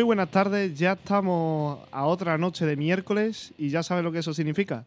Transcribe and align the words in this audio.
Muy 0.00 0.06
buenas 0.06 0.30
tardes, 0.30 0.78
ya 0.78 0.92
estamos 0.92 1.78
a 1.92 2.06
otra 2.06 2.38
noche 2.38 2.64
de 2.64 2.74
miércoles 2.74 3.52
y 3.58 3.68
ya 3.68 3.82
sabes 3.82 4.02
lo 4.02 4.10
que 4.10 4.20
eso 4.20 4.32
significa. 4.32 4.86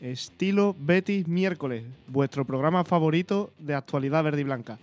Estilo 0.00 0.74
Betis 0.76 1.28
miércoles, 1.28 1.84
vuestro 2.08 2.44
programa 2.44 2.82
favorito 2.82 3.52
de 3.60 3.76
actualidad 3.76 4.24
verde 4.24 4.40
y 4.40 4.44
blanca. 4.44 4.76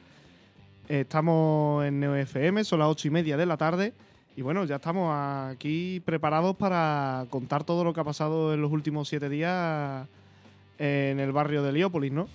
Estamos 0.88 1.84
en 1.84 2.00
NeoFM, 2.00 2.64
son 2.64 2.80
las 2.80 2.88
ocho 2.88 3.10
y 3.10 3.12
media 3.12 3.36
de 3.36 3.46
la 3.46 3.58
tarde 3.58 3.92
y 4.38 4.42
bueno, 4.42 4.64
ya 4.64 4.78
estamos 4.78 5.14
aquí 5.14 6.02
preparados 6.06 6.56
para 6.56 7.26
contar 7.30 7.66
todo 7.66 7.84
lo 7.84 7.94
que 7.94 8.00
ha 8.00 8.06
pasado 8.06 8.54
en 8.54 8.62
los 8.62 8.72
últimos 8.72 9.10
siete 9.10 9.28
días 9.28 10.08
en 10.80 11.20
el 11.20 11.34
barrio 11.34 11.62
de 11.62 11.72
Heliópolis, 11.72 12.14
¿no? 12.14 12.30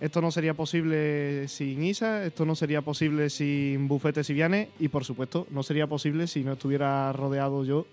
Esto 0.00 0.20
no 0.20 0.30
sería 0.30 0.54
posible 0.54 1.48
sin 1.48 1.82
Isa, 1.82 2.24
esto 2.24 2.44
no 2.44 2.54
sería 2.54 2.82
posible 2.82 3.30
sin 3.30 3.88
Bufete 3.88 4.22
Siviane 4.22 4.68
y 4.78 4.86
por 4.88 5.04
supuesto 5.04 5.48
no 5.50 5.64
sería 5.64 5.88
posible 5.88 6.28
si 6.28 6.44
no 6.44 6.52
estuviera 6.52 7.12
rodeado 7.12 7.64
yo 7.64 7.84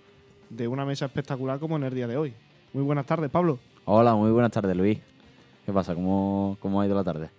de 0.51 0.67
una 0.67 0.85
mesa 0.85 1.05
espectacular 1.05 1.57
como 1.57 1.77
en 1.77 1.83
el 1.83 1.95
día 1.95 2.05
de 2.05 2.15
hoy. 2.15 2.33
Muy 2.73 2.83
buenas 2.83 3.07
tardes, 3.07 3.31
Pablo. 3.31 3.57
Hola, 3.85 4.13
muy 4.13 4.29
buenas 4.29 4.51
tardes, 4.51 4.77
Luis. 4.77 4.99
¿Qué 5.65 5.73
pasa? 5.73 5.95
¿Cómo, 5.95 6.57
cómo 6.59 6.79
ha 6.79 6.85
ido 6.85 6.93
la 6.93 7.03
tarde? 7.03 7.29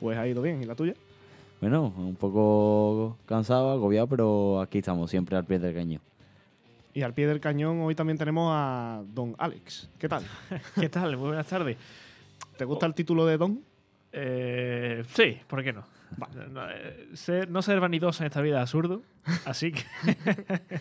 Pues 0.00 0.18
ha 0.18 0.26
ido 0.26 0.42
bien, 0.42 0.60
¿y 0.60 0.66
la 0.66 0.74
tuya? 0.74 0.94
Bueno, 1.60 1.94
un 1.96 2.16
poco 2.16 3.18
cansado, 3.24 3.70
agobiado, 3.70 4.08
pero 4.08 4.60
aquí 4.60 4.78
estamos, 4.78 5.12
siempre 5.12 5.36
al 5.36 5.44
pie 5.44 5.60
del 5.60 5.74
cañón. 5.76 6.00
Y 6.92 7.02
al 7.02 7.14
pie 7.14 7.28
del 7.28 7.38
cañón 7.38 7.80
hoy 7.82 7.94
también 7.94 8.18
tenemos 8.18 8.50
a 8.52 9.00
Don 9.14 9.36
Alex. 9.38 9.88
¿Qué 9.96 10.08
tal? 10.08 10.24
¿Qué 10.74 10.88
tal? 10.88 11.16
Muy 11.16 11.28
buenas 11.28 11.46
tardes. 11.46 11.76
¿Te 12.56 12.64
gusta 12.64 12.86
el 12.86 12.94
título 12.94 13.24
de 13.26 13.38
Don? 13.38 13.71
Eh, 14.12 15.02
sí, 15.14 15.38
¿por 15.46 15.62
qué 15.62 15.72
no? 15.72 15.84
No, 16.50 16.70
eh, 16.70 17.08
ser, 17.14 17.50
no 17.50 17.62
ser 17.62 17.80
vanidoso 17.80 18.22
en 18.22 18.26
esta 18.26 18.42
vida 18.42 18.56
es 18.58 18.62
absurdo, 18.62 19.02
así 19.46 19.72
que... 19.72 19.82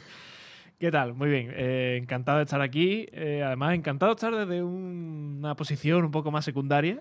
¿Qué 0.80 0.90
tal? 0.92 1.14
Muy 1.14 1.30
bien, 1.30 1.52
eh, 1.54 2.00
encantado 2.02 2.40
de 2.40 2.46
estar 2.46 2.60
aquí. 2.60 3.08
Eh, 3.12 3.44
además, 3.46 3.76
encantado 3.76 4.12
de 4.12 4.16
estar 4.16 4.36
desde 4.36 4.64
un- 4.64 5.36
una 5.40 5.54
posición 5.56 6.04
un 6.06 6.10
poco 6.12 6.32
más 6.32 6.44
secundaria, 6.44 7.00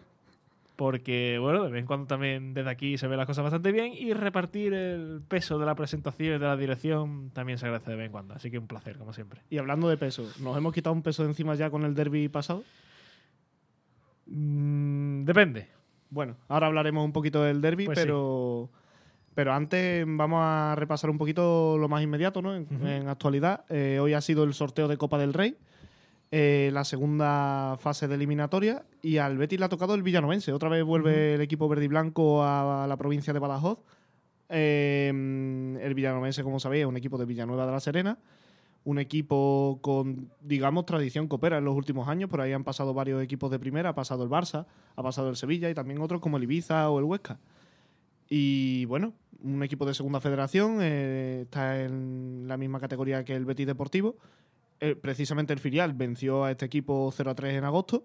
porque, 0.77 1.39
bueno, 1.41 1.64
de 1.64 1.70
vez 1.70 1.81
en 1.81 1.87
cuando 1.87 2.06
también 2.06 2.53
desde 2.53 2.69
aquí 2.70 2.98
se 2.98 3.06
ven 3.09 3.17
las 3.17 3.27
cosas 3.27 3.42
bastante 3.42 3.72
bien 3.72 3.94
y 3.94 4.12
repartir 4.12 4.75
el 4.75 5.22
peso 5.27 5.59
de 5.59 5.65
la 5.65 5.75
presentación 5.75 6.28
y 6.28 6.33
de 6.33 6.39
la 6.41 6.56
dirección 6.59 7.31
también 7.33 7.56
se 7.59 7.65
agradece 7.67 7.91
de 7.92 7.97
vez 7.97 8.06
en 8.06 8.12
cuando. 8.12 8.34
Así 8.34 8.50
que 8.50 8.59
un 8.59 8.67
placer, 8.67 8.98
como 8.98 9.15
siempre. 9.15 9.41
Y 9.48 9.56
hablando 9.56 9.89
de 9.89 9.97
peso, 9.97 10.31
¿nos 10.41 10.56
hemos 10.59 10.75
quitado 10.75 10.92
un 10.94 11.03
peso 11.03 11.22
de 11.22 11.31
encima 11.31 11.55
ya 11.55 11.70
con 11.70 11.84
el 11.84 11.94
derby 11.94 12.28
pasado? 12.28 12.62
Mm, 14.27 15.25
depende. 15.25 15.69
Bueno, 16.11 16.36
ahora 16.48 16.66
hablaremos 16.66 17.05
un 17.05 17.12
poquito 17.12 17.42
del 17.42 17.61
derby, 17.61 17.86
Pues 17.86 17.98
sí. 17.98 18.05
pero, 18.05 18.69
pero 19.34 19.53
antes 19.53 20.05
vamos 20.06 20.41
a 20.42 20.75
repasar 20.77 21.08
un 21.08 21.19
poquito 21.19 21.78
lo 21.78 21.89
más 21.89 22.03
inmediato, 22.03 22.42
¿no? 22.42 22.55
En 22.55 23.08
actualidad, 23.08 23.64
eh, 23.69 23.98
hoy 24.00 24.12
ha 24.12 24.20
sido 24.20 24.44
el 24.44 24.53
sorteo 24.53 24.88
de 24.88 24.97
Copa 24.97 25.19
del 25.19 25.33
Rey, 25.33 25.56
eh, 26.33 26.70
la 26.72 26.84
segunda 26.84 27.77
fase 27.78 28.08
de 28.08 28.16
eliminatoria, 28.16 28.84
y 29.03 29.19
al 29.19 29.38
Betis 29.38 29.58
le 29.61 29.66
ha 29.66 29.69
tocado 29.69 29.94
el 29.94 30.03
Villanovense. 30.03 30.53
Otra 30.53 30.69
vez 30.69 30.84
vuelve 30.84 31.34
el 31.34 31.41
equipo 31.41 31.69
verde 31.69 31.84
y 31.84 31.88
blanco 31.88 32.42
a, 32.44 32.86
la 32.88 32.97
provincia 32.97 33.33
de 33.33 33.38
Badajoz. 33.38 33.78
Eh, 34.48 35.08
el 35.81 35.94
Villanovense, 35.94 36.42
como 36.42 36.58
sabéis, 36.58 36.83
es 36.83 36.86
un 36.88 36.97
equipo 36.97 37.19
de 37.19 37.25
Villanueva 37.25 37.66
de 37.66 37.72
la 37.72 37.81
Serena. 37.81 38.19
Un 38.84 38.98
equipo 38.98 39.78
con, 39.83 40.31
digamos, 40.41 40.86
tradición 40.86 41.28
copera 41.28 41.59
en 41.59 41.64
los 41.64 41.77
últimos 41.77 42.09
años. 42.09 42.31
Por 42.31 42.41
ahí 42.41 42.53
han 42.53 42.64
pasado 42.64 42.95
varios 42.95 43.22
equipos 43.22 43.50
de 43.50 43.59
primera. 43.59 43.91
Ha 43.91 43.94
pasado 43.94 44.25
el 44.25 44.31
Barça, 44.31 44.66
ha 44.97 45.03
pasado 45.03 45.28
el 45.28 45.37
Sevilla 45.37 45.69
y 45.69 45.75
también 45.75 46.00
otros 46.00 46.21
como 46.21 46.38
el 46.38 46.44
Ibiza 46.44 46.88
o 46.91 46.99
el 46.99 47.04
Huesca. 47.04 47.38
Y 48.28 48.84
bueno, 48.87 49.12
un 49.43 49.62
equipo 49.62 49.84
de 49.84 49.94
segunda 49.94 50.21
federación. 50.21 50.78
eh, 50.81 51.41
está 51.43 51.82
en 51.82 52.44
la 52.47 52.56
misma 52.56 52.81
categoría 52.81 53.25
que 53.25 53.34
el 53.34 53.44
Betis 53.44 53.66
Deportivo. 53.66 54.16
Eh, 54.81 54.94
precisamente 54.97 55.53
el 55.53 55.59
filial 55.59 55.93
venció 55.93 56.44
a 56.44 56.50
este 56.50 56.65
equipo 56.65 57.10
0 57.15 57.31
a 57.31 57.34
3 57.34 57.54
en 57.54 57.65
agosto. 57.65 58.04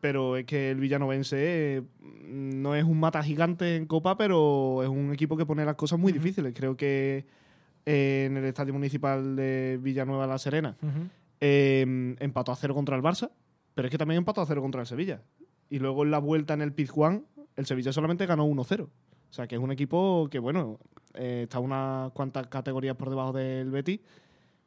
Pero 0.00 0.36
es 0.36 0.46
que 0.46 0.70
el 0.72 0.80
Villanovense 0.80 1.36
eh, 1.76 1.82
no 2.26 2.74
es 2.74 2.82
un 2.82 2.98
mata 2.98 3.22
gigante 3.22 3.76
en 3.76 3.86
Copa, 3.86 4.16
pero 4.16 4.82
es 4.82 4.88
un 4.88 5.12
equipo 5.12 5.36
que 5.36 5.46
pone 5.46 5.64
las 5.64 5.76
cosas 5.76 5.98
muy 6.00 6.10
difíciles. 6.12 6.52
Creo 6.56 6.76
que 6.76 7.24
eh, 7.86 8.24
en 8.26 8.36
el 8.36 8.44
Estadio 8.44 8.72
Municipal 8.72 9.36
de 9.36 9.78
Villanueva 9.80 10.26
la 10.26 10.38
Serena 10.38 10.76
eh, 11.40 12.14
empató 12.20 12.52
a 12.52 12.56
cero 12.56 12.74
contra 12.74 12.94
el 12.94 13.02
Barça, 13.02 13.30
pero 13.74 13.88
es 13.88 13.90
que 13.90 13.98
también 13.98 14.18
empató 14.18 14.40
a 14.40 14.46
cero 14.46 14.62
contra 14.62 14.80
el 14.80 14.86
Sevilla. 14.86 15.22
Y 15.68 15.78
luego 15.80 16.04
en 16.04 16.10
la 16.10 16.18
vuelta 16.18 16.54
en 16.54 16.62
el 16.62 16.72
Pizjuán, 16.72 17.24
el 17.56 17.66
Sevilla 17.66 17.92
solamente 17.92 18.26
ganó 18.26 18.46
1-0. 18.46 18.82
O 18.84 18.88
sea, 19.30 19.46
que 19.46 19.56
es 19.56 19.60
un 19.60 19.72
equipo 19.72 20.28
que, 20.30 20.38
bueno, 20.38 20.78
eh, 21.14 21.42
está 21.44 21.58
unas 21.58 22.12
cuantas 22.12 22.46
categorías 22.46 22.94
por 22.94 23.10
debajo 23.10 23.32
del 23.32 23.70
Betis, 23.70 24.00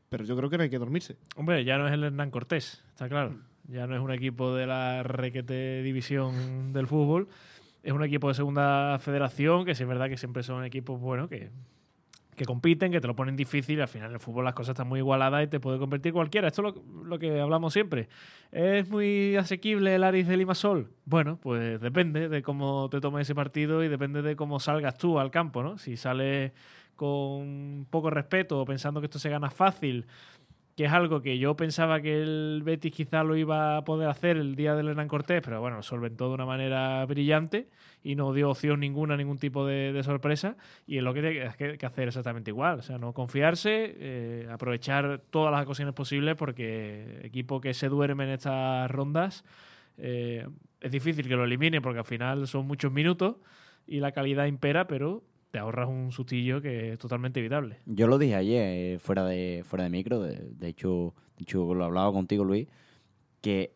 pero 0.10 0.26
yo 0.26 0.36
creo 0.36 0.50
que 0.50 0.58
no 0.58 0.64
hay 0.64 0.70
que 0.70 0.80
dormirse. 0.80 1.18
Hombre, 1.36 1.64
ya 1.64 1.78
no 1.78 1.88
es 1.88 1.94
el 1.94 2.04
Hernán 2.04 2.32
Cortés, 2.32 2.84
está 2.90 3.08
claro. 3.08 3.38
Ya 3.68 3.88
no 3.88 3.96
es 3.96 4.02
un 4.02 4.12
equipo 4.12 4.54
de 4.54 4.68
la 4.68 5.04
requete 5.04 5.82
división 5.82 6.74
del 6.74 6.88
fútbol. 6.88 7.28
Es 7.84 7.94
un 7.94 8.04
equipo 8.04 8.28
de 8.28 8.34
segunda 8.34 8.98
federación, 9.00 9.66
que 9.66 9.76
sí 9.76 9.84
es 9.84 9.90
verdad 9.90 10.10
que 10.10 10.18
siempre 10.18 10.44
son 10.44 10.66
equipos, 10.66 11.00
bueno, 11.00 11.30
que, 11.30 11.52
que 12.36 12.46
compiten, 12.46 12.92
que 12.92 13.02
te 13.02 13.08
lo 13.08 13.16
ponen 13.16 13.36
difícil. 13.36 13.82
Al 13.82 13.88
final 13.88 14.10
en 14.10 14.16
el 14.16 14.20
fútbol 14.20 14.46
las 14.46 14.54
cosas 14.54 14.74
están 14.74 14.88
muy 14.88 15.00
igualadas 15.00 15.44
y 15.44 15.48
te 15.48 15.60
puede 15.60 15.80
convertir 15.80 16.14
cualquiera. 16.14 16.48
Esto 16.48 16.68
es 16.68 16.76
lo, 16.76 17.04
lo 17.04 17.20
que 17.20 17.40
hablamos 17.40 17.74
siempre. 17.74 18.10
¿Es 18.52 18.88
muy 18.90 19.36
asequible 19.36 19.96
el 19.96 20.04
Aris 20.04 20.28
de 20.28 20.38
Limasol? 20.38 20.92
Bueno, 21.06 21.40
pues 21.42 21.82
depende 21.82 22.30
de 22.30 22.42
cómo 22.42 22.90
te 22.90 23.02
tomes 23.02 23.22
ese 23.24 23.36
partido 23.36 23.84
y 23.84 23.88
depende 23.88 24.22
de 24.22 24.36
cómo 24.36 24.60
salgas 24.60 24.98
tú 24.98 25.20
al 25.20 25.32
campo, 25.32 25.64
¿no? 25.64 25.78
Si 25.78 25.98
sales 25.98 26.52
con 26.96 27.88
poco 27.90 28.10
respeto 28.10 28.60
o 28.60 28.66
pensando 28.66 29.02
que 29.02 29.06
esto 29.06 29.20
se 29.20 29.30
gana 29.30 29.50
fácil 29.50 30.06
que 30.76 30.86
es 30.86 30.92
algo 30.92 31.22
que 31.22 31.38
yo 31.38 31.56
pensaba 31.56 32.02
que 32.02 32.22
el 32.22 32.62
Betis 32.64 32.92
quizá 32.92 33.24
lo 33.24 33.38
iba 33.38 33.78
a 33.78 33.86
poder 33.86 34.10
hacer 34.10 34.36
el 34.36 34.56
día 34.56 34.76
del 34.76 34.90
Hernán 34.90 35.08
Cortés, 35.08 35.42
pero 35.44 35.62
bueno, 35.62 35.78
lo 35.78 35.84
solventó 35.84 36.28
de 36.28 36.34
una 36.34 36.46
manera 36.46 37.06
brillante 37.06 37.70
y 38.04 38.16
no 38.16 38.34
dio 38.34 38.50
opción 38.50 38.82
ninguna, 38.82 39.16
ningún 39.16 39.38
tipo 39.38 39.66
de, 39.66 40.02
sorpresa. 40.04 40.58
Y 40.86 40.98
es 40.98 41.04
lo 41.04 41.14
que 41.14 41.22
tiene 41.22 41.52
que, 41.58 41.78
que 41.78 41.86
hacer 41.86 42.10
exactamente 42.10 42.52
igual. 42.52 42.80
O 42.80 42.82
sea, 42.82 42.98
no 42.98 43.14
confiarse, 43.14 43.96
eh, 43.98 44.50
aprovechar 44.52 45.22
todas 45.30 45.54
las 45.54 45.64
ocasiones 45.64 45.94
posibles, 45.94 46.36
porque 46.36 47.22
equipo 47.24 47.62
que 47.62 47.74
se 47.74 47.88
duerme 47.88 48.26
en 48.26 48.32
estas 48.32 48.92
rondas 48.92 49.46
eh, 49.98 50.46
es 50.82 50.92
difícil 50.92 51.28
que 51.28 51.36
lo 51.36 51.46
elimine, 51.46 51.82
porque 51.82 52.00
al 52.00 52.06
final 52.06 52.48
son 52.48 52.68
muchos 52.68 52.92
minutos 52.92 53.38
y 53.88 54.00
la 54.00 54.12
calidad 54.12 54.46
impera, 54.46 54.88
pero 54.88 55.24
te 55.56 55.60
ahorras 55.60 55.88
un 55.88 56.12
sustillo 56.12 56.62
que 56.62 56.92
es 56.92 57.00
totalmente 57.00 57.40
evitable. 57.40 57.78
Yo 57.86 58.08
lo 58.08 58.18
dije 58.18 58.36
ayer, 58.36 58.62
eh, 58.62 59.00
fuera 59.00 59.24
de 59.24 59.64
fuera 59.66 59.86
de 59.86 59.90
micro, 59.90 60.20
de, 60.20 60.68
hecho, 60.68 61.14
de 61.38 61.44
hecho 61.44 61.74
lo 61.74 61.86
hablaba 61.86 62.12
contigo, 62.12 62.44
Luis, 62.44 62.68
que 63.40 63.74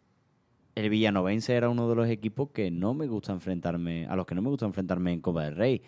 el 0.76 0.90
Villanovense 0.90 1.56
era 1.56 1.70
uno 1.70 1.88
de 1.88 1.96
los 1.96 2.10
equipos 2.10 2.50
que 2.50 2.70
no 2.70 2.94
me 2.94 3.08
gusta 3.08 3.32
enfrentarme, 3.32 4.08
a 4.08 4.18
los 4.18 4.26
que 4.26 4.36
no 4.36 4.42
me 4.42 4.50
gusta 4.50 4.66
enfrentarme 4.66 5.14
en 5.14 5.22
Copa 5.22 5.46
del 5.46 5.56
Rey. 5.56 5.82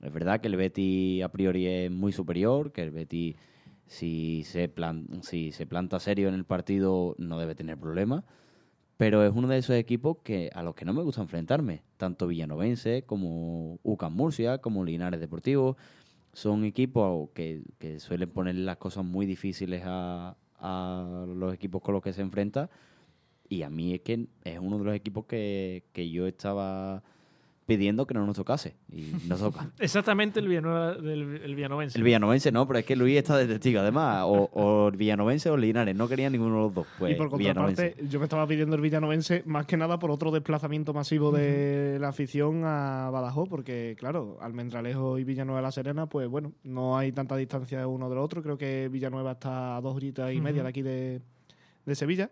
Es 0.00 0.10
verdad 0.10 0.40
que 0.40 0.48
el 0.48 0.56
Betis 0.56 1.22
a 1.22 1.28
priori 1.28 1.66
es 1.66 1.90
muy 1.90 2.12
superior, 2.12 2.72
que 2.72 2.80
el 2.80 2.90
Betis 2.90 3.36
si 3.86 4.44
se, 4.44 4.70
plan, 4.70 5.06
si 5.20 5.52
se 5.52 5.66
planta 5.66 6.00
serio 6.00 6.28
en 6.28 6.34
el 6.36 6.46
partido 6.46 7.16
no 7.18 7.38
debe 7.38 7.54
tener 7.54 7.76
problemas, 7.76 8.24
pero 8.96 9.24
es 9.24 9.32
uno 9.34 9.48
de 9.48 9.58
esos 9.58 9.76
equipos 9.76 10.18
que 10.22 10.50
a 10.54 10.62
los 10.62 10.74
que 10.74 10.84
no 10.84 10.92
me 10.92 11.02
gusta 11.02 11.22
enfrentarme, 11.22 11.82
tanto 11.96 12.26
Villanovense 12.26 13.02
como 13.04 13.78
UCAM 13.82 14.14
Murcia, 14.14 14.58
como 14.58 14.84
Linares 14.84 15.20
Deportivo, 15.20 15.76
son 16.32 16.64
equipos 16.64 17.30
que, 17.34 17.62
que 17.78 18.00
suelen 18.00 18.30
poner 18.30 18.56
las 18.56 18.76
cosas 18.76 19.04
muy 19.04 19.26
difíciles 19.26 19.82
a, 19.84 20.36
a 20.58 21.26
los 21.28 21.54
equipos 21.54 21.82
con 21.82 21.94
los 21.94 22.02
que 22.02 22.12
se 22.12 22.22
enfrenta. 22.22 22.70
Y 23.48 23.62
a 23.62 23.70
mí 23.70 23.94
es 23.94 24.00
que 24.00 24.26
es 24.44 24.58
uno 24.58 24.78
de 24.78 24.84
los 24.84 24.94
equipos 24.94 25.26
que, 25.26 25.84
que 25.92 26.10
yo 26.10 26.26
estaba 26.26 27.02
pidiendo 27.66 28.06
que 28.06 28.14
no 28.14 28.26
nos 28.26 28.36
tocase. 28.36 28.76
Y 28.92 29.12
nos 29.26 29.40
toca. 29.40 29.70
Exactamente 29.78 30.40
el 30.40 30.48
Villanueva 30.48 30.94
del 30.94 31.40
el 31.42 31.54
Villanovense. 31.54 31.98
El 31.98 32.04
Villanovense 32.04 32.52
no, 32.52 32.66
pero 32.66 32.78
es 32.78 32.84
que 32.84 32.96
Luis 32.96 33.16
está 33.16 33.36
de 33.36 33.46
testigo 33.46 33.80
además. 33.80 34.24
O, 34.26 34.50
o 34.52 34.88
el 34.88 34.96
Villanovense 34.96 35.50
o 35.50 35.54
el 35.54 35.62
Linares. 35.62 35.96
No 35.96 36.08
quería 36.08 36.28
ninguno 36.30 36.56
de 36.56 36.60
los 36.62 36.74
dos. 36.74 36.86
Pues 36.98 37.12
y 37.12 37.14
por 37.16 37.30
contraparte, 37.30 37.96
yo 38.08 38.18
me 38.18 38.24
estaba 38.24 38.46
pidiendo 38.46 38.76
el 38.76 38.82
Villanovense 38.82 39.42
más 39.46 39.66
que 39.66 39.76
nada 39.76 39.98
por 39.98 40.10
otro 40.10 40.30
desplazamiento 40.30 40.92
masivo 40.92 41.32
de 41.32 41.98
la 42.00 42.08
afición 42.08 42.62
a 42.64 43.10
Badajoz, 43.10 43.48
porque 43.48 43.96
claro, 43.98 44.38
Almendralejo 44.40 45.18
y 45.18 45.24
Villanueva 45.24 45.60
de 45.60 45.62
la 45.62 45.72
Serena, 45.72 46.06
pues 46.06 46.28
bueno, 46.28 46.52
no 46.62 46.98
hay 46.98 47.12
tanta 47.12 47.36
distancia 47.36 47.86
uno 47.86 48.08
del 48.08 48.18
otro. 48.18 48.42
Creo 48.42 48.58
que 48.58 48.88
Villanueva 48.90 49.32
está 49.32 49.76
a 49.76 49.80
dos 49.80 49.96
horitas 49.96 50.32
y 50.32 50.40
media 50.40 50.62
de 50.62 50.68
aquí 50.68 50.82
de, 50.82 51.20
de 51.86 51.94
Sevilla, 51.94 52.30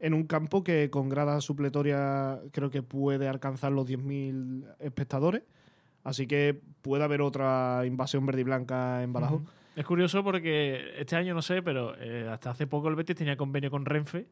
en 0.00 0.14
un 0.14 0.24
campo 0.24 0.64
que 0.64 0.90
con 0.90 1.08
grada 1.08 1.40
supletoria 1.40 2.40
creo 2.52 2.70
que 2.70 2.82
puede 2.82 3.28
alcanzar 3.28 3.72
los 3.72 3.88
10.000 3.88 4.64
espectadores. 4.80 5.42
Así 6.02 6.26
que 6.26 6.58
puede 6.82 7.04
haber 7.04 7.20
otra 7.20 7.82
invasión 7.86 8.24
verde 8.26 8.40
y 8.40 8.44
blanca 8.44 9.02
en 9.02 9.12
Badajoz. 9.12 9.42
Es 9.76 9.84
curioso 9.84 10.24
porque 10.24 10.94
este 10.98 11.14
año 11.16 11.34
no 11.34 11.42
sé, 11.42 11.62
pero 11.62 11.94
eh, 11.98 12.28
hasta 12.30 12.50
hace 12.50 12.66
poco 12.66 12.88
el 12.88 12.96
Betis 12.96 13.16
tenía 13.16 13.36
convenio 13.36 13.70
con 13.70 13.84
Renfe. 13.84 14.26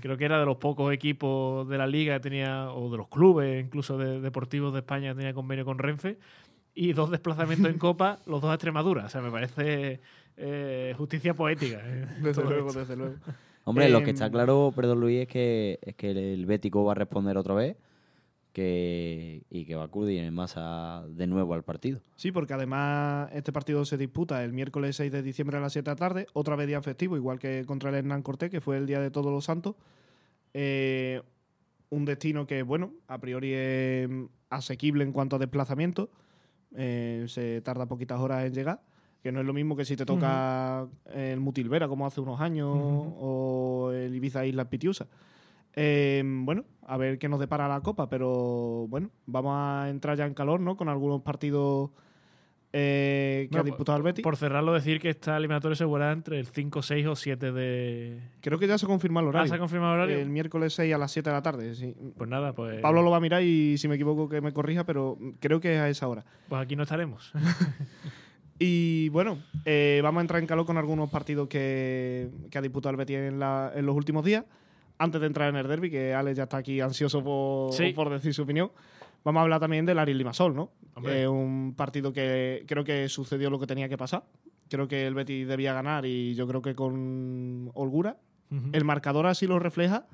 Creo 0.00 0.16
que 0.16 0.24
era 0.24 0.38
de 0.40 0.46
los 0.46 0.56
pocos 0.56 0.92
equipos 0.94 1.68
de 1.68 1.76
la 1.76 1.86
liga 1.86 2.14
que 2.14 2.20
tenía, 2.20 2.70
o 2.72 2.90
de 2.90 2.96
los 2.96 3.08
clubes 3.08 3.62
incluso 3.62 3.98
de, 3.98 4.20
deportivos 4.20 4.72
de 4.72 4.78
España 4.78 5.10
que 5.10 5.16
tenía 5.16 5.34
convenio 5.34 5.64
con 5.64 5.78
Renfe. 5.78 6.18
y 6.74 6.92
dos 6.92 7.10
desplazamientos 7.10 7.70
en 7.70 7.78
Copa, 7.86 8.20
los 8.26 8.40
dos 8.40 8.50
a 8.50 8.54
Extremadura. 8.54 9.04
O 9.04 9.08
sea, 9.08 9.20
me 9.20 9.30
parece 9.30 10.00
eh, 10.36 10.94
justicia 10.96 11.34
poética. 11.34 11.80
eh, 11.84 12.06
Desde 12.22 12.42
luego, 12.44 12.68
esto. 12.68 12.80
desde 12.80 12.96
luego. 12.96 13.16
Hombre, 13.70 13.88
lo 13.88 14.00
que 14.00 14.10
Em, 14.10 14.14
está 14.14 14.30
claro, 14.30 14.72
perdón 14.74 15.00
Luis, 15.00 15.22
es 15.22 15.28
que, 15.28 15.78
es 15.82 15.94
que 15.94 16.10
el 16.10 16.46
Bético 16.46 16.84
va 16.84 16.92
a 16.92 16.94
responder 16.94 17.36
otra 17.36 17.54
vez 17.54 17.76
que, 18.52 19.44
y 19.50 19.64
que 19.64 19.76
va 19.76 19.82
a 19.82 19.86
acudir 19.86 20.22
en 20.22 20.34
masa 20.34 21.04
de 21.08 21.26
nuevo 21.26 21.54
al 21.54 21.62
partido. 21.62 22.00
Sí, 22.16 22.32
porque 22.32 22.54
además 22.54 23.30
este 23.32 23.52
partido 23.52 23.84
se 23.84 23.96
disputa 23.96 24.44
el 24.44 24.52
miércoles 24.52 24.96
6 24.96 25.12
de 25.12 25.22
diciembre 25.22 25.56
a 25.56 25.60
las 25.60 25.72
7 25.72 25.88
de 25.88 25.94
la 25.94 25.96
tarde, 25.96 26.26
otra 26.32 26.56
vez 26.56 26.66
día 26.66 26.82
festivo, 26.82 27.16
igual 27.16 27.38
que 27.38 27.64
contra 27.66 27.90
el 27.90 27.96
Hernán 27.96 28.22
Cortés, 28.22 28.50
que 28.50 28.60
fue 28.60 28.76
el 28.76 28.86
día 28.86 29.00
de 29.00 29.10
Todos 29.10 29.32
los 29.32 29.44
Santos. 29.44 29.76
Eh, 30.52 31.22
un 31.90 32.04
destino 32.04 32.46
que, 32.46 32.62
bueno, 32.62 32.92
a 33.08 33.18
priori 33.18 33.52
es 33.54 34.08
asequible 34.48 35.04
en 35.04 35.12
cuanto 35.12 35.36
a 35.36 35.38
desplazamiento. 35.38 36.10
Eh, 36.76 37.24
se 37.28 37.60
tarda 37.62 37.86
poquitas 37.86 38.20
horas 38.20 38.44
en 38.46 38.54
llegar, 38.54 38.80
que 39.22 39.32
no 39.32 39.40
es 39.40 39.46
lo 39.46 39.52
mismo 39.52 39.76
que 39.76 39.84
si 39.84 39.96
te 39.96 40.04
toca 40.06 40.86
el 41.12 41.40
Mutilvera, 41.40 41.88
como 41.88 42.06
hace 42.06 42.20
unos 42.20 42.40
años, 42.40 42.68
o 42.72 43.90
el 43.94 44.14
Ibiza 44.14 44.46
Islas 44.46 44.66
Pitiusa. 44.66 45.06
Eh, 45.74 46.22
bueno, 46.24 46.64
a 46.86 46.96
ver 46.96 47.18
qué 47.18 47.28
nos 47.28 47.38
depara 47.38 47.68
la 47.68 47.80
Copa, 47.80 48.08
pero 48.08 48.86
bueno, 48.88 49.10
vamos 49.26 49.52
a 49.56 49.88
entrar 49.88 50.16
ya 50.16 50.26
en 50.26 50.34
calor, 50.34 50.60
¿no? 50.60 50.76
Con 50.76 50.88
algunos 50.88 51.22
partidos 51.22 51.90
eh, 52.72 53.48
que 53.50 53.56
Bueno, 53.56 53.62
ha 53.62 53.64
disputado 53.64 53.98
el 53.98 54.02
Betis. 54.04 54.22
Por 54.22 54.36
cerrarlo, 54.36 54.72
decir 54.72 55.00
que 55.00 55.10
esta 55.10 55.36
eliminatoria 55.36 55.74
se 55.76 55.84
jugará 55.84 56.12
entre 56.12 56.38
el 56.38 56.46
5, 56.46 56.82
6 56.82 57.06
o 57.08 57.16
7 57.16 57.52
de. 57.52 58.20
Creo 58.40 58.58
que 58.58 58.66
ya 58.68 58.78
se 58.78 58.86
confirma 58.86 59.20
el 59.20 59.26
Ah, 59.26 59.28
horario. 59.30 59.48
¿se 59.48 59.54
ha 59.54 59.58
confirmado 59.58 59.94
el 59.94 60.00
horario? 60.00 60.18
El 60.20 60.28
miércoles 60.30 60.72
6 60.74 60.94
a 60.94 60.98
las 60.98 61.10
7 61.12 61.30
de 61.30 61.34
la 61.36 61.42
tarde, 61.42 61.74
sí. 61.74 61.94
Pues 62.16 62.30
nada, 62.30 62.52
pues. 62.52 62.80
Pablo 62.80 63.02
lo 63.02 63.10
va 63.10 63.16
a 63.16 63.20
mirar 63.20 63.42
y 63.42 63.76
si 63.78 63.86
me 63.88 63.96
equivoco 63.96 64.28
que 64.28 64.40
me 64.40 64.52
corrija, 64.52 64.84
pero 64.84 65.18
creo 65.40 65.58
que 65.60 65.74
es 65.74 65.80
a 65.80 65.88
esa 65.88 66.06
hora. 66.08 66.24
Pues 66.48 66.62
aquí 66.62 66.74
no 66.76 66.84
estaremos. 66.84 67.32
Y 68.62 69.08
bueno, 69.08 69.38
eh, 69.64 70.00
vamos 70.02 70.18
a 70.18 70.22
entrar 70.22 70.40
en 70.40 70.46
calor 70.46 70.66
con 70.66 70.76
algunos 70.76 71.08
partidos 71.08 71.48
que, 71.48 72.28
que 72.50 72.58
ha 72.58 72.60
disputado 72.60 72.90
el 72.90 72.96
Betis 72.98 73.16
en, 73.16 73.38
la- 73.40 73.72
en 73.74 73.86
los 73.86 73.96
últimos 73.96 74.22
días. 74.22 74.44
Antes 74.98 75.18
de 75.22 75.26
entrar 75.28 75.48
en 75.48 75.56
el 75.56 75.66
derby, 75.66 75.90
que 75.90 76.12
Alex 76.12 76.36
ya 76.36 76.42
está 76.42 76.58
aquí 76.58 76.78
ansioso 76.80 77.24
por, 77.24 77.72
Sí. 77.72 77.94
por 77.94 78.10
decir 78.10 78.34
su 78.34 78.42
opinión, 78.42 78.70
vamos 79.24 79.40
a 79.40 79.42
hablar 79.44 79.60
también 79.60 79.86
del 79.86 79.98
Aris 79.98 80.14
Limasol, 80.14 80.54
¿no? 80.54 80.72
Eh, 81.08 81.26
un 81.26 81.72
partido 81.74 82.12
que 82.12 82.64
creo 82.68 82.84
que 82.84 83.08
sucedió 83.08 83.48
lo 83.48 83.58
que 83.58 83.66
tenía 83.66 83.88
que 83.88 83.96
pasar. 83.96 84.24
Creo 84.68 84.86
que 84.86 85.06
el 85.06 85.14
Betis 85.14 85.48
debía 85.48 85.72
ganar 85.72 86.04
y 86.04 86.34
yo 86.34 86.46
creo 86.46 86.60
que 86.60 86.74
con 86.74 87.70
holgura. 87.74 88.18
El 88.72 88.84
marcador 88.84 89.26
así 89.26 89.46
lo 89.46 89.58
refleja, 89.60 90.06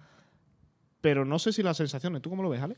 pero 1.00 1.24
no 1.24 1.38
sé 1.38 1.52
si 1.52 1.62
las 1.64 1.78
sensaciones. 1.78 2.20
¿Tú 2.22 2.28
cómo 2.30 2.42
lo 2.42 2.50
ves, 2.50 2.60
Ale? 2.60 2.76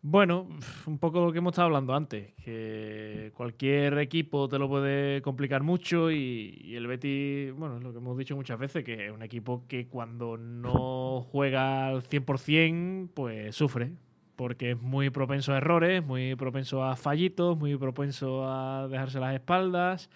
Bueno, 0.00 0.46
un 0.86 0.98
poco 0.98 1.24
lo 1.24 1.32
que 1.32 1.38
hemos 1.38 1.52
estado 1.52 1.66
hablando 1.66 1.92
antes, 1.92 2.32
que 2.44 3.32
cualquier 3.34 3.98
equipo 3.98 4.48
te 4.48 4.56
lo 4.56 4.68
puede 4.68 5.20
complicar 5.22 5.64
mucho 5.64 6.12
y, 6.12 6.72
el 6.76 6.86
Betis, 6.86 7.52
bueno, 7.54 7.78
es 7.78 7.82
lo 7.82 7.90
que 7.90 7.98
hemos 7.98 8.16
dicho 8.16 8.36
muchas 8.36 8.60
veces, 8.60 8.84
que 8.84 9.06
es 9.06 9.12
un 9.12 9.22
equipo 9.22 9.64
que 9.66 9.88
cuando 9.88 10.36
no 10.36 11.26
juega 11.32 11.88
al 11.88 12.02
100% 12.02 13.10
pues 13.12 13.56
sufre, 13.56 13.90
porque 14.36 14.72
es 14.72 14.80
muy 14.80 15.10
propenso 15.10 15.52
a 15.52 15.56
errores, 15.56 16.04
muy 16.04 16.36
propenso 16.36 16.84
a 16.84 16.94
fallitos, 16.94 17.58
muy 17.58 17.76
propenso 17.76 18.48
a 18.48 18.86
dejarse 18.86 19.18
las 19.18 19.34
espaldas, 19.34 20.10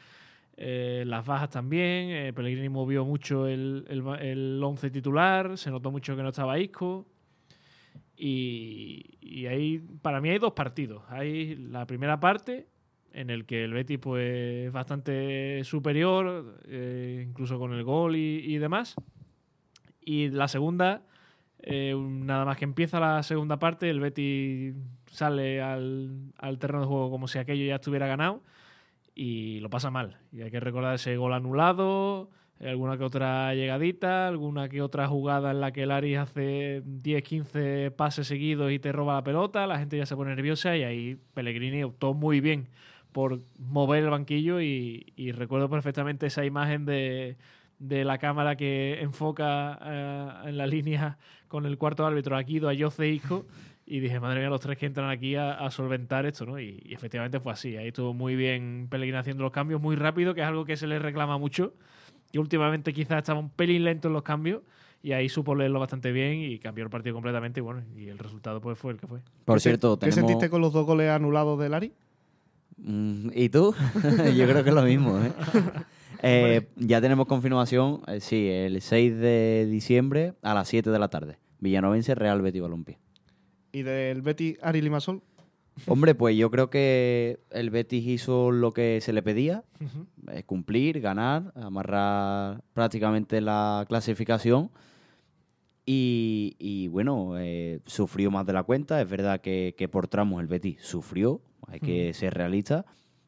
eh, 0.57 1.03
las 1.09 1.27
bajas 1.27 1.51
también, 1.51 2.11
eh, 2.11 2.33
Pellegrini 2.33 2.69
movió 2.69 3.05
mucho 3.05 3.49
el, 3.49 3.85
el, 3.89 4.07
el 4.21 4.63
once 4.63 4.91
titular, 4.91 5.59
se 5.59 5.73
notó 5.73 5.91
mucho 5.91 6.15
que 6.15 6.23
no 6.23 6.29
estaba 6.29 6.57
Isco. 6.61 7.05
Y, 8.25 9.19
y 9.21 9.47
ahí, 9.47 9.85
para 10.01 10.21
mí 10.21 10.31
hay 10.31 10.39
dos 10.39 10.53
partidos. 10.53 11.03
Hay 11.09 11.57
la 11.57 11.89
primera 11.89 12.21
parte, 12.21 12.69
en 13.13 13.31
el 13.31 13.47
que 13.47 13.65
el 13.65 13.73
Betis 13.73 13.99
pues, 13.99 14.67
es 14.69 14.73
bastante 14.73 15.65
superior, 15.65 16.61
eh, 16.69 17.27
incluso 17.29 17.59
con 17.59 17.73
el 17.73 17.83
gol 17.83 18.15
y, 18.15 18.59
demás. 18.59 18.95
Y 20.01 20.29
la 20.29 20.47
segunda, 20.47 21.03
eh, 21.63 21.97
nada 21.99 22.45
más 22.45 22.59
que 22.59 22.65
empieza 22.65 23.01
la 23.01 23.25
segunda 23.25 23.59
parte, 23.59 23.91
el 23.91 23.99
Betis 23.99 24.77
sale 25.11 25.61
al, 25.61 26.33
al 26.39 26.61
terreno 26.61 26.83
de 26.83 26.87
juego 26.87 27.11
como 27.11 27.27
si 27.27 27.41
aquello 27.41 27.65
ya 27.65 27.75
estuviera 27.75 28.07
ganado 28.07 28.41
y 29.17 29.59
lo 29.59 29.69
pasa 29.69 29.91
mal. 29.91 30.19
Y 30.31 30.43
hay 30.43 30.53
que 30.53 30.61
recordar 30.61 30.95
ese 30.95 31.17
gol 31.17 31.33
anulado, 31.33 32.31
alguna 32.63 32.97
que 32.97 33.05
otra 33.05 33.55
llegadita, 33.55 34.29
alguna 34.29 34.69
que 34.69 34.83
otra 34.83 35.09
jugada 35.09 35.51
en 35.51 35.61
la 35.61 35.73
que 35.73 35.83
el 35.83 35.91
Aris 35.91 36.19
hace 36.19 36.83
10, 36.85 37.23
15 37.23 37.91
pases 37.91 38.27
seguidos 38.27 38.71
y 38.73 38.79
te 38.79 38.93
roba 38.93 39.15
la 39.15 39.25
pelota, 39.25 39.67
la 39.67 39.79
gente 39.79 39.97
ya 39.97 40.07
se 40.07 40.17
pone 40.17 40.35
nerviosa 40.35 40.77
y 40.77 40.85
ahí 40.85 41.19
Pellegrini 41.35 41.83
optó 41.83 42.15
muy 42.15 42.41
bien 42.41 42.69
por 43.13 43.41
mover 43.59 44.05
el 44.05 44.11
banquillo 44.11 44.61
y, 44.61 45.33
recuerdo 45.33 45.69
perfectamente 45.69 46.27
esa 46.27 46.45
imagen 46.45 46.85
de, 46.87 47.37
de 47.79 48.05
la 48.05 48.19
cámara 48.19 48.57
que 48.57 49.01
enfoca 49.01 49.79
eh, 49.85 50.49
en 50.49 50.57
la 50.57 50.67
línea 50.67 51.19
con 51.49 51.67
el 51.67 51.77
cuarto 51.79 52.07
árbitro 52.07 52.37
aquí, 52.37 52.59
a 52.59 52.73
Jose 52.79 53.09
Isco 53.09 53.47
y 53.85 54.01
dije, 54.01 54.21
madre 54.21 54.41
mía, 54.41 54.49
los 54.49 54.61
tres 54.61 54.79
que 54.79 54.87
entran 54.87 55.11
aquí 55.11 55.35
a, 55.35 55.53
a 55.53 55.71
solventar 55.71 56.25
esto, 56.25 56.47
¿no? 56.47 56.59
Y, 56.59 56.81
y 56.85 56.95
efectivamente 56.95 57.41
fue 57.41 57.53
así. 57.53 57.77
Ahí 57.77 57.89
estuvo 57.89 58.15
muy 58.15 58.37
bien 58.37 58.87
Pellegrini 58.89 59.19
haciendo 59.19 59.43
los 59.43 59.53
cambios 59.53 59.81
muy 59.81 59.97
rápido, 59.97 60.35
que 60.35 60.41
es 60.41 60.47
algo 60.47 60.65
que 60.65 60.77
se 60.77 60.87
le 60.87 60.99
reclama 60.99 61.37
mucho. 61.37 61.75
Y 62.33 62.39
últimamente 62.39 62.93
quizás 62.93 63.19
estaba 63.19 63.39
un 63.39 63.51
pelín 63.51 63.85
lento 63.85 64.09
en 64.09 64.15
los 64.15 64.23
cambios. 64.23 64.63
Y 65.05 65.13
ahí 65.13 65.29
supo 65.29 65.55
leerlo 65.55 65.81
bastante 65.81 66.13
bien 66.13 66.35
y 66.41 66.59
cambió 66.59 66.85
el 66.85 66.91
partido 66.91 67.15
completamente. 67.15 67.61
Y 67.61 67.63
bueno, 67.63 67.83
y 67.97 68.09
el 68.09 68.19
resultado 68.19 68.61
pues 68.61 68.79
fue 68.79 68.93
el 68.93 68.99
que 68.99 69.07
fue. 69.07 69.19
Por 69.45 69.57
¿Qué 69.57 69.61
se- 69.61 69.69
cierto, 69.71 69.99
¿Qué 69.99 70.11
tenemos... 70.11 70.31
sentiste 70.31 70.49
con 70.51 70.61
los 70.61 70.73
dos 70.73 70.87
goles 70.87 71.11
anulados 71.11 71.59
del 71.59 71.75
Ari? 71.75 71.93
Mm, 72.79 73.31
¿Y 73.35 73.49
tú? 73.49 73.75
Yo 74.37 74.47
creo 74.49 74.63
que 74.65 74.71
es 74.71 74.75
lo 74.75 74.83
mismo, 74.83 75.19
¿eh? 75.19 75.33
Eh, 76.25 76.69
ya 76.77 77.01
tenemos 77.01 77.27
confirmación, 77.27 78.01
eh, 78.07 78.21
sí, 78.21 78.49
el 78.49 78.81
6 78.81 79.17
de 79.17 79.67
diciembre 79.69 80.35
a 80.43 80.55
las 80.55 80.69
7 80.69 80.89
de 80.91 80.99
la 81.01 81.09
tarde. 81.09 81.39
Villanovense, 81.59 82.15
Real 82.15 82.41
Betis 82.41 82.63
Balompié. 82.63 82.97
¿Y 83.73 83.83
del 83.83 84.23
Betis 84.23 84.57
Ari 84.63 84.83
Limasol? 84.83 85.21
Hombre, 85.87 86.15
pues 86.15 86.37
yo 86.37 86.51
creo 86.51 86.69
que 86.71 87.41
el 87.51 87.71
Betis 87.71 88.07
hizo 88.07 88.51
lo 88.51 88.73
que 88.73 89.01
se 89.01 89.13
le 89.13 89.23
pedía, 89.23 89.65
eh, 90.31 90.43
cumplir, 90.45 91.01
ganar, 91.01 91.53
amarrar 91.57 92.63
prácticamente 92.75 93.41
la 93.41 93.85
clasificación. 93.89 94.71
Y, 95.85 96.55
y 96.59 96.87
bueno, 96.89 97.33
eh, 97.39 97.81
sufrió 97.87 98.31
más 98.31 98.47
de 98.47 98.53
la 98.53 98.63
cuenta. 98.63 99.01
Es 99.01 99.09
verdad 99.11 99.41
que, 99.41 99.75
que 99.77 99.89
por 99.89 100.07
tramos 100.09 100.41
el 100.41 100.47
Betis 100.47 100.79
sufrió, 100.81 101.41
hay 101.67 101.81
que 101.81 102.13
ser 102.15 102.35
realista, 102.35 102.85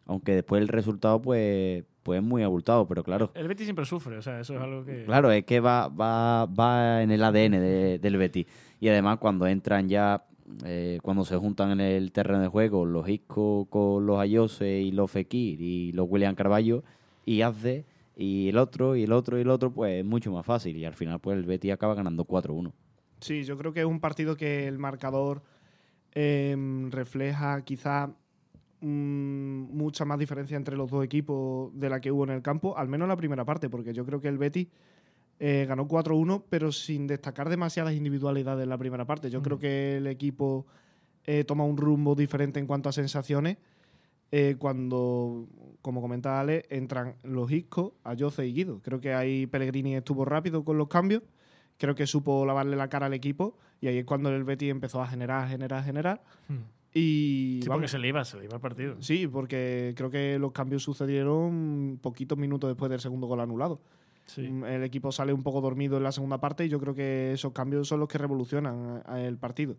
aunque 0.07 0.35
después 0.37 0.63
el 0.63 0.69
resultado 0.69 1.21
pues, 1.21 1.85
pues 2.05 2.19
es 2.21 2.25
muy 2.25 2.43
abultado, 2.45 2.87
pero 2.87 3.03
claro. 3.03 3.33
El 3.35 3.49
Betis 3.49 3.67
siempre 3.67 3.85
sufre, 3.87 4.19
o 4.19 4.23
sea, 4.23 4.39
eso 4.39 4.55
es 4.55 4.61
algo 4.61 4.85
que... 4.85 5.05
Claro, 5.05 5.33
es 5.33 5.45
que 5.45 5.59
va, 5.61 5.89
va, 5.89 6.47
va 6.47 7.03
en 7.03 7.11
el 7.11 7.25
ADN 7.25 7.53
de- 7.59 7.99
del 7.99 8.17
Betis. 8.19 8.47
Y 8.79 8.89
además 8.89 9.19
cuando 9.19 9.47
entran 9.49 9.89
ya, 9.89 10.25
eh, 10.65 10.99
cuando 11.03 11.25
se 11.25 11.37
juntan 11.37 11.73
en 11.73 11.81
el 11.81 12.13
terreno 12.13 12.41
de 12.41 12.49
juego, 12.49 12.85
los 12.85 13.09
Isco 13.09 13.67
con 13.71 14.07
los 14.07 14.19
Ayose 14.19 14.81
y 14.81 14.91
los 14.91 15.11
Fekir 15.11 15.61
y 15.61 15.93
los 15.93 16.07
William 16.09 16.35
Carballo 16.35 16.85
y 17.25 17.43
Azde 17.43 17.85
y 18.17 18.49
el 18.49 18.59
otro 18.59 18.97
y 18.97 19.05
el 19.05 19.13
otro 19.13 19.39
y 19.39 19.43
el 19.43 19.51
otro, 19.51 19.71
pues 19.73 20.01
es 20.01 20.05
mucho 20.05 20.33
más 20.33 20.45
fácil. 20.45 20.77
Y 20.77 20.85
al 20.85 20.95
final 20.95 21.21
pues 21.21 21.37
el 21.37 21.45
Betis 21.45 21.73
acaba 21.73 21.95
ganando 21.95 22.27
4-1. 22.27 22.73
Sí, 23.21 23.45
yo 23.45 23.57
creo 23.57 23.73
que 23.73 23.81
es 23.81 23.87
un 23.87 24.01
partido 24.01 24.37
que 24.37 24.69
el 24.69 24.79
marcador 24.79 25.43
em, 26.13 26.91
refleja 26.91 27.63
quizá 27.63 28.09
mm, 28.81 29.77
mucha 29.77 30.05
más 30.05 30.19
diferencia 30.19 30.57
entre 30.57 30.77
los 30.77 30.91
dos 30.91 31.05
equipos 31.05 31.71
de 31.79 31.89
la 31.89 32.01
que 32.01 32.13
hubo 32.13 32.25
en 32.25 32.31
el 32.31 32.43
campo, 32.43 32.77
al 32.77 32.89
menos 32.89 33.07
en 33.07 33.11
la 33.11 33.17
primera 33.17 33.45
parte, 33.45 33.71
porque 33.71 33.95
yo 33.95 34.05
creo 34.05 34.21
que 34.21 34.29
el 34.29 34.37
Betis 34.37 34.69
eh, 35.39 35.67
ganó 35.69 35.87
4-1, 35.89 36.45
pero 36.49 36.73
sin 36.73 37.07
destacar 37.07 37.49
demasiadas 37.49 37.95
individualidades 37.95 38.63
en 38.65 38.69
la 38.69 38.79
primera 38.79 39.05
parte. 39.05 39.31
Yo 39.31 39.43
creo 39.43 39.59
que 39.59 39.97
el 39.99 40.07
equipo 40.07 40.67
eh, 41.25 41.45
toma 41.45 41.65
un 41.65 41.77
rumbo 41.77 42.15
diferente 42.15 42.61
en 42.61 42.67
cuanto 42.67 42.89
a 42.89 42.93
sensaciones 42.93 43.59
eh, 44.31 44.57
cuando, 44.59 45.47
como 45.83 46.01
comentaba 46.01 46.41
Ale, 46.41 46.65
entran 46.71 47.17
los 47.23 47.51
Isco, 47.51 47.95
Ayoce 48.05 48.47
y 48.47 48.53
Guido. 48.53 48.81
Creo 48.83 49.01
que 49.01 49.15
ahí 49.15 49.47
Pellegrini 49.47 49.97
estuvo 49.97 50.25
rápido 50.25 50.65
con 50.65 50.79
los 50.79 50.89
cambios 50.89 51.23
creo 51.77 51.95
que 51.95 52.07
supo 52.07 52.47
lavarle 52.47 52.77
la 52.77 52.89
cara 52.89 53.07
al 53.07 53.15
equipo 53.15 53.59
y 53.81 53.89
ahí 53.89 53.99
es 53.99 54.05
cuando 54.05 54.31
el 54.31 54.45
Betis 54.45 54.71
empezó 54.71 55.03
a 55.03 55.09
generar, 55.09 55.49
generar, 55.49 55.85
generar 55.85 56.23
Hmm. 56.49 56.63
y 56.93 57.59
Sí, 57.63 57.69
vamos, 57.69 57.81
porque 57.81 57.89
se 57.89 57.99
le 57.99 58.09
iba, 58.09 58.25
se 58.25 58.39
le 58.39 58.45
iba 58.45 58.55
el 58.55 58.61
partido. 58.61 58.97
sí, 59.01 59.27
porque 59.27 59.93
creo 59.97 60.11
que 60.11 60.39
los 60.39 60.53
cambios 60.53 60.83
sucedieron 60.83 61.99
poquitos 62.01 62.39
minutos 62.39 62.71
después 62.71 62.91
del 62.91 63.01
segundo 63.01 63.27
gol 63.27 63.41
anulado. 63.41 63.81
Sí. 64.27 64.43
Mm, 64.49 64.65
El 64.65 64.83
equipo 64.85 65.13
sale 65.13 65.33
un 65.33 65.43
poco 65.43 65.61
dormido 65.61 65.97
en 65.99 66.03
la 66.03 66.13
segunda 66.13 66.39
parte 66.39 66.65
y 66.65 66.69
yo 66.69 66.81
creo 66.81 66.95
que 66.95 67.33
esos 67.33 67.53
cambios 67.53 67.87
son 67.89 68.01
los 68.01 68.09
que 68.09 68.19
revolucionan 68.19 69.03
a- 69.07 69.15
a 69.15 69.21
el 69.21 69.37
partido. 69.37 69.77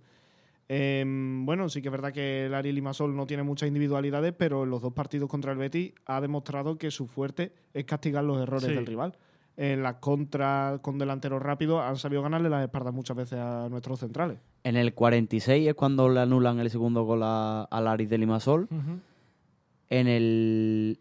Em, 0.68 1.46
bueno, 1.46 1.70
sí 1.70 1.82
que 1.82 1.90
es 1.90 1.92
verdad 1.92 2.12
que 2.12 2.48
el 2.48 2.54
Ari 2.56 2.72
Limasol 2.72 3.16
no 3.16 3.28
tiene 3.28 3.44
muchas 3.44 3.68
individualidades, 3.68 4.34
pero 4.36 4.64
en 4.64 4.72
los 4.72 4.82
dos 4.82 4.94
partidos 4.94 5.30
contra 5.30 5.52
el 5.52 5.58
Betis 5.60 5.94
ha 6.08 6.20
demostrado 6.22 6.78
que 6.78 6.90
su 6.90 7.06
fuerte 7.08 7.52
es 7.74 7.86
castigar 7.86 8.24
los 8.24 8.42
errores 8.42 8.66
Sí. 8.70 8.74
del 8.74 8.86
rival. 8.86 9.16
En 9.58 9.84
las 9.84 9.96
contras 9.98 10.80
con 10.82 10.98
delanteros 10.98 11.42
rápidos 11.42 11.82
han 11.82 11.96
sabido 11.98 12.22
ganarle 12.24 12.50
las 12.50 12.64
espaldas 12.64 12.94
muchas 12.94 13.16
veces 13.16 13.40
a 13.40 13.70
nuestros 13.70 14.00
centrales. 14.00 14.38
En 14.64 14.76
el 14.76 14.94
46 14.94 15.68
es 15.68 15.76
cuando 15.76 16.10
le 16.10 16.20
anulan 16.20 16.60
el 16.60 16.70
segundo 16.70 17.04
gol 17.04 17.22
a- 17.24 17.64
al 17.72 17.88
Aris 17.88 18.10
de 18.10 18.18
Limasol. 18.18 18.68
En 19.90 20.08
el, 20.08 21.00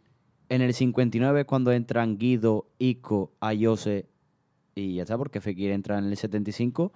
en 0.48 0.62
el 0.62 0.74
59 0.74 1.40
es 1.40 1.46
cuando 1.46 1.72
entran 1.72 2.18
Guido, 2.18 2.66
Ico, 2.78 3.32
Ayose 3.40 4.06
y 4.74 4.96
ya 4.96 5.02
está, 5.02 5.16
porque 5.16 5.40
Fekir 5.40 5.70
entra 5.70 5.98
en 5.98 6.06
el 6.06 6.16
75. 6.16 6.92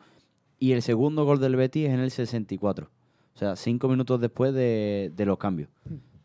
Y 0.58 0.72
el 0.72 0.82
segundo 0.82 1.24
gol 1.24 1.40
del 1.40 1.56
Betis 1.56 1.86
es 1.86 1.94
en 1.94 2.00
el 2.00 2.10
64. 2.10 2.90
O 3.34 3.38
sea, 3.38 3.54
cinco 3.54 3.88
minutos 3.88 4.20
después 4.20 4.52
de, 4.52 5.12
de 5.14 5.26
los 5.26 5.38
cambios 5.38 5.68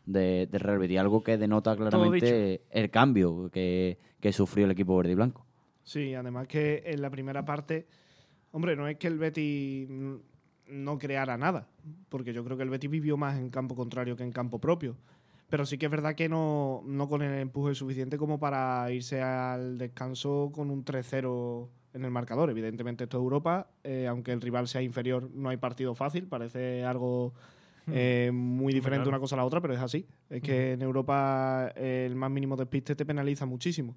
de, 0.06 0.48
del 0.50 0.60
Real 0.60 0.78
Betis. 0.78 0.98
Algo 0.98 1.22
que 1.22 1.38
denota 1.38 1.76
claramente 1.76 2.62
el 2.70 2.90
cambio 2.90 3.48
que, 3.50 3.98
que 4.20 4.32
sufrió 4.32 4.64
el 4.64 4.72
equipo 4.72 4.96
verde 4.96 5.12
y 5.12 5.14
blanco. 5.14 5.46
Sí, 5.82 6.14
además 6.14 6.48
que 6.48 6.82
en 6.86 7.02
la 7.02 7.10
primera 7.10 7.44
parte, 7.44 7.86
hombre, 8.50 8.74
no 8.74 8.88
es 8.88 8.96
que 8.96 9.06
el 9.06 9.18
Betis 9.18 9.88
no 10.66 10.98
creara 10.98 11.36
nada, 11.36 11.68
porque 12.08 12.32
yo 12.32 12.42
creo 12.44 12.56
que 12.56 12.62
el 12.62 12.70
Betis 12.70 12.90
vivió 12.90 13.16
más 13.16 13.38
en 13.38 13.50
campo 13.50 13.74
contrario 13.74 14.16
que 14.16 14.24
en 14.24 14.32
campo 14.32 14.58
propio. 14.58 14.96
Pero 15.54 15.66
sí 15.66 15.78
que 15.78 15.86
es 15.86 15.92
verdad 15.92 16.16
que 16.16 16.28
no, 16.28 16.82
no 16.84 17.08
con 17.08 17.22
el 17.22 17.38
empuje 17.38 17.76
suficiente 17.76 18.18
como 18.18 18.40
para 18.40 18.90
irse 18.90 19.22
al 19.22 19.78
descanso 19.78 20.50
con 20.52 20.68
un 20.68 20.84
3-0 20.84 21.68
en 21.92 22.04
el 22.04 22.10
marcador. 22.10 22.50
Evidentemente 22.50 23.04
esto 23.04 23.18
es 23.18 23.22
Europa, 23.22 23.68
eh, 23.84 24.08
aunque 24.08 24.32
el 24.32 24.40
rival 24.40 24.66
sea 24.66 24.82
inferior, 24.82 25.30
no 25.32 25.50
hay 25.50 25.56
partido 25.56 25.94
fácil, 25.94 26.26
parece 26.26 26.84
algo 26.84 27.34
eh, 27.86 28.32
muy 28.34 28.74
diferente 28.74 29.08
una 29.08 29.20
cosa 29.20 29.36
a 29.36 29.38
la 29.38 29.44
otra, 29.44 29.60
pero 29.60 29.74
es 29.74 29.80
así. 29.80 30.08
Es 30.28 30.42
que 30.42 30.72
en 30.72 30.82
Europa 30.82 31.70
eh, 31.76 32.02
el 32.04 32.16
más 32.16 32.32
mínimo 32.32 32.56
despiste 32.56 32.96
te 32.96 33.06
penaliza 33.06 33.46
muchísimo. 33.46 33.94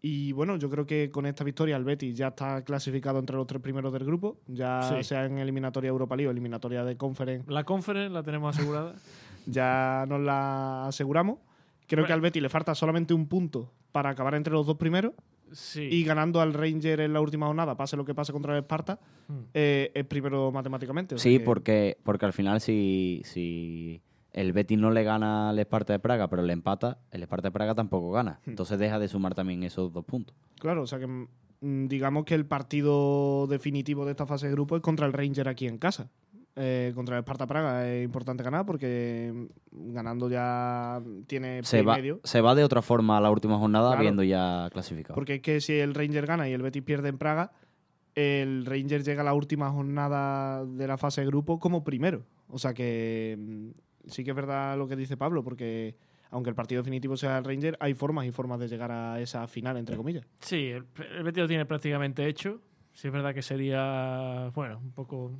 Y 0.00 0.30
bueno, 0.30 0.58
yo 0.58 0.70
creo 0.70 0.86
que 0.86 1.10
con 1.10 1.26
esta 1.26 1.42
victoria 1.42 1.76
el 1.76 1.82
Betis 1.82 2.16
ya 2.16 2.28
está 2.28 2.62
clasificado 2.62 3.18
entre 3.18 3.34
los 3.34 3.48
tres 3.48 3.60
primeros 3.60 3.92
del 3.92 4.04
grupo, 4.04 4.38
ya 4.46 5.02
sea 5.02 5.24
en 5.24 5.38
eliminatoria 5.38 5.88
Europa 5.88 6.14
League 6.14 6.28
o 6.28 6.30
eliminatoria 6.30 6.84
de 6.84 6.96
Conference. 6.96 7.50
La 7.50 7.64
Conference 7.64 8.14
la 8.14 8.22
tenemos 8.22 8.56
asegurada. 8.56 8.94
ya 9.48 10.04
nos 10.08 10.20
la 10.20 10.86
aseguramos. 10.86 11.38
Creo 11.86 12.04
que 12.06 12.12
al 12.12 12.20
Betis 12.20 12.42
le 12.42 12.48
falta 12.48 12.74
solamente 12.74 13.14
un 13.14 13.26
punto 13.26 13.72
para 13.92 14.10
acabar 14.10 14.34
entre 14.34 14.52
los 14.52 14.66
dos 14.66 14.76
primeros. 14.76 15.14
Y 15.74 16.04
ganando 16.04 16.42
al 16.42 16.52
Ranger 16.52 17.00
en 17.00 17.14
la 17.14 17.22
última 17.22 17.46
jornada, 17.46 17.74
pase 17.74 17.96
lo 17.96 18.04
que 18.04 18.14
pase 18.14 18.32
contra 18.34 18.52
el 18.52 18.60
Esparta, 18.60 19.00
hmm. 19.28 19.38
eh, 19.54 19.90
es 19.94 20.04
primero 20.04 20.52
matemáticamente. 20.52 21.16
sí, 21.16 21.38
porque, 21.38 21.96
porque 22.02 22.26
al 22.26 22.34
final 22.34 22.60
si, 22.60 23.22
si 23.24 24.02
el 24.34 24.52
Betis 24.52 24.78
no 24.78 24.90
le 24.90 25.04
gana 25.04 25.48
al 25.48 25.58
Esparta 25.58 25.94
de 25.94 26.00
Praga, 26.00 26.28
pero 26.28 26.42
le 26.42 26.52
empata, 26.52 26.98
el 27.10 27.22
Esparta 27.22 27.48
de 27.48 27.52
Praga 27.52 27.74
tampoco 27.74 28.10
gana. 28.10 28.40
Hmm. 28.44 28.50
Entonces 28.50 28.78
deja 28.78 28.98
de 28.98 29.08
sumar 29.08 29.34
también 29.34 29.62
esos 29.62 29.90
dos 29.90 30.04
puntos. 30.04 30.36
Claro, 30.60 30.82
o 30.82 30.86
sea 30.86 30.98
que 30.98 31.06
mm, 31.06 31.86
digamos 31.86 32.26
que 32.26 32.34
el 32.34 32.44
partido 32.44 33.46
definitivo 33.46 34.04
de 34.04 34.10
esta 34.10 34.26
fase 34.26 34.48
de 34.48 34.52
grupo 34.52 34.76
es 34.76 34.82
contra 34.82 35.06
el 35.06 35.14
Ranger 35.14 35.48
aquí 35.48 35.66
en 35.66 35.78
casa. 35.78 36.10
Eh, 36.60 36.90
contra 36.94 37.16
el 37.16 37.20
Esparta 37.20 37.46
Praga 37.46 37.88
es 37.88 38.04
importante 38.04 38.42
ganar 38.42 38.66
porque 38.66 39.32
ganando 39.70 40.28
ya 40.28 41.00
tiene 41.28 41.62
se 41.62 41.82
va, 41.82 41.96
medio. 41.96 42.20
Se 42.24 42.40
va 42.40 42.56
de 42.56 42.64
otra 42.64 42.82
forma 42.82 43.16
a 43.16 43.20
la 43.20 43.30
última 43.30 43.58
jornada 43.58 43.92
habiendo 43.92 44.24
ya 44.24 44.68
clasificado. 44.72 45.14
Porque 45.14 45.36
es 45.36 45.40
que 45.40 45.60
si 45.60 45.74
el 45.74 45.94
Ranger 45.94 46.26
gana 46.26 46.48
y 46.48 46.52
el 46.52 46.62
Betis 46.62 46.82
pierde 46.82 47.10
en 47.10 47.18
Praga, 47.18 47.52
el 48.16 48.66
Ranger 48.66 49.04
llega 49.04 49.22
a 49.22 49.24
la 49.24 49.34
última 49.34 49.70
jornada 49.70 50.64
de 50.64 50.88
la 50.88 50.98
fase 50.98 51.20
de 51.20 51.28
grupo 51.28 51.60
como 51.60 51.84
primero. 51.84 52.24
O 52.48 52.58
sea 52.58 52.74
que 52.74 53.36
mm, 53.38 53.68
sí 54.08 54.24
que 54.24 54.30
es 54.30 54.36
verdad 54.36 54.76
lo 54.76 54.88
que 54.88 54.96
dice 54.96 55.16
Pablo, 55.16 55.44
porque 55.44 55.94
aunque 56.30 56.50
el 56.50 56.56
partido 56.56 56.82
definitivo 56.82 57.16
sea 57.16 57.38
el 57.38 57.44
Ranger, 57.44 57.76
hay 57.78 57.94
formas 57.94 58.26
y 58.26 58.32
formas 58.32 58.58
de 58.58 58.66
llegar 58.66 58.90
a 58.90 59.20
esa 59.20 59.46
final, 59.46 59.76
entre 59.76 59.96
comillas. 59.96 60.26
Sí, 60.40 60.66
el, 60.70 60.84
el 61.16 61.22
Betis 61.22 61.42
lo 61.42 61.48
tiene 61.48 61.66
prácticamente 61.66 62.26
hecho. 62.26 62.60
Sí 62.94 63.06
es 63.06 63.12
verdad 63.12 63.32
que 63.32 63.42
sería, 63.42 64.50
bueno, 64.56 64.78
un 64.78 64.90
poco 64.90 65.30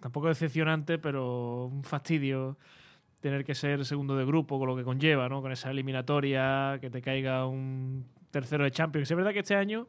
tampoco 0.00 0.28
decepcionante, 0.28 0.98
pero 0.98 1.66
un 1.66 1.84
fastidio 1.84 2.56
tener 3.20 3.44
que 3.44 3.54
ser 3.54 3.86
segundo 3.86 4.16
de 4.16 4.26
grupo 4.26 4.58
con 4.58 4.68
lo 4.68 4.76
que 4.76 4.84
conlleva, 4.84 5.28
¿no? 5.30 5.40
Con 5.40 5.50
esa 5.50 5.70
eliminatoria, 5.70 6.76
que 6.80 6.90
te 6.90 7.00
caiga 7.00 7.46
un 7.46 8.04
tercero 8.30 8.64
de 8.64 8.70
Champions. 8.70 9.10
Es 9.10 9.16
verdad 9.16 9.32
que 9.32 9.38
este 9.38 9.54
año 9.54 9.88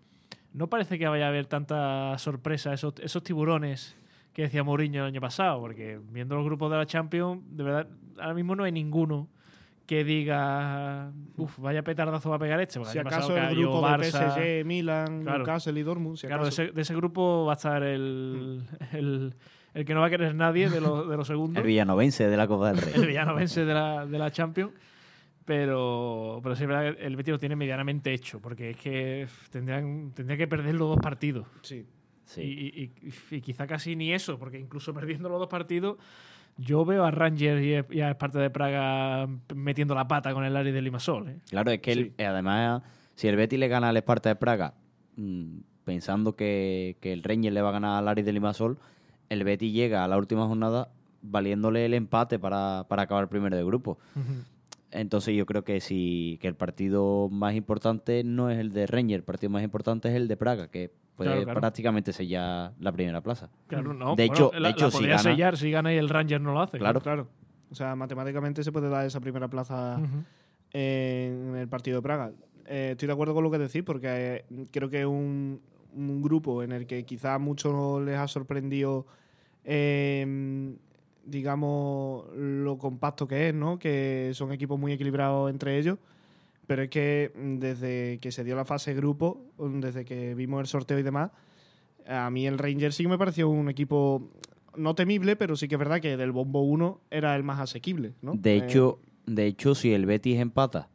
no 0.53 0.67
parece 0.67 0.97
que 0.97 1.05
vaya 1.07 1.25
a 1.25 1.29
haber 1.29 1.45
tanta 1.45 2.17
sorpresa, 2.17 2.73
esos, 2.73 2.93
esos 3.01 3.23
tiburones 3.23 3.97
que 4.31 4.43
decía 4.43 4.63
Mourinho 4.63 5.01
el 5.01 5.07
año 5.07 5.21
pasado, 5.21 5.59
porque 5.59 5.99
viendo 6.11 6.35
los 6.35 6.45
grupos 6.45 6.71
de 6.71 6.77
la 6.77 6.85
Champions, 6.85 7.41
de 7.49 7.63
verdad, 7.63 7.87
ahora 8.17 8.33
mismo 8.33 8.55
no 8.55 8.63
hay 8.63 8.71
ninguno 8.71 9.27
que 9.85 10.03
diga, 10.03 11.11
uff, 11.37 11.59
vaya 11.59 11.83
petardazo 11.83 12.29
va 12.29 12.37
a 12.37 12.39
pegar 12.39 12.59
este. 12.59 12.83
Si 12.85 12.97
acaso 12.97 13.35
el 13.37 13.55
grupo 13.55 13.87
de 13.87 14.11
PSG, 14.11 14.65
Milan, 14.65 15.23
Newcastle 15.23 15.79
y 15.79 15.83
Dortmund. 15.83 16.19
claro, 16.19 16.43
de 16.43 16.49
ese, 16.49 16.71
de 16.71 16.81
ese, 16.81 16.95
grupo 16.95 17.45
va 17.45 17.53
a 17.53 17.55
estar 17.55 17.83
el, 17.83 18.63
mm. 18.91 18.95
el, 18.95 19.35
el, 19.75 19.85
que 19.85 19.93
no 19.93 19.99
va 19.99 20.07
a 20.07 20.09
querer 20.09 20.33
nadie 20.33 20.69
de, 20.69 20.81
los 20.81 21.07
de 21.07 21.15
los 21.15 21.27
segundos. 21.27 21.61
el 21.61 21.67
villanovense 21.67 22.27
de 22.27 22.37
la 22.37 22.47
Copa 22.47 22.71
del 22.71 22.77
Rey. 22.77 22.93
el 22.95 23.05
villanovense 23.05 23.63
de 23.63 23.73
la, 23.73 24.05
de 24.05 24.17
la 24.17 24.31
Champions. 24.31 24.71
Pero, 25.45 26.39
pero 26.41 26.55
sí 26.55 26.63
es 26.63 26.67
verdad 26.67 26.95
que 26.95 27.05
el 27.05 27.15
Betis 27.15 27.33
lo 27.33 27.39
tiene 27.39 27.55
medianamente 27.55 28.11
hecho, 28.11 28.41
porque 28.41 28.71
es 28.71 28.77
que 28.77 29.27
tendrían, 29.51 30.11
tendría 30.15 30.37
que 30.37 30.47
perder 30.47 30.73
los 30.73 30.89
dos 30.89 30.97
partidos. 30.97 31.45
Sí. 31.61 31.85
sí. 32.23 32.41
Y, 32.41 32.83
y, 32.83 33.35
y, 33.35 33.41
quizá 33.41 33.67
casi 33.67 33.95
ni 33.95 34.11
eso, 34.11 34.39
porque 34.39 34.57
incluso 34.57 34.91
perdiendo 34.91 35.29
los 35.29 35.37
dos 35.37 35.47
partidos 35.47 35.97
yo 36.57 36.85
veo 36.85 37.03
a 37.03 37.11
Rangers 37.11 37.61
y 37.91 38.01
a 38.01 38.11
Esparta 38.11 38.39
de 38.39 38.49
Praga 38.49 39.27
metiendo 39.53 39.93
la 39.93 40.07
pata 40.07 40.33
con 40.33 40.45
el 40.45 40.55
Ari 40.55 40.71
de 40.71 40.81
Limasol. 40.81 41.29
¿eh? 41.29 41.39
Claro, 41.49 41.71
es 41.71 41.79
que 41.79 42.13
eh, 42.17 42.25
además, 42.25 42.81
si 43.15 43.27
el 43.27 43.35
Betis 43.35 43.59
le 43.59 43.67
gana 43.67 43.89
al 43.89 43.97
Esparta 43.97 44.29
de 44.29 44.35
Praga, 44.35 44.73
mm, 45.17 45.57
pensando 45.83 46.35
que, 46.35 46.97
el 47.01 47.23
Rangers 47.23 47.53
le 47.53 47.61
va 47.61 47.69
a 47.69 47.73
ganar 47.73 47.97
al 47.97 48.07
Ari 48.07 48.21
de 48.21 48.31
Limasol, 48.31 48.77
el 49.29 49.43
Betis 49.43 49.73
llega 49.73 50.03
a 50.03 50.07
la 50.07 50.17
última 50.17 50.47
jornada 50.47 50.89
valiéndole 51.21 51.85
el 51.85 51.93
empate 51.93 52.39
para, 52.39 52.79
acabar 52.79 53.27
primero 53.29 53.55
de 53.55 53.63
grupo. 53.63 53.97
Entonces 54.91 55.35
yo 55.35 55.45
creo 55.45 55.63
que 55.63 55.81
sí, 55.81 56.37
que 56.41 56.47
el 56.47 56.55
partido 56.55 57.27
más 57.29 57.55
importante 57.55 58.23
no 58.23 58.49
es 58.49 58.59
el 58.59 58.71
de 58.71 58.87
Rangers, 58.87 59.19
el 59.19 59.23
partido 59.23 59.49
más 59.49 59.63
importante 59.63 60.07
es 60.07 60.15
el 60.15 60.27
de 60.27 60.37
Praga, 60.37 60.69
que 60.69 60.91
puede 61.15 61.45
prácticamente 61.45 62.13
sellar 62.13 62.73
la 62.79 62.91
primera 62.91 63.21
plaza. 63.21 63.49
Claro, 63.67 63.93
no. 63.93 64.15
De 64.15 64.25
hecho, 64.25 64.51
de 64.51 64.69
hecho 64.69 64.91
si 64.91 65.05
gana, 65.05 65.17
sellar 65.19 65.57
si 65.57 65.71
gana 65.71 65.93
y 65.93 65.97
el 65.97 66.09
Ranger 66.09 66.39
no 66.39 66.53
lo 66.53 66.61
hace. 66.61 66.77
Claro, 66.77 67.01
claro. 67.01 67.27
O 67.71 67.75
sea, 67.75 67.95
matemáticamente 67.95 68.63
se 68.63 68.71
puede 68.71 68.89
dar 68.89 69.05
esa 69.05 69.19
primera 69.19 69.49
plaza 69.49 69.99
en 70.71 71.55
el 71.55 71.67
partido 71.67 71.97
de 71.97 72.01
Praga. 72.01 72.31
Eh, 72.67 72.89
estoy 72.91 73.07
de 73.07 73.13
acuerdo 73.13 73.33
con 73.33 73.43
lo 73.43 73.51
que 73.51 73.57
decís, 73.57 73.83
porque 73.83 74.07
eh, 74.49 74.65
creo 74.71 74.89
que 74.89 75.01
es 75.01 75.05
un, 75.05 75.61
un, 75.95 76.21
grupo 76.21 76.63
en 76.63 76.71
el 76.71 76.85
que 76.85 77.05
quizá 77.05 77.35
a 77.35 77.39
muchos 77.39 78.01
les 78.03 78.17
ha 78.17 78.27
sorprendido 78.27 79.05
eh, 79.63 80.75
digamos, 81.25 82.25
lo 82.35 82.77
compacto 82.77 83.27
que 83.27 83.49
es, 83.49 83.53
¿no? 83.53 83.79
Que 83.79 84.31
son 84.33 84.51
equipos 84.51 84.79
muy 84.79 84.91
equilibrados 84.91 85.49
entre 85.49 85.77
ellos. 85.77 85.97
Pero 86.67 86.83
es 86.83 86.89
que 86.89 87.31
mm, 87.35 87.55
desde 87.57 88.19
que 88.19 88.31
se 88.31 88.43
dio 88.43 88.55
la 88.55 88.65
fase 88.65 88.93
grupo, 88.93 89.41
mm, 89.57 89.79
desde 89.79 90.05
que 90.05 90.35
vimos 90.35 90.61
el 90.61 90.67
sorteo 90.67 90.99
y 90.99 91.03
demás, 91.03 91.31
a 92.07 92.29
mí 92.29 92.47
el 92.47 92.57
Rangers 92.57 92.95
sí 92.95 93.03
que 93.03 93.09
me 93.09 93.17
pareció 93.17 93.49
un 93.49 93.69
equipo 93.69 94.29
no 94.75 94.93
temible, 94.93 95.35
pero 95.35 95.55
sí 95.55 95.67
que 95.67 95.75
es 95.75 95.79
verdad 95.79 96.01
que 96.01 96.17
del 96.17 96.31
bombo 96.31 96.61
1 96.61 97.01
era 97.09 97.35
el 97.35 97.43
más 97.43 97.59
asequible, 97.59 98.13
¿no? 98.21 98.33
De 98.35 98.53
eh, 98.53 98.57
hecho, 98.57 98.99
de 99.25 99.47
hecho, 99.47 99.73
si 99.73 99.93
el 99.93 100.05
Betis 100.05 100.39
empata 100.39 100.89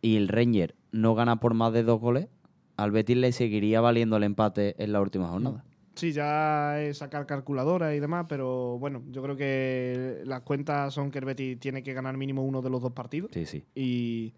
y 0.00 0.16
el 0.16 0.28
Ranger 0.28 0.74
no 0.92 1.14
gana 1.14 1.40
por 1.40 1.54
más 1.54 1.72
de 1.72 1.82
dos 1.82 2.00
goles, 2.00 2.28
al 2.76 2.90
Betis 2.90 3.16
le 3.16 3.32
seguiría 3.32 3.80
valiendo 3.80 4.16
el 4.16 4.24
empate 4.24 4.74
en 4.82 4.92
la 4.92 5.00
última 5.00 5.28
jornada. 5.28 5.64
Sí, 5.94 6.12
ya 6.12 6.82
es 6.82 6.98
sacar 6.98 7.24
calculadora 7.24 7.94
y 7.94 8.00
demás, 8.00 8.26
pero 8.28 8.78
bueno, 8.78 9.02
yo 9.10 9.22
creo 9.22 9.34
que 9.34 10.20
las 10.26 10.42
cuentas 10.42 10.92
son 10.92 11.10
que 11.10 11.20
el 11.20 11.24
Betis 11.24 11.58
tiene 11.58 11.82
que 11.82 11.94
ganar 11.94 12.18
mínimo 12.18 12.44
uno 12.44 12.60
de 12.60 12.68
los 12.68 12.82
dos 12.82 12.92
partidos. 12.92 13.30
Sí, 13.32 13.46
sí. 13.46 13.64
Y, 13.74 14.34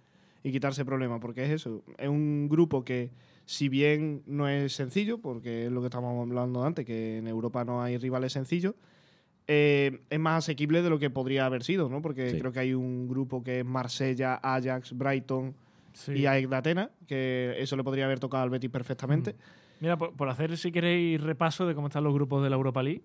quitarse 0.50 0.83
problemas, 0.87 1.21
porque 1.21 1.45
es 1.45 1.50
eso. 1.50 1.83
Es 1.99 2.09
un 2.09 2.49
grupo 2.49 2.83
que, 2.83 3.11
si 3.45 3.68
bien 3.68 4.23
no 4.25 4.49
es 4.49 4.73
sencillo, 4.73 5.18
porque 5.18 5.66
es 5.66 5.73
lo 5.73 5.80
que 5.80 5.88
estábamos 5.88 6.26
hablando 6.26 6.64
antes, 6.64 6.87
que 6.87 7.18
en 7.18 7.26
Europa 7.26 7.66
no 7.66 7.83
hay 7.83 7.99
rivales 7.99 8.33
sencillos, 8.33 8.75
eh, 9.47 10.00
es 10.09 10.18
más 10.18 10.45
asequible 10.45 10.80
de 10.80 10.88
lo 10.88 10.99
que 10.99 11.11
podría 11.11 11.45
haber 11.45 11.64
sido, 11.64 11.90
¿no? 11.90 12.00
Porque 12.00 12.38
creo 12.38 12.50
que 12.50 12.61
hay 12.61 12.73
un 12.73 13.09
grupo 13.09 13.42
que 13.42 13.61
es 13.61 13.66
Marsella, 13.66 14.37
Ajax, 14.37 14.97
Brighton 14.97 15.54
y 16.07 16.26
AEK 16.26 16.49
de 16.49 16.57
Atenas, 16.57 16.90
que 17.07 17.55
eso 17.59 17.76
le 17.76 17.85
podría 17.85 18.05
haber 18.05 18.21
tocado 18.21 18.45
al 18.45 18.50
Betis 18.50 18.71
perfectamente. 18.71 19.35
Mira, 19.81 19.97
por, 19.97 20.28
hacer, 20.28 20.57
si 20.57 20.73
queréis, 20.73 21.21
repaso 21.21 21.67
de 21.67 21.75
cómo 21.75 21.87
están 21.87 22.05
los 22.05 22.14
grupos 22.14 22.43
de 22.43 22.50
la 22.50 22.57
Europa 22.57 22.83
League. 22.83 23.05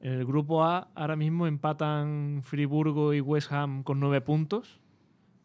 En 0.00 0.12
el 0.12 0.24
grupo 0.24 0.64
A 0.64 0.88
ahora 0.94 1.16
mismo 1.16 1.46
empatan 1.46 2.40
Friburgo 2.42 3.14
y 3.14 3.20
West 3.20 3.52
Ham 3.52 3.82
con 3.82 4.00
nueve 4.00 4.20
puntos. 4.20 4.80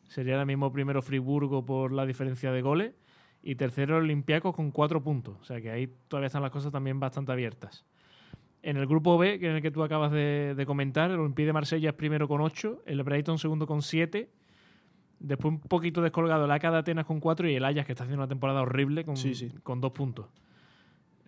Sería 0.08 0.34
ahora 0.34 0.46
mismo 0.46 0.72
primero 0.72 1.02
Friburgo 1.02 1.66
por 1.66 1.92
la 1.92 2.06
diferencia 2.06 2.52
de 2.52 2.62
goles. 2.62 2.94
Y 3.42 3.56
tercero 3.56 3.98
Olympiacos 3.98 4.56
con 4.56 4.72
cuatro 4.72 5.02
puntos. 5.02 5.38
O 5.40 5.44
sea 5.44 5.62
que 5.62 5.72
ahí 5.72 5.88
todavía 6.08 6.28
están 6.28 6.42
las 6.42 6.52
cosas 6.52 6.72
también 6.72 7.00
bastante 7.00 7.32
abiertas. 7.32 7.86
En 8.62 8.76
el 8.76 8.86
grupo 8.86 9.18
B, 9.18 9.40
que 9.40 9.50
en 9.50 9.56
el 9.56 9.62
que 9.62 9.72
tú 9.72 9.84
acabas 9.84 10.12
de, 10.12 10.62
comentar, 10.68 11.10
el 11.10 11.20
Olympique 11.20 11.46
de 11.46 11.54
Marsella 11.54 11.90
es 11.90 11.96
primero 11.96 12.28
con 12.28 12.42
ocho, 12.42 12.82
el 12.86 13.02
Brighton 13.04 13.40
segundo 13.40 13.66
con 13.66 13.82
siete, 13.82 14.30
después 15.20 15.54
un 15.54 15.60
poquito 15.60 16.02
descolgado 16.02 16.46
el 16.46 16.52
AK 16.52 16.62
de 16.72 16.78
Atenas 16.78 17.06
con 17.06 17.20
cuatro 17.20 17.48
y 17.50 17.56
el 17.56 17.66
Ajax, 17.66 17.86
que 17.86 17.92
está 17.94 18.04
haciendo 18.04 18.24
una 18.24 18.30
temporada 18.30 18.62
horrible, 18.62 19.04
con, 19.06 19.16
con 19.64 19.82
dos 19.82 19.92
puntos. 19.92 20.26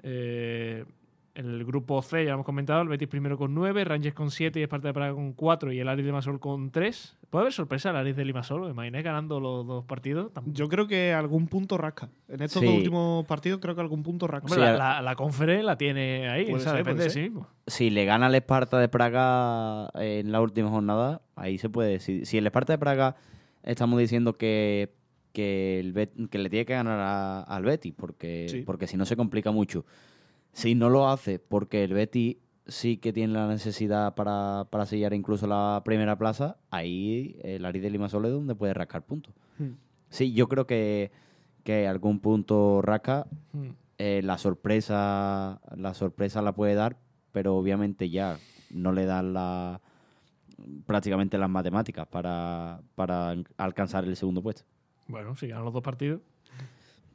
Eh, 0.03 0.85
En 1.33 1.45
el 1.45 1.63
grupo 1.63 2.01
C, 2.01 2.23
ya 2.25 2.31
lo 2.31 2.33
hemos 2.35 2.45
comentado, 2.45 2.81
el 2.81 2.89
Betis 2.89 3.07
primero 3.07 3.37
con 3.37 3.53
9, 3.55 3.85
Rangers 3.85 4.13
con 4.13 4.31
7 4.31 4.59
y 4.59 4.63
Esparta 4.63 4.89
de 4.89 4.93
Praga 4.93 5.13
con 5.13 5.31
4 5.31 5.71
y 5.71 5.79
el 5.79 5.87
Aris 5.87 6.03
de 6.03 6.09
Limasol 6.11 6.41
con 6.41 6.71
3. 6.71 7.17
¿Puede 7.29 7.43
haber 7.43 7.53
sorpresa 7.53 7.89
el 7.91 7.95
Aris 7.95 8.17
de 8.17 8.25
Limasol? 8.25 8.63
¿Me 8.63 8.71
imaginé 8.71 9.01
ganando 9.01 9.39
los 9.39 9.65
dos 9.65 9.85
partidos? 9.85 10.33
Tam- 10.33 10.43
Yo 10.51 10.67
creo 10.67 10.87
que 10.87 11.13
algún 11.13 11.47
punto 11.47 11.77
rasca. 11.77 12.09
En 12.27 12.41
estos 12.41 12.59
Sí. 12.59 12.65
dos 12.65 12.75
últimos 12.75 13.25
partidos 13.27 13.61
creo 13.61 13.75
que 13.75 13.79
algún 13.81 14.03
punto 14.03 14.27
rasca. 14.27 14.47
Hombre, 14.47 14.59
Sí, 14.59 14.77
la, 14.77 14.95
la, 14.95 15.01
la 15.01 15.15
Conference 15.15 15.63
la 15.63 15.77
tiene 15.77 16.27
ahí, 16.27 16.51
o 16.51 16.59
sea, 16.59 16.71
ser, 16.73 16.79
depende 16.83 17.05
de 17.05 17.09
sí 17.11 17.21
mismo. 17.21 17.47
Si 17.65 17.89
le 17.91 18.03
gana 18.03 18.27
el 18.27 18.35
Esparta 18.35 18.77
de 18.77 18.89
Praga 18.89 19.89
en 19.95 20.33
la 20.33 20.41
última 20.41 20.69
jornada, 20.69 21.21
ahí 21.37 21.57
se 21.57 21.69
puede. 21.69 22.01
Si, 22.01 22.25
si 22.25 22.39
el 22.39 22.45
Esparta 22.45 22.73
de 22.73 22.77
Praga 22.77 23.15
estamos 23.63 23.99
diciendo 23.99 24.37
que, 24.37 24.93
que, 25.33 25.79
el 25.79 25.93
Bet- 25.93 26.29
que 26.29 26.37
le 26.39 26.49
tiene 26.49 26.65
que 26.65 26.73
ganar 26.73 26.99
a- 26.99 27.41
al 27.43 27.63
Betis, 27.63 27.93
porque, 27.95 28.47
Sí. 28.49 28.61
porque 28.63 28.87
si 28.87 28.97
no 28.97 29.05
se 29.05 29.15
complica 29.15 29.51
mucho. 29.51 29.85
Si 30.53 30.75
no 30.75 30.89
lo 30.89 31.07
hace, 31.09 31.39
porque 31.39 31.83
el 31.83 31.93
Betis 31.93 32.37
sí 32.67 32.97
que 32.97 33.13
tiene 33.13 33.33
la 33.33 33.47
necesidad 33.47 34.13
para, 34.15 34.67
para 34.69 34.85
sellar 34.85 35.13
incluso 35.13 35.47
la 35.47 35.81
primera 35.85 36.17
plaza, 36.17 36.57
ahí 36.69 37.37
el 37.43 37.65
Aris 37.65 37.81
de 37.81 37.89
Limasol 37.89 38.25
es 38.25 38.31
donde 38.31 38.55
puede 38.55 38.73
rascar 38.73 39.03
puntos. 39.05 39.33
Hmm. 39.57 39.71
Sí, 40.09 40.33
yo 40.33 40.47
creo 40.49 40.67
que, 40.67 41.11
que 41.63 41.87
algún 41.87 42.19
punto 42.19 42.81
rasca. 42.81 43.27
Mm. 43.53 43.67
Eh, 43.97 44.21
la 44.23 44.37
sorpresa 44.37 45.61
la 45.75 45.93
sorpresa 45.93 46.41
la 46.41 46.53
puede 46.53 46.73
dar, 46.75 46.97
pero 47.31 47.55
obviamente 47.55 48.09
ya 48.09 48.37
no 48.71 48.91
le 48.91 49.05
dan 49.05 49.33
la 49.33 49.79
prácticamente 50.85 51.37
las 51.37 51.49
matemáticas 51.49 52.07
para, 52.07 52.81
para 52.95 53.35
alcanzar 53.57 54.03
el 54.05 54.15
segundo 54.15 54.41
puesto. 54.41 54.63
Bueno, 55.07 55.35
si 55.35 55.47
ganan 55.47 55.65
los 55.65 55.73
dos 55.73 55.83
partidos. 55.83 56.21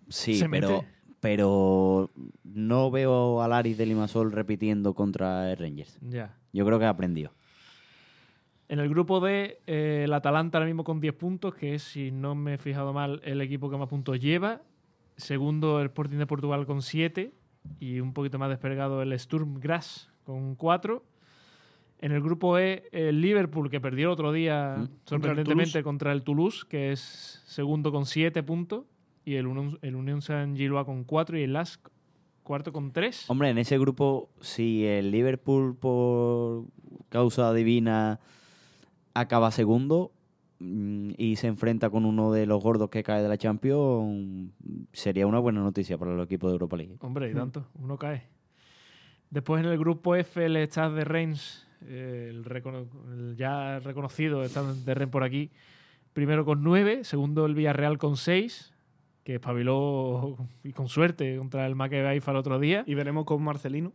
Sí, 0.09 0.35
Se 0.35 0.49
pero, 0.49 0.69
mete. 0.69 0.88
pero 1.21 2.11
no 2.45 2.91
veo 2.91 3.43
al 3.43 3.53
Aris 3.53 3.76
de 3.79 3.87
Limasol 3.87 4.33
repitiendo 4.33 4.95
contra 4.95 5.50
el 5.50 5.59
Rangers. 5.59 5.99
Ya. 6.00 6.37
Yo 6.53 6.65
creo 6.67 6.79
que 6.79 6.85
ha 6.85 6.91
aprendido. 6.91 7.33
En 8.69 8.81
el 8.81 8.88
grupo 8.88 9.21
D, 9.21 9.61
eh, 9.67 10.03
el 10.05 10.12
Atalanta 10.12 10.59
ahora 10.59 10.67
mismo 10.67 10.83
con 10.85 11.00
10 11.00 11.15
puntos, 11.15 11.55
que 11.55 11.75
es, 11.75 11.83
si 11.83 12.11
no 12.11 12.35
me 12.35 12.55
he 12.55 12.59
fijado 12.59 12.93
mal, 12.93 13.21
el 13.25 13.41
equipo 13.41 13.71
que 13.71 13.76
más 13.76 13.88
puntos 13.88 14.19
lleva. 14.21 14.61
Segundo, 15.17 15.81
el 15.81 15.87
Sporting 15.87 16.19
de 16.19 16.26
Portugal 16.26 16.67
con 16.67 16.83
7. 16.83 17.33
Y 17.81 18.00
un 18.00 18.12
poquito 18.12 18.38
más 18.38 18.49
despegado 18.49 19.03
el 19.03 19.19
Sturm 19.19 19.61
Graz 19.61 20.09
con 20.25 20.55
4. 20.57 21.03
En 21.99 22.12
el 22.12 22.21
grupo 22.23 22.59
E, 22.59 22.85
el 22.93 23.21
Liverpool, 23.21 23.71
que 23.71 23.81
perdió 23.81 24.09
el 24.09 24.12
otro 24.12 24.33
día, 24.33 24.76
Mm. 24.79 24.88
sorprendentemente, 25.07 25.83
contra 25.83 26.12
el 26.12 26.23
Toulouse, 26.23 26.65
que 26.69 26.93
es 26.93 27.43
segundo 27.47 27.91
con 27.93 28.05
7 28.07 28.43
puntos. 28.43 28.85
Y 29.25 29.35
el 29.35 29.47
Unión, 29.47 29.79
el 29.83 29.97
Unión 29.97 30.23
San 30.23 30.57
Gilois 30.57 30.85
con 30.85 31.03
4 31.05 31.37
y 31.38 31.43
el 31.43 31.53
LASK 31.55 31.88
cuarto 32.45 32.73
con 32.73 32.93
3. 32.93 33.29
Hombre, 33.29 33.50
en 33.50 33.59
ese 33.59 33.76
grupo, 33.79 34.29
si 34.41 34.85
el 34.87 35.11
Liverpool 35.11 35.75
por 35.76 36.67
causa 37.09 37.53
divina 37.53 38.21
acaba 39.15 39.50
segundo 39.50 40.12
mm, 40.61 41.12
y 41.19 41.37
se 41.37 41.49
enfrenta 41.49 41.91
con 41.91 42.05
uno 42.05 42.31
de 42.31 42.47
los 42.47 42.62
gordos 42.62 42.88
que 42.88 43.03
cae 43.03 43.21
de 43.23 43.29
la 43.29 43.37
Champions, 43.37 44.53
sería 44.93 45.26
una 45.26 45.38
buena 45.41 45.61
noticia 45.61 45.99
para 45.99 46.15
los 46.15 46.25
equipos 46.26 46.50
de 46.50 46.53
Europa 46.53 46.76
League. 46.76 46.97
Hombre, 47.00 47.29
y 47.31 47.33
Hmm. 47.33 47.37
tanto, 47.38 47.67
uno 47.81 47.97
cae. 47.99 48.23
Después 49.31 49.65
en 49.65 49.71
el 49.71 49.79
grupo 49.79 50.15
F, 50.15 50.45
el 50.45 50.57
Stade 50.69 50.95
de 50.95 51.05
Reims, 51.05 51.65
el, 51.83 52.45
recono- 52.45 52.87
el 53.12 53.37
ya 53.37 53.78
reconocido 53.80 54.45
Stade 54.45 54.75
de 54.85 54.95
Reims 54.95 55.12
por 55.12 55.23
aquí, 55.25 55.50
primero 56.12 56.45
con 56.45 56.62
9, 56.62 57.04
segundo 57.04 57.47
el 57.47 57.54
Villarreal 57.54 57.99
con 57.99 58.16
6, 58.16 58.73
que 59.25 59.35
espabiló 59.35 60.37
y 60.62 60.73
con 60.73 60.88
suerte 60.88 61.37
contra 61.37 61.66
el 61.66 61.74
Maccabi 61.74 62.22
el 62.27 62.37
otro 62.37 62.59
día. 62.59 62.85
Y 62.87 62.94
veremos 62.94 63.24
con 63.24 63.42
Marcelino. 63.42 63.92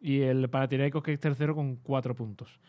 Y 0.00 0.20
el 0.20 0.48
Panathinaikos 0.48 1.02
que 1.02 1.12
es 1.12 1.20
tercero 1.20 1.54
con 1.54 1.76
4 1.76 2.14
puntos. 2.14 2.60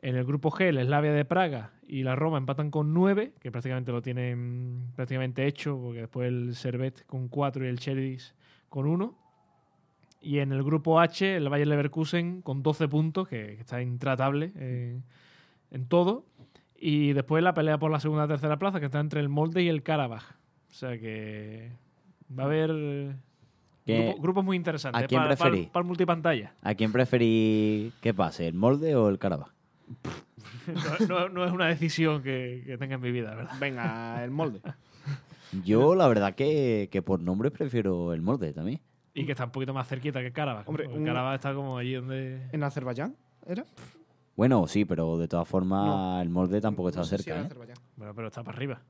En 0.00 0.16
el 0.16 0.24
grupo 0.24 0.50
G, 0.50 0.62
el 0.64 0.84
Slavia 0.84 1.12
de 1.12 1.24
Praga 1.24 1.72
y 1.86 2.02
la 2.02 2.16
Roma 2.16 2.36
empatan 2.36 2.70
con 2.72 2.92
9, 2.92 3.34
que 3.40 3.52
prácticamente 3.52 3.92
lo 3.92 4.02
tienen 4.02 4.88
prácticamente 4.96 5.46
hecho, 5.46 5.78
porque 5.80 6.00
después 6.00 6.28
el 6.28 6.54
Servet 6.56 7.06
con 7.06 7.28
4 7.28 7.64
y 7.64 7.68
el 7.68 7.78
Cheris 7.78 8.34
con 8.68 8.86
1. 8.86 9.16
Y 10.22 10.38
en 10.38 10.52
el 10.52 10.62
grupo 10.62 11.00
H, 11.00 11.36
el 11.36 11.48
Bayer 11.48 11.66
Leverkusen 11.66 12.42
con 12.42 12.62
12 12.62 12.86
puntos, 12.88 13.26
que, 13.28 13.56
que 13.56 13.60
está 13.60 13.82
intratable 13.82 14.52
eh, 14.56 15.00
en 15.72 15.86
todo. 15.86 16.24
Y 16.76 17.12
después 17.12 17.42
la 17.42 17.54
pelea 17.54 17.78
por 17.78 17.90
la 17.90 18.00
segunda 18.00 18.24
y 18.24 18.28
tercera 18.28 18.56
plaza, 18.58 18.78
que 18.80 18.86
está 18.86 19.00
entre 19.00 19.20
el 19.20 19.28
Molde 19.28 19.62
y 19.62 19.68
el 19.68 19.82
Karabaj. 19.82 20.22
O 20.70 20.74
sea 20.74 20.98
que 20.98 21.70
va 22.38 22.44
a 22.44 22.46
haber 22.46 22.70
eh, 22.72 23.16
¿Qué- 23.84 23.98
grupo- 24.12 24.22
grupos 24.22 24.44
muy 24.44 24.56
interesantes 24.56 25.02
a 25.02 25.06
quién 25.06 25.20
para, 25.22 25.36
preferís? 25.36 25.68
para 25.70 25.82
el 25.82 25.86
multipantalla. 25.88 26.54
¿A 26.62 26.74
quién 26.74 26.92
preferís 26.92 27.92
que 28.00 28.14
pase, 28.14 28.46
el 28.48 28.54
molde 28.54 28.94
o 28.96 29.08
el 29.08 29.18
Carabaj? 29.18 29.50
No, 30.66 31.06
no- 31.08 31.28
no 31.28 31.44
es 31.44 31.50
una 31.52 31.66
decisión 31.66 32.22
que, 32.22 32.62
que 32.64 32.78
tenga 32.78 32.94
en 32.94 33.00
mi 33.00 33.10
vida, 33.10 33.34
¿verdad? 33.34 33.54
Venga, 33.58 34.22
el 34.22 34.30
molde. 34.30 34.60
Yo, 35.64 35.94
la 35.96 36.06
verdad, 36.06 36.34
que, 36.36 36.88
que 36.92 37.02
por 37.02 37.20
nombre 37.20 37.50
prefiero 37.50 38.12
el 38.12 38.22
molde 38.22 38.52
también. 38.52 38.80
Y 39.14 39.26
que 39.26 39.32
está 39.32 39.44
un 39.44 39.50
poquito 39.50 39.74
más 39.74 39.86
cerquita 39.88 40.20
que 40.20 40.32
Karabaj. 40.32 40.68
Hombre, 40.68 40.86
un- 40.88 41.04
Karabaj 41.04 41.34
está 41.34 41.54
como 41.54 41.76
allí 41.78 41.94
donde... 41.94 42.48
¿En 42.52 42.62
Azerbaiyán 42.62 43.14
era? 43.46 43.64
Bueno, 44.36 44.66
sí, 44.66 44.84
pero 44.86 45.18
de 45.18 45.28
todas 45.28 45.46
formas, 45.46 45.86
No. 45.86 46.20
el 46.22 46.30
molde 46.30 46.60
tampoco 46.60 46.88
está 46.88 47.00
No 47.00 47.04
sé 47.04 47.18
si 47.18 47.24
cerca. 47.24 47.34
era 47.38 47.42
¿eh? 47.42 47.46
Azerbaiyán. 47.46 47.78
Bueno, 47.96 48.14
pero 48.14 48.28
está 48.28 48.42
para 48.42 48.56
arriba. 48.56 48.80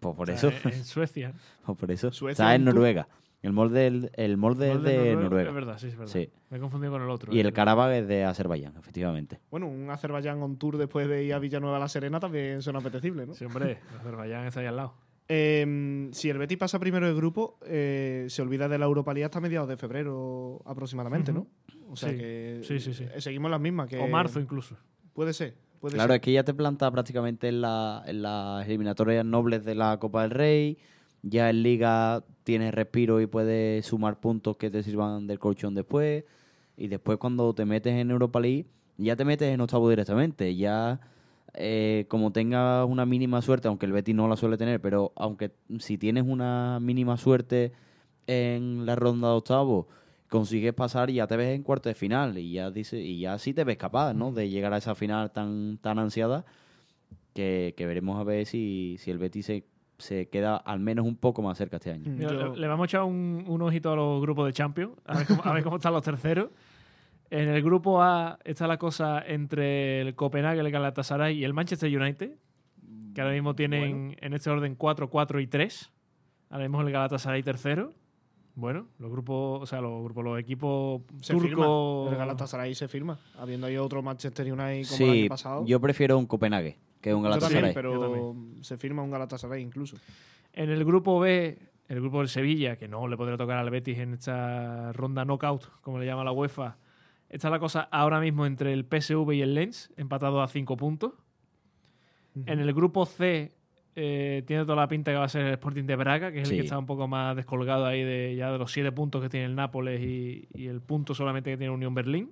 Pues 0.00 0.16
por 0.16 0.30
O 0.30 0.32
eso. 0.32 0.50
sea, 0.50 0.60
En, 0.64 0.72
en 0.78 0.84
Suecia. 0.84 1.32
pues 1.66 1.78
por 1.78 1.90
eso. 1.90 2.10
Suecia 2.12 2.32
Está 2.44 2.54
en 2.54 2.64
Noruega. 2.64 3.08
El 3.42 3.52
molde, 3.52 3.88
el, 3.88 4.10
el 4.14 4.36
molde 4.36 4.68
es 4.70 4.74
Molde 4.76 4.90
de 4.92 4.98
Noruega, 5.16 5.22
Noruega. 5.22 5.48
Es 5.48 5.54
verdad, 5.54 5.78
sí, 5.78 5.86
es 5.88 5.96
verdad. 5.96 6.12
Sí. 6.12 6.30
Me 6.48 6.58
he 6.58 6.60
confundido 6.60 6.92
con 6.92 7.02
el 7.02 7.10
otro. 7.10 7.34
Y 7.34 7.40
es 7.40 7.44
el. 7.44 7.52
Karabaj 7.52 7.90
es 7.92 8.06
de 8.06 8.24
Azerbaiyán, 8.24 8.76
efectivamente. 8.76 9.40
Bueno, 9.50 9.66
un 9.66 9.90
Azerbaiyán 9.90 10.40
on 10.40 10.56
tour 10.58 10.78
después 10.78 11.08
de 11.08 11.24
ir 11.24 11.34
a 11.34 11.40
Villanueva 11.40 11.76
a 11.76 11.80
la 11.80 11.88
Serena 11.88 12.20
también 12.20 12.62
suena 12.62 12.78
apetecible, 12.78 13.26
¿no? 13.26 13.34
Sí, 13.34 13.44
hombre, 13.44 13.80
Azerbaiyán 13.98 14.46
está 14.46 14.60
ahí 14.60 14.66
al 14.66 14.76
lado. 14.76 14.94
Eh, 15.28 16.08
si 16.12 16.28
el 16.30 16.38
Betis 16.38 16.58
pasa 16.58 16.78
primero 16.78 17.06
de 17.06 17.14
grupo, 17.14 17.58
eh, 17.66 18.26
se 18.28 18.42
olvida 18.42 18.68
de 18.68 18.78
la 18.78 18.84
Europa 18.86 19.14
League 19.14 19.24
hasta 19.24 19.40
mediados 19.40 19.68
de 19.68 19.76
febrero 19.76 20.60
aproximadamente, 20.66 21.32
¿no? 21.32 21.46
O 21.88 21.96
sea 21.96 22.10
Sí. 22.10 22.16
que 22.18 22.60
Sí, 22.64 22.80
sí, 22.80 22.92
sí. 22.94 23.04
eh, 23.14 23.20
seguimos 23.20 23.50
las 23.50 23.60
mismas. 23.60 23.88
Que 23.88 23.98
O 23.98 24.08
marzo 24.08 24.40
incluso. 24.40 24.76
Puede 25.14 25.32
ser. 25.32 25.54
Puede 25.80 25.94
Claro, 25.94 26.12
ser. 26.12 26.16
es 26.16 26.20
que 26.22 26.32
ya 26.32 26.44
te 26.44 26.54
planta 26.54 26.90
prácticamente 26.90 27.48
en, 27.48 27.60
la- 27.60 28.02
en 28.06 28.22
las 28.22 28.66
eliminatorias 28.66 29.24
nobles 29.24 29.64
de 29.64 29.74
la 29.74 29.98
Copa 29.98 30.22
del 30.22 30.30
Rey. 30.30 30.78
Ya 31.22 31.50
en 31.50 31.62
Liga 31.62 32.24
tienes 32.44 32.74
respiro 32.74 33.20
y 33.20 33.26
puedes 33.26 33.86
sumar 33.86 34.20
puntos 34.20 34.56
que 34.56 34.70
te 34.70 34.82
sirvan 34.82 35.26
del 35.26 35.38
colchón 35.38 35.74
después. 35.74 36.24
Y 36.76 36.88
después 36.88 37.18
cuando 37.18 37.54
te 37.54 37.64
metes 37.64 37.94
en 37.94 38.10
Europa 38.10 38.40
League, 38.40 38.66
ya 38.96 39.16
te 39.16 39.24
metes 39.24 39.52
en 39.52 39.60
octavo 39.60 39.88
directamente. 39.90 40.54
Ya 40.56 41.00
eh, 41.54 42.06
como 42.08 42.32
tengas 42.32 42.86
una 42.88 43.04
mínima 43.06 43.42
suerte, 43.42 43.68
aunque 43.68 43.86
el 43.86 43.92
Betis 43.92 44.14
no 44.14 44.28
la 44.28 44.36
suele 44.36 44.56
tener, 44.56 44.80
pero 44.80 45.12
aunque 45.16 45.52
si 45.78 45.98
tienes 45.98 46.24
una 46.26 46.78
mínima 46.80 47.16
suerte 47.16 47.72
en 48.26 48.86
la 48.86 48.96
ronda 48.96 49.28
de 49.28 49.34
octavo, 49.34 49.88
consigues 50.28 50.72
pasar 50.72 51.10
y 51.10 51.14
ya 51.14 51.26
te 51.26 51.36
ves 51.36 51.54
en 51.54 51.62
cuarto 51.62 51.88
de 51.88 51.94
final 51.94 52.38
y 52.38 52.52
ya 52.52 52.70
dice 52.70 52.98
y 53.00 53.20
ya 53.20 53.38
sí 53.38 53.52
te 53.52 53.64
ves 53.64 53.76
capaz, 53.76 54.14
¿no? 54.14 54.32
De 54.32 54.48
llegar 54.48 54.72
a 54.72 54.78
esa 54.78 54.94
final 54.94 55.30
tan 55.30 55.76
tan 55.78 55.98
ansiada 55.98 56.44
que, 57.34 57.74
que 57.76 57.86
veremos 57.86 58.18
a 58.20 58.24
ver 58.24 58.46
si, 58.46 58.96
si 58.98 59.10
el 59.10 59.18
Betis 59.18 59.46
se, 59.46 59.64
se 59.98 60.28
queda 60.28 60.56
al 60.56 60.80
menos 60.80 61.06
un 61.06 61.16
poco 61.16 61.42
más 61.42 61.58
cerca 61.58 61.76
este 61.76 61.90
año. 61.92 62.04
Mira, 62.10 62.30
yo- 62.32 62.54
le, 62.54 62.60
le 62.60 62.66
vamos 62.68 62.84
a 62.84 62.86
echar 62.86 63.02
un, 63.02 63.44
un 63.46 63.62
ojito 63.62 63.92
a 63.92 63.96
los 63.96 64.20
grupos 64.20 64.46
de 64.46 64.52
Champions, 64.52 64.92
a 65.06 65.16
ver, 65.18 65.26
cómo, 65.26 65.42
a 65.44 65.52
ver 65.52 65.62
cómo 65.62 65.76
están 65.76 65.92
los 65.92 66.02
terceros. 66.02 66.48
En 67.34 67.48
el 67.48 67.62
grupo 67.62 68.02
A 68.02 68.38
está 68.44 68.66
la 68.66 68.76
cosa 68.76 69.22
entre 69.26 70.02
el 70.02 70.14
Copenhague, 70.14 70.60
el 70.60 70.70
Galatasaray 70.70 71.38
y 71.38 71.44
el 71.44 71.54
Manchester 71.54 71.88
United, 71.98 72.32
que 73.14 73.20
ahora 73.22 73.32
mismo 73.32 73.54
tienen 73.54 74.16
en 74.20 74.34
este 74.34 74.50
orden 74.50 74.74
4, 74.74 75.08
4 75.08 75.40
y 75.40 75.46
3. 75.46 75.90
Ahora 76.50 76.64
mismo 76.64 76.82
el 76.82 76.92
Galatasaray 76.92 77.42
tercero. 77.42 77.94
Bueno, 78.54 78.88
los 78.98 79.10
grupos, 79.10 79.62
o 79.62 79.66
sea, 79.66 79.80
los 79.80 80.04
grupos, 80.04 80.22
los 80.24 80.38
equipos 80.38 81.00
se 81.22 81.32
turcos. 81.32 81.48
firma. 81.48 82.10
El 82.12 82.18
Galatasaray 82.18 82.74
se 82.74 82.86
firma. 82.86 83.18
Habiendo 83.38 83.66
ahí 83.66 83.78
otro 83.78 84.02
Manchester 84.02 84.52
United 84.52 84.58
como 84.58 84.74
el 84.76 84.84
Sí, 85.14 85.20
año 85.22 85.28
pasado. 85.30 85.64
yo 85.64 85.80
prefiero 85.80 86.18
un 86.18 86.26
Copenhague 86.26 86.76
que 87.00 87.14
un 87.14 87.22
Yo 87.24 87.30
también, 87.30 87.62
Galatasaray. 87.62 87.74
pero 87.74 87.94
Yo 88.34 88.36
se 88.60 88.76
firma 88.76 89.02
un 89.02 89.10
Galatasaray 89.10 89.62
incluso. 89.62 89.96
En 90.52 90.68
el 90.68 90.84
grupo 90.84 91.18
B, 91.18 91.58
el 91.88 92.00
grupo 92.02 92.18
del 92.18 92.28
Sevilla, 92.28 92.76
que 92.76 92.88
no 92.88 93.08
le 93.08 93.16
podría 93.16 93.38
tocar 93.38 93.56
al 93.56 93.70
Betis 93.70 93.96
en 93.98 94.12
esta 94.12 94.92
ronda 94.92 95.24
knockout, 95.24 95.80
como 95.80 95.98
le 95.98 96.04
llama 96.04 96.22
la 96.24 96.32
UEFA, 96.32 96.76
está 97.32 97.50
la 97.50 97.58
cosa 97.58 97.88
ahora 97.90 98.20
mismo 98.20 98.46
entre 98.46 98.72
el 98.72 98.84
PSV 98.84 99.32
y 99.32 99.42
el 99.42 99.54
Lens, 99.54 99.92
empatados 99.96 100.42
a 100.42 100.46
5 100.52 100.76
puntos. 100.76 101.12
En 102.46 102.60
el 102.60 102.72
grupo 102.72 103.04
C 103.04 103.52
eh, 103.94 104.42
tiene 104.46 104.62
toda 104.64 104.76
la 104.76 104.88
pinta 104.88 105.10
que 105.10 105.18
va 105.18 105.24
a 105.24 105.28
ser 105.28 105.44
el 105.46 105.52
Sporting 105.52 105.84
de 105.84 105.96
Braga, 105.96 106.32
que 106.32 106.40
es 106.42 106.48
Sí. 106.48 106.54
el 106.54 106.60
que 106.60 106.64
está 106.64 106.78
un 106.78 106.86
poco 106.86 107.06
más 107.08 107.36
descolgado 107.36 107.84
ahí 107.84 108.02
de 108.02 108.34
ya 108.36 108.50
de 108.50 108.56
los 108.58 108.72
7 108.72 108.90
puntos 108.92 109.20
que 109.20 109.28
tiene 109.28 109.46
el 109.46 109.54
Nápoles 109.54 110.00
y, 110.00 110.48
y 110.54 110.66
el 110.68 110.80
punto 110.80 111.14
solamente 111.14 111.50
que 111.50 111.56
tiene 111.58 111.70
Unión 111.74 111.94
Berlín. 111.94 112.30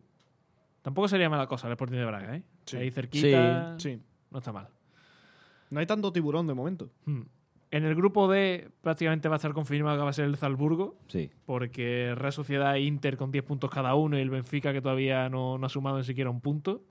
Tampoco 0.83 1.09
sería 1.09 1.29
mala 1.29 1.47
cosa 1.47 1.67
el 1.67 1.73
Sporting 1.73 1.99
de 1.99 2.05
Braga, 2.07 2.37
¿eh? 2.37 2.43
Sí. 2.65 2.77
Ahí 2.79 2.91
cerquita, 2.91 3.75
Sí. 3.79 4.01
no 4.31 4.39
está 4.39 4.53
mal. 4.53 4.69
No 5.69 5.81
hay 5.81 5.87
tanto 5.87 6.11
tiburón 6.13 6.47
de 6.47 6.55
momento. 6.55 6.89
Hmm. 7.05 7.21
En 7.73 7.85
el 7.85 7.95
grupo 7.95 8.27
D 8.29 8.69
prácticamente 8.83 9.29
va 9.29 9.37
a 9.37 9.39
estar 9.39 9.53
confirmado 9.53 9.97
que 9.97 10.03
va 10.03 10.11
a 10.11 10.13
ser 10.13 10.25
el 10.25 10.37
Zalburgo, 10.37 10.97
Sí. 11.07 11.31
porque 11.47 12.15
Real 12.17 12.33
Sociedad 12.33 12.75
e 12.75 12.81
Inter 12.81 13.17
con 13.17 13.31
10 13.31 13.45
puntos 13.45 13.71
cada 13.71 13.95
uno 13.95 14.19
y 14.19 14.21
el 14.23 14.31
Benfica 14.31 14.73
que 14.73 14.83
todavía 14.83 15.29
no, 15.29 15.57
no 15.57 15.67
ha 15.67 15.69
sumado 15.69 15.99
ni 15.99 16.05
siquiera 16.05 16.31
un 16.31 16.41
punto. 16.41 16.83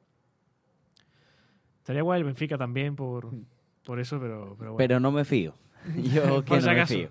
Estaría 1.79 2.01
guay 2.01 2.19
el 2.19 2.25
Benfica 2.25 2.57
también 2.57 2.95
por, 2.95 3.29
por 3.83 3.99
eso, 3.99 4.19
pero, 4.19 4.55
pero 4.57 4.73
bueno. 4.73 4.77
Pero 4.77 4.99
no 4.99 5.11
me 5.11 5.25
fío. 5.25 5.53
Yo 6.13 6.43
que 6.43 6.49
Por 6.49 6.57
no 6.57 6.61
si 6.61 6.67
me 6.67 6.71
acaso. 6.73 6.93
fío. 6.93 7.09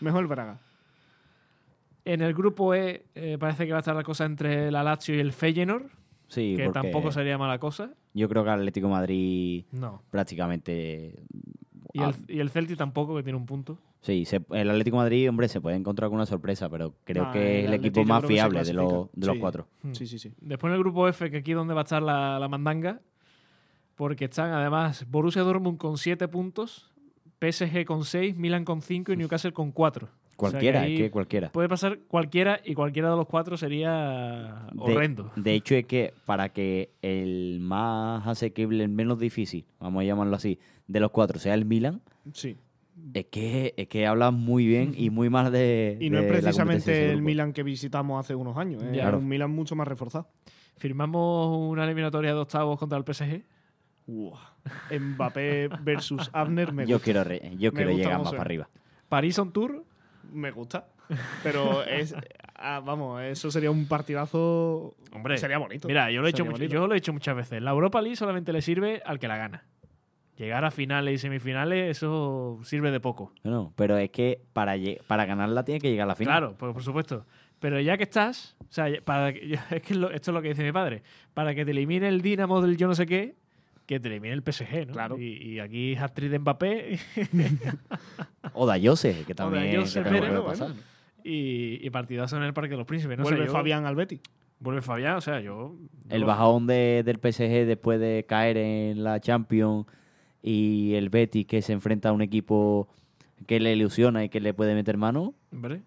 Mejor 0.00 0.20
el 0.22 0.26
Braga. 0.28 0.58
En 2.04 2.22
el 2.22 2.32
grupo 2.34 2.74
E 2.74 3.04
eh, 3.14 3.36
parece 3.38 3.66
que 3.66 3.72
va 3.72 3.78
a 3.78 3.80
estar 3.80 3.94
la 3.94 4.02
cosa 4.02 4.24
entre 4.24 4.68
el 4.68 4.72
Lazio 4.74 5.14
y 5.14 5.20
el 5.20 5.32
Feyenoord, 5.32 5.86
Sí, 6.28 6.54
que 6.56 6.68
tampoco 6.70 7.10
sería 7.10 7.36
mala 7.38 7.58
cosa. 7.58 7.90
yo 8.14 8.28
creo 8.28 8.44
que 8.44 8.50
Atlético 8.50 8.88
Madrid 8.88 9.64
No. 9.72 10.02
prácticamente... 10.10 11.22
Y 11.92 12.02
el, 12.02 12.14
y 12.28 12.40
el 12.40 12.50
Celtic 12.50 12.76
tampoco, 12.76 13.16
que 13.16 13.22
tiene 13.22 13.36
un 13.38 13.46
punto. 13.46 13.78
Sí, 14.00 14.24
se- 14.24 14.40
el 14.50 14.70
Atlético 14.70 14.96
de 14.96 15.02
Madrid, 15.02 15.28
hombre, 15.28 15.48
se 15.48 15.60
puede 15.60 15.76
encontrar 15.76 16.08
con 16.08 16.16
una 16.16 16.26
sorpresa, 16.26 16.68
pero 16.68 16.94
creo 17.04 17.24
Ah, 17.26 17.32
que 17.32 17.60
es 17.60 17.66
el 17.66 17.74
equipo 17.74 18.04
más 18.04 18.24
fiable 18.24 18.62
de, 18.64 18.72
los, 18.72 19.08
de 19.12 19.26
los 19.26 19.36
cuatro. 19.38 19.66
Hmm. 19.82 19.92
Sí, 19.92 20.06
sí, 20.06 20.18
sí. 20.18 20.32
Después 20.40 20.70
en 20.70 20.74
el 20.76 20.80
grupo 20.80 21.06
F, 21.08 21.30
que 21.30 21.38
aquí 21.38 21.50
es 21.50 21.56
donde 21.56 21.74
va 21.74 21.80
a 21.80 21.84
estar 21.84 22.02
la, 22.02 22.38
la 22.38 22.48
mandanga, 22.48 23.00
porque 23.96 24.24
están 24.26 24.52
además 24.52 25.04
Borussia 25.08 25.42
Dortmund 25.42 25.76
con 25.78 25.98
7 25.98 26.28
puntos, 26.28 26.90
PSG 27.40 27.84
con 27.84 28.04
6, 28.04 28.36
Milan 28.36 28.64
con 28.64 28.80
5 28.82 29.12
y 29.12 29.16
Newcastle 29.16 29.52
con 29.52 29.72
4. 29.72 30.08
Cualquiera, 30.40 30.86
es 30.86 30.98
que 30.98 31.10
cualquiera. 31.10 31.50
Puede 31.52 31.68
pasar 31.68 31.98
cualquiera 32.08 32.60
y 32.64 32.74
cualquiera 32.74 33.10
de 33.10 33.16
los 33.16 33.26
cuatro 33.26 33.56
sería 33.56 34.66
horrendo. 34.76 35.30
De, 35.36 35.54
hecho, 35.54 35.74
es 35.74 35.86
que 35.86 36.14
para 36.24 36.48
que 36.50 36.90
el 37.02 37.58
más 37.60 38.26
asequible, 38.26 38.82
el 38.84 38.90
menos 38.90 39.18
difícil, 39.18 39.64
vamos 39.78 40.00
a 40.02 40.04
llamarlo 40.04 40.34
así, 40.36 40.58
de 40.86 41.00
los 41.00 41.10
cuatro 41.10 41.38
sea 41.38 41.54
el 41.54 41.64
Milan, 41.64 42.00
Sí. 42.32 42.56
es 43.14 43.26
que, 43.26 43.74
es 43.76 43.88
que 43.88 44.06
habla 44.06 44.30
muy 44.30 44.66
bien 44.66 44.94
y 44.96 45.10
muy 45.10 45.30
mal 45.30 45.50
de. 45.52 45.96
Y 46.00 46.10
no 46.10 46.18
de 46.20 46.26
es 46.26 46.32
precisamente 46.32 47.10
el. 47.12 47.22
Milan 47.22 47.52
que 47.52 47.62
visitamos 47.62 48.18
hace 48.18 48.34
unos 48.34 48.56
años. 48.56 48.82
Es 48.82 48.96
Ya. 48.96 49.14
un 49.16 49.26
Milan 49.28 49.50
mucho 49.50 49.74
más 49.76 49.86
reforzado. 49.88 50.28
Firmamos 50.76 51.58
una 51.70 51.84
eliminatoria 51.84 52.32
de 52.34 52.40
octavos 52.40 52.78
contra 52.78 52.96
el 52.98 53.04
PSG. 53.04 53.42
Uah. 54.06 54.38
Mbappé 54.98 55.68
versus 55.82 56.30
Abner 56.32 56.72
me 56.72 56.86
Yo 56.86 56.96
gusta. 56.96 57.04
quiero, 57.04 57.24
re- 57.24 57.52
yo 57.58 57.70
Me 57.70 57.76
quiero 57.76 57.90
gusta 57.92 58.04
llegar 58.04 58.18
más 58.22 58.30
para 58.30 58.42
arriba. 58.42 58.68
París 59.08 59.38
on 59.38 59.52
Tour. 59.52 59.84
Me 60.32 60.50
gusta. 60.50 60.88
Pero 61.42 61.82
es. 61.84 62.14
ah, 62.56 62.80
vamos, 62.84 63.20
eso 63.22 63.50
sería 63.50 63.70
un 63.70 63.86
partidazo. 63.88 64.94
Hombre, 65.12 65.38
sería 65.38 65.58
bonito. 65.58 65.88
Mira, 65.88 66.10
yo 66.10 66.20
lo, 66.20 66.26
he 66.26 66.30
hecho 66.30 66.44
mucho- 66.44 66.64
yo 66.64 66.86
lo 66.86 66.94
he 66.94 66.98
hecho 66.98 67.12
muchas 67.12 67.36
veces. 67.36 67.60
La 67.62 67.70
Europa 67.72 68.00
League 68.00 68.16
solamente 68.16 68.52
le 68.52 68.62
sirve 68.62 69.02
al 69.04 69.18
que 69.18 69.28
la 69.28 69.36
gana. 69.36 69.64
Llegar 70.36 70.64
a 70.64 70.70
finales 70.70 71.14
y 71.14 71.18
semifinales, 71.18 71.96
eso 71.98 72.60
sirve 72.64 72.90
de 72.90 72.98
poco. 73.00 73.32
No, 73.44 73.74
pero 73.76 73.98
es 73.98 74.10
que 74.10 74.40
para, 74.54 74.74
para 75.06 75.26
ganarla 75.26 75.64
tiene 75.64 75.80
que 75.80 75.90
llegar 75.90 76.04
a 76.04 76.08
la 76.08 76.14
final. 76.16 76.32
Claro, 76.38 76.56
pues 76.56 76.72
por 76.72 76.82
supuesto. 76.82 77.26
Pero 77.58 77.78
ya 77.78 77.98
que 77.98 78.04
estás, 78.04 78.56
o 78.60 78.72
sea, 78.72 78.86
para 79.04 79.34
que- 79.34 79.58
es 79.70 79.82
que 79.82 79.94
lo- 79.94 80.10
esto 80.10 80.30
es 80.30 80.34
lo 80.34 80.40
que 80.40 80.48
dice 80.48 80.62
mi 80.64 80.72
padre, 80.72 81.02
para 81.34 81.54
que 81.54 81.64
te 81.66 81.72
elimine 81.72 82.08
el 82.08 82.22
Dinamo 82.22 82.62
del 82.62 82.76
yo 82.78 82.86
no 82.86 82.94
sé 82.94 83.04
qué, 83.04 83.34
que 83.90 84.00
te 84.00 84.08
elimine 84.08 84.32
el 84.34 84.42
PSG, 84.42 84.86
¿no? 84.86 84.92
Claro. 84.92 85.18
Y, 85.18 85.54
y 85.54 85.58
aquí 85.60 85.96
hat-trick 85.96 86.30
de 86.30 86.38
Mbappé 86.38 86.98
O 88.52 88.64
da 88.66 88.78
Jose, 88.82 89.24
que 89.26 89.34
también, 89.34 89.80
Jose 89.80 90.02
que 90.02 90.08
Pérez, 90.10 90.30
puede 90.30 90.42
pasar. 90.42 90.70
y, 91.24 91.84
y 91.84 91.90
partidazo 91.90 92.36
en 92.36 92.44
el 92.44 92.52
Parque 92.54 92.70
de 92.70 92.76
los 92.76 92.86
Príncipes. 92.86 93.18
No 93.18 93.24
sé, 93.24 93.30
Vuelve 93.32 93.46
yo- 93.46 93.52
Fabián 93.52 93.84
al 93.86 93.96
Betis. 93.96 94.20
Vuelve 94.60 94.82
Fabián, 94.82 95.16
o 95.16 95.20
sea, 95.20 95.40
yo... 95.40 95.74
yo 95.74 96.08
El 96.08 96.24
bajón 96.24 96.66
de- 96.66 97.02
del 97.04 97.16
PSG 97.16 97.66
después 97.66 97.98
de 97.98 98.24
caer 98.28 98.56
en 98.58 99.02
la 99.02 99.18
Champions 99.20 99.86
y 100.42 100.94
el 100.94 101.08
Betis 101.08 101.46
que 101.46 101.62
se 101.62 101.72
enfrenta 101.72 102.10
a 102.10 102.12
un 102.12 102.22
equipo 102.22 102.88
que 103.46 103.58
le 103.58 103.72
ilusiona 103.72 104.22
y 104.22 104.28
que 104.28 104.38
le 104.40 104.54
puede 104.54 104.74
meter 104.74 104.96
mano. 104.98 105.34
Hombre. 105.52 105.80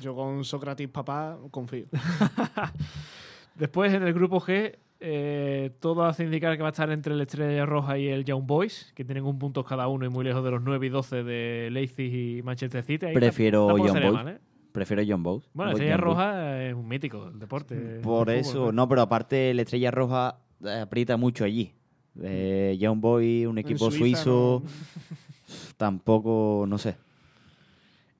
Yo 0.00 0.14
con 0.14 0.44
Sócrates 0.44 0.88
papá 0.88 1.38
confío. 1.50 1.84
Después 3.54 3.92
en 3.92 4.02
el 4.02 4.14
grupo 4.14 4.40
G, 4.40 4.76
eh, 5.00 5.70
todo 5.80 6.04
hace 6.04 6.24
indicar 6.24 6.56
que 6.56 6.62
va 6.62 6.68
a 6.68 6.72
estar 6.72 6.90
entre 6.90 7.14
el 7.14 7.20
Estrella 7.22 7.64
Roja 7.64 7.98
y 7.98 8.08
el 8.08 8.24
Young 8.24 8.46
Boys, 8.46 8.92
que 8.94 9.04
tienen 9.04 9.24
un 9.24 9.38
punto 9.38 9.64
cada 9.64 9.88
uno 9.88 10.04
y 10.04 10.10
muy 10.10 10.24
lejos 10.24 10.44
de 10.44 10.50
los 10.50 10.62
9 10.62 10.86
y 10.86 10.90
12 10.90 11.24
de 11.24 11.68
Leipzig 11.72 12.14
y 12.14 12.42
Manchester 12.42 12.84
City. 12.84 13.06
Ahí 13.06 13.14
Prefiero 13.14 13.68
tampoco 13.68 13.88
Young 13.88 14.02
Boys. 14.02 14.12
mal, 14.12 14.28
¿eh? 14.28 14.38
Prefiero 14.72 15.02
John 15.06 15.22
Bowes. 15.22 15.50
Bueno, 15.52 15.72
Estrella 15.72 15.94
Young 15.96 16.04
Boys. 16.04 16.16
Roja 16.16 16.62
es 16.62 16.74
un 16.74 16.86
mítico 16.86 17.30
del 17.30 17.38
deporte. 17.38 17.74
del 17.74 18.00
Por 18.02 18.30
eso, 18.30 18.72
no, 18.72 18.88
pero 18.88 19.02
aparte 19.02 19.52
la 19.54 19.62
Estrella 19.62 19.90
Roja 19.90 20.38
eh, 20.64 20.80
aprieta 20.82 21.16
mucho 21.16 21.44
allí. 21.44 21.72
Eh, 22.22 22.76
Young 22.78 23.00
Boy, 23.00 23.46
un 23.46 23.58
equipo 23.58 23.90
Suiza, 23.90 24.22
suizo, 24.22 24.62
¿no? 24.64 24.70
tampoco, 25.76 26.66
no 26.68 26.78
sé. 26.78 26.96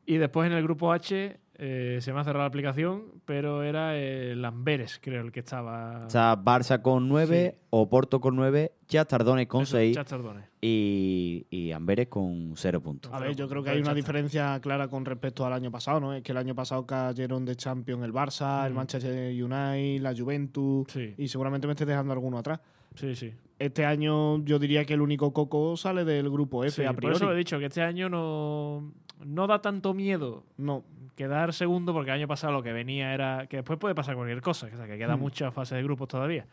Y 0.06 0.16
después 0.16 0.50
en 0.50 0.56
el 0.56 0.62
grupo 0.62 0.92
H 0.92 1.38
eh, 1.62 1.98
se 2.00 2.12
me 2.14 2.20
ha 2.20 2.24
cerrado 2.24 2.44
la 2.44 2.46
aplicación, 2.48 3.02
pero 3.26 3.62
era 3.62 3.94
el 3.96 4.42
Amberes, 4.44 4.98
creo, 5.02 5.20
el 5.22 5.30
que 5.30 5.40
estaba. 5.40 6.06
O 6.06 6.10
sea, 6.10 6.34
Barça 6.42 6.80
con 6.80 7.06
9, 7.08 7.58
Oporto 7.68 8.18
con 8.20 8.34
9, 8.34 8.72
Chastardones 8.88 9.46
con 9.46 9.62
Eso, 9.64 9.76
6 9.76 9.94
Chastardones. 9.94 10.46
y, 10.62 11.46
y 11.50 11.72
Amberes 11.72 12.08
con 12.08 12.54
0 12.56 12.80
puntos. 12.80 13.12
A 13.12 13.18
ver, 13.20 13.36
yo 13.36 13.46
creo 13.46 13.62
que 13.62 13.70
hay 13.70 13.80
una 13.80 13.92
diferencia 13.92 14.58
clara 14.60 14.88
con 14.88 15.04
respecto 15.04 15.44
al 15.44 15.52
año 15.52 15.70
pasado, 15.70 16.00
¿no? 16.00 16.14
Es 16.14 16.22
que 16.22 16.32
el 16.32 16.38
año 16.38 16.54
pasado 16.54 16.86
cayeron 16.86 17.44
de 17.44 17.54
Champions 17.56 18.02
el 18.04 18.12
Barça, 18.12 18.64
el 18.66 18.72
Mm. 18.72 18.76
Manchester 18.76 19.44
United, 19.44 20.00
la 20.00 20.14
Juventus 20.16 20.86
Sí, 20.90 21.14
y 21.18 21.28
seguramente 21.28 21.66
me 21.66 21.74
estés 21.74 21.86
dejando 21.86 22.12
alguno 22.14 22.38
atrás. 22.38 22.60
sí, 22.94 23.14
sí. 23.14 23.32
Este 23.58 23.84
año 23.84 24.42
yo 24.42 24.58
diría 24.58 24.86
que 24.86 24.94
el 24.94 25.02
único 25.02 25.34
coco 25.34 25.76
sale 25.76 26.06
del 26.06 26.30
grupo 26.30 26.64
F 26.64 26.70
Sí, 26.80 26.82
a 26.82 26.92
por 26.92 26.96
priori. 26.96 27.16
eso 27.16 27.26
lo 27.26 27.34
he 27.34 27.36
dicho, 27.36 27.58
que 27.58 27.66
este 27.66 27.82
año 27.82 28.08
no, 28.08 28.90
no 29.22 29.46
da 29.46 29.60
tanto 29.60 29.92
miedo 29.92 30.44
No, 30.56 30.82
quedar 31.20 31.52
segundo, 31.52 31.92
porque 31.92 32.10
el 32.10 32.16
año 32.16 32.28
pasado 32.28 32.52
lo 32.54 32.62
que 32.62 32.72
venía 32.72 33.12
era 33.12 33.46
que 33.46 33.58
después 33.58 33.78
puede 33.78 33.94
pasar 33.94 34.14
cualquier 34.16 34.40
cosa, 34.40 34.68
o 34.72 34.76
sea, 34.76 34.86
que 34.86 34.96
queda 34.96 35.16
Hmm. 35.16 35.20
mucha 35.20 35.50
fase 35.50 35.74
de 35.74 35.82
grupos 35.82 36.08
todavía. 36.08 36.46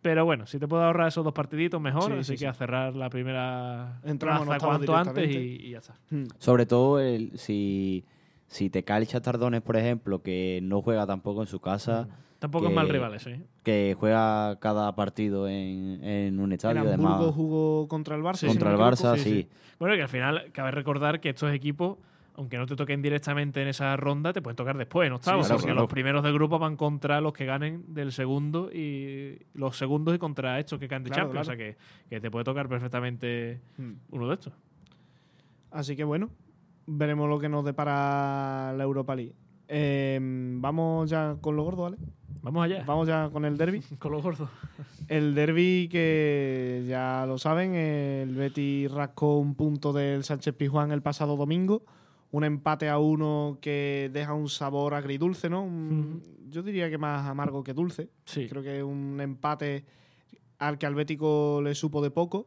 Pero 0.00 0.24
bueno, 0.24 0.46
si 0.46 0.58
te 0.58 0.66
puedo 0.66 0.82
ahorrar 0.82 1.06
esos 1.06 1.22
dos 1.24 1.32
partiditos, 1.32 1.80
mejor. 1.80 2.06
Sí, 2.06 2.12
así 2.14 2.24
sí, 2.24 2.32
que 2.32 2.38
sí. 2.38 2.46
a 2.46 2.52
cerrar 2.54 2.96
la 2.96 3.08
primera 3.08 4.00
Entramos 4.02 4.42
en 4.42 4.48
plaza 4.48 4.66
cuanto 4.66 4.96
antes 4.96 5.30
y, 5.30 5.70
ya 5.70 5.78
está. 5.78 5.94
Mm. 6.10 6.24
Sobre 6.38 6.66
todo 6.66 6.98
el, 6.98 7.38
si, 7.38 8.04
si 8.48 8.68
te 8.68 8.82
cae 8.82 9.00
el 9.02 9.06
Chastardones, 9.06 9.62
por 9.62 9.76
ejemplo, 9.76 10.20
que 10.20 10.58
no 10.64 10.82
juega 10.82 11.06
tampoco 11.06 11.40
en 11.42 11.46
su 11.46 11.60
casa, 11.60 12.08
Tampoco 12.40 12.66
es 12.66 12.74
mal 12.74 12.88
rival 12.88 13.14
eso, 13.14 13.30
¿eh? 13.30 13.40
que 13.62 13.94
juega 13.96 14.58
cada 14.58 14.92
partido 14.96 15.46
en, 15.46 16.02
en 16.02 16.40
un 16.40 16.50
El 16.50 16.54
estadio, 16.56 16.80
Hamburgo 16.80 17.06
además 17.06 17.34
jugó 17.36 17.86
contra 17.86 18.16
el 18.16 18.22
Barça. 18.22 18.48
contra 18.48 18.72
el 18.72 18.76
Barça, 18.78 19.12
equivoco. 19.14 19.16
sí. 19.18 19.48
Bueno, 19.78 19.94
que 19.94 20.02
al 20.02 20.08
final 20.08 20.50
cabe 20.50 20.72
recordar 20.72 21.20
que 21.20 21.28
estos 21.28 21.52
equipos, 21.52 21.98
aunque 22.34 22.56
no 22.58 22.66
te 22.66 22.76
toquen 22.76 23.02
directamente 23.02 23.60
en 23.62 23.68
esa 23.68 23.96
ronda, 23.96 24.32
te 24.32 24.40
pueden 24.42 24.56
tocar 24.56 24.76
después, 24.78 25.06
en 25.06 25.12
octavos, 25.12 25.46
Sí, 25.46 25.48
claro, 25.50 25.58
porque 25.58 25.66
claro. 25.72 25.80
los 25.82 25.90
primeros 25.90 26.22
de 26.24 26.32
grupo 26.32 26.58
van 26.58 26.76
contra 26.76 27.20
los 27.20 27.32
que 27.32 27.44
ganen 27.44 27.84
del 27.94 28.12
segundo 28.12 28.70
y 28.72 29.38
los 29.54 29.76
segundos 29.76 30.14
y 30.14 30.18
contra 30.18 30.58
estos 30.58 30.78
que 30.78 30.88
caen 30.88 31.04
de 31.04 31.10
Claro, 31.10 31.24
Champions. 31.24 31.46
claro. 31.48 31.56
O 31.62 31.66
sea 31.66 31.76
que, 31.76 32.08
que 32.08 32.20
te 32.20 32.30
puede 32.30 32.44
tocar 32.44 32.68
perfectamente 32.68 33.60
Mm. 33.76 33.92
uno 34.10 34.28
de 34.28 34.34
estos. 34.34 34.52
Así 35.70 35.96
que 35.96 36.04
bueno, 36.04 36.30
veremos 36.86 37.28
lo 37.28 37.38
que 37.38 37.48
nos 37.48 37.64
depara 37.64 38.72
la 38.76 38.82
Europa 38.84 39.14
League. 39.16 39.34
Eh, 39.68 40.18
vamos 40.20 41.08
ya 41.08 41.36
con 41.40 41.56
lo 41.56 41.62
gordo, 41.64 41.82
¿vale? 41.84 41.96
Vamos 42.42 42.64
allá. 42.64 42.82
Vamos 42.86 43.06
ya 43.06 43.30
con 43.32 43.44
el 43.44 43.56
derby. 43.56 43.80
Con 43.98 44.10
los 44.12 44.22
gordos. 44.22 44.48
El 45.08 45.34
derby 45.34 45.88
que 45.90 46.84
ya 46.88 47.24
lo 47.26 47.38
saben, 47.38 47.74
el 47.74 48.34
Betis 48.34 48.90
rascó 48.90 49.38
un 49.38 49.54
punto 49.54 49.92
del 49.92 50.24
Sánchez 50.24 50.54
Pizjuán 50.54 50.90
el 50.92 51.02
pasado 51.02 51.36
domingo. 51.36 51.82
Un 52.32 52.44
empate 52.44 52.88
a 52.88 52.98
uno 52.98 53.58
que 53.60 54.10
deja 54.12 54.34
un 54.34 54.48
sabor 54.48 54.94
agridulce, 54.94 55.48
¿no? 55.48 55.62
Un- 55.62 56.22
Yo 56.50 56.62
diría 56.62 56.90
que 56.90 56.98
más 56.98 57.26
amargo 57.28 57.62
que 57.64 57.72
dulce. 57.72 58.10
Sí. 58.26 58.46
Creo 58.48 58.62
que 58.62 58.82
un 58.82 59.20
empate 59.20 59.84
al 60.58 60.76
que 60.78 60.84
al 60.86 60.94
Bético 60.94 61.60
le 61.62 61.74
supo 61.74 62.02
de 62.02 62.10
poco. 62.10 62.46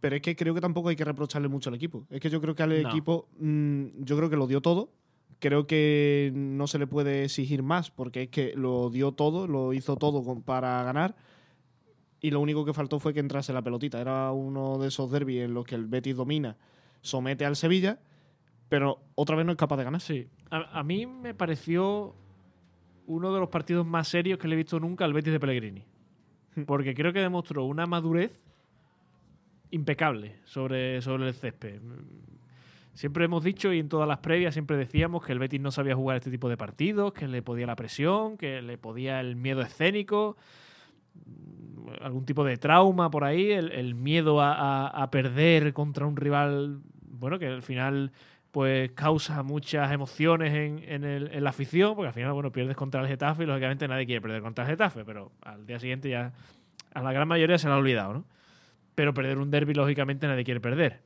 Pero 0.00 0.16
es 0.16 0.22
que 0.22 0.34
creo 0.36 0.54
que 0.54 0.60
tampoco 0.60 0.88
hay 0.90 0.96
que 0.96 1.04
reprocharle 1.04 1.48
mucho 1.48 1.70
al 1.70 1.74
equipo. 1.76 2.06
Es 2.10 2.20
que 2.20 2.28
yo 2.30 2.40
creo 2.40 2.54
que 2.54 2.62
al 2.62 2.82
No. 2.82 2.88
equipo, 2.88 3.28
mm, 3.38 3.84
yo 4.04 4.16
creo 4.16 4.28
que 4.30 4.36
lo 4.36 4.46
dio 4.46 4.60
todo. 4.60 4.90
Creo 5.38 5.66
que 5.66 6.32
no 6.34 6.66
se 6.66 6.78
le 6.78 6.86
puede 6.86 7.24
exigir 7.24 7.62
más, 7.62 7.90
porque 7.90 8.22
es 8.24 8.28
que 8.30 8.52
lo 8.56 8.90
dio 8.90 9.12
todo, 9.12 9.46
lo 9.46 9.72
hizo 9.72 9.96
todo 9.96 10.22
con- 10.24 10.42
para 10.42 10.82
ganar. 10.82 11.14
Y 12.20 12.30
lo 12.30 12.40
único 12.40 12.64
que 12.64 12.72
faltó 12.72 12.98
fue 13.00 13.12
que 13.14 13.20
entrase 13.20 13.52
la 13.52 13.62
pelotita. 13.62 14.00
Era 14.00 14.32
uno 14.32 14.78
de 14.78 14.88
esos 14.88 15.10
derbis 15.10 15.42
en 15.42 15.54
los 15.54 15.64
que 15.64 15.74
el 15.74 15.86
Betis 15.86 16.16
domina, 16.16 16.56
somete 17.02 17.44
al 17.44 17.56
Sevilla, 17.56 17.98
pero 18.68 19.00
otra 19.14 19.36
vez 19.36 19.46
no 19.46 19.52
es 19.52 19.58
capaz 19.58 19.76
de 19.76 19.84
ganar. 19.84 20.00
Sí. 20.00 20.28
A, 20.50 20.78
a 20.80 20.82
mí 20.82 21.06
me 21.06 21.34
pareció 21.34 22.14
uno 23.06 23.32
de 23.32 23.40
los 23.40 23.48
partidos 23.48 23.86
más 23.86 24.08
serios 24.08 24.38
que 24.38 24.48
le 24.48 24.54
he 24.54 24.56
visto 24.56 24.80
nunca 24.80 25.04
al 25.04 25.12
Betis 25.12 25.32
de 25.32 25.40
Pellegrini. 25.40 25.84
Porque 26.66 26.94
creo 26.94 27.12
que 27.12 27.20
demostró 27.20 27.64
una 27.64 27.86
madurez 27.86 28.44
impecable 29.70 30.36
sobre, 30.44 31.02
sobre 31.02 31.28
el 31.28 31.34
césped. 31.34 31.80
Siempre 32.94 33.26
hemos 33.26 33.44
dicho 33.44 33.72
y 33.72 33.78
en 33.78 33.88
todas 33.90 34.08
las 34.08 34.18
previas 34.18 34.54
siempre 34.54 34.76
decíamos 34.76 35.24
que 35.24 35.32
el 35.32 35.38
Betis 35.38 35.60
no 35.60 35.70
sabía 35.70 35.94
jugar 35.94 36.16
este 36.16 36.30
tipo 36.30 36.48
de 36.48 36.56
partidos, 36.56 37.12
que 37.12 37.28
le 37.28 37.42
podía 37.42 37.66
la 37.66 37.76
presión, 37.76 38.38
que 38.38 38.62
le 38.62 38.78
podía 38.78 39.20
el 39.20 39.36
miedo 39.36 39.60
escénico, 39.60 40.36
algún 42.00 42.24
tipo 42.24 42.42
de 42.44 42.56
trauma 42.56 43.10
por 43.10 43.24
ahí, 43.24 43.50
el, 43.52 43.70
el 43.72 43.94
miedo 43.94 44.40
a, 44.40 44.54
a- 44.86 45.02
a 45.02 45.10
perder 45.10 45.72
contra 45.74 46.06
un 46.06 46.16
rival 46.16 46.80
bueno, 47.18 47.38
que 47.38 47.46
al 47.46 47.62
final 47.62 48.12
pues 48.56 48.92
causa 48.92 49.42
muchas 49.42 49.92
emociones 49.92 50.54
en, 50.54 50.78
en, 50.90 51.04
el- 51.04 51.30
en 51.30 51.44
la 51.44 51.50
afición, 51.50 51.94
porque 51.94 52.06
al 52.08 52.14
final, 52.14 52.32
bueno, 52.32 52.50
pierdes 52.52 52.74
contra 52.74 53.02
el 53.02 53.06
Getafe 53.06 53.42
y 53.42 53.46
lógicamente 53.46 53.86
nadie 53.86 54.06
quiere 54.06 54.22
perder 54.22 54.40
contra 54.40 54.64
el 54.64 54.70
Getafe, 54.70 55.04
pero 55.04 55.30
al 55.42 55.66
día 55.66 55.78
siguiente 55.78 56.08
ya 56.08 56.32
a 56.94 57.02
la 57.02 57.12
gran 57.12 57.28
mayoría 57.28 57.58
se 57.58 57.68
lo 57.68 57.74
ha 57.74 57.76
olvidado, 57.76 58.14
¿no? 58.14 58.24
Pero 58.94 59.12
perder 59.12 59.36
un 59.36 59.50
derby, 59.50 59.74
lógicamente, 59.74 60.26
nadie 60.26 60.42
quiere 60.42 60.60
perder. 60.62 61.02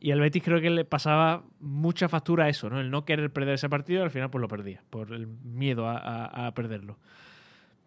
Y 0.00 0.10
al 0.12 0.20
Betis 0.20 0.42
creo 0.42 0.58
que 0.62 0.70
le 0.70 0.86
pasaba 0.86 1.44
mucha 1.60 2.08
factura 2.08 2.44
a 2.44 2.48
eso, 2.48 2.70
¿no? 2.70 2.80
El 2.80 2.90
no 2.90 3.04
querer 3.04 3.30
perder 3.30 3.56
ese 3.56 3.68
partido, 3.68 4.02
al 4.02 4.10
final 4.10 4.30
pues 4.30 4.40
lo 4.40 4.48
perdía, 4.48 4.82
por 4.88 5.12
el 5.12 5.26
miedo 5.26 5.86
a, 5.86 5.98
a- 5.98 6.46
a 6.46 6.54
perderlo. 6.54 6.98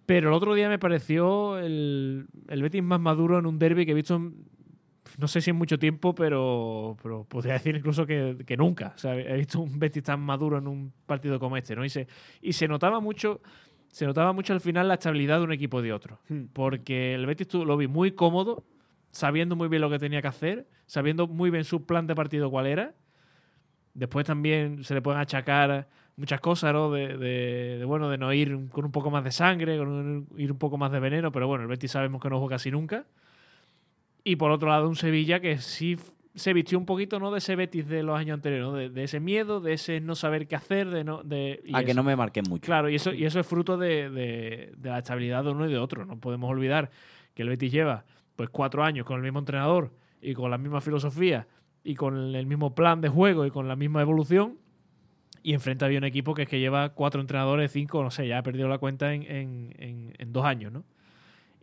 Pero 0.06 0.30
el 0.30 0.36
otro 0.36 0.54
día 0.54 0.70
me 0.70 0.78
pareció 0.78 1.58
el, 1.58 2.28
el 2.48 2.62
Betis 2.62 2.84
más 2.84 3.00
maduro 3.00 3.40
en 3.40 3.48
un 3.48 3.58
derby 3.58 3.88
que 3.88 3.94
he 3.94 3.96
visto, 3.96 4.18
en- 4.18 4.36
no 5.18 5.28
sé 5.28 5.42
si 5.42 5.50
en 5.52 5.56
mucho 5.56 5.78
tiempo, 5.80 6.14
pero, 6.16 6.98
pero 7.02 7.24
podría 7.26 7.54
decir 7.54 7.76
incluso 7.76 8.06
que, 8.06 8.38
que 8.46 8.58
nunca. 8.58 8.94
O 8.96 8.98
sea, 8.98 9.16
he 9.16 9.36
visto 9.38 9.60
un 9.60 9.78
Betis 9.80 10.04
tan 10.04 10.20
maduro 10.20 10.58
en 10.58 10.68
un 10.68 10.94
partido 11.06 11.40
como 11.40 11.58
este, 11.58 11.76
¿no? 11.76 11.84
Y 11.86 11.90
se, 11.90 12.08
y 12.42 12.54
se 12.54 12.68
notaba 12.68 13.00
mucho, 13.00 13.42
se 13.90 14.06
notaba 14.06 14.34
mucho 14.34 14.54
al 14.54 14.62
final 14.62 14.88
la 14.88 14.96
estabilidad 14.96 15.38
de 15.40 15.44
un 15.46 15.52
equipo 15.54 15.82
de 15.82 15.94
otro. 15.94 16.20
Hmm. 16.30 16.46
Porque 16.54 17.14
el 17.16 17.26
Betis 17.26 17.54
lo 17.54 17.78
vi 17.78 17.88
muy 17.88 18.12
cómodo, 18.12 18.64
sabiendo 19.12 19.56
muy 19.56 19.68
bien 19.68 19.82
lo 19.82 19.90
que 19.90 20.00
tenía 20.00 20.22
que 20.22 20.28
hacer, 20.28 20.68
sabiendo 20.86 21.28
muy 21.28 21.50
bien 21.50 21.64
su 21.64 21.86
plan 21.86 22.06
de 22.08 22.16
partido 22.16 22.50
cuál 22.52 22.68
era. 22.68 22.94
Después 23.94 24.26
también 24.26 24.84
se 24.84 24.94
le 24.94 25.02
pueden 25.02 25.20
achacar 25.20 25.88
muchas 26.18 26.40
cosas, 26.40 26.72
¿no? 26.74 26.92
De, 26.92 27.18
de- 27.18 27.78
de, 27.80 27.86
bueno, 27.86 28.10
de 28.10 28.18
no 28.18 28.32
ir 28.34 28.70
con 28.70 28.86
un 28.86 28.92
poco 28.92 29.10
más 29.10 29.24
de 29.24 29.32
sangre, 29.32 29.78
con 29.78 29.88
un- 29.88 30.28
ir 30.38 30.52
un 30.52 30.58
poco 30.60 30.78
más 30.78 30.92
de 30.92 31.00
veneno, 31.00 31.32
pero 31.32 31.48
bueno, 31.48 31.64
el 31.64 31.68
Betis 31.70 31.92
sabemos 31.92 32.22
que 32.22 32.30
no 32.30 32.40
juega 32.40 32.56
casi 32.56 32.70
nunca. 32.72 33.06
Y 34.28 34.36
por 34.36 34.52
otro 34.52 34.70
lado, 34.70 34.88
un 34.90 34.96
Sevilla 34.96 35.40
que 35.40 35.58
sí 35.60 35.98
se 36.36 36.54
vistió 36.54 36.78
un 36.78 36.86
poquito, 36.86 37.20
¿no? 37.20 37.32
De 37.32 37.38
ese 37.40 37.56
Betis 37.56 37.88
de 37.88 38.04
los 38.04 38.18
años 38.18 38.36
anteriores, 38.36 38.68
¿no? 38.68 38.74
De, 38.74 38.90
de 38.90 39.04
ese 39.06 39.20
miedo, 39.20 39.60
de 39.62 39.74
ese 39.74 40.02
no 40.02 40.16
saber 40.16 40.48
qué 40.48 40.56
hacer, 40.56 40.90
de 40.90 41.04
no... 41.04 41.24
De, 41.24 41.62
y 41.66 41.76
A 41.76 41.84
que 41.84 41.94
no 41.94 42.04
me 42.04 42.16
marquen 42.16 42.44
mucho. 42.50 42.66
Claro, 42.66 42.90
y 42.90 42.96
eso, 42.96 43.14
y 43.14 43.26
eso 43.26 43.40
es 43.40 43.48
fruto 43.48 43.78
de, 43.78 44.10
de- 44.10 44.74
de 44.78 44.90
la 44.90 45.00
estabilidad 45.00 45.44
de 45.44 45.52
uno 45.52 45.68
y 45.68 45.72
de 45.72 45.78
otro. 45.80 46.06
No 46.06 46.20
podemos 46.20 46.50
olvidar 46.52 46.92
que 47.34 47.42
el 47.44 47.50
Betis 47.50 47.72
lleva 47.72 48.06
pues 48.36 48.50
cuatro 48.50 48.84
años 48.84 49.06
con 49.06 49.16
el 49.18 49.24
mismo 49.24 49.40
entrenador 49.40 49.92
y 50.22 50.34
con 50.34 50.52
la 50.52 50.58
misma 50.58 50.82
filosofía 50.82 51.48
y 51.84 51.96
con 51.96 52.36
el 52.36 52.46
mismo 52.46 52.76
plan 52.76 53.02
de 53.02 53.10
juego 53.10 53.46
y 53.46 53.50
con 53.50 53.68
la 53.68 53.76
misma 53.76 54.02
evolución. 54.02 54.58
Y 55.42 55.54
enfrente 55.54 55.86
había 55.86 55.98
un 56.00 56.04
equipo 56.04 56.34
que 56.36 56.42
es 56.44 56.50
que 56.50 56.60
lleva 56.60 56.90
cuatro 56.90 57.22
entrenadores, 57.22 57.72
cinco, 57.72 58.04
no 58.04 58.12
sé, 58.12 58.28
ya 58.28 58.40
ha 58.40 58.44
perdido 58.44 58.68
la 58.68 58.78
cuenta 58.78 59.14
en, 59.14 59.24
en- 59.24 59.74
en- 59.80 60.14
en 60.18 60.34
dos 60.34 60.46
años, 60.46 60.72
¿no? 60.74 60.84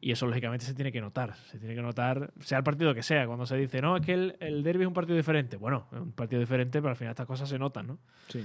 Y 0.06 0.10
eso 0.12 0.26
lógicamente 0.26 0.66
se 0.66 0.74
tiene 0.74 0.92
que 0.92 1.00
notar. 1.00 1.34
Se 1.50 1.58
tiene 1.58 1.74
que 1.74 1.80
notar, 1.80 2.30
sea 2.40 2.58
el 2.58 2.64
partido 2.64 2.92
que 2.94 3.02
sea. 3.02 3.26
Cuando 3.26 3.46
se 3.46 3.56
dice, 3.56 3.80
no, 3.80 3.96
es 3.96 4.04
que 4.04 4.12
el, 4.12 4.36
el 4.38 4.62
derby 4.62 4.82
es 4.82 4.88
un 4.88 4.92
partido 4.92 5.16
diferente. 5.16 5.56
Bueno, 5.56 5.86
es 5.92 5.98
un 5.98 6.12
partido 6.12 6.40
diferente, 6.40 6.80
pero 6.82 6.90
al 6.90 6.96
final 6.96 7.12
estas 7.12 7.26
cosas 7.26 7.48
se 7.48 7.58
notan, 7.58 7.86
¿no? 7.86 7.98
Sí. 8.28 8.44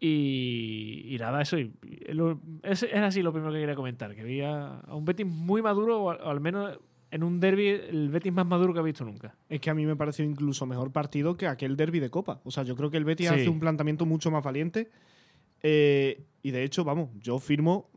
Y, 0.00 1.06
y 1.14 1.18
nada, 1.18 1.42
eso. 1.42 1.58
y- 1.58 1.72
lo- 2.08 2.40
es, 2.62 2.82
es 2.82 2.94
así 2.94 3.22
lo 3.22 3.32
primero 3.32 3.52
que 3.52 3.60
quería 3.60 3.74
comentar. 3.74 4.14
Que 4.14 4.22
había 4.22 4.78
a 4.80 4.94
un 4.94 5.04
Betis 5.04 5.26
muy 5.26 5.62
maduro, 5.62 6.00
o 6.02 6.10
al, 6.10 6.20
o 6.22 6.30
al 6.30 6.40
menos 6.40 6.78
en 7.10 7.22
un 7.22 7.40
derby, 7.40 7.68
el 7.68 8.08
Betis 8.08 8.32
más 8.32 8.46
maduro 8.46 8.72
que 8.72 8.80
he 8.80 8.82
visto 8.82 9.04
nunca. 9.04 9.34
Es 9.48 9.60
que 9.60 9.70
a 9.70 9.74
mí 9.74 9.84
me 9.86 9.96
pareció 9.96 10.24
incluso 10.24 10.66
mejor 10.66 10.92
partido 10.92 11.36
que 11.36 11.46
aquel 11.46 11.76
derby 11.76 12.00
de 12.00 12.10
Copa. 12.10 12.40
O 12.44 12.50
sea, 12.50 12.64
yo 12.64 12.74
creo 12.74 12.90
que 12.90 12.96
el 12.96 13.04
Betis 13.04 13.28
Sí. 13.28 13.34
hace 13.34 13.48
un 13.48 13.60
planteamiento 13.60 14.04
mucho 14.06 14.30
más 14.30 14.42
valiente. 14.42 14.90
Eh, 15.62 16.24
y 16.42 16.50
de 16.50 16.64
hecho, 16.64 16.84
vamos, 16.84 17.10
yo 17.20 17.38
firmo 17.38 17.90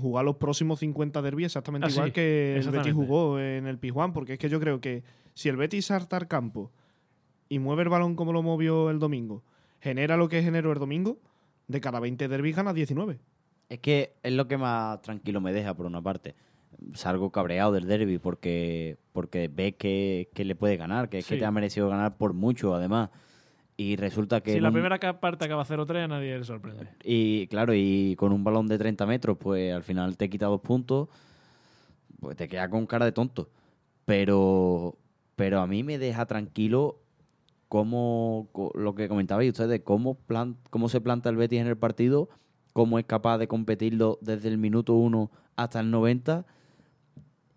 jugar 0.00 0.24
los 0.24 0.36
próximos 0.36 0.80
50 0.80 1.22
derbis 1.22 1.46
exactamente 1.46 1.86
Ah, 1.86 1.90
sí, 1.90 1.96
igual 1.96 2.12
que 2.12 2.50
el 2.50 2.54
Betis 2.56 2.66
exactamente. 2.68 2.92
jugó 3.06 3.38
en 3.40 3.66
el 3.66 3.78
Pizjuán. 3.78 4.12
Porque 4.12 4.34
es 4.34 4.38
que 4.38 4.48
yo 4.48 4.60
creo 4.60 4.80
que 4.80 5.02
si 5.34 5.48
el 5.48 5.56
Betis 5.56 5.86
salta 5.86 6.16
al 6.16 6.28
campo 6.28 6.70
y 7.48 7.58
mueve 7.58 7.82
el 7.82 7.88
balón 7.88 8.14
como 8.16 8.32
lo 8.32 8.42
movió 8.42 8.90
el 8.90 8.98
domingo, 8.98 9.42
genera 9.80 10.16
lo 10.16 10.28
que 10.28 10.42
generó 10.42 10.72
el 10.72 10.78
domingo, 10.78 11.18
de 11.68 11.80
cada 11.80 12.00
20 12.00 12.28
derbis 12.28 12.56
gana 12.56 12.72
19. 12.72 13.18
Es 13.68 13.78
que 13.78 14.12
es 14.22 14.32
lo 14.32 14.46
que 14.48 14.58
más 14.58 15.00
tranquilo 15.02 15.40
me 15.40 15.52
deja, 15.52 15.74
por 15.74 15.86
una 15.86 16.02
parte. 16.02 16.34
Salgo 16.94 17.30
cabreado 17.30 17.72
del 17.72 17.86
derby 17.86 18.18
porque, 18.18 18.96
porque 19.12 19.48
ves 19.48 19.74
que, 19.76 20.28
que 20.34 20.44
le 20.44 20.54
puede 20.54 20.76
ganar, 20.76 21.08
que 21.08 21.18
es 21.18 21.26
que 21.26 21.34
Sí. 21.34 21.40
te 21.40 21.46
ha 21.46 21.50
merecido 21.50 21.88
ganar 21.88 22.16
por 22.16 22.32
mucho, 22.34 22.74
además. 22.74 23.10
Y 23.76 23.96
resulta 23.96 24.40
que. 24.42 24.52
Si 24.52 24.60
la 24.60 24.68
un- 24.68 24.74
primera 24.74 24.98
parte 25.20 25.44
acaba 25.44 25.64
0-3, 25.64 26.04
a 26.04 26.08
nadie 26.08 26.38
le 26.38 26.44
sorprende. 26.44 26.88
Y 27.02 27.46
claro, 27.48 27.72
y 27.74 28.14
con 28.16 28.32
un 28.32 28.44
balón 28.44 28.66
de 28.68 28.78
30 28.78 29.06
metros, 29.06 29.36
pues 29.38 29.72
al 29.74 29.82
final 29.82 30.16
te 30.16 30.28
quita 30.28 30.46
dos 30.46 30.60
puntos, 30.60 31.08
pues 32.20 32.36
te 32.36 32.48
queda 32.48 32.68
con 32.68 32.86
cara 32.86 33.04
de 33.06 33.12
tonto. 33.12 33.48
Pero, 34.04 34.96
pero 35.36 35.60
a 35.60 35.66
mí 35.66 35.82
me 35.82 35.98
deja 35.98 36.26
tranquilo 36.26 36.98
cómo, 37.68 38.48
lo 38.74 38.94
que 38.94 39.08
comentabais 39.08 39.50
ustedes, 39.50 39.80
cómo, 39.84 40.14
plan, 40.14 40.56
cómo 40.70 40.88
se 40.88 41.00
planta 41.00 41.30
el 41.30 41.36
Betis 41.36 41.60
en 41.60 41.66
el 41.68 41.76
partido, 41.78 42.28
cómo 42.72 42.98
es 42.98 43.06
capaz 43.06 43.38
de 43.38 43.48
competirlo 43.48 44.18
desde 44.20 44.48
el 44.48 44.58
minuto 44.58 44.94
1 44.94 45.30
hasta 45.56 45.80
el 45.80 45.90
90 45.90 46.44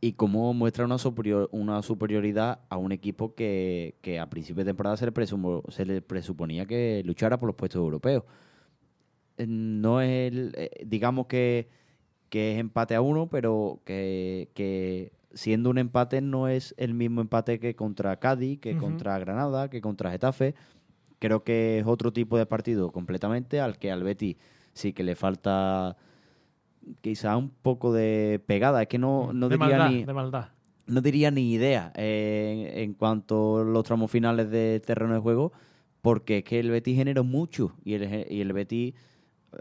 y 0.05 0.13
cómo 0.13 0.53
muestra 0.53 0.85
una, 0.85 0.99
superior, 0.99 1.49
una 1.51 1.81
superioridad 1.81 2.59
a 2.69 2.77
un 2.77 2.91
equipo 2.91 3.33
que, 3.33 3.95
que 4.01 4.19
a 4.19 4.29
principio 4.29 4.63
de 4.63 4.69
temporada 4.69 4.97
se 4.97 5.05
le, 5.05 5.11
presumo- 5.11 5.63
se 5.71 5.83
le 5.83 6.01
presuponía 6.01 6.67
que 6.67 7.01
luchara 7.05 7.39
por 7.39 7.47
los 7.47 7.55
puestos 7.55 7.79
europeos. 7.79 8.23
Eh, 9.37 9.47
No 9.47 10.01
es 10.01 10.31
el, 10.31 10.53
eh, 10.55 10.69
digamos 10.85 11.25
que, 11.25 11.69
que 12.29 12.53
es 12.53 12.59
empate 12.59 12.93
a 12.93 13.01
uno, 13.01 13.29
pero 13.29 13.81
que, 13.83 14.49
que 14.53 15.11
siendo 15.33 15.71
un 15.71 15.79
empate 15.79 16.21
no 16.21 16.47
es 16.47 16.75
el 16.77 16.93
mismo 16.93 17.21
empate 17.21 17.59
que 17.59 17.75
contra 17.75 18.19
Cádiz, 18.19 18.59
que 18.59 18.77
contra 18.77 19.17
Granada, 19.17 19.69
que 19.71 19.81
contra 19.81 20.11
Getafe. 20.11 20.53
Creo 21.17 21.43
que 21.43 21.79
es 21.79 21.85
otro 21.87 22.13
tipo 22.13 22.37
de 22.37 22.45
partido 22.45 22.91
completamente 22.91 23.59
al 23.59 23.79
que 23.79 23.89
al 23.91 24.03
Betis 24.03 24.35
sí 24.73 24.93
que 24.93 25.03
le 25.03 25.15
falta 25.15 25.97
quizá 27.01 27.37
un 27.37 27.49
poco 27.49 27.93
de 27.93 28.41
pegada. 28.45 28.81
Es 28.81 28.87
que 28.87 28.97
no, 28.97 29.33
no 29.33 29.49
de 29.49 29.55
diría 29.57 29.77
maldad, 29.77 29.89
ni 29.91 30.03
de 30.05 30.13
maldad. 30.13 30.49
no 30.87 31.01
diría 31.01 31.31
ni 31.31 31.51
idea 31.53 31.91
eh, 31.95 32.71
en, 32.75 32.79
en 32.83 32.93
cuanto 32.93 33.59
a 33.59 33.63
los 33.63 33.83
tramos 33.83 34.11
finales 34.11 34.49
de 34.51 34.81
terreno 34.85 35.13
de 35.13 35.19
juego, 35.19 35.51
porque 36.01 36.39
es 36.39 36.43
que 36.43 36.59
el 36.59 36.69
Betis 36.71 36.95
generó 36.97 37.23
mucho 37.23 37.73
y 37.83 37.93
el, 37.95 38.27
y 38.31 38.41
el 38.41 38.53
Betis 38.53 38.93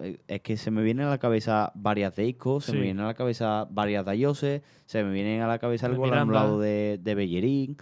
eh, 0.03 0.19
es 0.29 0.41
que 0.43 0.57
se 0.57 0.71
me 0.71 0.83
vienen 0.83 1.07
a 1.07 1.11
la 1.11 1.19
cabeza 1.19 1.73
varias 1.75 2.15
de 2.17 2.27
Isco, 2.29 2.61
se 2.61 2.73
Sí. 2.73 2.77
me 2.79 2.83
vienen 2.85 3.05
a 3.05 3.07
la 3.07 3.15
cabeza 3.15 3.67
varias 3.71 4.05
de 4.05 4.11
Ayose, 4.11 4.63
se 4.87 5.03
me 5.05 5.13
vienen 5.13 5.41
a 5.41 5.47
la 5.47 5.59
cabeza 5.59 5.87
el 5.87 5.93
De 5.93 5.99
gol 5.99 6.13
anulado 6.15 6.61
de, 6.61 6.99
de 7.03 7.15
Bellerín, 7.15 7.77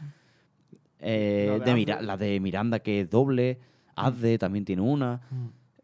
eh, 1.00 1.46
La 1.48 1.58
de 1.58 1.64
de 1.64 1.74
Mira- 1.74 1.94
Azde. 1.96 2.06
la 2.06 2.16
de 2.16 2.40
Miranda 2.40 2.78
que 2.80 3.00
es 3.00 3.10
doble, 3.10 3.58
Azde 3.96 4.38
también 4.38 4.64
tiene 4.64 4.82
una. 4.82 5.20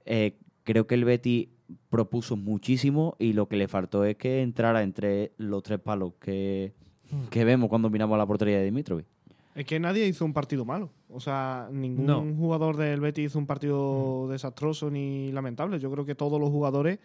Eh, 0.05 0.39
creo 0.65 0.87
que 0.87 0.95
el 0.95 1.05
Betis 1.05 1.49
propuso 1.91 2.37
muchísimo 2.37 3.15
y 3.19 3.33
lo 3.33 3.49
que 3.49 3.57
le 3.57 3.69
faltó 3.69 4.05
es 4.05 4.17
que 4.17 4.43
entrara 4.43 4.83
entre 4.83 5.33
los 5.37 5.63
tres 5.63 5.79
palos 5.81 6.15
que, 6.21 6.73
Mm. 7.11 7.29
que 7.31 7.45
vemos 7.45 7.69
cuando 7.71 7.89
miramos 7.91 8.19
la 8.19 8.27
portería 8.27 8.59
de 8.59 8.65
Dimitrovic. 8.67 9.07
Es 9.55 9.65
que 9.65 9.81
nadie 9.81 10.07
hizo 10.07 10.25
un 10.25 10.33
partido 10.35 10.65
malo. 10.65 10.91
O 11.09 11.21
sea, 11.21 11.69
ningún 11.73 12.07
No. 12.07 12.23
Jugador 12.37 12.77
del 12.77 13.01
Betis 13.01 13.27
hizo 13.27 13.39
un 13.39 13.47
partido 13.47 14.29
desastroso 14.29 14.91
ni 14.91 15.33
lamentable. 15.33 15.79
Yo 15.81 15.91
creo 15.91 16.05
que 16.05 16.15
todos 16.15 16.39
los 16.41 16.51
jugadores, 16.51 16.99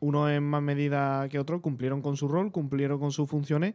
uno 0.00 0.30
en 0.30 0.44
más 0.44 0.62
medida 0.62 1.28
que 1.28 1.38
otro, 1.38 1.60
cumplieron 1.62 2.02
con 2.02 2.16
su 2.16 2.28
rol, 2.28 2.52
cumplieron 2.52 3.00
con 3.00 3.10
sus 3.10 3.28
funciones. 3.28 3.74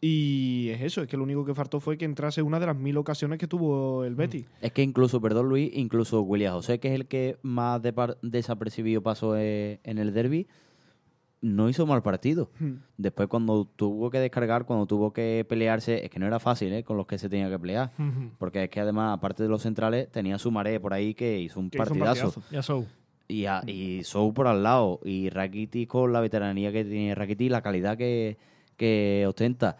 Y 0.00 0.68
es 0.70 0.82
eso, 0.82 1.02
es 1.02 1.08
que 1.08 1.16
lo 1.16 1.22
único 1.22 1.44
que 1.44 1.54
faltó 1.54 1.80
fue 1.80 1.96
que 1.96 2.04
entrase 2.04 2.42
una 2.42 2.60
de 2.60 2.66
las 2.66 2.76
mil 2.76 2.96
ocasiones 2.98 3.38
que 3.38 3.46
tuvo 3.48 4.02
Mm. 4.02 4.04
el 4.04 4.14
Betis. 4.14 4.46
Es 4.60 4.72
que 4.72 4.82
incluso, 4.82 5.20
perdón 5.20 5.48
Luis, 5.48 5.70
incluso 5.74 6.20
William 6.22 6.52
José, 6.54 6.78
que 6.78 6.88
es 6.88 6.94
el 6.94 7.06
que 7.06 7.38
más 7.42 7.80
desapercibido 8.22 9.02
pasó 9.02 9.36
eh, 9.38 9.80
en 9.84 9.98
el 9.98 10.12
derby, 10.12 10.46
no 11.40 11.68
hizo 11.68 11.86
mal 11.86 12.02
partido. 12.02 12.50
Hmm. 12.58 12.74
Después 12.96 13.28
cuando 13.28 13.64
tuvo 13.64 14.10
que 14.10 14.18
descargar, 14.18 14.64
cuando 14.66 14.86
tuvo 14.86 15.12
que 15.12 15.46
pelearse, 15.48 16.04
es 16.04 16.10
que 16.10 16.18
no 16.18 16.26
era 16.26 16.40
fácil 16.40 16.72
eh, 16.72 16.82
con 16.82 16.96
los 16.96 17.06
que 17.06 17.18
se 17.18 17.28
tenía 17.28 17.48
que 17.48 17.58
pelear. 17.58 17.92
Porque 18.38 18.64
es 18.64 18.70
que 18.70 18.80
además, 18.80 19.16
aparte 19.16 19.42
de 19.44 19.48
los 19.48 19.62
centrales, 19.62 20.10
tenía 20.10 20.38
su 20.38 20.50
maré 20.50 20.78
por 20.80 20.92
ahí 20.92 21.14
que 21.14 21.38
hizo 21.40 21.60
un 21.60 21.70
Que 21.70 21.78
hizo 21.78 21.92
un 21.92 21.98
partidazo. 22.00 22.40
partidazo. 22.40 22.86
Y, 23.28 23.46
a- 23.46 23.62
y 23.66 24.02
Sou 24.04 24.32
por 24.34 24.46
al 24.46 24.62
lado. 24.62 25.00
Y 25.04 25.28
Rakitic 25.30 25.88
con 25.88 26.12
la 26.12 26.20
veteranía 26.20 26.70
que 26.72 26.84
tiene 26.84 27.14
Rakitic, 27.14 27.50
la 27.50 27.62
calidad 27.62 27.96
que, 27.96 28.36
que 28.76 29.24
ostenta. 29.28 29.76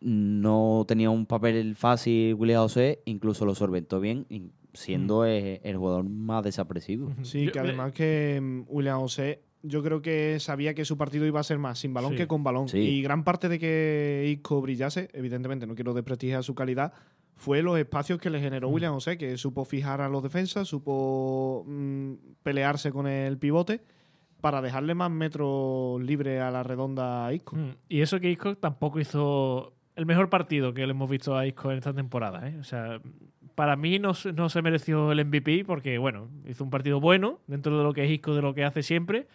No 0.00 0.84
tenía 0.88 1.10
un 1.10 1.26
papel 1.26 1.76
fácil 1.76 2.34
William 2.34 2.62
José, 2.62 3.02
incluso 3.04 3.44
lo 3.46 3.54
solventó 3.54 4.00
bien, 4.00 4.26
siendo 4.72 5.24
el 5.24 5.76
jugador 5.76 6.04
más 6.04 6.42
desapreciado. 6.42 7.06
Ujú. 7.06 7.24
Sí, 7.24 7.44
Yo- 7.46 7.52
que 7.52 7.60
además 7.60 7.92
que 7.92 8.40
mm, 8.42 8.62
William 8.68 8.98
José, 8.98 9.42
yo 9.62 9.80
creo 9.84 10.02
que 10.02 10.38
sabía 10.40 10.74
que 10.74 10.84
su 10.84 10.96
partido 10.98 11.24
iba 11.24 11.38
a 11.38 11.44
ser 11.44 11.58
más 11.58 11.78
sin 11.78 11.94
balón 11.94 12.12
Sí. 12.12 12.16
que 12.16 12.26
con 12.26 12.42
balón. 12.42 12.68
Sí. 12.68 12.78
Y 12.78 13.02
gran 13.02 13.22
parte 13.22 13.48
de 13.48 13.60
que 13.60 14.28
Isco 14.36 14.60
brillase, 14.60 15.08
evidentemente 15.12 15.68
no 15.68 15.76
quiero 15.76 15.94
desprestigiar 15.94 16.42
su 16.42 16.56
calidad, 16.56 16.92
fue 17.36 17.62
los 17.62 17.78
espacios 17.78 18.18
que 18.18 18.28
le 18.30 18.40
generó 18.40 18.70
Mm. 18.70 18.74
William 18.74 18.94
José, 18.94 19.16
que 19.16 19.36
supo 19.38 19.64
fijar 19.64 20.00
a 20.00 20.08
los 20.08 20.20
defensas, 20.24 20.66
supo 20.66 21.64
mm, 21.68 22.12
pelearse 22.42 22.90
con 22.90 23.06
el 23.06 23.38
pivote 23.38 23.82
para 24.42 24.60
dejarle 24.60 24.94
más 24.94 25.10
metros 25.10 26.02
libres 26.02 26.42
a 26.42 26.50
la 26.50 26.62
redonda 26.62 27.26
a 27.26 27.32
Isco. 27.32 27.56
Mm, 27.56 27.70
Y 27.88 28.02
eso 28.02 28.20
que 28.20 28.30
Isco 28.30 28.54
tampoco 28.56 29.00
hizo 29.00 29.72
el 29.96 30.04
mejor 30.04 30.28
partido 30.28 30.74
que 30.74 30.86
le 30.86 30.90
hemos 30.90 31.08
visto 31.08 31.34
a 31.36 31.46
Isco 31.46 31.70
en 31.72 31.78
esta 31.78 31.94
temporada. 31.94 32.46
¿eh? 32.48 32.56
O 32.60 32.64
sea, 32.64 33.00
para 33.54 33.76
mí 33.76 33.98
no, 33.98 34.14
se- 34.14 34.32
no 34.32 34.48
se 34.48 34.60
mereció 34.62 35.12
el 35.12 35.20
MVP 35.24 35.64
porque, 35.64 35.96
bueno, 35.98 36.28
hizo 36.46 36.64
un 36.64 36.70
partido 36.70 37.00
bueno 37.00 37.38
dentro 37.46 37.76
de 37.78 37.84
lo 37.84 37.92
que 37.92 38.04
es 38.04 38.10
Isco, 38.10 38.34
de 38.34 38.42
lo 38.42 38.52
que 38.54 38.64
hace 38.64 38.82
siempre. 38.82 39.26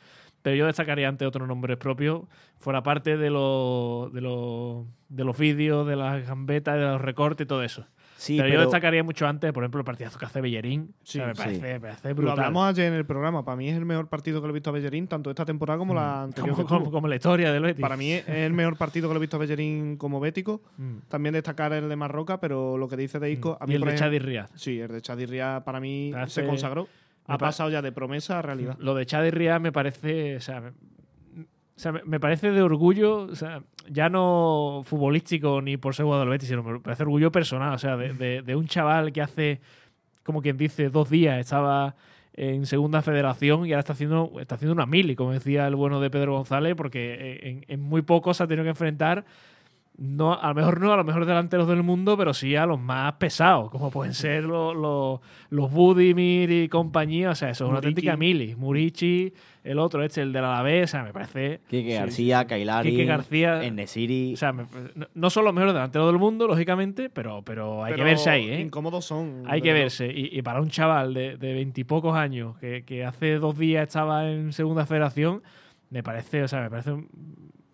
Pero 0.44 0.56
yo 0.56 0.66
destacaría 0.68 1.08
ante 1.10 1.26
otros 1.26 1.48
nombres 1.48 1.78
propios, 1.78 2.22
fuera 2.60 2.84
parte 2.84 3.18
de 3.18 3.30
los, 3.30 4.14
de 4.14 4.22
los, 4.22 4.86
de 5.10 5.24
los 5.24 5.38
vídeos, 5.38 5.88
de 5.88 5.96
las 5.96 6.26
gambetas, 6.28 6.76
de 6.76 6.82
los 6.86 7.02
recortes 7.02 7.46
y 7.46 7.48
todo 7.48 7.64
eso. 7.64 7.86
Sí, 8.18 8.36
pero, 8.38 8.50
yo 8.50 8.62
destacaría 8.62 9.04
mucho 9.04 9.28
antes, 9.28 9.54
por 9.54 9.64
ejemplo, 9.64 9.80
el 9.80 9.86
partidazo 9.86 10.18
que 10.18 10.26
hace 10.26 10.42
Bellerín. 10.42 10.94
Sí, 11.04 11.20
O 11.20 11.22
sea, 11.22 11.28
me, 11.28 11.34
sí. 11.36 11.40
parece, 11.42 11.74
me 11.74 11.80
parece 11.80 12.10
Lo 12.10 12.16
brutal. 12.16 12.32
hablamos 12.40 12.68
ayer 12.70 12.88
en 12.88 12.94
el 12.96 13.06
programa. 13.06 13.46
Para 13.46 13.56
mí 13.56 13.70
es 13.70 13.78
el 13.78 13.86
mejor 13.86 14.08
partido 14.08 14.42
que 14.42 14.48
lo 14.48 14.52
he 14.52 14.54
visto 14.56 14.72
a 14.72 14.74
Bellerín, 14.74 15.08
tanto 15.08 15.30
esta 15.30 15.46
temporada 15.46 15.78
como 15.78 15.94
la 15.94 16.24
anterior. 16.24 16.54
Mm. 16.54 16.56
como, 16.56 16.68
tuvo. 16.68 16.80
como, 16.80 16.92
como 16.92 17.08
la 17.08 17.16
historia 17.16 17.52
del 17.54 17.62
Betis. 17.64 17.82
Para 17.82 17.96
mí 17.96 18.12
es 18.12 18.28
el 18.28 18.54
mejor 18.54 18.76
partido 18.76 19.08
que 19.08 19.14
lo 19.14 19.20
he 19.20 19.22
visto 19.22 19.38
a 19.38 19.40
Bellerín 19.40 19.98
como 19.98 20.20
bético. 20.20 20.62
Mm. 20.78 20.98
También 21.08 21.34
destacar 21.34 21.74
el 21.74 21.88
de 21.88 21.96
Marroca, 21.96 22.40
pero 22.40 22.78
lo 22.78 22.88
que 22.88 22.98
dice 22.98 23.20
de 23.20 23.32
Isco, 23.32 23.58
a 23.62 23.66
mí 23.68 23.74
y 23.74 23.76
el 23.76 23.84
de 23.84 23.96
Chadi 23.96 24.20
Riaz. 24.20 24.50
Sí, 24.56 24.80
el 24.80 24.88
de 24.92 25.02
Chadi 25.02 25.26
Ría 25.28 25.62
para 25.64 25.80
mí 25.80 26.12
Hace- 26.16 26.42
se 26.42 26.48
consagró. 26.48 26.88
Ha 27.26 27.38
pa- 27.38 27.48
pasado 27.48 27.70
ya 27.70 27.82
de 27.82 27.92
promesa 27.92 28.40
a 28.40 28.42
realidad. 28.42 28.78
Lo 28.80 28.96
de 28.96 29.06
Chadi 29.06 29.30
Riaz 29.30 29.62
me 29.62 29.72
parece. 29.72 30.38
O 30.38 30.42
sea, 30.42 30.62
me, 30.62 30.72
o 31.78 31.80
sea, 31.80 31.92
me- 31.94 32.20
parece 32.20 32.52
de 32.52 32.62
orgullo, 32.62 33.20
o 33.20 33.36
sea, 33.36 33.62
ya 33.90 34.10
no 34.10 34.82
futbolístico 34.84 35.62
ni 35.62 35.78
por 35.78 35.94
ser 35.96 36.06
jugador 36.06 36.26
del 36.26 36.32
Betis, 36.32 36.50
sino 36.50 36.64
me 36.64 36.80
parece 36.80 37.04
orgullo 37.04 37.32
personal. 37.32 37.74
O 37.74 37.78
sea, 37.78 37.96
de 37.96 38.56
un 38.56 38.68
chaval 38.68 39.14
que 39.14 39.22
hace, 39.22 39.62
como 40.24 40.42
quien 40.42 40.58
dice, 40.58 40.90
dos 40.90 41.10
días 41.10 41.40
estaba 41.40 41.96
en 42.34 42.66
segunda 42.68 43.02
federación 43.02 43.66
y 43.66 43.72
ahora 43.72 43.80
está 43.80 43.94
haciendo, 43.94 44.32
está 44.40 44.56
haciendo 44.56 44.74
una 44.74 44.86
mili, 44.86 45.16
como 45.16 45.32
decía 45.32 45.66
el 45.68 45.76
bueno 45.76 46.00
de 46.00 46.10
Pedro 46.12 46.34
González, 46.36 46.76
porque 46.76 47.40
en, 47.44 47.66
en 47.68 47.82
muy 47.82 48.02
poco 48.04 48.34
se 48.34 48.44
ha 48.44 48.48
tenido 48.48 48.64
que 48.64 48.70
enfrentar. 48.72 49.26
No, 50.00 50.40
a 50.40 50.50
lo 50.50 50.54
mejor 50.54 50.80
no 50.80 50.94
a 50.94 50.98
los 50.98 51.06
mejores 51.08 51.28
delanteros 51.28 51.68
del 51.68 51.82
mundo, 51.82 52.16
pero 52.18 52.32
sí 52.32 52.56
a 52.56 52.68
los 52.68 52.80
más 52.80 53.14
pesados, 53.14 53.72
como 53.72 53.90
pueden 53.90 54.14
ser 54.14 54.44
los, 54.44 54.76
los, 54.76 55.20
los 55.50 55.72
Budimir 55.72 56.52
y 56.52 56.70
compañía. 56.70 57.32
O 57.32 57.36
sea, 57.36 57.50
eso 57.50 57.64
es 57.66 57.70
una 57.70 57.78
auténtica 57.78 58.16
mili. 58.16 58.56
Murici, 58.56 59.34
el 59.64 59.80
otro, 59.80 60.04
este, 60.04 60.22
el 60.22 60.32
de 60.32 60.40
la 60.40 60.54
Alavés, 60.54 60.84
o 60.84 60.88
sea, 60.92 61.04
me 61.04 61.14
parece. 61.14 61.62
Quique 61.68 61.90
Sí, 61.94 61.98
García, 61.98 62.46
Kailari, 62.46 62.92
Quique 62.92 63.06
García- 63.06 63.64
Enesiri. 63.64 64.36
O 64.36 64.38
sea, 64.38 64.54
me- 64.54 64.68
no, 64.94 65.08
no 65.16 65.30
son 65.32 65.46
los 65.46 65.54
mejores 65.56 65.74
delanteros 65.74 66.08
del 66.12 66.20
mundo, 66.20 66.48
lógicamente, 66.48 67.10
pero, 67.10 67.42
pero 67.42 67.84
hay 67.84 67.96
que 67.96 68.04
verse 68.04 68.30
ahí, 68.30 68.50
¿eh? 68.50 68.60
Incómodos 68.62 69.04
son. 69.06 69.46
Hay 69.48 69.64
que 69.64 69.74
verse. 69.74 70.06
Y, 70.14 70.30
y 70.38 70.44
para 70.44 70.62
un 70.62 70.70
chaval 70.70 71.16
de 71.16 71.38
de 71.38 71.54
veintipocos 71.54 72.16
años 72.16 72.56
que, 72.60 72.84
que 72.86 73.04
hace 73.04 73.40
dos 73.40 73.58
días 73.58 73.88
estaba 73.88 74.30
en 74.30 74.54
segunda 74.54 74.86
federación, 74.86 75.42
me 75.90 76.04
parece, 76.04 76.44
o 76.44 76.48
sea, 76.48 76.62
me 76.62 76.70
parece, 76.70 76.92
un- 76.92 77.10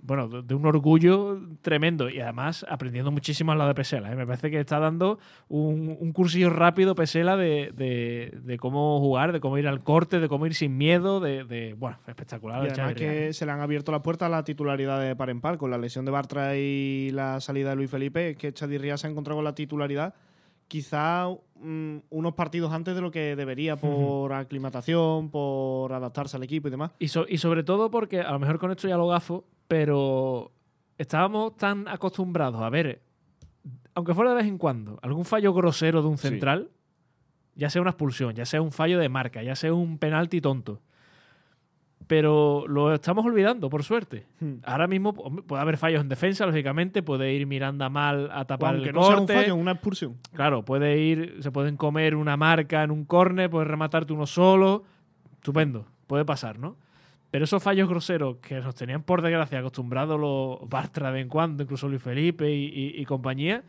bueno, 0.06 0.28
de, 0.28 0.54
un 0.54 0.66
orgullo 0.66 1.40
tremendo. 1.62 2.10
Y 2.10 2.20
además 2.20 2.66
aprendiendo 2.70 3.10
muchísimo 3.12 3.52
al 3.54 3.58
lado 3.58 3.70
de 3.70 3.76
Pesela. 3.76 4.12
¿eh? 4.12 4.16
Me 4.16 4.26
parece 4.26 4.52
que 4.52 4.60
está 4.60 4.80
dando 4.80 5.18
un, 5.48 5.96
un 6.00 6.12
cursillo 6.12 6.50
rápido 6.50 6.94
Pesela 6.94 7.38
de, 7.38 7.72
de- 7.76 8.38
de 8.44 8.58
cómo 8.58 9.00
jugar, 9.00 9.32
de 9.32 9.40
cómo 9.40 9.58
ir 9.58 9.68
al 9.68 9.84
corte, 9.84 10.20
de 10.20 10.28
cómo 10.28 10.46
ir 10.46 10.54
sin 10.56 10.78
miedo, 10.78 11.20
de, 11.20 11.44
de- 11.46 11.74
bueno, 11.74 11.98
espectacular. 12.08 12.66
Y 12.66 12.70
además 12.70 12.96
que 12.96 13.32
se 13.34 13.46
le 13.46 13.52
han 13.54 13.62
abierto 13.62 13.92
las 13.92 14.02
puertas 14.02 14.28
a 14.28 14.30
la 14.30 14.44
titularidad 14.44 15.02
de 15.02 15.16
par 15.16 15.30
en 15.30 15.40
par. 15.42 15.58
Con 15.58 15.72
la 15.72 15.78
lesión 15.78 16.04
de 16.06 16.12
Bartra 16.12 16.58
y 16.58 17.12
la 17.12 17.40
salida 17.40 17.70
de 17.72 17.76
Luis 17.78 17.90
Felipe, 17.90 18.32
es 18.32 18.38
que 18.38 18.52
Chadirría 18.54 18.98
se 18.98 19.08
ha 19.08 19.10
encontrado 19.10 19.38
con 19.38 19.46
la 19.46 19.56
titularidad 19.56 20.14
quizá 20.74 21.28
mm, 21.62 21.98
unos 22.10 22.34
partidos 22.34 22.72
antes 22.74 22.96
de 22.96 23.02
lo 23.02 23.12
que 23.12 23.36
debería 23.36 23.76
por 23.76 24.34
aclimatación, 24.34 25.30
por 25.30 25.94
adaptarse 25.94 26.36
al 26.36 26.42
equipo 26.42 26.68
y 26.68 26.72
demás. 26.72 26.90
Y, 26.98 27.10
so- 27.10 27.28
y 27.30 27.38
sobre 27.38 27.64
todo 27.64 27.92
porque, 27.92 28.22
a 28.22 28.32
lo 28.32 28.40
mejor 28.40 28.58
con 28.58 28.72
esto 28.72 28.88
ya 28.88 28.98
lo 28.98 29.06
gafo, 29.08 29.46
pero 29.68 30.52
estábamos 30.98 31.56
tan 31.58 31.88
acostumbrados 31.88 32.60
a 32.60 32.72
ver, 32.72 33.04
aunque 33.94 34.16
fuera 34.16 34.32
de 34.32 34.38
vez 34.38 34.48
en 34.48 34.58
cuando, 34.58 34.98
algún 35.04 35.26
fallo 35.26 35.54
grosero 35.54 36.02
de 36.02 36.08
un 36.08 36.18
Sí. 36.18 36.30
central, 36.30 36.72
ya 37.54 37.70
sea 37.70 37.84
una 37.84 37.92
expulsión, 37.92 38.34
ya 38.34 38.48
sea 38.48 38.60
un 38.64 38.72
fallo 38.72 38.98
de 38.98 39.10
marca, 39.10 39.44
ya 39.44 39.56
sea 39.56 39.76
un 39.76 40.00
penalti 40.00 40.42
tonto. 40.42 40.82
Pero 42.08 42.66
lo 42.68 42.94
estamos 42.94 43.26
olvidando, 43.26 43.70
por 43.70 43.84
suerte. 43.84 44.26
Hmm. 44.40 44.56
Ahora 44.64 44.88
mismo 44.88 45.14
puede 45.14 45.62
haber 45.62 45.78
fallos 45.78 46.02
en 46.02 46.10
defensa, 46.10 46.46
lógicamente, 46.46 47.02
puede 47.02 47.34
ir 47.34 47.48
Miranda 47.48 47.90
mal 47.90 48.30
a 48.32 48.46
tapar 48.46 48.76
el 48.76 48.92
no 48.94 49.04
sea 49.04 49.12
un 49.12 49.18
corte. 49.20 49.34
fallo, 49.36 49.56
una 49.56 49.72
expulsión. 49.72 50.18
Claro, 50.34 50.64
puede 50.66 50.98
ir, 51.00 51.38
se 51.42 51.52
pueden 51.52 51.78
comer 51.78 52.16
una 52.16 52.36
marca 52.38 52.84
en 52.84 52.92
un 52.92 53.06
córner, 53.06 53.50
puedes 53.50 53.68
rematarte 53.68 54.12
uno 54.14 54.26
solo. 54.26 54.84
Estupendo, 55.36 55.86
puede 56.08 56.26
pasar, 56.26 56.60
¿no? 56.60 56.76
Pero 57.32 57.46
esos 57.46 57.64
fallos 57.64 57.90
groseros 57.90 58.38
que 58.38 58.60
nos 58.62 58.76
tenían 58.76 59.02
por 59.04 59.22
desgracia 59.22 59.60
acostumbrados 59.60 60.20
los 60.20 60.70
Bartra 60.70 61.08
de 61.08 61.14
vez 61.14 61.22
en 61.24 61.30
cuando, 61.30 61.64
incluso 61.64 61.88
Luis 61.88 62.02
Felipe 62.02 62.52
y, 62.54 62.66
y- 62.66 63.02
y 63.02 63.06
compañía, 63.06 63.64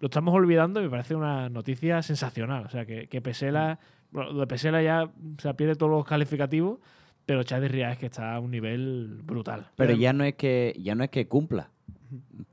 lo 0.00 0.06
estamos 0.06 0.34
olvidando 0.34 0.80
y 0.80 0.84
me 0.84 0.90
parece 0.90 1.14
una 1.14 1.48
noticia 1.48 2.02
sensacional. 2.02 2.64
O 2.66 2.68
sea, 2.68 2.84
que, 2.84 3.06
que 3.08 3.22
Pesela, 3.22 3.78
bueno, 4.10 4.32
lo 4.32 4.40
de 4.40 4.46
Pesela 4.46 4.82
ya 4.82 5.08
se 5.38 5.54
pierde 5.54 5.76
todos 5.76 5.90
los 5.90 6.04
calificativos, 6.04 6.78
pero 7.26 7.42
Ría 7.42 7.92
es 7.92 7.98
que 7.98 8.06
está 8.06 8.34
a 8.36 8.40
un 8.40 8.50
nivel 8.52 9.20
brutal. 9.24 9.66
Pero 9.76 9.92
ya 9.94 10.12
no 10.12 10.24
es 10.24 10.34
que 10.34 10.74
ya 10.78 10.94
no 10.94 11.04
es 11.04 11.10
que 11.10 11.26
cumpla. 11.26 11.70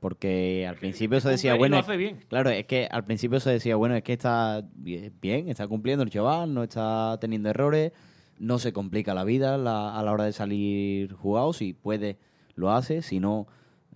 Porque 0.00 0.66
al 0.68 0.74
principio 0.76 1.20
se 1.20 1.28
decía, 1.30 1.54
bueno, 1.54 1.76
lo 1.76 1.82
hace 1.82 1.96
bien. 1.96 2.18
claro, 2.28 2.50
es 2.50 2.66
que 2.66 2.88
al 2.90 3.04
principio 3.04 3.38
se 3.40 3.50
decía, 3.50 3.76
bueno, 3.76 3.94
es 3.94 4.02
que 4.02 4.12
está 4.12 4.64
bi- 4.74 5.10
bien, 5.22 5.48
está 5.48 5.66
cumpliendo 5.68 6.02
el 6.02 6.10
chaval, 6.10 6.52
no 6.52 6.64
está 6.64 7.16
teniendo 7.20 7.48
errores, 7.50 7.92
no 8.38 8.58
se 8.58 8.72
complica 8.72 9.14
la 9.14 9.22
vida 9.24 9.56
la- 9.56 9.96
a 9.98 10.02
la 10.02 10.12
hora 10.12 10.24
de 10.24 10.32
salir 10.32 11.12
jugado, 11.14 11.52
si 11.52 11.72
puede 11.72 12.18
lo 12.56 12.72
hace, 12.72 13.02
si 13.02 13.20
no 13.20 13.46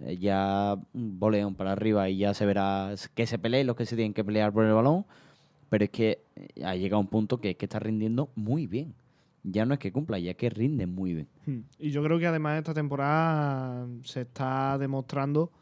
eh, 0.00 0.16
ya 0.16 0.76
un 0.94 1.18
boleón 1.18 1.56
para 1.56 1.72
arriba 1.72 2.08
y 2.08 2.18
ya 2.18 2.32
se 2.34 2.46
verá 2.46 2.94
que 3.14 3.26
se 3.26 3.38
peleen 3.38 3.66
los 3.66 3.74
que 3.76 3.84
se 3.84 3.96
tienen 3.96 4.14
que 4.14 4.24
pelear 4.24 4.52
por 4.52 4.64
el 4.64 4.72
balón, 4.72 5.04
pero 5.70 5.84
es 5.84 5.90
que 5.90 6.20
eh, 6.36 6.64
ha 6.64 6.76
llegado 6.76 7.00
un 7.00 7.08
punto 7.08 7.40
que 7.40 7.50
es 7.50 7.56
que 7.56 7.66
está 7.66 7.80
rindiendo 7.80 8.30
muy 8.36 8.66
bien. 8.68 8.94
Ya 9.50 9.64
no 9.64 9.74
es 9.74 9.80
que 9.80 9.92
cumpla, 9.92 10.18
ya 10.18 10.34
que 10.34 10.50
rinde 10.50 10.87
muy 10.87 11.14
bien. 11.14 11.28
Hmm. 11.46 11.61
Y 11.78 11.90
yo 11.90 12.02
creo 12.02 12.18
que 12.18 12.26
además 12.26 12.58
esta 12.58 12.74
temporada 12.74 13.87
se 14.04 14.22
está 14.22 14.76
demostrando 14.78 15.52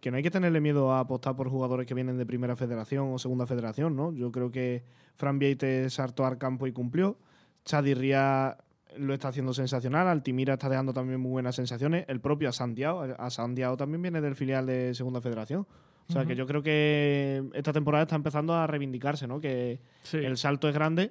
que 0.00 0.10
no 0.10 0.16
hay 0.16 0.22
que 0.22 0.30
tenerle 0.30 0.60
miedo 0.60 0.92
a 0.92 1.00
apostar 1.00 1.36
por 1.36 1.48
jugadores 1.48 1.86
que 1.86 1.94
vienen 1.94 2.18
de 2.18 2.26
primera 2.26 2.56
federación 2.56 3.12
o 3.12 3.18
segunda 3.18 3.46
federación, 3.46 3.96
¿no? 3.96 4.12
Yo 4.12 4.30
creo 4.32 4.50
que 4.50 4.84
Fran 5.14 5.38
Vieites 5.38 5.94
saltó 5.94 6.26
al 6.26 6.38
campo 6.38 6.66
y 6.66 6.72
cumplió. 6.72 7.18
Chadi 7.64 7.94
Ría 7.94 8.56
lo 8.98 9.14
está 9.14 9.28
haciendo 9.28 9.52
sensacional. 9.54 10.06
Altimira 10.08 10.54
está 10.54 10.68
dejando 10.68 10.92
también 10.92 11.20
muy 11.20 11.30
buenas 11.30 11.54
sensaciones. 11.56 12.04
El 12.08 12.20
propio 12.20 12.48
Asandiao. 12.48 13.02
Asandiao 13.18 13.76
también 13.76 14.02
viene 14.02 14.20
del 14.20 14.34
filial 14.36 14.66
de 14.66 14.94
segunda 14.94 15.20
federación. 15.20 15.66
O 16.08 16.12
sea, 16.12 16.24
que 16.24 16.36
yo 16.36 16.46
creo 16.46 16.62
que 16.62 17.42
esta 17.54 17.72
temporada 17.72 18.02
está 18.04 18.14
empezando 18.14 18.54
a 18.54 18.66
reivindicarse, 18.68 19.26
¿no? 19.26 19.40
Que 19.40 19.80
Sí. 20.02 20.18
el 20.18 20.36
salto 20.36 20.68
es 20.68 20.74
grande, 20.74 21.10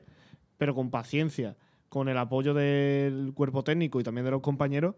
pero 0.58 0.74
con 0.74 0.89
paciencia, 0.89 1.58
con 1.95 2.10
el 2.10 2.17
apoyo 2.17 2.53
del 2.53 3.31
cuerpo 3.34 3.63
técnico 3.63 4.01
y 4.01 4.03
también 4.03 4.25
de 4.25 4.31
los 4.31 4.41
compañeros, 4.41 4.95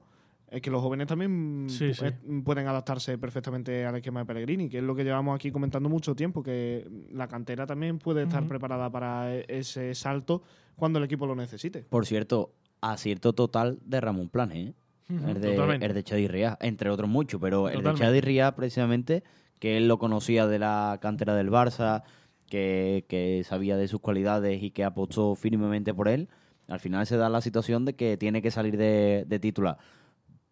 es 0.50 0.64
que 0.64 0.72
los 0.72 0.82
jóvenes 0.82 1.06
también 1.06 1.68
Sí, 1.70 1.90
pu- 1.92 1.94
sí. 2.26 2.42
pueden 2.44 2.66
adaptarse 2.68 3.20
perfectamente 3.20 3.86
al 3.86 3.96
esquema 3.98 4.22
de 4.22 4.26
Pellegrini, 4.26 4.68
que 4.68 4.80
es 4.80 4.84
lo 4.84 4.96
que 4.96 5.04
llevamos 5.04 5.36
aquí 5.36 5.52
comentando 5.52 5.90
mucho 5.90 6.16
tiempo, 6.16 6.42
que 6.42 6.90
la 7.12 7.28
cantera 7.28 7.68
también 7.68 8.00
puede 8.00 8.24
estar 8.24 8.48
preparada 8.48 8.90
para 8.90 9.32
e- 9.36 9.46
ese 9.48 9.94
salto 9.94 10.42
cuando 10.76 10.98
el 10.98 11.06
equipo 11.06 11.28
lo 11.28 11.36
necesite. 11.36 11.84
Por 11.84 12.08
cierto, 12.08 12.54
acierto 12.82 13.34
total 13.34 13.78
de 13.86 14.02
Ramón 14.02 14.30
Planes, 14.30 14.70
¿eh? 14.70 14.74
El 15.10 15.40
de, 15.40 15.56
el 15.86 15.94
de 15.94 16.04
Chadi 16.04 16.28
Ría, 16.28 16.58
entre 16.62 16.90
otros 16.90 17.08
muchos, 17.08 17.40
pero 17.40 17.70
el 17.70 17.84
de. 17.84 17.94
Chadi 17.94 18.22
Ría 18.22 18.56
precisamente, 18.56 19.24
que 19.60 19.78
él 19.78 19.88
lo 19.88 20.00
conocía 20.00 20.48
de 20.48 20.58
la 20.58 20.98
cantera 21.00 21.36
del 21.36 21.52
Barça, 21.52 22.02
que, 22.50 23.06
que 23.08 23.44
sabía 23.46 23.78
de 23.78 23.88
sus 23.88 24.00
cualidades 24.00 24.64
y 24.64 24.72
que 24.72 24.84
apostó 24.84 25.36
firmemente 25.36 25.94
por 25.94 26.08
él, 26.08 26.28
al 26.68 26.80
final 26.80 27.06
se 27.06 27.18
da 27.18 27.30
la 27.30 27.42
situación 27.42 27.86
de 27.86 27.96
que 27.96 28.18
tiene 28.18 28.42
que 28.42 28.52
salir 28.52 28.78
de, 28.78 29.24
de 29.28 29.40
titular. 29.40 29.78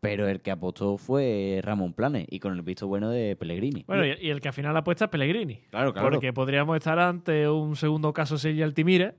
Pero 0.01 0.28
el 0.28 0.41
que 0.41 0.51
apostó 0.51 0.97
fue 0.97 1.60
Ramón 1.63 1.94
Planes 1.94 2.27
y 2.29 2.40
con 2.40 2.54
el 2.54 2.62
visto 2.62 2.85
bueno 2.87 3.10
de 3.10 3.35
Pellegrini. 3.35 3.85
Bueno, 3.87 4.06
y, 4.06 4.29
el 4.29 4.40
que 4.40 4.50
al 4.50 4.54
final 4.54 4.77
apuesta 4.77 5.06
es 5.06 5.12
Pellegrini. 5.12 5.62
claro, 5.71 5.94
Porque 5.94 6.31
podríamos 6.31 6.77
estar 6.77 7.00
ante 7.00 7.50
un 7.50 7.75
segundo 7.75 8.13
caso 8.13 8.37
Sevilla 8.37 8.65
Altimira, 8.65 9.15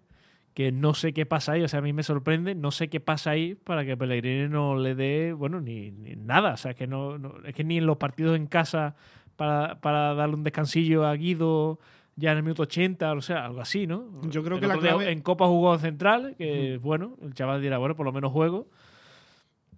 que 0.55 0.71
no 0.73 0.95
sé 0.95 1.13
qué 1.13 1.27
pasa 1.27 1.53
ahí, 1.53 1.63
o 1.63 1.69
sea, 1.69 1.81
a 1.81 1.83
mí 1.83 1.93
me 1.93 2.03
sorprende, 2.05 2.55
no 2.55 2.71
sé 2.71 2.89
qué 2.89 3.01
pasa 3.01 3.31
ahí 3.31 3.55
para 3.57 3.85
que 3.85 3.97
Pellegrini 3.97 4.49
no 4.49 4.77
le 4.77 4.95
dé, 4.95 5.33
bueno, 5.33 5.61
ni, 5.61 5.91
ni 5.91 6.15
nada, 6.15 6.53
o 6.55 6.57
sea, 6.57 6.75
que 6.75 6.87
no, 6.87 7.19
no- 7.19 7.35
es 7.45 7.55
que 7.55 7.65
ni 7.65 7.79
en 7.79 7.87
los 7.87 7.97
partidos 7.97 8.37
en 8.37 8.47
casa 8.47 8.95
para, 9.35 9.81
para 9.81 10.15
darle 10.15 10.37
un 10.37 10.45
descansillo 10.45 11.05
a 11.05 11.15
Guido 11.15 11.79
ya 12.17 12.33
en 12.33 12.39
el 12.39 12.43
minuto 12.43 12.63
80, 12.63 13.13
o 13.13 13.21
sea, 13.21 13.45
algo 13.47 13.61
así, 13.61 13.87
¿no? 13.87 14.21
Yo 14.31 14.43
creo 14.43 14.57
El 14.57 14.61
que 14.63 14.67
la 14.67 14.79
clave- 14.79 15.11
En 15.13 15.21
Copa 15.21 15.47
jugó 15.47 15.77
central, 15.79 16.35
que 16.37 16.79
bueno, 16.83 17.17
el 17.23 17.35
chaval 17.35 17.61
dirá, 17.63 17.79
bueno, 17.79 17.95
por 17.95 18.07
lo 18.07 18.13
menos 18.13 18.33
juego. 18.33 18.67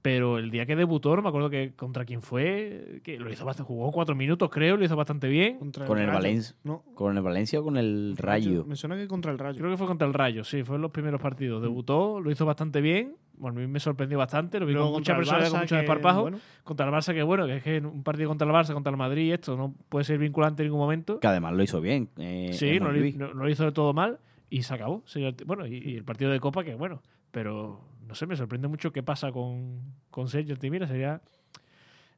Pero 0.00 0.38
el 0.38 0.52
día 0.52 0.64
que 0.64 0.76
debutó, 0.76 1.16
no 1.16 1.22
me 1.22 1.28
acuerdo 1.28 1.50
que 1.50 1.74
contra 1.74 2.04
quién 2.04 2.22
fue, 2.22 3.00
que 3.02 3.18
lo 3.18 3.30
hizo 3.32 3.44
bastante, 3.44 3.66
jugó 3.66 3.90
cuatro 3.90 4.14
minutos, 4.14 4.48
creo, 4.48 4.76
lo 4.76 4.84
hizo 4.84 4.94
bastante 4.94 5.26
bien. 5.26 5.58
Contra 5.58 5.86
Con 5.86 5.98
el. 5.98 6.06
Valencia. 6.06 6.54
No, 6.62 6.84
¿Con 6.94 7.16
el 7.16 7.22
Valencia 7.22 7.58
o 7.58 7.64
con 7.64 7.76
el 7.76 8.14
Rayo? 8.16 8.64
Me 8.64 8.76
suena 8.76 8.96
que 8.96 9.08
contra 9.08 9.32
el 9.32 9.38
Rayo. 9.40 9.58
Creo 9.58 9.70
que 9.72 9.76
fue 9.76 9.88
contra 9.88 10.06
el 10.06 10.14
Rayo, 10.14 10.44
sí, 10.44 10.62
fue 10.62 10.76
en 10.76 10.82
los 10.82 10.92
primeros 10.92 11.20
partidos. 11.20 11.60
Debutó, 11.60 12.20
lo 12.20 12.30
hizo 12.30 12.46
bastante 12.46 12.80
bien 12.80 13.16
bueno, 13.38 13.58
a 13.58 13.60
mí 13.62 13.66
me 13.66 13.80
sorprendió 13.80 14.18
bastante, 14.18 14.58
lo 14.60 14.66
vi 14.66 14.72
Luego 14.74 14.88
con 14.92 15.00
mucha 15.00 15.14
contra 15.16 15.36
el 15.36 15.42
personalidad, 15.42 15.50
con 15.50 15.60
mucho 15.60 15.76
desparpajo. 15.76 16.20
bueno, 16.22 16.38
Contra 16.64 16.86
el 16.86 16.92
Barça, 16.92 17.14
que 17.14 17.22
bueno, 17.22 17.46
que 17.46 17.56
es 17.56 17.62
que 17.62 17.78
un 17.78 18.02
partido 18.02 18.28
contra 18.28 18.46
el 18.46 18.52
Barça, 18.54 18.72
contra 18.74 18.90
el 18.90 18.96
Madrid, 18.96 19.32
esto 19.32 19.56
no 19.56 19.74
puede 19.88 20.04
ser 20.04 20.18
vinculante 20.18 20.62
en 20.62 20.66
ningún 20.68 20.80
momento. 20.80 21.20
Que 21.20 21.26
además 21.26 21.54
lo 21.54 21.62
hizo 21.62 21.80
bien. 21.80 22.10
eh, 22.18 22.50
Sí, 22.52 22.78
no, 22.78 22.86
lo- 22.86 22.92
Montjuic. 22.92 23.16
no- 23.16 23.34
no 23.34 23.44
lo 23.44 23.48
hizo 23.50 23.64
de 23.64 23.72
todo 23.72 23.92
mal 23.92 24.18
y 24.50 24.62
se 24.62 24.74
acabó. 24.74 25.02
Bueno, 25.46 25.66
y, 25.66 25.76
y 25.78 25.96
el 25.96 26.04
partido 26.04 26.30
de 26.30 26.40
Copa, 26.40 26.64
que 26.64 26.74
bueno, 26.74 27.02
pero 27.30 27.80
no 28.06 28.14
sé, 28.14 28.26
me 28.26 28.36
sorprende 28.36 28.68
mucho 28.68 28.92
qué 28.92 29.02
pasa 29.02 29.30
con, 29.32 29.80
con 30.10 30.28
Sergio 30.28 30.54
Altimira. 30.54 30.86
Sería, 30.86 31.20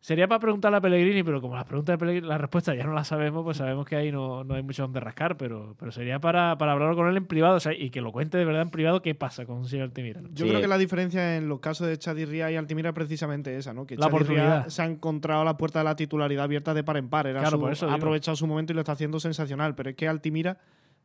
sería 0.01 0.27
para 0.27 0.41
preguntarle 0.41 0.79
a 0.79 0.81
Pellegrini, 0.81 1.23
pero 1.23 1.41
como 1.43 1.55
las 1.55 1.65
preguntas 1.67 1.93
de 1.95 1.99
Pellegrini, 1.99 2.27
la 2.27 2.39
respuesta 2.39 2.75
ya 2.75 2.85
no 2.85 2.95
la 2.95 3.05
sabemos, 3.05 3.45
pues 3.45 3.59
sabemos 3.59 3.87
que 3.87 3.97
ahí 3.97 4.11
no, 4.11 4.45
no 4.45 4.55
hay 4.55 4.63
mucho 4.63 4.83
donde 4.83 4.99
rascar, 4.99 5.37
pero, 5.37 5.75
pero 5.79 5.93
sería 5.93 6.19
para, 6.21 6.57
para 6.57 6.73
hablar 6.73 6.95
con 6.95 7.07
él 7.09 7.17
en 7.17 7.27
privado 7.27 7.57
o 7.57 7.61
sea, 7.61 7.75
y 7.75 7.91
que 7.91 8.01
lo 8.01 8.11
cuente 8.11 8.39
de 8.39 8.45
verdad 8.47 8.63
en 8.63 8.71
privado 8.71 9.03
qué 9.03 9.15
pasa 9.15 9.45
con 9.45 9.65
Sergio 9.67 9.85
Altimira. 9.85 10.21
Yo 10.33 10.45
Sí. 10.47 10.49
creo 10.51 10.61
que 10.63 10.69
la 10.69 10.79
diferencia 10.79 11.37
en 11.37 11.49
los 11.49 11.61
casos 11.61 11.87
de 11.87 11.99
Chadirría 11.99 12.51
y 12.51 12.57
Altimira 12.57 12.89
es 12.91 12.95
precisamente 12.95 13.57
esa, 13.57 13.75
¿no? 13.75 13.87
Que 13.87 13.97
La 13.97 14.07
oportunidad. 14.07 14.69
se 14.69 14.83
ha 14.83 14.87
encontrado 14.87 15.45
la 15.45 15.57
puerta 15.57 15.81
de 15.81 15.85
la 15.85 15.97
titularidad 15.97 16.45
abierta 16.45 16.73
de 16.75 16.83
par 16.83 16.97
en 16.97 17.09
par. 17.09 17.27
Era 17.27 17.41
Claro, 17.41 17.57
su- 17.59 17.61
por 17.61 17.73
eso 17.73 17.85
ha 17.87 17.89
digo. 17.91 17.97
aprovechado 17.97 18.37
su 18.37 18.47
momento 18.47 18.73
y 18.73 18.75
lo 18.77 18.81
está 18.81 18.93
haciendo 18.93 19.21
sensacional. 19.21 19.75
Pero 19.75 19.91
es 19.91 19.97
que 19.97 20.09
Altimira 20.09 20.57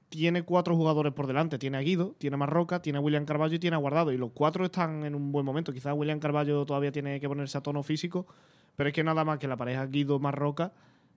tiene 0.08 0.44
cuatro 0.44 0.76
jugadores 0.76 1.12
por 1.14 1.28
delante. 1.28 1.58
Tiene 1.58 1.78
a 1.78 1.82
Guido, 1.82 2.16
tiene 2.18 2.36
a 2.36 2.38
Marroca, 2.38 2.82
tiene 2.82 3.00
a 3.00 3.02
William 3.02 3.26
Carballo 3.26 3.56
y 3.56 3.60
tiene 3.60 3.76
a 3.76 3.80
Guardado. 3.80 4.14
Y 4.14 4.18
los 4.18 4.32
cuatro 4.34 4.64
están 4.64 5.04
en 5.04 5.16
un 5.16 5.32
buen 5.34 5.46
momento. 5.46 5.74
Quizás 5.74 5.94
William 5.98 6.20
Carballo 6.20 6.66
todavía 6.66 6.92
tiene 6.94 7.20
que 7.20 7.28
ponerse 7.28 7.58
a 7.58 7.62
tono 7.62 7.84
físico, 7.84 8.26
pero 8.76 8.90
es 8.90 8.94
que 8.96 9.04
nada 9.04 9.24
más 9.26 9.38
que 9.40 9.48
la 9.48 9.58
pareja 9.58 9.86
Guido-Marroca 9.86 10.72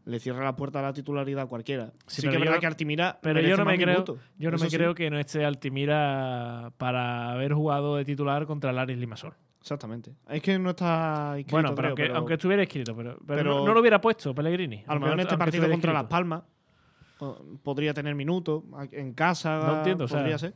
le 0.05 0.19
cierra 0.21 0.43
la 0.45 0.57
puerta 0.57 0.79
a 0.79 0.83
la 0.83 0.93
titularidad 0.93 1.43
a 1.45 1.47
cualquiera. 1.47 1.93
Sí, 2.07 2.23
que 2.23 2.29
es 2.29 2.39
verdad 2.41 2.55
no- 2.55 2.61
que 2.61 2.67
Altimira 2.67 3.19
Pero 3.21 3.41
yo 3.41 3.57
no 3.59 3.65
me 3.67 3.77
creo, 3.77 3.89
minutos. 3.95 4.19
yo 4.39 4.51
no 4.51 4.57
Eso 4.57 4.65
me 4.65 4.71
sí. 4.71 4.77
creo 4.77 4.95
que 4.95 5.11
no 5.11 5.19
esté 5.19 5.45
Altimira 5.45 6.73
para 6.79 7.33
haber 7.33 7.53
jugado 7.53 7.97
de 7.97 8.05
titular 8.05 8.47
contra 8.47 8.71
el 8.71 8.79
Aris 8.79 8.97
Limasol. 8.97 9.35
Exactamente. 9.61 10.13
Es 10.31 10.41
que 10.41 10.59
no 10.59 10.71
está 10.71 11.37
Bueno, 11.51 11.75
pero, 11.75 11.95
creo, 11.95 12.07
aunque, 12.07 12.17
aunque 12.19 12.35
estuviera 12.35 12.63
escrito, 12.63 12.97
pero, 12.97 13.19
pero 13.27 13.39
pero- 13.43 13.55
no, 13.59 13.67
no 13.67 13.75
lo 13.75 13.81
hubiera 13.81 14.01
puesto 14.01 14.35
Pellegrini. 14.35 14.83
A 14.87 14.95
lo 14.95 15.01
mejor 15.01 15.15
en 15.15 15.21
este 15.21 15.37
partido 15.37 15.69
contra 15.69 15.93
Las. 15.93 16.05
Palmas 16.05 16.43
podría 17.63 17.93
tener 17.93 18.15
minutos. 18.15 18.63
En 18.93 19.13
casa 19.13 19.59
No 19.59 19.77
entiendo, 19.79 20.05
o 20.05 20.09
sea, 20.09 20.19
podría 20.21 20.39
ser. 20.39 20.55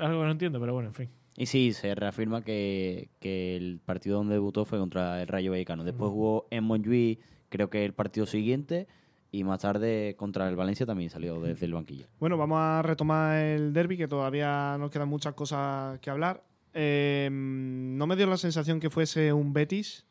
Algo 0.00 0.20
que 0.20 0.24
no 0.26 0.30
entiendo, 0.30 0.58
pero 0.58 0.72
bueno, 0.74 0.88
en 0.88 0.94
fin. 0.94 1.10
Y 1.40 1.46
sí, 1.46 1.72
se 1.72 1.94
reafirma 1.94 2.42
que, 2.42 3.10
que 3.20 3.56
el 3.56 3.78
partido 3.78 4.16
donde 4.16 4.34
debutó 4.34 4.64
fue 4.64 4.80
contra 4.80 5.22
el 5.22 5.28
Rayo 5.28 5.52
Vallecano. 5.52 5.84
Después 5.84 6.10
jugó 6.10 6.48
en 6.50 6.64
Montjuic, 6.64 7.20
creo 7.48 7.70
que 7.70 7.84
el 7.84 7.94
partido 7.94 8.26
siguiente, 8.26 8.88
y 9.30 9.44
más 9.44 9.60
tarde 9.60 10.16
contra 10.18 10.48
el 10.48 10.56
Valencia 10.56 10.84
también 10.84 11.10
salió 11.10 11.40
desde 11.40 11.66
el 11.66 11.74
banquillo. 11.74 12.06
Bueno, 12.18 12.36
vamos 12.36 12.58
a 12.60 12.82
retomar 12.82 13.38
el 13.38 13.72
derby, 13.72 13.96
que 13.96 14.08
todavía 14.08 14.76
nos 14.80 14.90
quedan 14.90 15.08
muchas 15.08 15.34
cosas 15.34 16.00
que 16.00 16.10
hablar. 16.10 16.42
Eh, 16.74 17.28
no 17.30 18.04
me 18.08 18.16
dio 18.16 18.26
la 18.26 18.36
sensación 18.36 18.80
que 18.80 18.90
fuese 18.90 19.32
un 19.32 19.52
Betis 19.52 20.06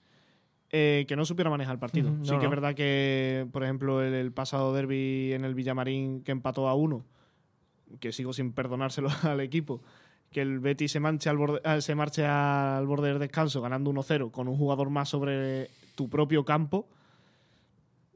eh, 0.69 1.03
que 1.09 1.17
no 1.17 1.25
supiera 1.25 1.49
manejar 1.49 1.73
el 1.73 1.80
partido. 1.80 2.09
Sí 2.23 2.32
no, 2.32 2.39
que 2.39 2.45
es 2.45 2.49
verdad 2.49 2.73
que, 2.73 3.47
por 3.51 3.65
ejemplo, 3.65 4.01
el, 4.01 4.13
el 4.13 4.32
pasado 4.32 4.73
derby 4.73 5.34
en 5.34 5.43
el 5.43 5.55
Villamarín 5.55 6.23
que 6.23 6.32
empató 6.32 6.69
a 6.69 6.73
uno, 6.73 7.03
que 7.99 8.13
sigo 8.13 8.32
sin 8.32 8.53
perdonárselo 8.53 9.09
al 9.23 9.41
equipo, 9.41 9.82
que 10.38 10.41
el 10.43 10.59
Betis 10.59 10.91
se, 10.91 10.99
manche 10.99 11.31
al 11.31 11.38
borde, 11.38 11.61
ah, 11.63 11.81
se 11.81 11.95
marche 11.95 12.23
al 12.23 12.85
borde 12.85 13.07
del 13.09 13.17
descanso 13.17 13.59
ganando 13.59 13.89
1-0 13.91 14.29
con 14.29 14.47
un 14.47 14.55
jugador 14.55 14.91
más 14.91 15.09
sobre 15.09 15.67
tu 15.95 16.11
propio 16.11 16.45
campo, 16.45 16.88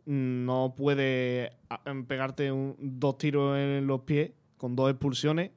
no 0.05 0.73
puede 0.77 1.51
em, 1.85 2.05
pegarte 2.05 2.51
un- 2.51 2.75
dos 2.79 3.17
tiros 3.17 3.57
en 3.57 3.87
los 3.87 4.01
pies 4.01 4.31
con 4.57 4.75
dos 4.75 4.91
expulsiones 4.91 5.49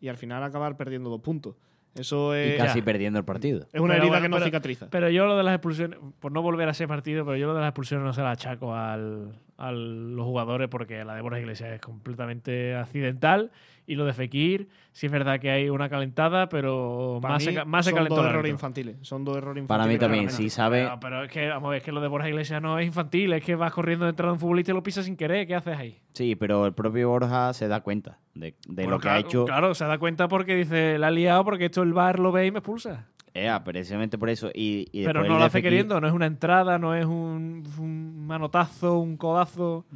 y 0.00 0.06
al 0.08 0.16
final 0.16 0.42
acabar 0.44 0.76
perdiendo 0.76 1.10
dos 1.10 1.20
puntos. 1.20 1.56
Eso 1.94 2.34
es, 2.34 2.54
y 2.54 2.56
casi 2.56 2.78
ya. 2.78 2.84
perdiendo 2.84 3.18
el 3.18 3.24
partido. 3.24 3.66
es 3.72 3.80
una 3.80 3.94
Pero 3.94 4.04
herida 4.04 4.08
bueno, 4.08 4.22
que 4.22 4.28
no 4.28 4.36
pero- 4.36 4.46
cicatriza. 4.46 4.88
Pero 4.90 5.10
yo 5.10 5.26
lo 5.26 5.36
de 5.36 5.42
las 5.42 5.54
expulsiones, 5.54 5.98
por 6.20 6.30
no 6.30 6.40
volver 6.40 6.68
a 6.68 6.70
ese 6.70 6.86
partido, 6.88 7.24
pero 7.24 7.36
yo 7.36 7.48
lo 7.48 7.54
de 7.54 7.60
las 7.60 7.68
expulsiones 7.70 8.06
no 8.06 8.12
se 8.12 8.22
la 8.22 8.30
achaco 8.30 8.74
al, 8.74 9.32
a 9.58 9.70
los 9.72 10.24
jugadores 10.24 10.68
porque 10.68 11.04
la 11.04 11.14
de 11.14 11.22
Borja 11.22 11.40
Iglesias 11.40 11.70
es 11.72 11.80
completamente 11.80 12.74
accidental 12.74 13.50
y 13.86 13.96
lo 13.96 14.04
de 14.04 14.12
Fekir, 14.12 14.68
sí 14.92 15.06
es 15.06 15.12
verdad 15.12 15.40
que 15.40 15.50
hay 15.50 15.68
una 15.68 15.88
calentada, 15.88 16.48
pero 16.48 17.18
Para 17.20 17.34
más, 17.34 17.46
mí 17.46 17.52
se, 17.52 17.64
más 17.64 17.84
se 17.84 17.90
son 17.90 17.96
calentó 17.96 18.16
dos 18.16 18.24
el 18.26 18.30
errores 18.30 18.52
infantiles. 18.52 18.96
Son 19.02 19.24
dos 19.24 19.36
errores 19.36 19.62
infantiles. 19.62 19.68
Para 19.68 19.92
mí 19.92 19.98
también, 19.98 20.30
si 20.30 20.50
sabe, 20.50 20.82
Pero, 20.84 21.00
pero 21.00 21.24
es 21.24 21.32
que, 21.32 21.48
vamos 21.48 21.66
a 21.68 21.70
ver, 21.70 21.78
es 21.78 21.84
que 21.84 21.90
lo 21.92 22.00
de 22.00 22.08
Borja 22.08 22.28
Iglesias 22.28 22.62
no 22.62 22.78
es 22.78 22.86
infantil, 22.86 23.32
es 23.32 23.44
que 23.44 23.56
vas 23.56 23.72
corriendo 23.72 24.06
detrás 24.06 24.28
de 24.28 24.32
un 24.34 24.38
futbolista 24.38 24.70
y 24.70 24.74
lo 24.74 24.82
pisas 24.84 25.04
sin 25.04 25.16
querer, 25.16 25.46
¿qué 25.46 25.56
haces 25.56 25.76
ahí? 25.76 25.98
sí, 26.12 26.36
pero 26.36 26.66
el 26.66 26.74
propio 26.74 27.08
Borja 27.08 27.52
se 27.54 27.66
da 27.68 27.80
cuenta 27.80 28.18
de, 28.34 28.54
de 28.66 28.84
Bueno, 28.84 28.90
lo 28.92 28.98
que 28.98 29.02
claro, 29.02 29.16
ha 29.16 29.20
hecho. 29.20 29.44
Claro, 29.46 29.74
se 29.74 29.84
da 29.84 29.98
cuenta 29.98 30.28
porque 30.28 30.54
dice, 30.54 30.98
la 30.98 31.08
ha 31.08 31.10
liado 31.10 31.44
porque 31.44 31.64
esto 31.66 31.82
el 31.82 31.92
bar 31.92 32.18
lo 32.20 32.30
ve 32.32 32.46
y 32.46 32.50
me 32.52 32.58
expulsa. 32.60 33.06
Ea, 33.34 33.64
precisamente 33.64 34.18
por 34.18 34.28
eso. 34.30 34.50
Y, 34.54 34.86
y 34.92 35.04
Pero 35.04 35.20
no 35.20 35.34
el 35.34 35.38
lo 35.40 35.44
hace 35.44 35.62
queriendo, 35.62 36.00
no 36.00 36.06
es 36.06 36.12
una 36.12 36.26
entrada, 36.26 36.78
no 36.78 36.94
es 36.94 37.06
un, 37.06 37.62
un 37.78 38.26
manotazo, 38.26 38.98
un 38.98 39.16
codazo. 39.16 39.86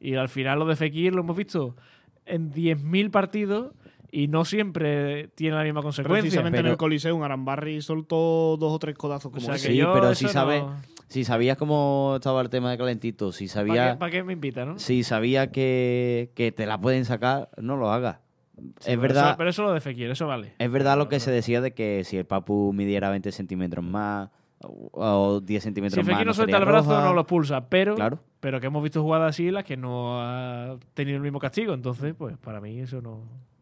Y 0.00 0.14
al 0.14 0.28
final 0.28 0.58
lo 0.58 0.66
de 0.66 0.76
Fekir 0.76 1.14
lo 1.14 1.22
hemos 1.22 1.36
visto 1.36 1.74
en 2.26 2.52
10.000 2.52 3.10
partidos 3.10 3.72
y 4.12 4.28
no 4.28 4.44
siempre 4.44 5.28
tiene 5.34 5.56
la 5.56 5.64
misma 5.64 5.82
consecuencia. 5.82 6.22
Precisamente 6.22 6.58
en 6.58 6.62
Pero- 6.64 6.72
el 6.72 6.78
Coliseo, 6.78 7.16
un 7.16 7.22
Arambarri 7.24 7.80
soltó 7.82 8.56
dos 8.58 8.72
o 8.74 8.78
tres 8.78 8.96
codazos 8.96 9.26
O 9.30 9.32
como 9.32 9.46
sea 9.46 9.54
ese. 9.56 9.68
que 9.68 9.72
Sí, 9.72 9.78
yo 9.78 9.92
pero 9.94 10.14
si 10.14 10.28
sabe- 10.28 10.60
no- 10.60 10.76
Si 11.08 11.24
sabías 11.24 11.56
cómo 11.56 12.12
estaba 12.16 12.42
el 12.42 12.50
tema 12.50 12.70
de 12.70 12.76
calentito, 12.76 13.32
si 13.32 13.46
¿Para 13.46 13.54
sabía, 13.54 13.92
qué, 13.92 13.98
pa' 13.98 14.10
qué 14.10 14.22
me 14.22 14.34
invita, 14.34 14.66
no? 14.66 14.78
si 14.78 15.02
sabía 15.04 15.50
que, 15.50 16.32
que 16.34 16.52
te 16.52 16.66
la 16.66 16.78
pueden 16.78 17.06
sacar, 17.06 17.48
no 17.56 17.76
lo 17.78 17.90
hagas. 17.90 18.18
Sí, 18.80 18.90
es 18.92 18.96
pero 18.96 19.00
verdad, 19.00 19.28
Eso, 19.30 19.36
pero 19.38 19.50
eso 19.50 19.62
lo 19.62 19.72
de 19.72 19.80
Fekir, 19.80 20.10
eso 20.10 20.26
vale. 20.26 20.54
es 20.58 20.70
verdad 20.70 20.96
lo 20.98 21.08
que 21.08 21.20
se 21.20 21.30
decía 21.30 21.60
de 21.60 21.72
que 21.74 22.02
si 22.04 22.16
el 22.16 22.24
Papu 22.26 22.72
midiera 22.72 23.10
20 23.10 23.30
centímetros 23.32 23.84
más 23.84 24.30
o, 24.60 24.90
o 24.92 25.40
10 25.40 25.62
Si 25.62 25.66
centímetros 25.66 26.04
más, 26.04 26.14
Fekir 26.14 26.26
no 26.26 26.34
suelta 26.34 26.56
el 26.58 26.64
brazo, 26.64 26.90
roja. 26.90 27.04
no 27.04 27.14
lo 27.14 27.20
expulsa. 27.20 27.68
Pero, 27.68 27.94
Claro. 27.94 28.18
pero 28.40 28.60
que 28.60 28.66
hemos 28.66 28.82
visto 28.82 29.02
jugadas 29.02 29.30
así 29.30 29.48
en 29.48 29.54
las 29.54 29.64
que 29.64 29.76
no 29.76 30.20
ha 30.20 30.76
tenido 30.94 31.16
el 31.16 31.22
mismo 31.22 31.38
castigo. 31.38 31.74
Entonces, 31.74 32.14
pues 32.18 32.36
para 32.38 32.60
mí 32.60 32.80
eso 32.80 33.00
no. 33.00 33.20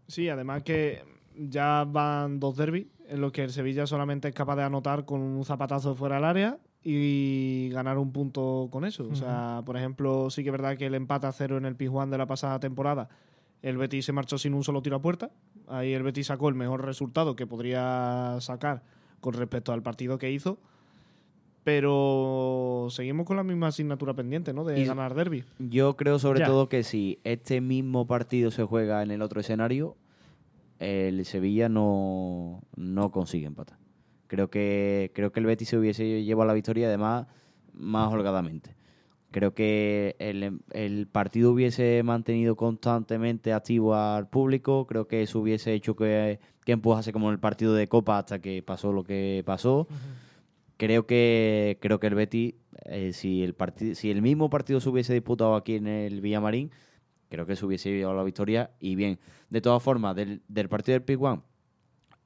Sí, 0.09 0.28
además 0.28 0.62
que 0.62 1.03
ya 1.36 1.84
van 1.86 2.40
dos 2.40 2.57
derbis 2.57 2.86
en 3.09 3.20
los 3.20 3.30
que 3.32 3.44
el 3.44 3.51
Sevilla 3.51 3.86
solamente 3.86 4.28
es 4.28 4.34
capaz 4.34 4.57
de 4.57 4.62
anotar 4.62 5.05
con 5.05 5.20
un 5.20 5.44
zapatazo 5.44 5.94
fuera 5.94 6.14
del 6.16 6.24
área 6.24 6.59
y 6.82 7.68
ganar 7.72 7.99
un 7.99 8.12
punto 8.12 8.68
con 8.70 8.84
eso. 8.84 9.07
O 9.11 9.14
sea, 9.16 9.61
por 9.66 9.76
ejemplo, 9.76 10.30
sí 10.30 10.42
que 10.42 10.49
es 10.49 10.53
verdad 10.53 10.76
que 10.76 10.86
el 10.86 10.94
empate 10.94 11.26
a 11.26 11.32
cero 11.32 11.59
en 11.59 11.66
el 11.66 11.76
Pizjuán 11.76 12.11
de 12.11 12.18
la 12.18 12.26
pasada 12.26 12.59
temporada, 12.61 13.09
el 13.62 13.76
Betis 13.78 14.04
se 14.04 14.12
marchó 14.12 14.38
sin 14.38 14.54
un 14.54 14.62
solo 14.64 14.82
tiro 14.82 14.96
a 14.96 15.02
puerta. 15.02 15.30
Ahí 15.68 15.92
el 15.92 16.02
Betis 16.02 16.26
sacó 16.28 16.48
el 16.48 16.54
mejor 16.54 16.84
resultado 16.84 17.34
que 17.36 17.46
podría 17.46 18.36
sacar 18.40 18.82
con 19.20 19.34
respecto 19.34 19.72
al 19.72 19.82
partido 19.82 20.18
que 20.18 20.30
hizo. 20.30 20.59
Pero 21.64 22.86
seguimos 22.90 23.26
con 23.26 23.36
la 23.36 23.42
misma 23.42 23.66
asignatura 23.68 24.14
pendiente, 24.14 24.52
¿no? 24.52 24.62
De 24.64 24.80
Y- 24.80 24.84
ganar 24.84 25.14
derby. 25.14 25.44
Yo 25.59 25.96
creo 25.96 26.20
sobre 26.20 26.40
Ya. 26.40 26.46
todo 26.46 26.68
que 26.68 26.84
si 26.84 27.18
este 27.24 27.61
mismo 27.61 28.07
partido 28.07 28.52
se 28.52 28.62
juega 28.62 29.02
en 29.02 29.11
el 29.11 29.20
otro 29.20 29.40
escenario, 29.40 29.96
el 30.78 31.24
Sevilla 31.24 31.68
no, 31.68 32.62
no 32.76 33.11
consigue 33.11 33.46
empatar. 33.46 33.78
Creo 34.28 34.48
que, 34.48 35.11
creo 35.12 35.32
que 35.32 35.40
el 35.40 35.46
Betis 35.46 35.68
se 35.70 35.76
hubiese 35.76 36.22
llevado 36.22 36.46
la 36.46 36.54
victoria 36.54 36.86
además 36.86 37.26
más 37.72 38.12
holgadamente. 38.12 38.76
Creo 39.33 39.55
que 39.55 40.16
el, 40.18 40.61
el 40.72 41.07
partido 41.09 41.51
hubiese 41.53 42.03
mantenido 42.05 42.57
constantemente 42.57 43.53
activo 43.53 43.95
al 43.95 44.29
público. 44.29 44.87
Creo 44.87 45.07
que 45.09 45.22
eso 45.22 45.41
hubiese 45.41 45.74
hecho 45.74 45.95
que, 45.97 46.39
que 46.64 46.72
empujase 46.72 47.12
como 47.12 47.29
en 47.29 47.35
el 47.35 47.41
partido 47.41 47.74
de 47.74 47.87
Copa 47.89 48.18
hasta 48.18 48.39
que 48.41 48.62
pasó 48.62 48.93
lo 48.93 49.03
que 49.05 49.43
pasó. 49.45 49.89
Creo 50.79 51.07
que 51.07 51.79
creo 51.81 51.99
que 52.01 52.07
el 52.07 52.14
Betis, 52.14 52.55
eh, 52.85 53.12
si 53.12 53.43
el 53.43 53.55
partido, 53.55 53.95
si 53.95 54.11
el 54.11 54.22
mismo 54.22 54.49
partido 54.51 54.81
se 54.81 54.89
hubiese 54.89 55.12
disputado 55.14 55.55
aquí 55.57 55.74
en 55.77 55.87
el 55.87 56.20
Villamarín, 56.20 56.70
creo 57.29 57.47
que 57.47 57.57
se 57.57 57.66
hubiese 57.66 57.91
llevado 57.91 58.16
la 58.16 58.24
victoria. 58.24 58.70
Y 58.79 58.95
bien, 58.95 59.18
de 59.51 59.61
todas 59.61 59.83
formas, 59.83 60.14
del, 60.16 60.43
del 60.49 60.68
partido 60.68 60.95
del 60.95 61.03
Piguan, 61.03 61.43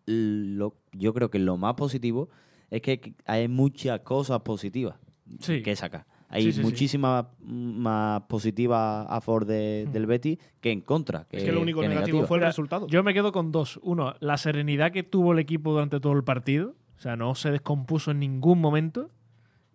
lo, 0.06 0.76
yo 0.92 1.14
creo 1.14 1.30
que 1.30 1.38
lo 1.38 1.56
más 1.56 1.74
positivo 1.74 2.28
es 2.70 2.82
que 2.82 3.14
hay 3.24 3.48
muchas 3.48 4.00
cosas 4.00 4.40
positivas 4.42 4.96
Sí. 5.40 5.62
que 5.62 5.76
sacar. 5.76 6.06
Hay 6.32 6.42
Sí, 6.44 6.52
sí, 6.52 6.58
sí. 6.58 6.62
muchísimas 6.62 7.26
más 7.44 8.22
positivas 8.22 9.06
a 9.10 9.20
favor 9.20 9.44
de- 9.44 9.86
del 9.92 10.06
Betis 10.06 10.38
que 10.60 10.70
en 10.70 10.80
contra. 10.80 11.26
Es 11.30 11.42
que 11.44 11.52
lo 11.52 11.60
único 11.60 11.80
que 11.80 11.88
negativo 11.88 12.24
fue 12.24 12.38
el 12.38 12.44
resultado. 12.44 12.86
Yo 12.86 13.02
me 13.02 13.12
quedo 13.12 13.32
con 13.32 13.50
dos. 13.52 13.78
Uno, 13.82 14.14
la 14.20 14.36
serenidad 14.36 14.92
que 14.92 15.02
tuvo 15.02 15.32
el 15.32 15.40
equipo 15.40 15.72
durante 15.72 15.98
todo 16.00 16.12
el 16.12 16.22
partido. 16.24 16.74
O 16.96 17.00
sea, 17.00 17.16
no 17.16 17.34
se 17.34 17.50
descompuso 17.50 18.10
en 18.12 18.20
ningún 18.20 18.60
momento. 18.60 19.10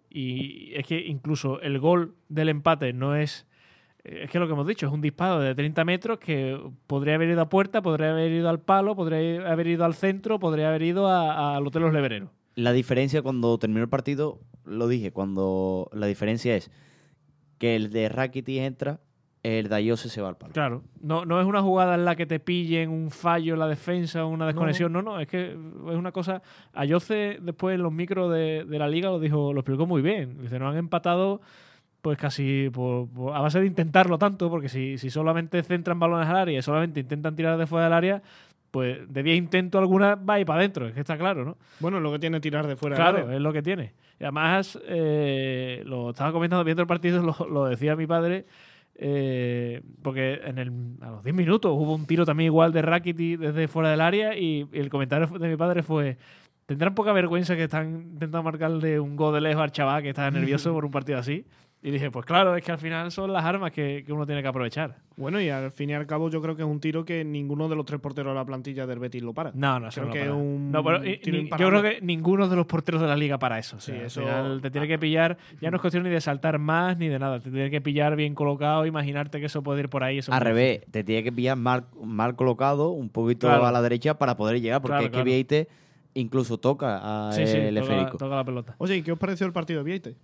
Y 0.09 0.73
es 0.75 0.85
que 0.87 0.99
incluso 1.05 1.59
el 1.61 1.79
gol 1.79 2.15
del 2.29 2.49
empate 2.49 2.93
no 2.93 3.15
es. 3.15 3.45
Es 4.03 4.29
que 4.29 4.37
lo 4.39 4.45
que 4.47 4.53
hemos 4.53 4.67
dicho, 4.67 4.85
es 4.85 4.93
un 4.93 5.01
disparo 5.01 5.39
de 5.39 5.55
30 5.55 5.83
metros 5.83 6.19
que 6.19 6.57
podría 6.85 7.15
haber 7.15 7.29
ido 7.29 7.41
a 7.41 7.49
puerta, 7.49 7.81
podría 7.81 8.11
haber 8.11 8.31
ido 8.31 8.49
al 8.49 8.59
palo, 8.61 8.95
podría 8.95 9.51
haber 9.51 9.65
ido 9.67 9.83
al 9.83 9.95
centro, 9.95 10.39
podría 10.39 10.69
haber 10.69 10.83
ido 10.83 11.07
a- 11.07 11.57
al 11.57 11.65
Hotel 11.67 11.81
Los 11.81 11.91
Levereros. 11.93 12.29
La 12.55 12.71
diferencia 12.71 13.21
cuando 13.21 13.57
terminó 13.57 13.81
el 13.81 13.89
partido, 13.89 14.39
lo 14.65 14.87
dije, 14.87 15.11
cuando 15.11 15.89
la 15.93 16.05
diferencia 16.07 16.55
es 16.55 16.71
que 17.57 17.75
el 17.75 17.91
de 17.91 18.09
Rakitic 18.09 18.57
entra 18.61 18.99
el 19.43 19.69
Dayose 19.69 20.09
se 20.09 20.21
va 20.23 20.29
al 20.29 20.37
palo. 20.37 20.53
Claro, 20.53 20.81
no, 21.01 21.23
no 21.23 21.39
es 21.39 21.45
una 21.45 21.61
jugada 21.61 21.93
en 21.93 22.03
la 22.03 22.15
que 22.15 22.25
te 22.25 22.39
pillen 22.39 22.89
un 22.89 23.11
fallo 23.11 23.53
en 23.53 23.59
la 23.59 23.67
defensa 23.67 24.25
o 24.25 24.27
una 24.29 24.47
desconexión, 24.47 24.91
no, 24.91 25.03
no, 25.03 25.19
es 25.19 25.27
que 25.27 25.51
es 25.51 25.95
una 25.95 26.11
cosa. 26.11 26.41
Ayoce 26.73 27.37
después 27.41 27.75
en 27.75 27.83
los 27.83 27.91
micros 27.93 28.31
de, 28.33 28.65
de 28.67 28.79
la 28.79 28.87
liga 28.87 29.09
lo 29.09 29.19
dijo, 29.19 29.53
lo 29.53 29.59
explicó 29.59 29.85
muy 29.85 30.01
bien. 30.01 30.41
Dice, 30.41 30.57
nos 30.57 30.71
han 30.71 30.77
empatado 30.77 31.41
pues 32.01 32.17
casi 32.17 32.69
por- 32.71 33.07
por- 33.09 33.35
a 33.35 33.39
base 33.41 33.59
de 33.59 33.67
intentarlo 33.67 34.17
tanto, 34.17 34.49
porque 34.49 34.67
si, 34.69 34.97
si 34.97 35.11
solamente 35.11 35.61
centran 35.61 35.99
balones 35.99 36.27
al 36.27 36.37
área 36.37 36.57
y 36.57 36.61
solamente 36.63 36.99
intentan 37.01 37.35
tirar 37.35 37.55
de 37.59 37.67
fuera 37.67 37.85
del 37.85 37.93
área, 37.93 38.23
pues 38.75 38.97
de 39.07 39.23
10 39.23 39.37
intentos 39.37 39.79
alguna 39.79 40.15
va 40.15 40.33
a 40.33 40.39
ir 40.41 40.45
para 40.45 40.59
adentro, 40.59 40.85
es 40.85 40.93
que 40.93 40.99
está 40.99 41.17
claro, 41.17 41.45
¿no? 41.45 41.57
Bueno, 41.79 42.01
lo 42.01 42.11
que 42.11 42.19
tiene 42.19 42.41
tirar 42.41 42.67
de 42.67 42.75
fuera 42.75 42.97
Claro, 42.97 43.31
es 43.31 43.39
lo 43.39 43.53
que 43.53 43.61
tiene. 43.61 43.93
Y 44.19 44.25
además, 44.25 44.77
eh, 44.85 45.81
lo 45.85 46.09
estaba 46.09 46.33
comentando 46.33 46.61
viendo 46.65 46.81
el 46.81 46.87
partido, 46.87 47.23
lo, 47.39 47.47
lo 47.47 47.67
decía 47.67 47.95
mi 47.95 48.05
padre, 48.05 48.45
eh, 48.95 49.81
porque 50.01 50.41
en 50.43 50.57
el, 50.57 50.73
a 50.99 51.09
los 51.09 51.23
10 51.23 51.33
minutos 51.33 51.71
hubo 51.73 51.95
un 51.95 52.05
tiro 52.05 52.25
también 52.25 52.47
igual 52.47 52.73
de 52.73 52.81
Rakiti 52.81 53.37
desde 53.37 53.69
fuera 53.69 53.89
del 53.91 54.01
área 54.01 54.37
y, 54.37 54.67
el 54.73 54.89
comentario 54.89 55.25
de 55.25 55.47
mi 55.47 55.55
padre 55.55 55.81
fue, 55.81 56.17
tendrán 56.65 56.95
poca 56.95 57.13
vergüenza 57.13 57.55
que 57.55 57.63
están 57.63 58.09
intentando 58.11 58.43
marcarle 58.43 58.99
un 58.99 59.15
gol 59.15 59.35
de 59.35 59.39
lejos 59.39 59.63
al 59.63 59.71
chaval 59.71 60.03
que 60.03 60.09
está 60.09 60.29
nervioso 60.29 60.73
por 60.73 60.83
un 60.83 60.91
partido 60.91 61.17
así. 61.17 61.45
Y 61.87 61.91
dije, 61.91 62.09
pues 62.09 62.25
claro, 62.25 62.55
es 62.55 62.63
que 62.63 62.71
al 62.71 62.79
final 62.79 63.11
son 63.11 63.31
las 63.31 63.45
armas 63.45 63.71
que, 63.71 64.03
que 64.03 64.11
uno 64.11 64.25
tiene 64.25 64.41
que 64.41 64.47
aprovechar. 64.47 64.95
Bueno, 65.17 65.39
y 65.39 65.49
al 65.49 65.71
fin 65.71 65.91
y 65.91 65.93
al 65.93 66.07
cabo 66.07 66.31
yo 66.31 66.41
creo 66.41 66.55
que 66.55 66.63
es 66.63 66.67
un 66.67 66.79
tiro 66.79 67.05
que 67.05 67.23
ninguno 67.23 67.69
de 67.69 67.75
los 67.75 67.85
tres 67.85 68.01
porteros 68.01 68.31
de 68.31 68.35
la 68.39 68.43
plantilla 68.43 68.87
del 68.87 68.97
Betis 68.97 69.21
lo 69.21 69.33
para. 69.35 69.51
No, 69.53 69.79
no, 69.79 69.89
Creo 69.89 70.05
no 70.07 70.11
que 70.11 70.19
para. 70.21 70.31
es 70.31 70.35
un 70.35 70.71
No, 70.71 70.83
pero, 70.83 71.05
y- 71.05 71.17
tiro 71.19 71.37
ni- 71.43 71.47
yo 71.49 71.69
creo 71.69 71.81
que 71.83 71.99
ninguno 72.01 72.49
de 72.49 72.55
los 72.55 72.65
porteros 72.65 73.01
de 73.01 73.07
la 73.07 73.15
liga 73.15 73.37
para 73.37 73.59
eso. 73.59 73.77
O 73.77 73.79
sea, 73.79 73.93
Sí, 73.93 73.99
al 74.01 74.05
eso- 74.07 74.21
final 74.21 74.61
te 74.63 74.71
tiene 74.71 74.87
que 74.87 74.97
pillar. 74.97 75.37
Ya 75.61 75.69
no 75.69 75.77
es 75.77 75.81
cuestión 75.81 76.03
ni 76.03 76.09
de 76.09 76.19
saltar 76.21 76.57
más 76.57 76.97
ni 76.97 77.07
de 77.07 77.19
nada. 77.19 77.39
Te 77.39 77.51
tiene 77.51 77.69
que 77.69 77.81
pillar 77.81 78.15
bien 78.15 78.33
colocado. 78.33 78.87
Imaginarte 78.87 79.39
que 79.39 79.45
eso 79.45 79.61
puede 79.61 79.81
ir 79.81 79.89
por 79.89 80.03
ahí. 80.03 80.17
Eso 80.17 80.31
es 80.31 80.35
Al 80.35 80.41
revés, 80.43 80.81
te 80.89 81.03
tiene 81.03 81.21
que 81.21 81.31
pillar 81.31 81.55
mal, 81.55 81.85
mal 82.03 82.35
colocado, 82.35 82.89
un 82.89 83.09
poquito 83.09 83.45
Claro. 83.45 83.67
a 83.67 83.71
la 83.71 83.83
derecha 83.83 84.17
para 84.17 84.35
poder 84.35 84.59
llegar, 84.59 84.81
porque 84.81 84.93
Claro, 84.93 85.03
es 85.03 85.09
que 85.09 85.13
claro. 85.13 85.25
Vieite 85.25 85.67
incluso 86.15 86.57
toca 86.57 87.27
a 87.27 87.29
difícil. 87.29 87.47
Sí, 87.47 87.61
sí, 87.61 87.67
el 87.67 87.79
toca, 87.79 88.11
toca 88.17 88.35
la 88.37 88.43
pelota. 88.43 88.75
Oye, 88.79 88.95
¿y 88.97 89.01
qué 89.03 89.11
os 89.11 89.19
pareció 89.19 89.45
el 89.45 89.53
partido 89.53 89.81
de 89.81 89.83
Vieite? 89.83 90.15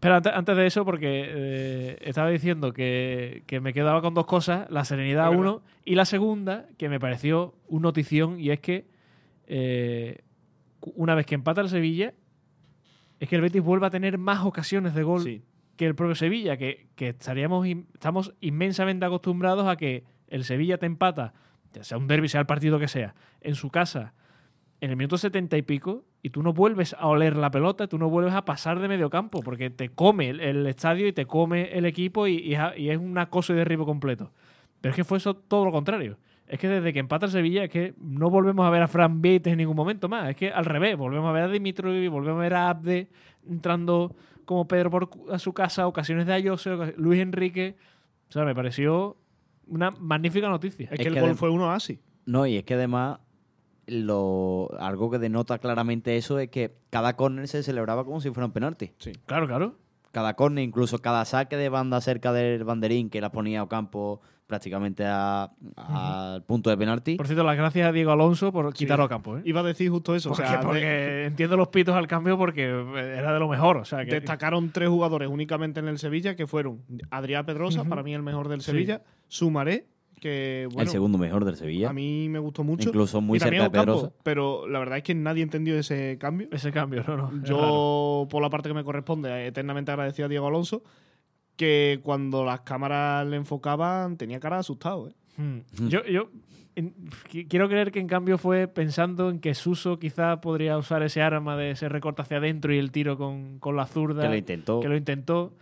Pero 0.00 0.14
antes, 0.14 0.32
antes 0.32 0.56
de 0.56 0.66
eso, 0.66 0.84
porque 0.84 1.24
eh, 1.26 1.98
estaba 2.02 2.30
diciendo 2.30 2.72
que, 2.72 3.42
que 3.46 3.60
me 3.60 3.72
quedaba 3.72 4.00
con 4.00 4.14
dos 4.14 4.26
cosas: 4.26 4.70
la 4.70 4.84
serenidad, 4.84 5.30
uno, 5.30 5.62
y 5.84 5.96
la 5.96 6.04
segunda, 6.04 6.66
que 6.78 6.88
me 6.88 7.00
pareció 7.00 7.54
un 7.66 7.82
notición, 7.82 8.38
y 8.38 8.50
es 8.50 8.60
que 8.60 8.86
eh, 9.48 10.20
una 10.94 11.14
vez 11.14 11.26
que 11.26 11.34
empata 11.34 11.60
el 11.60 11.68
Sevilla, 11.68 12.14
es 13.18 13.28
que 13.28 13.36
el 13.36 13.42
Betis 13.42 13.62
vuelve 13.62 13.86
a 13.86 13.90
tener 13.90 14.18
más 14.18 14.44
ocasiones 14.44 14.94
de 14.94 15.02
gol 15.02 15.22
Sí. 15.22 15.42
que 15.76 15.86
el 15.86 15.94
propio 15.96 16.14
Sevilla, 16.14 16.56
que, 16.56 16.86
que 16.94 17.08
estaríamos 17.08 17.66
in- 17.66 17.88
estamos 17.94 18.34
inmensamente 18.40 19.04
acostumbrados 19.04 19.66
a 19.66 19.76
que 19.76 20.04
el 20.28 20.44
Sevilla 20.44 20.78
te 20.78 20.86
empata, 20.86 21.34
ya 21.72 21.82
sea 21.82 21.98
un 21.98 22.06
derby, 22.06 22.28
sea 22.28 22.40
el 22.42 22.46
partido 22.46 22.78
que 22.78 22.86
sea, 22.88 23.14
en 23.40 23.56
su 23.56 23.70
casa, 23.70 24.14
en 24.80 24.90
el 24.90 24.96
minuto 24.96 25.18
setenta 25.18 25.56
y 25.56 25.62
pico, 25.62 26.04
y 26.22 26.30
tú 26.30 26.42
no 26.42 26.52
vuelves 26.52 26.94
a 26.98 27.06
oler 27.06 27.36
la 27.36 27.50
pelota, 27.50 27.88
tú 27.88 27.98
no 27.98 28.08
vuelves 28.08 28.34
a 28.34 28.44
pasar 28.44 28.78
de 28.80 28.88
medio 28.88 29.10
campo, 29.10 29.40
porque 29.40 29.70
te 29.70 29.88
come 29.88 30.30
el, 30.30 30.40
el 30.40 30.66
estadio 30.66 31.06
y 31.06 31.12
te 31.12 31.26
come 31.26 31.76
el 31.76 31.84
equipo 31.84 32.26
y, 32.26 32.36
y 32.38 32.54
es, 32.54 32.60
y 32.76 32.90
es 32.90 32.98
un 32.98 33.18
acoso 33.18 33.52
y 33.52 33.56
derribo 33.56 33.84
completo. 33.86 34.32
Pero 34.80 34.90
es 34.90 34.96
que 34.96 35.04
fue 35.04 35.18
eso 35.18 35.34
todo 35.34 35.64
lo 35.64 35.72
contrario. 35.72 36.18
Es 36.46 36.58
que 36.58 36.68
desde 36.68 36.92
que 36.92 37.00
empata 37.00 37.26
el 37.26 37.32
Sevilla 37.32 37.64
es 37.64 37.70
que 37.70 37.94
no 38.00 38.30
volvemos 38.30 38.64
a 38.64 38.70
ver 38.70 38.82
a 38.82 38.88
Fran 38.88 39.20
Vieites 39.20 39.52
en 39.52 39.58
ningún 39.58 39.76
momento 39.76 40.08
más. 40.08 40.30
Es 40.30 40.36
que 40.36 40.50
al 40.50 40.64
revés, 40.64 40.96
volvemos 40.96 41.28
a 41.28 41.32
ver 41.32 41.42
a 41.42 41.48
Dimitrovic, 41.48 42.10
volvemos 42.10 42.38
a 42.38 42.42
ver 42.42 42.54
a 42.54 42.70
Abde 42.70 43.08
entrando 43.46 44.14
como 44.44 44.66
Pedro 44.66 44.90
por 44.90 45.10
a 45.30 45.38
su 45.38 45.52
casa, 45.52 45.86
ocasiones 45.86 46.26
de 46.26 46.32
Ayose, 46.32 46.94
Luis 46.96 47.20
Enrique. 47.20 47.76
O 48.30 48.32
sea, 48.32 48.44
me 48.44 48.54
pareció 48.54 49.18
una 49.66 49.90
magnífica 49.90 50.48
noticia. 50.48 50.86
Es, 50.86 50.92
Es 50.92 50.98
que 51.00 51.08
el 51.08 51.20
gol 51.20 51.34
fue 51.34 51.50
uno 51.50 51.70
así. 51.70 52.00
No, 52.24 52.46
y 52.46 52.56
es 52.56 52.64
que 52.64 52.74
además 52.74 53.18
lo, 53.88 54.68
algo 54.78 55.10
que 55.10 55.18
denota 55.18 55.58
claramente 55.58 56.16
eso 56.16 56.38
es 56.38 56.48
que 56.50 56.74
cada 56.90 57.16
córner 57.16 57.48
se 57.48 57.62
celebraba 57.62 58.04
como 58.04 58.20
si 58.20 58.30
fuera 58.30 58.46
un 58.46 58.52
penalti. 58.52 58.92
Claro, 59.26 59.46
claro. 59.46 59.74
Cada 60.12 60.34
córner, 60.34 60.64
incluso 60.64 60.98
cada 61.00 61.24
saque 61.24 61.56
de 61.56 61.68
banda 61.68 62.00
cerca 62.00 62.32
del 62.32 62.64
banderín 62.64 63.10
que 63.10 63.20
la 63.20 63.30
ponía 63.30 63.62
Ocampo 63.62 64.20
prácticamente 64.46 65.04
a- 65.06 65.50
al 65.76 66.42
punto 66.44 66.70
de 66.70 66.78
penalti. 66.78 67.16
Por 67.16 67.26
cierto, 67.26 67.44
las 67.44 67.54
gracias 67.58 67.86
a 67.86 67.92
Diego 67.92 68.12
Alonso 68.12 68.50
por 68.50 68.72
quitarlo 68.72 69.04
a 69.04 69.08
campo. 69.08 69.36
¿eh? 69.36 69.42
Iba 69.44 69.60
a 69.60 69.62
decir 69.62 69.90
justo 69.90 70.14
eso. 70.14 70.30
Porque, 70.30 70.42
o 70.44 70.46
sea, 70.46 70.56
de- 70.60 70.64
porque 70.66 71.24
entiendo 71.26 71.58
los 71.58 71.68
pitos 71.68 71.94
al 71.94 72.06
cambio 72.06 72.38
porque 72.38 72.62
era 72.64 73.34
de 73.34 73.38
lo 73.38 73.46
mejor. 73.48 73.76
O 73.76 73.84
sea, 73.84 74.06
que, 74.06 74.12
destacaron 74.12 74.70
tres 74.70 74.88
jugadores 74.88 75.28
únicamente 75.28 75.80
en 75.80 75.88
el 75.88 75.98
Sevilla 75.98 76.34
que 76.34 76.46
fueron 76.46 76.80
Adrián 77.10 77.44
Pedrosa, 77.44 77.84
para 77.84 78.02
mí 78.02 78.14
el 78.14 78.22
mejor 78.22 78.48
del 78.48 78.62
Sí. 78.62 78.70
Sevilla, 78.70 79.02
Sumaré, 79.28 79.86
que 80.20 80.66
bueno, 80.72 80.82
el 80.82 80.88
segundo 80.88 81.18
mejor 81.18 81.44
del 81.44 81.56
Sevilla. 81.56 81.90
a 81.90 81.92
mí 81.92 82.28
me 82.28 82.38
gustó 82.38 82.64
mucho. 82.64 82.88
Incluso 82.88 83.20
muy 83.20 83.36
y 83.36 83.40
cerca 83.40 83.68
de. 83.68 84.10
Pero 84.22 84.66
la 84.68 84.78
verdad 84.78 84.98
es 84.98 85.04
que 85.04 85.14
nadie 85.14 85.42
entendió 85.42 85.78
ese 85.78 86.16
cambio. 86.18 86.48
ese 86.52 86.72
cambio, 86.72 87.04
no, 87.06 87.16
no. 87.16 87.44
Yo, 87.44 88.26
por 88.30 88.42
la 88.42 88.50
parte 88.50 88.68
que 88.68 88.74
me 88.74 88.84
corresponde, 88.84 89.46
eternamente 89.46 89.90
agradecido 89.90 90.26
a 90.26 90.28
Diego 90.28 90.46
Alonso, 90.48 90.82
que 91.56 92.00
cuando 92.02 92.44
las 92.44 92.60
cámaras 92.60 93.26
le 93.26 93.36
enfocaban 93.36 94.16
tenía 94.16 94.38
cara 94.40 94.56
de 94.56 94.60
asustado. 94.60 95.08
¿eh? 95.08 95.14
Hmm. 95.36 95.88
Yo, 95.88 96.04
yo 96.04 96.30
en- 96.76 96.94
qui- 97.30 97.46
quiero 97.48 97.68
creer 97.68 97.90
que 97.90 97.98
en 98.00 98.06
cambio 98.06 98.38
fue 98.38 98.68
pensando 98.68 99.30
en 99.30 99.40
que 99.40 99.54
Suso 99.54 99.98
quizá 99.98 100.40
podría 100.40 100.78
usar 100.78 101.02
ese 101.02 101.20
arma 101.22 101.56
de 101.56 101.72
ese 101.72 101.88
recorte 101.88 102.22
hacia 102.22 102.36
adentro 102.38 102.72
y 102.72 102.78
el 102.78 102.92
tiro 102.92 103.16
con, 103.18 103.58
con 103.58 103.74
la 103.76 103.86
zurda. 103.86 104.22
Que 104.22 104.28
lo 104.28 104.36
intentó. 104.36 104.80
que 104.80 104.88
lo 104.88 104.96
intentó 104.96 105.52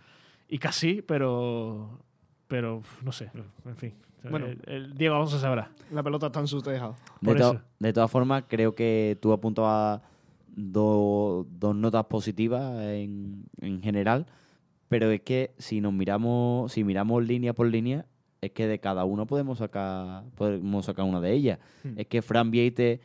y 0.47 0.57
casi, 0.59 1.01
pero 1.01 1.99
pero 2.47 2.81
no 3.03 3.11
sé, 3.11 3.29
en 3.65 3.75
fin. 3.75 3.93
Bueno. 4.29 4.47
el, 4.47 4.59
el 4.67 4.93
Diego 4.97 5.15
Alonso 5.15 5.39
sabrá. 5.39 5.71
La 5.91 6.03
pelota 6.03 6.27
está 6.27 6.39
en 6.39 6.47
su 6.47 6.61
tejado. 6.61 6.95
De, 7.21 7.35
to- 7.35 7.61
de 7.79 7.93
todas 7.93 8.11
formas, 8.11 8.43
creo 8.47 8.75
que 8.75 9.17
tú 9.21 9.31
apuntabas 9.31 10.01
do- 10.55 11.45
dos 11.49 11.75
notas 11.75 12.05
positivas 12.05 12.81
en, 12.83 13.45
en 13.61 13.81
general, 13.81 14.25
pero 14.89 15.11
es 15.11 15.21
que 15.21 15.51
si 15.57 15.81
nos 15.81 15.93
miramos, 15.93 16.71
si 16.73 16.83
miramos 16.83 17.25
línea 17.25 17.53
por 17.53 17.67
línea, 17.67 18.05
es 18.41 18.51
que 18.51 18.67
de 18.67 18.79
cada 18.79 19.03
uno 19.05 19.25
podemos 19.25 19.59
sacar, 19.59 20.23
podemos 20.35 20.85
sacar 20.85 21.05
una 21.05 21.19
de 21.21 21.33
ellas. 21.33 21.59
Hmm. 21.83 21.93
Es 21.97 22.07
que 22.07 22.21
Fran 22.21 22.51
Vieite, 22.51 22.99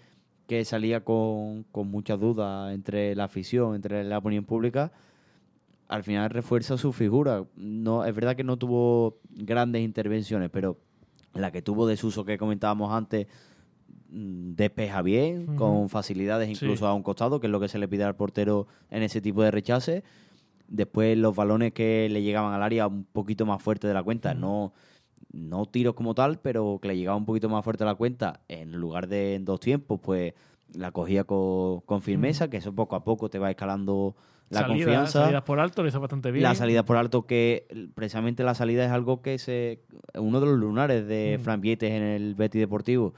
que 0.47 0.65
salía 0.65 1.05
con, 1.05 1.65
con 1.73 1.89
muchas 1.91 2.19
dudas 2.21 2.75
entre 2.75 3.15
la 3.15 3.25
afición, 3.25 3.75
entre 3.75 4.05
la 4.05 4.19
opinión 4.19 4.45
pública, 4.45 4.93
al 5.89 6.05
final 6.05 6.31
refuerza 6.31 6.77
su 6.79 6.93
figura. 6.93 7.45
No, 7.57 8.05
es 8.05 8.15
verdad 8.15 8.35
que 8.37 8.45
no 8.45 8.57
tuvo 8.57 9.19
grandes 9.31 9.83
intervenciones, 9.83 10.51
pero 10.51 10.79
la 11.35 11.51
que 11.51 11.63
tuvo 11.63 11.87
de 11.87 11.97
Suso 11.97 12.25
que 12.25 12.39
comentábamos 12.39 12.93
antes 12.93 13.27
mm, 14.11 14.55
despeja 14.55 15.03
bien, 15.03 15.57
con 15.57 15.89
facilidades 15.89 16.49
incluso 16.51 16.85
Sí. 16.85 16.91
a 16.91 16.93
un 16.93 17.03
costado, 17.03 17.41
que 17.41 17.47
es 17.47 17.51
lo 17.51 17.61
que 17.61 17.69
se 17.69 17.79
le 17.79 17.89
pide 17.89 18.05
al 18.05 18.17
portero 18.17 18.67
en 18.91 19.03
ese 19.03 19.21
tipo 19.21 19.43
de 19.43 19.51
rechaces. 19.51 20.03
Después 20.69 21.17
los 21.19 21.35
balones 21.37 21.73
que 21.73 22.09
le 22.11 22.23
llegaban 22.23 22.53
al 22.55 22.63
área 22.63 22.87
un 22.87 23.05
poquito 23.05 23.45
más 23.47 23.63
fuerte 23.63 23.87
de 23.87 23.95
la 23.95 24.03
cuenta, 24.03 24.33
no, 24.35 24.73
no 25.33 25.67
tiros 25.67 25.95
como 25.95 26.15
tal, 26.15 26.39
pero 26.41 26.79
que 26.81 26.89
le 26.89 26.97
llegaba 26.97 27.17
un 27.17 27.25
poquito 27.27 27.49
más 27.49 27.63
fuerte 27.65 27.85
de 27.85 27.91
la 27.91 27.95
cuenta, 27.95 28.41
en 28.49 28.73
lugar 28.73 29.07
de 29.09 29.35
en 29.35 29.45
dos 29.45 29.61
tiempos, 29.61 30.01
pues 30.03 30.33
la 30.75 30.91
cogía 30.91 31.25
con, 31.25 31.81
con 31.81 32.01
firmeza, 32.01 32.49
que 32.49 32.57
eso 32.59 32.75
poco 32.75 32.97
a 32.97 33.05
poco 33.05 33.29
te 33.29 33.39
va 33.39 33.51
escalando 33.51 34.15
la 34.53 34.61
Salida- 34.61 34.85
confianza. 34.85 35.21
Salidas 35.25 35.43
por 35.43 35.59
alto, 35.61 35.83
lo 35.83 35.89
hizo 35.89 36.01
bastante 36.01 36.31
bien. 36.31 36.43
La 36.43 36.55
salida 36.55 36.85
por 36.85 36.97
alto, 36.97 37.27
que 37.27 37.67
precisamente 37.95 38.45
la 38.45 38.55
salida 38.55 38.85
es 38.85 38.91
algo 38.93 39.23
que 39.23 39.39
se. 39.39 39.81
uno 40.15 40.41
de 40.41 40.47
los 40.47 40.59
lunares 40.59 41.07
de 41.07 41.37
Mm. 41.39 41.43
Fran 41.43 41.61
Vietes 41.61 41.91
en 41.91 42.03
el 42.03 42.35
Betis 42.35 42.61
Deportivo. 42.61 43.15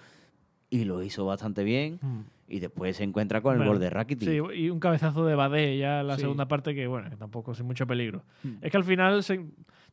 Y 0.70 0.84
lo 0.84 1.02
hizo 1.02 1.24
bastante 1.26 1.62
bien. 1.64 1.98
Mm. 2.00 2.20
Y 2.48 2.60
después 2.60 2.96
se 2.96 3.04
encuentra 3.04 3.40
con 3.40 3.60
el 3.60 3.66
gol 3.66 3.80
de 3.80 3.88
Rakitic. 3.90 4.28
Sí, 4.28 4.38
y 4.54 4.68
un 4.70 4.78
cabezazo 4.78 5.24
de 5.24 5.34
Badé 5.34 5.78
ya 5.78 6.00
en 6.00 6.06
la 6.08 6.16
Sí. 6.16 6.22
segunda 6.22 6.46
parte 6.46 6.74
que, 6.74 6.86
bueno, 6.86 7.08
que 7.08 7.16
tampoco 7.16 7.54
sin 7.54 7.64
mucho 7.66 7.86
peligro. 7.86 8.22
Mm. 8.42 8.48
Es 8.62 8.70
que 8.70 8.76
al 8.76 8.84
final 8.84 9.22
se- 9.22 9.46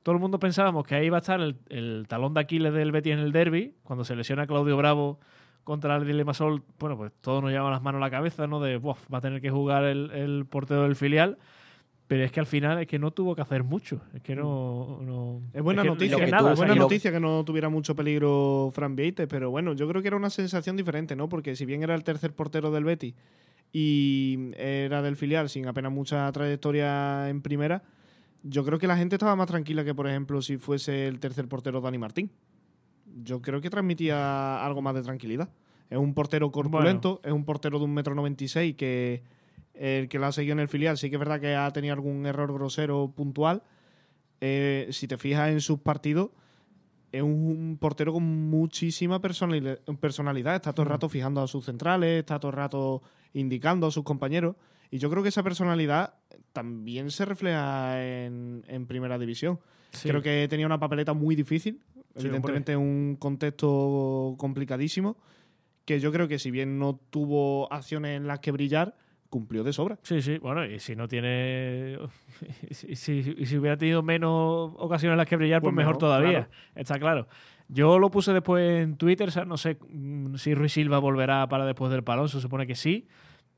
todo 0.04 0.14
el 0.16 0.22
mundo 0.22 0.38
pensábamos 0.40 0.86
que 0.86 0.96
ahí 0.96 1.06
iba 1.06 1.18
a 1.18 1.22
estar 1.22 1.40
el, 1.40 1.56
el 1.70 2.06
talón 2.10 2.34
de 2.34 2.42
Aquiles 2.42 2.74
del 2.74 2.92
Betis 2.92 3.14
en 3.14 3.20
el 3.20 3.32
derby, 3.32 3.76
cuando 3.84 4.04
se 4.04 4.16
lesiona 4.16 4.48
Claudio 4.48 4.76
Bravo 4.76 5.20
contra 5.64 5.96
el 5.98 6.18
Limasol, 6.18 6.64
bueno, 6.80 6.98
pues 6.98 7.12
todos 7.22 7.42
nos 7.42 7.52
llevan 7.52 7.72
las 7.72 7.82
manos 7.82 8.00
a 8.00 8.06
la 8.06 8.12
cabeza, 8.12 8.48
¿no? 8.48 8.60
De, 8.60 8.78
"Buah, 8.78 8.96
va 9.14 9.20
a 9.20 9.22
tener 9.22 9.42
que 9.42 9.50
jugar 9.50 9.84
el, 9.86 10.12
el 10.12 10.46
portero 10.46 10.84
del 10.84 10.96
filial. 10.96 11.38
Pero 12.08 12.26
es 12.26 12.32
que 12.34 12.42
al 12.42 12.46
final 12.46 12.78
es 12.78 12.88
que 12.88 13.00
no 13.00 13.12
tuvo 13.12 13.36
que 13.36 13.42
hacer 13.42 13.64
mucho. 13.64 14.02
Es 14.14 14.22
que 14.22 14.36
no. 14.36 15.00
no- 15.02 15.42
Es 15.54 15.64
buena 15.64 15.82
que- 15.84 15.88
noticia, 15.88 16.18
que 16.18 16.28
nada, 16.30 16.40
tuvo- 16.44 16.52
o 16.52 16.56
sea, 16.58 16.66
buena 16.66 16.76
noticia 16.82 17.10
que 17.10 17.22
no 17.22 17.46
tuviera 17.46 17.70
mucho 17.70 17.96
peligro 17.96 18.70
Fran 18.74 18.98
Vieite, 18.98 19.28
pero 19.28 19.50
bueno, 19.50 19.72
yo 19.72 19.88
creo 19.88 20.02
que 20.02 20.10
era 20.10 20.18
una 20.18 20.30
sensación 20.30 20.76
diferente, 20.76 21.16
¿no? 21.16 21.30
Porque 21.30 21.56
si 21.56 21.64
bien 21.66 21.84
era 21.84 21.96
el 21.96 22.04
tercer 22.04 22.34
portero 22.34 22.70
del 22.70 22.84
Betis 22.84 23.14
y 23.72 24.52
era 24.58 25.02
del 25.02 25.16
filial 25.16 25.48
sin 25.50 25.68
apenas 25.68 25.92
mucha 25.94 26.30
trayectoria 26.34 27.30
en 27.30 27.42
primera, 27.42 27.82
yo 28.44 28.66
creo 28.66 28.78
que 28.78 28.88
la 28.88 28.98
gente 28.98 29.16
estaba 29.16 29.36
más 29.38 29.48
tranquila 29.48 29.86
que, 29.86 29.96
por 29.96 30.08
ejemplo, 30.08 30.42
si 30.42 30.58
fuese 30.58 31.08
el 31.08 31.20
tercer 31.20 31.48
portero 31.48 31.80
Dani 31.80 31.98
Martín. 31.98 32.30
Yo 33.24 33.42
creo 33.42 33.62
que 33.62 33.70
transmitía 33.70 34.64
algo 34.66 34.82
más 34.82 34.96
de 34.96 35.02
tranquilidad. 35.02 35.50
Es 35.90 35.98
un 35.98 36.14
portero 36.14 36.52
corpulento, 36.52 37.20
es 37.24 37.32
un 37.32 37.44
portero 37.44 37.78
de 37.78 37.86
un 37.86 37.94
metro 37.94 38.16
noventa 38.16 38.44
y 38.44 38.48
seis 38.48 38.76
que 38.76 39.24
el 39.74 40.08
que 40.10 40.20
la 40.20 40.28
ha 40.28 40.32
seguido 40.32 40.54
en 40.54 40.60
el 40.60 40.68
filial 40.68 40.98
sí 40.98 41.10
que 41.10 41.16
es 41.16 41.20
verdad 41.20 41.40
que 41.40 41.56
ha 41.56 41.72
tenido 41.72 41.94
algún 41.94 42.26
error 42.26 42.54
grosero 42.54 43.12
puntual. 43.16 43.64
Eh, 44.40 44.88
si 44.92 45.08
te 45.08 45.18
fijas 45.18 45.50
en 45.52 45.62
sus 45.62 45.80
partidos, 45.80 46.30
es 47.12 47.22
un 47.22 47.78
portero 47.80 48.14
con 48.14 48.24
muchísima 48.24 49.22
personali- 49.22 49.78
personalidad. 50.00 50.56
Está 50.56 50.72
todo 50.74 50.84
el 50.84 50.90
rato 50.90 51.10
fijando 51.10 51.42
a 51.42 51.48
sus 51.48 51.66
centrales, 51.66 52.20
está 52.20 52.40
todo 52.40 52.52
el 52.52 52.58
rato 52.58 53.02
indicando 53.34 53.88
a 53.88 53.92
sus 53.92 54.04
compañeros. 54.04 54.56
Y 54.92 54.98
yo 54.98 55.10
creo 55.10 55.24
que 55.24 55.30
esa 55.30 55.44
personalidad 55.44 56.16
también 56.54 57.12
se 57.12 57.26
refleja 57.26 58.02
en, 58.04 58.64
en 58.68 58.86
primera 58.88 59.18
división. 59.18 59.60
Sí. 59.92 60.08
Creo 60.08 60.22
que 60.22 60.48
tenía 60.50 60.66
una 60.66 60.80
papeleta 60.80 61.14
muy 61.14 61.36
difícil, 61.36 61.82
Sí, 62.16 62.28
evidentemente 62.28 62.76
un 62.78 63.16
contexto 63.20 64.36
complicadísimo, 64.38 65.18
que 65.86 66.00
yo 66.00 66.12
creo 66.12 66.28
que 66.28 66.40
si 66.40 66.52
bien 66.52 66.78
no 66.80 67.00
tuvo 67.10 67.72
acciones 67.72 68.18
en 68.18 68.28
las 68.28 68.40
que 68.40 68.52
brillar, 68.52 68.96
cumplió 69.30 69.64
de 69.64 69.72
sobra. 69.74 69.98
Sí, 70.04 70.22
sí, 70.22 70.38
bueno, 70.40 70.66
y 70.66 70.80
si 70.80 70.96
no 70.96 71.08
tiene. 71.08 71.98
y 72.70 72.74
si, 72.74 72.96
si- 72.96 73.46
si 73.46 73.58
hubiera 73.58 73.78
tenido 73.78 74.04
menos 74.04 74.72
ocasiones 74.78 75.14
en 75.14 75.18
las 75.18 75.28
que 75.28 75.38
brillar, 75.38 75.62
pues, 75.62 75.70
Pues 75.70 75.76
mejor, 75.78 75.94
mejor, 75.96 76.00
todavía. 76.00 76.48
claro. 76.48 76.52
Está 76.76 77.00
claro. 77.00 77.28
Yo 77.70 77.98
lo 78.00 78.12
puse 78.12 78.34
después 78.34 78.84
en 78.84 78.98
Twitter, 78.98 79.30
o 79.30 79.32
sea, 79.32 79.46
no 79.46 79.56
sé 79.56 79.78
mm, 79.90 80.36
si 80.36 80.54
Ruiz 80.54 80.74
Silva 80.74 81.00
volverá 81.00 81.48
para 81.48 81.66
después 81.66 81.90
del 81.92 82.04
palón, 82.04 82.28
se 82.28 82.42
supone 82.42 82.68
que 82.68 82.76
sí. 82.76 83.08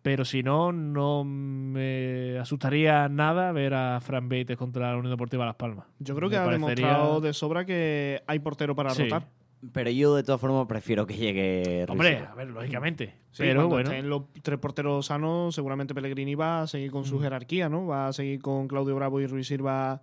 Pero 0.03 0.25
si 0.25 0.43
no, 0.43 0.71
no 0.73 1.23
me 1.23 2.37
asustaría 2.37 3.07
nada 3.09 3.51
ver 3.53 3.73
a 3.73 3.99
Fran 4.01 4.27
Beites 4.29 4.57
contra 4.57 4.91
la 4.91 4.97
Unión 4.97 5.11
Deportiva 5.13 5.45
Las 5.45 5.55
Palmas. 5.55 5.85
Yo 5.99 6.13
creo 6.15 6.29
Me 6.29 6.35
que 6.35 6.37
ha 6.37 6.45
parecería- 6.45 6.87
demostrado 6.87 7.21
de 7.21 7.33
sobra 7.33 7.65
que 7.65 8.21
hay 8.27 8.39
portero 8.39 8.75
para 8.75 8.91
Sí. 8.91 9.03
rotar. 9.03 9.27
Pero 9.71 9.89
yo 9.91 10.13
de 10.13 10.23
todas 10.23 10.41
formas 10.41 10.67
prefiero 10.67 11.07
que 11.07 11.13
llegue 11.15 11.85
Hombre, 11.87 12.19
Rizzo. 12.19 12.31
a 12.31 12.35
ver, 12.35 12.49
lógicamente. 12.49 13.13
Sí, 13.31 13.43
pero 13.43 13.61
cuando 13.61 13.75
bueno. 13.75 13.89
estén 13.91 14.09
los 14.09 14.23
tres 14.41 14.59
porteros 14.59 15.05
sanos, 15.05 15.55
seguramente 15.55 15.93
Pellegrini 15.95 16.35
va 16.35 16.63
a 16.63 16.67
seguir 16.67 16.91
con 16.91 17.05
su 17.05 17.17
Mm. 17.17 17.21
jerarquía, 17.21 17.69
¿no? 17.69 17.87
Va 17.87 18.07
a 18.09 18.13
seguir 18.13 18.41
con 18.41 18.67
Claudio 18.67 18.93
Bravo 18.97 19.21
y 19.21 19.25
Ruiz 19.27 19.47
Silva 19.47 20.01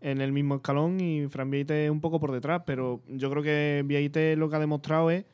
en 0.00 0.22
el 0.22 0.32
mismo 0.32 0.54
escalón 0.56 0.98
y 0.98 1.26
Fran 1.28 1.50
Vieite 1.50 1.90
un 1.90 2.00
poco 2.00 2.18
por 2.20 2.32
detrás. 2.32 2.62
Pero 2.64 3.02
yo 3.06 3.28
creo 3.30 3.42
que 3.42 3.82
Vieite 3.84 4.34
lo 4.34 4.48
que 4.48 4.56
ha 4.56 4.60
demostrado 4.60 5.10
es 5.10 5.26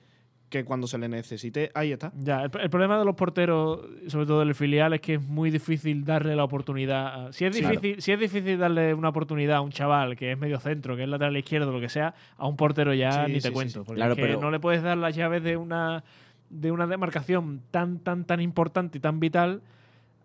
que 0.49 0.65
cuando 0.65 0.87
se 0.87 0.97
le 0.99 1.09
necesite, 1.09 1.71
ahí 1.75 1.93
está. 1.93 2.11
Ya, 2.19 2.43
el, 2.43 2.51
el 2.61 2.71
problema 2.71 2.99
de 2.99 3.05
los 3.05 3.15
porteros, 3.15 3.81
sobre 4.07 4.25
todo 4.27 4.41
del 4.41 4.55
filial, 4.55 4.95
es 4.95 5.01
que 5.03 5.15
es 5.15 5.23
muy 5.23 5.51
difícil 5.51 6.05
darle 6.05 6.35
la 6.35 6.45
oportunidad. 6.45 7.27
a- 7.29 7.33
Si 7.33 7.45
es, 7.45 7.55
Sí. 7.55 7.63
difícil, 7.63 8.01
si 8.01 8.13
es 8.13 8.19
difícil 8.21 8.59
darle 8.59 8.95
una 8.95 9.11
oportunidad 9.11 9.57
a 9.59 9.61
un 9.61 9.71
chaval 9.71 10.17
que 10.17 10.33
es 10.33 10.39
medio 10.39 10.59
centro, 10.59 10.97
que 10.97 11.03
es 11.03 11.09
lateral 11.09 11.37
izquierdo, 11.37 11.71
lo 11.71 11.81
que 11.81 11.89
sea, 11.91 12.15
a 12.39 12.47
un 12.49 12.57
portero 12.57 12.95
ya 12.95 13.27
Sí, 13.27 13.33
ni 13.33 13.41
sí, 13.41 13.43
te 13.43 13.49
sí, 13.49 13.55
cuento. 13.55 13.81
sí. 13.81 13.85
Porque 13.87 13.97
Claro, 13.99 14.13
es 14.13 14.17
que 14.17 14.23
pero- 14.23 14.41
no 14.41 14.51
le 14.51 14.59
puedes 14.59 14.83
dar 14.83 14.97
las 14.97 15.15
llaves 15.15 15.43
de 15.43 15.57
una, 15.59 16.03
de 16.49 16.71
una 16.73 16.87
demarcación 16.87 17.61
tan, 17.71 17.99
tan, 17.99 18.25
tan 18.25 18.41
importante 18.41 18.97
y 18.99 19.01
tan 19.03 19.21
vital 19.21 19.61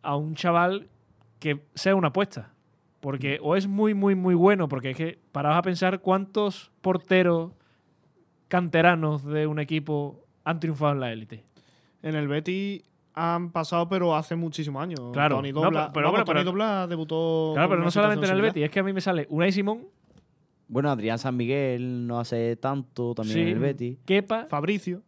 a 0.03 0.15
un 0.15 0.35
chaval 0.35 0.87
que 1.39 1.59
sea 1.75 1.95
una 1.95 2.07
apuesta. 2.09 2.51
Porque 3.01 3.39
o 3.41 3.57
es 3.57 3.67
muy, 3.67 3.93
muy, 3.93 4.15
muy 4.15 4.33
bueno, 4.35 4.69
porque 4.69 4.91
es 4.91 4.95
que 4.97 5.19
paraos 5.33 5.57
a 5.57 5.61
pensar 5.61 5.99
cuántos 5.99 6.71
porteros 6.79 7.51
canteranos 8.57 9.23
de 9.25 9.47
un 9.47 9.57
equipo 9.57 10.25
han 10.43 10.59
triunfado 10.59 10.91
en 10.91 10.99
la 10.99 11.11
élite. 11.11 11.43
En 12.03 12.13
el 12.13 12.27
Betis 12.27 12.83
han 13.15 13.51
pasado, 13.51 13.89
pero 13.89 14.15
hace 14.15 14.35
muchísimos 14.35 14.83
años. 14.83 14.99
Claro. 15.11 15.37
Tony 15.37 15.51
No, 15.51 15.61
Dobla, 15.61 15.79
pero- 15.85 15.93
pero 15.93 16.03
vamos, 16.05 16.11
bueno, 16.11 16.25
Tony 16.25 16.35
pero- 16.39 16.51
Dobla 16.51 16.87
debutó. 16.87 17.51
Claro, 17.55 17.67
con 17.67 17.71
pero 17.71 17.79
una 17.81 17.85
no 17.87 17.91
solamente 17.91 18.27
en 18.27 18.31
el 18.35 18.41
Betis, 18.41 18.63
es 18.65 18.69
que 18.69 18.79
a 18.79 18.83
mí 18.83 18.93
me 18.93 19.01
sale 19.01 19.25
Unai 19.31 19.51
Simón, 19.51 19.87
Bueno, 20.67 20.89
Adrián 20.91 21.17
San 21.19 21.35
Miguel 21.35 22.05
no 22.07 22.19
hace 22.19 22.55
tanto 22.55 23.13
también 23.15 23.35
Sí. 23.35 23.41
en 23.41 23.47
el 23.49 23.59
Betis. 23.59 23.97
Kepa. 24.05 24.45
Fabricio. 24.45 25.01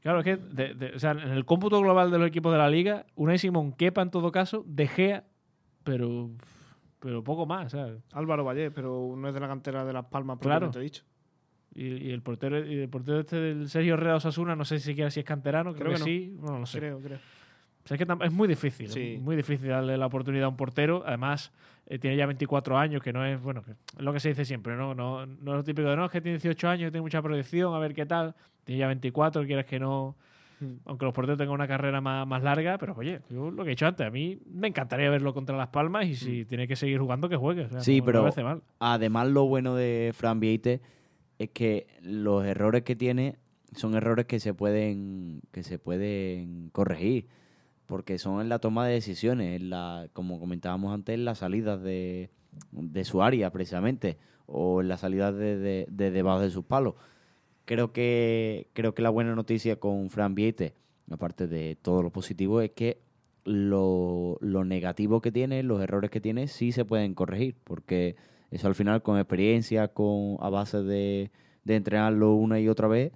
Claro, 0.00 0.20
es 0.20 0.24
que 0.24 0.36
de- 0.36 0.74
de- 0.74 0.94
o 0.96 0.98
sea, 1.00 1.10
en 1.12 1.18
el 1.30 1.44
cómputo 1.44 1.80
global 1.80 2.10
de 2.10 2.18
los 2.18 2.26
equipos 2.28 2.50
de 2.52 2.58
la 2.58 2.68
liga, 2.70 3.04
Unai 3.16 3.38
Simón, 3.38 3.72
Kepa 3.72 4.02
en 4.02 4.10
todo 4.10 4.30
caso, 4.32 4.64
De 4.66 4.86
Gea, 4.88 5.24
pero, 5.84 6.30
pero 7.00 7.22
poco 7.24 7.46
más. 7.46 7.72
¿sabes? 7.72 8.00
Álvaro 8.12 8.44
Valle, 8.44 8.70
pero 8.70 9.14
no 9.16 9.26
es 9.28 9.34
de 9.34 9.40
la 9.40 9.48
cantera 9.48 9.84
de 9.84 9.92
Las 9.92 10.06
Palmas, 10.06 10.38
Claro. 10.40 10.70
propiamente 10.70 10.80
dicho. 10.80 11.04
Y, 11.74 12.08
y 12.08 12.10
el 12.10 12.20
portero 12.22 12.64
y 12.66 12.80
el 12.80 12.88
portero 12.88 13.20
este 13.20 13.36
del 13.36 13.68
Sergio 13.68 13.94
Herrera 13.94 14.16
Osasuna, 14.16 14.54
no 14.54 14.64
sé 14.64 14.78
si 14.78 14.86
siquiera 14.90 15.10
si 15.10 15.20
es 15.20 15.26
canterano, 15.26 15.72
creo, 15.72 15.86
Creo 15.86 15.90
que, 15.92 15.94
que 15.94 15.98
no. 16.00 16.04
sí, 16.04 16.36
bueno, 16.38 16.58
no 16.60 16.66
sé. 16.66 16.78
Creo, 16.78 17.00
creo. 17.00 17.16
O 17.18 17.88
sea, 17.88 17.96
es 17.96 18.06
que 18.06 18.24
es 18.24 18.32
muy 18.32 18.46
difícil, 18.46 18.88
Sí. 18.88 19.18
muy 19.20 19.34
difícil 19.36 19.68
darle 19.68 19.96
la 19.96 20.06
oportunidad 20.06 20.44
a 20.44 20.48
un 20.48 20.56
portero. 20.56 21.02
Además, 21.06 21.50
eh, 21.86 21.98
tiene 21.98 22.16
ya 22.16 22.26
24 22.26 22.78
años, 22.78 23.02
que 23.02 23.12
no 23.12 23.24
es, 23.24 23.40
bueno, 23.42 23.62
que 23.62 23.72
es 23.72 23.76
lo 23.98 24.12
que 24.12 24.20
se 24.20 24.28
dice 24.28 24.44
siempre, 24.44 24.76
¿no? 24.76 24.94
No, 24.94 25.26
no 25.26 25.50
es 25.52 25.56
lo 25.56 25.64
típico 25.64 25.88
de, 25.88 25.96
no, 25.96 26.04
es 26.04 26.10
que 26.12 26.20
tiene 26.20 26.38
18 26.38 26.68
años, 26.68 26.92
tiene 26.92 27.02
mucha 27.02 27.20
proyección, 27.22 27.74
a 27.74 27.78
ver 27.78 27.94
qué 27.94 28.06
tal. 28.06 28.34
Tiene 28.64 28.78
ya 28.80 28.86
24, 28.86 29.44
quieras 29.46 29.64
que 29.66 29.80
no, 29.80 30.14
Mm. 30.60 30.74
aunque 30.84 31.04
los 31.06 31.12
porteros 31.12 31.36
tengan 31.38 31.54
una 31.54 31.66
carrera 31.66 32.00
más, 32.00 32.24
más 32.24 32.40
larga, 32.40 32.78
pero 32.78 32.94
oye, 32.96 33.20
yo 33.28 33.50
lo 33.50 33.64
que 33.64 33.70
he 33.70 33.74
dicho 33.74 33.84
antes, 33.86 34.06
a 34.06 34.10
mí 34.10 34.38
me 34.46 34.68
encantaría 34.68 35.10
verlo 35.10 35.34
contra 35.34 35.56
Las 35.56 35.68
Palmas 35.70 36.06
y 36.06 36.14
si 36.14 36.44
tiene 36.44 36.68
que 36.68 36.76
seguir 36.76 37.00
jugando, 37.00 37.28
que 37.28 37.34
juegue. 37.36 37.62
o 37.64 37.68
sea, 37.68 37.80
Sí, 37.80 37.98
no- 37.98 38.04
pero- 38.04 38.32
mal. 38.44 38.62
Además, 38.78 39.26
lo 39.28 39.46
bueno 39.46 39.74
de 39.74 40.12
Fran 40.14 40.38
Vieite 40.38 40.80
es 41.44 41.50
que 41.50 41.86
los 42.02 42.44
errores 42.44 42.82
que 42.82 42.96
tiene 42.96 43.36
son 43.74 43.94
errores 43.94 44.26
que 44.26 44.40
se 44.40 44.54
pueden, 44.54 45.42
que 45.50 45.62
se 45.62 45.78
pueden 45.78 46.70
corregir. 46.70 47.28
Porque 47.86 48.18
son 48.18 48.40
en 48.40 48.48
la 48.48 48.58
toma 48.58 48.86
de 48.86 48.94
decisiones, 48.94 49.60
en 49.60 49.70
la, 49.70 50.08
como 50.12 50.38
comentábamos 50.38 50.94
antes, 50.94 51.14
en 51.14 51.24
las 51.24 51.38
salidas 51.38 51.82
de, 51.82 52.30
de 52.70 53.04
su 53.04 53.22
área, 53.22 53.50
precisamente, 53.50 54.18
o 54.46 54.80
en 54.80 54.88
las 54.88 55.00
salidas 55.00 55.34
de, 55.34 55.58
de, 55.58 55.86
de 55.90 56.10
debajo 56.10 56.40
de 56.40 56.50
sus 56.50 56.64
palos. 56.64 56.94
Creo 57.64 57.92
que, 57.92 58.68
creo 58.72 58.94
que 58.94 59.02
la 59.02 59.10
buena 59.10 59.34
noticia 59.34 59.76
con 59.76 60.10
Fran 60.10 60.34
Vieite, 60.34 60.74
aparte 61.10 61.46
de 61.46 61.76
todo 61.80 62.02
lo 62.02 62.10
positivo, 62.10 62.60
es 62.60 62.70
que 62.70 63.02
lo, 63.44 64.38
lo 64.40 64.64
negativo 64.64 65.20
que 65.20 65.32
tiene, 65.32 65.62
los 65.62 65.82
errores 65.82 66.10
que 66.10 66.20
tiene, 66.20 66.48
sí 66.48 66.72
se 66.72 66.84
pueden 66.84 67.14
corregir, 67.14 67.56
porque 67.64 68.16
eso 68.52 68.68
al 68.68 68.74
final 68.76 69.02
con 69.02 69.18
experiencia, 69.18 69.88
con 69.88 70.36
a 70.40 70.48
base 70.50 70.82
de, 70.82 71.30
de 71.64 71.74
entrenarlo 71.76 72.34
una 72.34 72.60
y 72.60 72.68
otra 72.68 72.86
vez, 72.86 73.10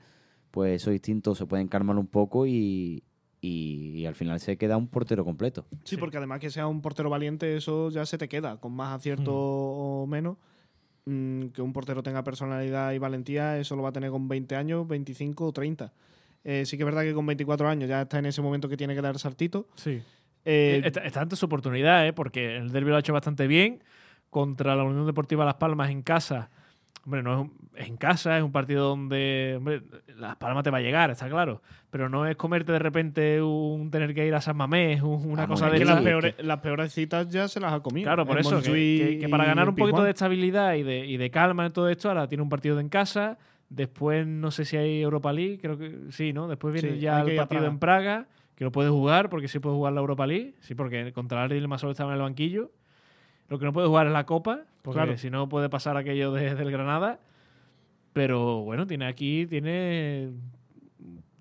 pues 0.50 0.82
esos 0.82 0.92
instintos 0.92 1.38
se 1.38 1.46
pueden 1.46 1.68
calmar 1.68 1.96
un 1.98 2.06
poco 2.08 2.46
y, 2.46 3.04
y, 3.40 3.90
y 3.94 4.06
al 4.06 4.14
final 4.16 4.40
se 4.40 4.56
queda 4.56 4.76
un 4.76 4.88
portero 4.88 5.24
completo. 5.24 5.66
Sí, 5.70 5.78
Sí. 5.84 5.96
porque 5.98 6.16
además 6.16 6.40
que 6.40 6.50
sea 6.50 6.66
un 6.66 6.80
portero 6.82 7.10
valiente, 7.10 7.56
eso 7.56 7.90
ya 7.90 8.04
se 8.06 8.18
te 8.18 8.28
queda, 8.28 8.58
con 8.58 8.72
más 8.72 8.94
acierto 8.96 9.32
o 9.34 10.06
menos. 10.06 10.36
Mm, 11.08 11.48
que 11.48 11.62
un 11.62 11.72
portero 11.72 12.02
tenga 12.02 12.24
personalidad 12.24 12.92
y 12.92 12.98
valentía, 12.98 13.58
eso 13.60 13.76
lo 13.76 13.82
va 13.82 13.90
a 13.90 13.92
tener 13.92 14.10
con 14.10 14.26
20 14.26 14.56
años, 14.56 14.88
25 14.88 15.46
o 15.46 15.52
30. 15.52 15.92
Eh, 16.42 16.64
sí 16.66 16.76
que 16.76 16.82
es 16.82 16.84
verdad 16.84 17.02
que 17.02 17.14
con 17.14 17.24
24 17.26 17.68
años 17.68 17.88
ya 17.88 18.02
está 18.02 18.18
en 18.18 18.26
ese 18.26 18.42
momento 18.42 18.68
que 18.68 18.76
tiene 18.76 18.94
que 18.94 19.02
dar 19.02 19.14
el 19.14 19.20
saltito. 19.20 19.68
Sí. 19.76 20.00
Eh, 20.44 20.80
está, 20.84 21.00
está 21.04 21.20
ante 21.20 21.36
su 21.36 21.46
oportunidad, 21.46 22.06
¿eh? 22.08 22.12
porque 22.12 22.56
el 22.56 22.70
derbi 22.72 22.90
lo 22.90 22.96
ha 22.96 23.00
hecho 23.00 23.12
bastante 23.12 23.46
bien. 23.46 23.82
Contra 24.36 24.76
la 24.76 24.84
Unión 24.84 25.06
Deportiva 25.06 25.46
Las 25.46 25.54
Palmas 25.54 25.88
en 25.88 26.02
casa. 26.02 26.50
Hombre, 27.06 27.22
no 27.22 27.32
es, 27.32 27.40
un- 27.40 27.52
es 27.74 27.88
en 27.88 27.96
casa, 27.96 28.36
es 28.36 28.44
un 28.44 28.52
partido 28.52 28.86
donde 28.86 29.54
hombre, 29.56 29.80
Las 30.18 30.36
Palmas 30.36 30.62
te 30.62 30.68
va 30.68 30.76
a 30.76 30.80
llegar, 30.82 31.08
está 31.10 31.26
claro. 31.30 31.62
Pero 31.88 32.10
no 32.10 32.26
es 32.26 32.36
comerte 32.36 32.70
de 32.70 32.78
repente 32.78 33.40
un 33.40 33.90
tener 33.90 34.12
que 34.14 34.26
ir 34.26 34.34
a 34.34 34.42
San 34.42 34.54
Mamés, 34.58 35.00
un- 35.00 35.30
una 35.30 35.44
Ah, 35.44 35.46
cosa 35.46 35.70
de 35.70 35.78
que 35.78 35.86
las, 35.86 36.02
peores, 36.02 36.34
las 36.40 36.58
peores 36.60 36.92
citas 36.92 37.30
ya 37.30 37.48
se 37.48 37.60
las 37.60 37.72
ha 37.72 37.80
comido. 37.80 38.04
Claro, 38.04 38.26
por 38.26 38.36
En 38.36 38.40
eso, 38.42 38.60
que, 38.60 38.72
que- 38.72 39.18
que 39.20 39.28
para 39.30 39.46
ganar 39.46 39.70
un 39.70 39.74
poquito 39.74 40.02
de 40.02 40.10
estabilidad 40.10 40.74
y 40.74 40.82
de, 40.82 41.06
y 41.06 41.16
de 41.16 41.30
calma 41.30 41.64
en 41.64 41.72
todo 41.72 41.88
esto, 41.88 42.10
ahora 42.10 42.28
tiene 42.28 42.42
un 42.42 42.50
partido 42.50 42.74
de 42.76 42.82
en 42.82 42.90
casa, 42.90 43.38
después 43.70 44.26
no 44.26 44.50
sé 44.50 44.66
si 44.66 44.76
hay 44.76 45.00
Europa 45.00 45.32
League, 45.32 45.58
creo 45.62 45.78
que 45.78 45.96
sí, 46.10 46.34
¿no? 46.34 46.46
Después 46.46 46.74
viene 46.74 46.90
Sí, 46.96 47.00
ya 47.00 47.22
el 47.22 47.36
partido 47.36 47.60
Praga. 47.62 47.66
en 47.72 47.78
Praga, 47.78 48.26
que 48.54 48.64
lo 48.64 48.70
puede 48.70 48.90
jugar, 48.90 49.30
porque 49.30 49.48
sí 49.48 49.60
puede 49.60 49.76
jugar 49.76 49.94
la 49.94 50.00
Europa 50.00 50.26
League, 50.26 50.56
sí, 50.60 50.74
porque 50.74 51.10
contra 51.14 51.42
el 51.44 51.48
Real 51.48 51.68
Masol 51.68 51.92
estaba 51.92 52.10
en 52.10 52.16
el 52.16 52.22
banquillo. 52.22 52.70
Lo 53.48 53.58
que 53.58 53.64
no 53.64 53.72
puede 53.72 53.86
jugar 53.86 54.06
es 54.06 54.12
la 54.12 54.24
Copa, 54.26 54.60
porque 54.82 54.98
Claro. 55.00 55.18
si 55.18 55.30
no 55.30 55.48
puede 55.48 55.68
pasar 55.68 55.96
aquello 55.96 56.32
de- 56.32 56.54
del 56.54 56.70
Granada. 56.70 57.20
Pero 58.12 58.62
bueno, 58.62 58.86
tiene 58.86 59.06
aquí, 59.06 59.46
tiene 59.46 60.30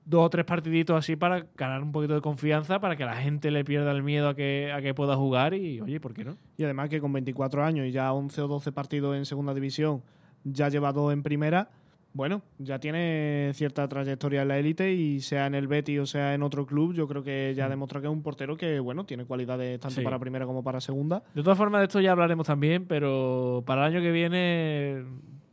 dos 0.04 0.26
o 0.26 0.30
tres 0.30 0.46
partiditos 0.46 0.96
así 0.98 1.16
para 1.16 1.48
ganar 1.58 1.82
un 1.82 1.92
poquito 1.92 2.14
de 2.14 2.22
confianza, 2.22 2.80
para 2.80 2.96
que 2.96 3.06
la 3.06 3.16
gente 3.16 3.50
le 3.50 3.64
pierda 3.64 3.92
el 3.92 4.04
miedo 4.04 4.30
a 4.30 4.36
que, 4.36 4.72
a 4.72 4.82
que 4.82 4.94
pueda 4.94 5.16
jugar 5.16 5.54
y, 5.54 5.80
oye, 5.82 6.00
¿por 6.00 6.14
qué 6.14 6.24
no? 6.26 6.38
Y 6.58 6.64
además 6.64 6.90
que 6.90 7.00
con 7.02 7.12
24 7.14 7.64
años 7.64 7.88
y 7.88 7.92
ya 7.92 8.12
11 8.14 8.42
o 8.42 8.48
12 8.48 8.72
partidos 8.72 9.16
en 9.16 9.26
segunda 9.26 9.54
división, 9.54 10.04
ya 10.44 10.70
lleva 10.70 10.92
dos 10.92 11.12
en 11.14 11.24
primera, 11.24 11.70
bueno, 12.16 12.42
ya 12.60 12.80
tiene 12.80 13.52
cierta 13.54 13.86
trayectoria 13.90 14.44
en 14.44 14.48
la 14.48 14.58
élite 14.58 14.94
y 14.94 15.20
sea 15.20 15.48
en 15.48 15.54
el 15.54 15.68
Betis 15.68 16.00
o 16.00 16.06
sea 16.06 16.34
en 16.34 16.44
otro 16.44 16.66
club, 16.66 16.94
yo 16.94 17.10
creo 17.10 17.24
que 17.24 17.54
ya 17.58 17.68
demostró 17.68 18.00
que 18.00 18.08
es 18.08 18.14
un 18.14 18.24
portero 18.24 18.56
que, 18.56 18.80
bueno, 18.80 19.06
tiene 19.06 19.26
cualidades 19.26 19.82
tanto 19.82 19.98
Sí. 19.98 20.02
para 20.02 20.18
primera 20.18 20.46
como 20.46 20.64
para 20.64 20.80
segunda. 20.80 21.24
De 21.34 21.44
todas 21.44 21.58
formas, 21.58 21.82
de 21.82 21.88
esto 21.88 22.00
ya 22.00 22.14
hablaremos 22.14 22.48
también, 22.48 22.86
pero 22.88 23.64
para 23.66 23.86
el 23.86 23.94
año 23.94 24.02
que 24.02 24.12
viene 24.14 25.04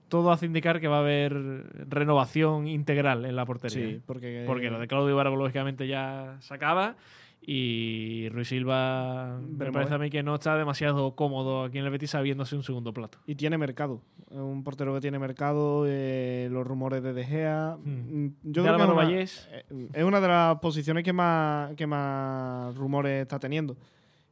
todo 0.07 0.31
hace 0.31 0.47
indicar 0.47 0.79
que 0.81 0.87
va 0.87 0.99
a 0.99 1.01
haber 1.01 1.33
renovación 1.89 2.69
integral 2.69 3.25
en 3.25 3.35
la 3.35 3.45
portería. 3.45 3.89
Sí, 3.89 4.01
porque... 4.07 4.45
Porque 4.47 4.71
lo 4.71 4.79
de 4.79 4.87
Claudio 4.87 5.11
Ibarra, 5.11 5.31
lógicamente, 5.31 5.89
ya 5.89 6.37
se 6.41 6.55
acaba. 6.55 6.95
Y 7.45 8.29
Ruiz 8.29 8.49
Silva 8.49 9.41
me 9.41 9.73
parece 9.73 9.95
a 9.95 9.99
mí 9.99 10.11
que 10.11 10.23
no 10.23 10.37
está 10.37 10.57
demasiado 10.57 11.17
cómodo 11.17 11.65
aquí 11.65 11.79
en 11.79 11.85
el 11.85 11.91
Betis 11.91 12.11
sabiéndose 12.11 12.55
un 12.55 12.63
segundo 12.63 12.93
plato. 12.95 13.19
Y 13.27 13.35
tiene 13.35 13.59
mercado. 13.59 14.01
Es 14.31 14.37
un 14.39 14.63
portero 14.63 14.95
que 14.95 15.01
tiene 15.01 15.19
mercado, 15.19 15.85
eh, 15.89 16.49
los 16.53 16.65
rumores 16.65 17.03
de 17.03 17.13
De 17.13 17.25
Gea. 17.25 17.77
Hmm. 17.83 17.91
Mm, 18.27 18.35
De 18.43 18.53
Yo 18.53 18.63
creo 18.63 18.77
que 18.77 18.83
es 18.83 18.89
una, 18.89 19.11
eh, 19.59 19.89
es 19.93 20.05
una 20.05 20.21
de 20.21 20.29
las 20.29 20.59
posiciones 20.61 21.03
que 21.03 21.13
más, 21.13 21.75
que 21.75 21.87
más 21.87 22.75
rumores 22.77 23.23
está 23.23 23.41
teniendo. 23.41 23.77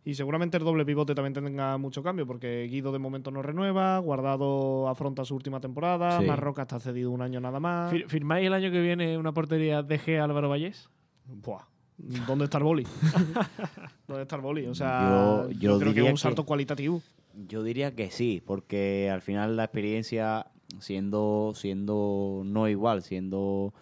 Y 0.04 0.14
seguramente 0.14 0.56
el 0.56 0.64
doble 0.64 0.86
pivote 0.86 1.14
también 1.14 1.34
tenga 1.34 1.76
mucho 1.78 2.02
cambio, 2.02 2.26
porque 2.26 2.66
Guido 2.70 2.90
de 2.92 2.98
momento 2.98 3.30
no 3.30 3.42
renueva, 3.42 3.98
Guardado 3.98 4.88
afronta 4.88 5.24
su 5.24 5.34
última 5.34 5.61
temporada, 5.61 6.20
Sí. 6.20 6.24
Marroca 6.26 6.62
está 6.62 6.78
cedido 6.80 7.11
un 7.11 7.20
año 7.22 7.38
nada 7.40 7.61
más. 7.61 7.92
Fir- 7.92 8.06
¿Firmáis 8.08 8.46
el 8.46 8.54
año 8.54 8.70
que 8.70 8.80
viene 8.80 9.18
una 9.18 9.32
portería 9.32 9.82
DG 9.82 10.18
Álvaro 10.22 10.48
Vallés? 10.48 10.88
Buah, 11.26 11.64
¿Dónde 12.26 12.44
está 12.44 12.59
el 12.59 12.64
boli? 12.64 12.84
¿Dónde 14.09 14.22
está 14.22 14.36
el 14.36 14.42
boli? 14.42 14.66
O 14.66 14.74
sea, 14.74 15.44
Yo- 15.44 15.51
yo, 15.51 15.59
yo 15.59 15.78
creo 15.78 15.94
que 15.94 16.01
es 16.01 16.07
un 16.07 16.12
que- 16.12 16.16
salto 16.18 16.44
cualitativo. 16.44 17.03
Yo 17.48 17.62
diría 17.62 17.94
que 17.94 18.11
sí, 18.11 18.42
porque 18.44 19.09
al 19.11 19.22
final 19.22 19.57
la 19.57 19.64
experiencia, 19.64 20.46
siendo, 20.80 21.53
siendo 21.55 22.42
no 22.44 22.68
igual, 22.68 23.03
siendo 23.03 23.72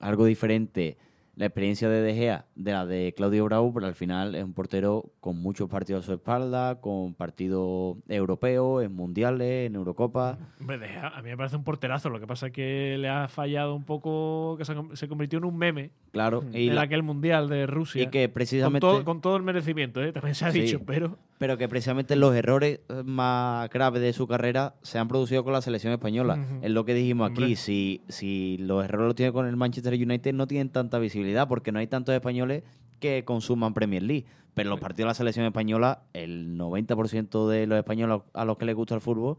algo 0.00 0.24
diferente, 0.24 0.96
la 1.40 1.46
experiencia 1.46 1.88
de 1.88 2.02
De 2.02 2.14
Gea 2.14 2.44
de 2.54 2.72
la 2.72 2.84
de 2.84 3.14
Claudio 3.16 3.46
Bravo, 3.46 3.72
pero 3.72 3.86
al 3.86 3.94
final 3.94 4.34
es 4.34 4.44
un 4.44 4.52
portero 4.52 5.06
con 5.20 5.40
muchos 5.40 5.70
partidos 5.70 6.04
a 6.04 6.06
su 6.06 6.12
espalda, 6.12 6.82
con 6.82 7.14
partidos 7.14 7.96
europeos, 8.08 8.84
en 8.84 8.94
mundiales, 8.94 9.66
en 9.66 9.74
Eurocopa. 9.74 10.36
Hombre, 10.60 10.76
De 10.76 10.88
Gea, 10.88 11.08
a 11.08 11.22
mí 11.22 11.30
me 11.30 11.38
parece 11.38 11.56
un 11.56 11.64
porterazo. 11.64 12.10
Lo 12.10 12.20
que 12.20 12.26
pasa 12.26 12.48
es 12.48 12.52
que 12.52 12.96
le 12.98 13.08
ha 13.08 13.26
fallado 13.28 13.74
un 13.74 13.84
poco, 13.84 14.56
que 14.58 14.66
se, 14.66 15.08
convirtió 15.08 15.38
en 15.38 15.46
un 15.46 15.56
meme 15.56 15.92
Claro, 16.12 16.44
y, 16.52 16.68
en 16.68 16.74
la- 16.74 16.82
aquel 16.82 17.02
mundial 17.02 17.48
de 17.48 17.66
Rusia. 17.66 18.02
y 18.02 18.08
que 18.08 18.26
con, 18.28 18.34
precisamente... 18.34 18.80
todo, 18.80 19.02
con 19.04 19.22
todo 19.22 19.36
el 19.38 19.42
merecimiento, 19.42 20.02
¿eh? 20.02 20.12
también 20.12 20.34
se 20.34 20.44
ha 20.44 20.52
Sí. 20.52 20.60
dicho, 20.60 20.80
pero 20.84 21.16
Pero 21.40 21.56
que 21.56 21.70
precisamente 21.70 22.16
los 22.16 22.34
errores 22.34 22.80
eh, 22.90 23.02
más 23.02 23.70
graves 23.70 24.02
de 24.02 24.12
su 24.12 24.26
carrera 24.26 24.74
se 24.82 24.98
han 24.98 25.08
producido 25.08 25.42
con 25.42 25.54
la 25.54 25.62
selección 25.62 25.90
española. 25.90 26.38
Es 26.60 26.70
lo 26.70 26.84
que 26.84 26.92
dijimos 26.92 27.30
aquí. 27.30 27.56
Si, 27.56 28.02
si 28.08 28.58
los 28.58 28.84
errores 28.84 29.06
los 29.06 29.14
tiene 29.14 29.32
con 29.32 29.46
el 29.46 29.56
Manchester 29.56 29.94
United, 29.94 30.34
no 30.34 30.46
tienen 30.46 30.68
tanta 30.68 30.98
visibilidad 30.98 31.48
porque 31.48 31.72
no 31.72 31.78
hay 31.78 31.86
tantos 31.86 32.14
españoles 32.14 32.62
que 32.98 33.24
consuman 33.24 33.72
Premier 33.72 34.02
League. 34.02 34.26
Pero 34.52 34.68
los 34.68 34.80
partidos 34.80 35.06
de 35.06 35.10
la 35.12 35.14
selección 35.14 35.46
española, 35.46 36.02
el 36.12 36.58
90% 36.58 37.48
de 37.48 37.66
los 37.66 37.78
españoles 37.78 38.20
a 38.34 38.44
los 38.44 38.58
que 38.58 38.66
les 38.66 38.74
gusta 38.74 38.94
el 38.94 39.00
fútbol 39.00 39.38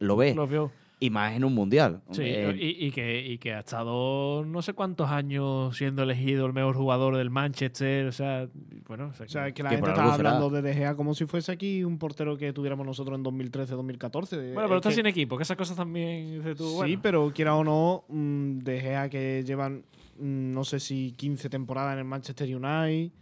lo 0.00 0.16
ve. 0.16 0.34
lo 0.34 0.46
vio. 0.46 0.70
Y 1.00 1.10
más 1.10 1.32
en 1.36 1.44
un 1.44 1.54
mundial. 1.54 2.00
Sí, 2.10 2.22
Eh, 2.24 2.56
y, 2.58 2.86
y 2.86 2.90
que, 2.90 3.24
y 3.24 3.38
que 3.38 3.52
ha 3.54 3.60
estado 3.60 4.44
no 4.44 4.62
sé 4.62 4.72
cuántos 4.72 5.08
años 5.10 5.76
siendo 5.76 6.02
elegido 6.02 6.44
el 6.46 6.52
mejor 6.52 6.74
jugador 6.76 7.16
del 7.16 7.30
Manchester. 7.30 8.06
O 8.06 8.12
sea, 8.12 8.48
bueno, 8.88 9.08
o 9.08 9.14
sea, 9.14 9.26
O 9.26 9.28
sea, 9.28 9.46
es 9.48 9.54
que 9.54 9.62
la 9.62 9.68
Que 9.70 9.76
gente 9.76 9.90
está 9.90 10.16
será. 10.16 10.30
hablando 10.30 10.50
de 10.50 10.60
De 10.62 10.74
Gea 10.74 10.96
como 10.96 11.14
si 11.14 11.24
fuese 11.26 11.52
aquí 11.52 11.84
un 11.84 11.98
portero 11.98 12.36
que 12.36 12.52
tuviéramos 12.52 12.84
nosotros 12.84 13.16
en 13.16 13.24
2013-2014. 13.24 14.54
bueno, 14.54 14.68
pero 14.68 14.76
está 14.76 14.90
sin 14.90 15.06
equipo, 15.06 15.36
que 15.36 15.44
esas 15.44 15.56
cosas 15.56 15.76
también 15.76 16.32
dices 16.38 16.56
tú, 16.56 16.68
Sí, 16.68 16.74
bueno. 16.76 17.00
pero 17.02 17.32
quiera 17.34 17.54
o 17.54 17.62
no, 17.64 18.04
mm, 18.08 18.58
De 18.58 18.80
Gea 18.80 19.08
que 19.08 19.44
llevan, 19.46 19.84
mm, 20.18 20.52
no 20.52 20.64
sé 20.64 20.80
si 20.80 21.12
15 21.12 21.48
temporadas 21.48 21.92
en 21.92 22.00
el 22.00 22.04
Manchester 22.06 22.48
United, 22.54 23.12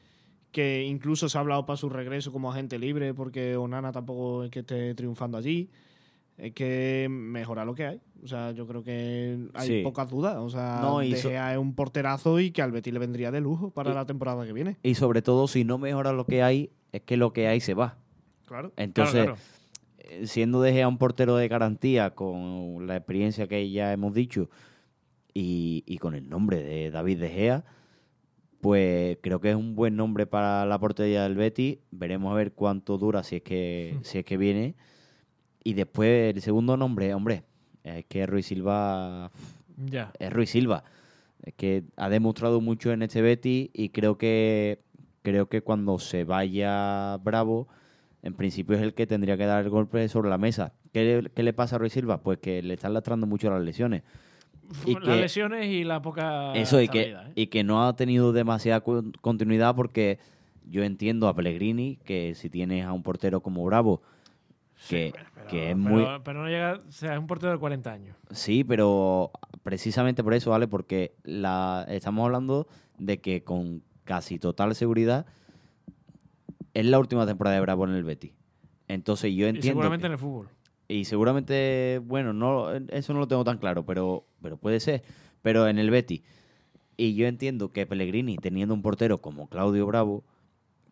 que 0.51 0.83
incluso 0.85 1.29
se 1.29 1.37
ha 1.37 1.43
hablado 1.43 1.67
para 1.67 1.77
su 1.77 1.91
regreso 1.91 2.33
como 2.33 2.51
agente 2.51 2.79
libre 2.79 3.13
porque 3.13 3.55
Onana 3.57 3.93
tampoco 3.93 4.45
es 4.45 4.51
que 4.51 4.61
esté 4.61 4.95
triunfando 4.95 5.37
allí. 5.37 5.69
Es 6.39 6.53
que 6.53 7.07
mejora 7.11 7.65
lo 7.65 7.75
que 7.75 7.87
hay. 7.87 8.01
O 8.23 8.27
sea, 8.27 8.53
yo 8.53 8.67
creo 8.67 8.83
que 8.83 9.49
hay 9.55 9.67
Sí. 9.69 9.81
pocas 9.83 10.11
dudas. 10.11 10.37
O 10.37 10.51
sea, 10.51 10.81
No, 10.83 10.99
De 11.01 11.17
so- 11.17 11.29
Gea 11.31 11.53
es 11.53 11.59
un 11.59 11.75
porterazo 11.75 12.41
y 12.41 12.51
que 12.51 12.61
al 12.63 12.73
Betis 12.73 12.93
le 12.93 12.99
vendría 12.99 13.31
de 13.31 13.41
lujo 13.41 13.71
para 13.71 13.91
Y- 13.91 13.95
la 13.95 14.05
temporada 14.05 14.45
que 14.45 14.53
viene. 14.53 14.77
y 14.83 14.95
sobre 14.97 15.23
todo, 15.23 15.49
si 15.49 15.65
no 15.65 15.79
mejora 15.79 16.13
lo 16.13 16.27
que 16.27 16.43
hay, 16.43 16.71
es 16.93 17.03
que 17.03 17.17
lo 17.17 17.33
que 17.33 17.49
hay 17.49 17.61
se 17.61 17.73
va. 17.75 17.97
Claro. 18.47 18.73
Entonces, 18.77 19.25
Claro, 19.25 19.37
claro. 19.37 20.21
eh, 20.23 20.27
siendo 20.27 20.61
De 20.61 20.73
Gea 20.73 20.89
un 20.89 20.99
portero 20.99 21.37
de 21.37 21.49
garantía 21.49 22.11
con 22.15 22.87
la 22.87 22.97
experiencia 22.97 23.47
que 23.49 23.71
ya 23.71 23.93
hemos 23.93 24.13
dicho 24.13 24.51
y, 25.33 25.85
y 25.87 25.97
con 25.99 26.15
el 26.15 26.29
nombre 26.29 26.63
de 26.63 26.91
David 26.91 27.19
De 27.21 27.29
Gea, 27.31 27.65
pues 28.61 29.19
creo 29.23 29.41
que 29.41 29.51
es 29.51 29.57
un 29.57 29.75
buen 29.77 29.97
nombre 29.97 30.27
para 30.27 30.67
la 30.67 30.79
portería 30.79 31.23
del 31.23 31.35
Betis. 31.35 31.79
Veremos 31.91 32.33
a 32.33 32.35
ver 32.37 32.53
cuánto 32.53 32.99
dura 32.99 33.23
si 33.23 33.37
es 33.37 33.43
que, 33.43 33.97
si 34.03 34.19
es 34.19 34.25
que 34.25 34.37
viene. 34.37 34.75
Y 35.67 35.75
después 35.75 36.33
el 36.37 36.41
segundo 36.43 36.77
nombre, 36.77 37.13
hombre, 37.13 37.43
es 37.83 38.05
que 38.05 38.25
Ruiz 38.25 38.47
Silva 38.47 39.33
Ya. 39.87 40.13
es 40.21 40.33
Ruiz 40.33 40.51
Silva. 40.51 40.85
Es 41.43 41.55
que 41.55 41.83
ha 41.97 42.09
demostrado 42.09 42.61
mucho 42.61 42.93
en 42.93 43.03
este 43.03 43.21
Betis 43.21 43.71
y 43.73 43.89
creo 43.89 44.17
que 44.17 44.79
creo 45.23 45.49
que 45.49 45.63
cuando 45.63 45.99
se 45.99 46.23
vaya 46.23 47.17
Bravo, 47.17 47.67
en 48.23 48.35
principio 48.35 48.77
es 48.77 48.83
el 48.83 48.95
que 48.95 49.09
tendría 49.09 49.37
que 49.37 49.45
dar 49.47 49.65
el 49.65 49.71
golpe 49.71 50.09
sobre 50.09 50.31
la 50.31 50.39
mesa. 50.39 50.73
¿Qué 50.93 51.23
le, 51.25 51.31
qué 51.31 51.43
le 51.43 51.53
pasa 51.53 51.75
a 51.75 51.79
Ruiz 51.81 51.93
Silva? 51.95 52.23
Pues 52.23 52.39
que 52.39 52.63
le 52.63 52.75
están 52.75 52.95
lastrando 52.95 53.27
mucho 53.27 53.51
las 53.51 53.61
lesiones. 53.61 54.05
Y 54.87 54.95
Las 54.95 55.03
que- 55.03 55.17
lesiones 55.21 55.67
y 55.67 55.83
la 55.83 56.01
poca. 56.01 56.53
Eso, 56.55 56.81
y 56.81 56.87
que, 56.87 57.11
¿eh? 57.11 57.17
y 57.35 57.49
que 57.49 57.65
no 57.65 57.85
ha 57.89 57.97
tenido 57.97 58.33
demasiada 58.33 58.83
continuidad 59.21 59.75
porque 59.75 60.21
yo 60.69 60.85
entiendo 60.85 61.27
a 61.27 61.35
Pellegrini 61.35 61.97
que 62.05 62.37
si 62.37 62.51
tienes 62.51 62.85
a 62.85 62.93
un 62.93 63.03
portero 63.03 63.41
como 63.41 63.65
Bravo, 63.65 64.01
que, 64.89 65.13
Pero- 65.15 65.47
que 65.49 65.71
es 65.71 65.77
pero- 65.77 65.79
muy... 65.79 66.05
Pero 66.25 66.43
no 66.43 66.49
llega. 66.49 66.79
O 66.87 66.93
sea, 66.93 67.15
es 67.15 67.19
un 67.19 67.27
portero 67.27 67.53
de 67.53 67.59
40 67.59 67.93
años. 67.93 68.17
Sí, 68.31 68.65
pero 68.65 69.31
precisamente 69.63 70.23
por 70.23 70.35
eso, 70.35 70.51
¿vale? 70.51 70.69
Porque 70.69 71.15
la, 71.25 71.85
estamos 71.89 72.25
hablando 72.25 72.67
de 72.99 73.21
que 73.21 73.43
con 73.45 73.83
casi 74.05 74.39
total 74.39 74.75
seguridad 74.75 75.27
es 76.75 76.87
la 76.87 76.99
última 76.99 77.27
temporada 77.27 77.57
de 77.57 77.63
Bravo 77.63 77.85
en 77.85 77.95
el 77.95 78.05
Betis. 78.05 78.33
Entonces 78.89 79.33
yo 79.35 79.47
Y 79.47 79.51
entiendo... 79.51 79.69
seguramente 79.81 80.03
que- 80.03 80.07
en 80.07 80.13
el 80.13 80.19
fútbol. 80.19 80.49
y 80.89 81.05
seguramente, 81.07 82.01
bueno, 82.05 82.33
no 82.33 82.73
eso 82.73 83.13
no 83.13 83.19
lo 83.21 83.29
tengo 83.29 83.45
tan 83.45 83.59
claro, 83.59 83.85
pero, 83.85 84.27
pero 84.43 84.57
puede 84.57 84.79
ser. 84.81 85.03
Pero 85.43 85.69
en 85.69 85.79
el 85.79 85.91
Betis. 85.91 86.23
Y 86.97 87.15
yo 87.15 87.27
entiendo 87.27 87.73
que 87.73 87.87
Pellegrini, 87.87 88.37
teniendo 88.37 88.73
un 88.75 88.83
portero 88.83 89.19
como 89.19 89.49
Claudio 89.49 89.87
Bravo, 89.87 90.25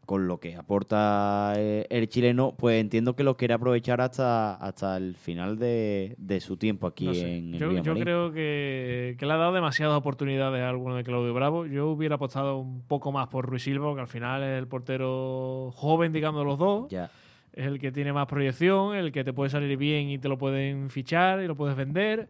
con 0.04 0.26
lo 0.28 0.38
que 0.38 0.56
aporta 0.56 1.52
eh, 1.56 1.86
el 1.90 2.08
chileno, 2.08 2.54
pues 2.56 2.80
entiendo 2.80 3.14
que 3.16 3.24
lo 3.24 3.36
quiere 3.36 3.54
aprovechar 3.54 4.00
hasta, 4.00 4.54
hasta 4.54 4.96
el 4.96 5.16
final 5.16 5.58
de, 5.58 6.14
de 6.18 6.40
su 6.40 6.56
tiempo 6.56 6.86
aquí 6.86 7.06
No 7.06 7.14
sé. 7.14 7.36
en 7.38 7.54
el 7.54 7.60
Yo, 7.60 7.66
yo 7.66 7.68
Villamarín. 7.70 8.02
creo 8.04 8.32
que, 8.32 9.16
que 9.18 9.26
le 9.26 9.32
ha 9.32 9.36
dado 9.36 9.52
demasiadas 9.52 9.96
oportunidades 9.96 10.62
a 10.62 10.68
alguno 10.68 10.96
de 10.96 11.04
Claudio 11.04 11.32
Bravo. 11.34 11.66
Yo 11.66 11.88
hubiera 11.90 12.16
apostado 12.16 12.58
un 12.58 12.82
poco 12.82 13.12
más 13.12 13.28
por 13.28 13.46
Ruiz 13.46 13.62
Silva, 13.62 13.86
porque 13.86 14.02
al 14.02 14.08
final 14.08 14.42
es 14.42 14.58
el 14.58 14.66
portero 14.68 15.70
joven, 15.74 16.12
digamos, 16.12 16.40
de 16.40 16.44
los 16.46 16.58
dos. 16.58 16.88
Ya. 16.90 17.10
Es 17.52 17.66
el 17.66 17.78
que 17.78 17.92
tiene 17.92 18.12
más 18.12 18.26
proyección, 18.26 18.96
el 18.96 19.12
que 19.12 19.22
te 19.22 19.32
puede 19.32 19.48
salir 19.50 19.76
bien 19.76 20.08
y 20.10 20.18
te 20.18 20.28
lo 20.28 20.36
pueden 20.38 20.90
fichar 20.90 21.40
y 21.40 21.46
lo 21.46 21.54
puedes 21.54 21.76
vender. 21.76 22.28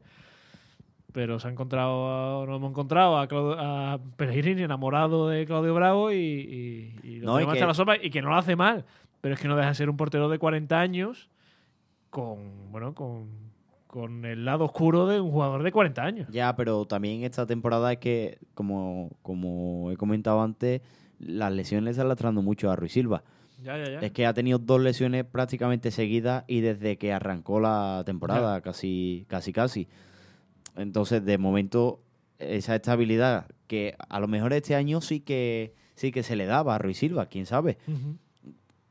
Pero 1.15 1.39
se 1.39 1.47
ha 1.47 1.51
encontrado, 1.53 2.45
no 2.45 2.57
hemos 2.57 2.71
encontrado 2.71 3.17
a, 3.19 3.29
Claudio- 3.29 3.57
a 3.59 4.01
Pellegrini 4.17 4.63
enamorado 4.63 5.29
de 5.29 5.47
Claudio 5.47 5.73
Bravo 5.73 6.11
y, 6.11 6.17
y, 6.17 6.99
y 7.09 7.17
lo 7.21 7.27
No, 7.27 7.41
y 7.41 7.47
que- 7.47 7.61
la 7.65 7.73
sopa 7.73 7.97
y 7.97 8.11
que 8.11 8.21
no 8.21 8.31
lo 8.31 8.37
hace 8.37 8.57
mal. 8.57 8.85
Pero 9.21 9.35
es 9.37 9.41
que 9.41 9.47
no 9.49 9.55
deja 9.57 9.69
de 9.69 9.75
ser 9.77 9.89
un 9.89 9.97
portero 9.97 10.29
de 10.29 10.39
40 10.41 10.79
años 10.81 11.31
con, 12.11 12.71
bueno, 12.73 12.95
con, 12.95 13.29
con 13.87 14.25
el 14.25 14.45
lado 14.45 14.65
oscuro 14.65 15.07
de 15.07 15.21
un 15.21 15.31
jugador 15.31 15.63
de 15.63 15.73
40 15.73 16.03
años. 16.03 16.29
Ya, 16.31 16.55
pero 16.57 16.85
también 16.85 17.23
esta 17.23 17.47
temporada 17.47 17.93
es 17.93 17.99
que, 17.99 18.39
como, 18.55 19.11
como 19.23 19.91
he 19.93 19.97
comentado 19.97 20.43
antes, 20.43 20.83
las 21.21 21.53
lesiones 21.53 21.85
le 21.85 21.91
están 21.93 22.09
lastrando 22.09 22.43
mucho 22.43 22.71
a 22.71 22.77
Ruiz 22.77 22.93
Silva. 22.93 23.23
Ya, 23.63 23.79
ya, 23.79 23.85
ya. 23.89 23.99
Es 24.01 24.11
que 24.13 24.27
ha 24.27 24.35
tenido 24.35 24.59
dos 24.59 24.81
lesiones 24.81 25.25
prácticamente 25.25 25.91
seguidas 25.91 26.45
y 26.49 26.61
desde 26.61 26.99
que 26.99 27.13
arrancó 27.13 27.61
la 27.61 28.03
temporada, 28.05 28.61
casi, 28.61 29.25
casi, 29.29 29.53
casi. 29.53 29.89
Entonces, 30.77 31.25
de 31.25 31.39
momento, 31.39 32.01
esa 32.39 32.75
estabilidad 32.77 33.47
que 33.67 33.95
a 34.09 34.21
lo 34.21 34.29
mejor 34.29 34.53
este 34.53 34.75
año 34.75 35.01
sí 35.01 35.21
que 35.21 35.75
sí 35.95 36.11
que 36.11 36.23
se 36.23 36.35
le 36.37 36.47
daba 36.47 36.75
a 36.75 36.79
Ruiz 36.79 36.99
Silva, 36.99 37.27
quién 37.27 37.47
sabe. 37.47 37.79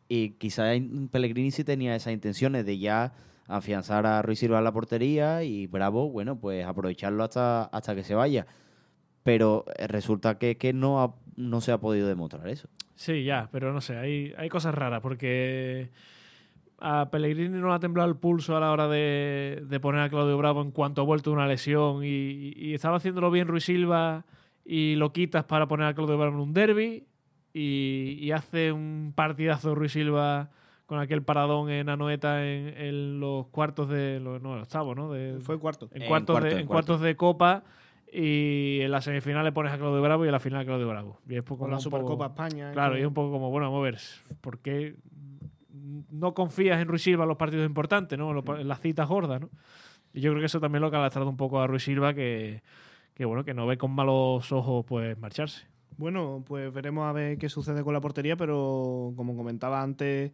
Y 0.07 0.31
quizá 0.31 0.71
Pellegrini 1.11 1.51
sí 1.51 1.63
tenía 1.63 1.95
esas 1.95 2.13
intenciones 2.13 2.65
de 2.65 2.77
ya 2.77 3.13
afianzar 3.47 4.05
a 4.05 4.21
Ruiz 4.21 4.39
Silva 4.39 4.59
en 4.59 4.63
la 4.63 4.71
portería 4.71 5.43
y 5.43 5.67
Bravo, 5.67 6.09
bueno, 6.09 6.39
pues 6.39 6.65
aprovecharlo 6.65 7.23
hasta, 7.23 7.63
hasta 7.65 7.95
que 7.95 8.03
se 8.03 8.15
vaya. 8.15 8.45
Pero 9.23 9.65
eh, 9.77 9.87
resulta 9.87 10.37
que, 10.37 10.57
que 10.57 10.73
no, 10.73 11.01
ha- 11.01 11.15
no 11.35 11.61
se 11.61 11.71
ha 11.71 11.77
podido 11.79 12.07
demostrar 12.07 12.47
eso. 12.47 12.67
Sí, 12.95 13.23
ya, 13.23 13.49
pero 13.51 13.73
no 13.73 13.81
sé, 13.81 13.97
hay, 13.97 14.33
hay 14.37 14.49
cosas 14.49 14.75
raras 14.75 15.01
porque 15.01 15.89
a 16.85 17.09
Pellegrini 17.09 17.59
no 17.59 17.69
le 17.69 17.73
ha 17.75 17.79
temblado 17.79 18.09
el 18.09 18.17
pulso 18.17 18.57
a 18.57 18.59
la 18.59 18.71
hora 18.71 18.87
de, 18.89 19.63
de 19.65 19.79
poner 19.79 20.01
a 20.01 20.09
Claudio 20.09 20.37
Bravo 20.37 20.61
en 20.61 20.71
cuanto 20.71 21.01
ha 21.01 21.05
vuelto 21.05 21.29
de 21.29 21.35
una 21.37 21.47
lesión 21.47 22.03
y, 22.03 22.53
y 22.57 22.73
estaba 22.73 22.97
haciéndolo 22.97 23.31
bien 23.31 23.47
Ruiz 23.47 23.63
Silva 23.63 24.25
y 24.65 24.95
lo 24.95 25.13
quitas 25.13 25.45
para 25.45 25.67
poner 25.67 25.87
a 25.87 25.93
Claudio 25.93 26.17
Bravo 26.17 26.33
en 26.35 26.39
un 26.41 26.53
derby 26.53 27.05
y, 27.53 28.17
y 28.19 28.31
hace 28.31 28.71
un 28.71 29.13
partidazo 29.15 29.75
Ruiz 29.75 29.93
Silva 29.93 30.49
con 30.85 30.99
aquel 30.99 31.23
paradón 31.23 31.69
en 31.69 31.87
Anoeta 31.87 32.45
en, 32.45 32.67
en 32.77 33.19
los 33.21 33.47
cuartos 33.47 33.87
de 33.87 34.19
los 34.19 34.41
no, 34.41 34.55
el 34.55 34.61
octavo, 34.63 34.93
¿no? 34.93 35.11
De, 35.11 35.39
Fue 35.39 35.57
cuarto. 35.57 35.87
en 35.93 36.01
En 36.01 36.07
cuartos, 36.09 36.33
cuarto, 36.33 36.47
de, 36.47 36.51
en 36.55 36.59
en 36.59 36.67
cuarto. 36.67 36.87
cuartos 36.87 37.01
de 37.05 37.15
Copa 37.15 37.63
y 38.11 38.79
en 38.81 38.91
la 38.91 39.01
semifinal 39.01 39.43
le 39.45 39.51
pones 39.51 39.71
a 39.71 39.77
Claudio 39.77 40.01
Bravo 40.01 40.25
y 40.25 40.27
en 40.27 40.33
la 40.33 40.39
final 40.39 40.61
a 40.61 40.65
Claudio 40.65 40.87
Bravo. 40.89 41.19
Y 41.27 41.35
es 41.35 41.43
poco 41.43 41.61
Con 41.63 41.71
la 41.71 41.79
Supercopa 41.79 42.29
poco- 42.29 42.43
España. 42.45 42.71
Claro, 42.73 42.97
y 42.97 43.01
es 43.01 43.07
un 43.07 43.13
poco 43.13 43.31
como, 43.31 43.49
bueno, 43.49 43.67
vamos 43.67 43.79
a 43.79 43.83
ver, 43.91 43.97
¿por 44.41 44.59
qué 44.59 44.95
no 46.11 46.33
confías 46.33 46.81
en 46.81 46.87
Ruiz 46.87 47.03
Silva 47.03 47.23
en 47.23 47.29
los 47.29 47.37
partidos 47.37 47.65
importantes, 47.65 48.17
¿no? 48.17 48.31
En, 48.57 48.67
las 48.67 48.81
citas 48.81 49.07
gordas, 49.07 49.41
¿no? 49.41 49.49
Y 50.13 50.21
yo 50.21 50.31
creo 50.31 50.41
que 50.41 50.45
eso 50.45 50.59
también 50.59 50.81
lo 50.81 50.91
que 50.91 50.97
ha 50.97 51.01
lastrado 51.01 51.29
un 51.29 51.37
poco 51.37 51.59
a 51.59 51.67
Ruiz 51.67 51.83
Silva, 51.83 52.13
que, 52.13 52.61
que 53.13 53.25
bueno, 53.25 53.43
que 53.43 53.53
no 53.53 53.65
ve 53.67 53.77
con 53.77 53.91
malos 53.91 54.51
ojos 54.51 54.85
pues 54.85 55.17
marcharse. 55.17 55.67
Bueno, 55.97 56.43
pues 56.45 56.73
veremos 56.73 57.05
a 57.05 57.11
ver 57.13 57.37
qué 57.37 57.49
sucede 57.49 57.83
con 57.83 57.93
la 57.93 58.01
portería, 58.01 58.35
pero 58.35 59.13
como 59.15 59.35
comentaba 59.35 59.81
antes, 59.81 60.31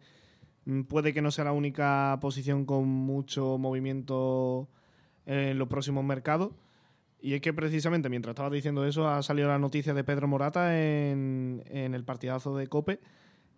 mm, 0.64 0.82
puede 0.82 1.12
que 1.12 1.22
no 1.22 1.30
sea 1.30 1.44
la 1.44 1.52
única 1.52 2.18
posición 2.20 2.64
con 2.64 2.88
mucho 2.88 3.58
movimiento 3.58 4.68
en 5.26 5.58
los 5.58 5.68
próximos 5.68 6.04
mercados. 6.04 6.52
Y 7.22 7.34
es 7.34 7.40
que 7.42 7.52
precisamente 7.52 8.08
mientras 8.08 8.32
estaba 8.32 8.50
diciendo 8.50 8.86
eso, 8.86 9.08
ha 9.08 9.22
salido 9.22 9.48
la 9.48 9.58
noticia 9.58 9.92
de 9.92 10.04
Pedro 10.04 10.26
Morata 10.26 10.78
en, 10.78 11.62
en 11.66 11.94
el 11.94 12.04
partidazo 12.04 12.56
de 12.56 12.66
Cope, 12.66 13.00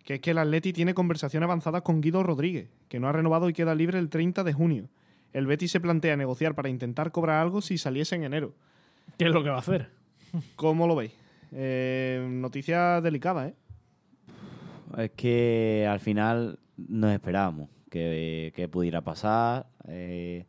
que 0.03 0.15
es 0.15 0.19
que 0.19 0.31
el 0.31 0.37
Atleti 0.37 0.73
tiene 0.73 0.93
conversaciones 0.93 1.45
avanzadas 1.45 1.81
con 1.81 2.01
Guido 2.01 2.23
Rodríguez, 2.23 2.69
que 2.89 2.99
no 2.99 3.07
ha 3.07 3.11
renovado 3.11 3.49
y 3.49 3.53
queda 3.53 3.75
libre 3.75 3.99
el 3.99 4.09
30 4.09 4.43
de 4.43 4.53
junio. 4.53 4.89
El 5.31 5.47
Betis 5.47 5.71
se 5.71 5.79
plantea 5.79 6.15
negociar 6.15 6.55
para 6.55 6.69
intentar 6.69 7.11
cobrar 7.11 7.41
algo 7.41 7.61
si 7.61 7.77
saliese 7.77 8.15
en 8.15 8.23
enero. 8.23 8.53
¿Qué 9.17 9.25
es 9.25 9.31
lo 9.31 9.43
que 9.43 9.49
va 9.49 9.55
a 9.55 9.59
hacer? 9.59 9.89
¿Cómo 10.55 10.87
lo 10.87 10.95
veis? 10.95 11.11
Eh, 11.51 12.25
noticia 12.29 13.01
delicada, 13.01 13.47
¿eh? 13.47 13.53
Es 14.97 15.11
que 15.11 15.87
al 15.89 15.99
final 15.99 16.59
nos 16.77 17.11
esperábamos 17.11 17.69
que, 17.89 18.51
que 18.55 18.67
pudiera 18.67 19.01
pasar. 19.01 19.67
eh, 19.87 20.45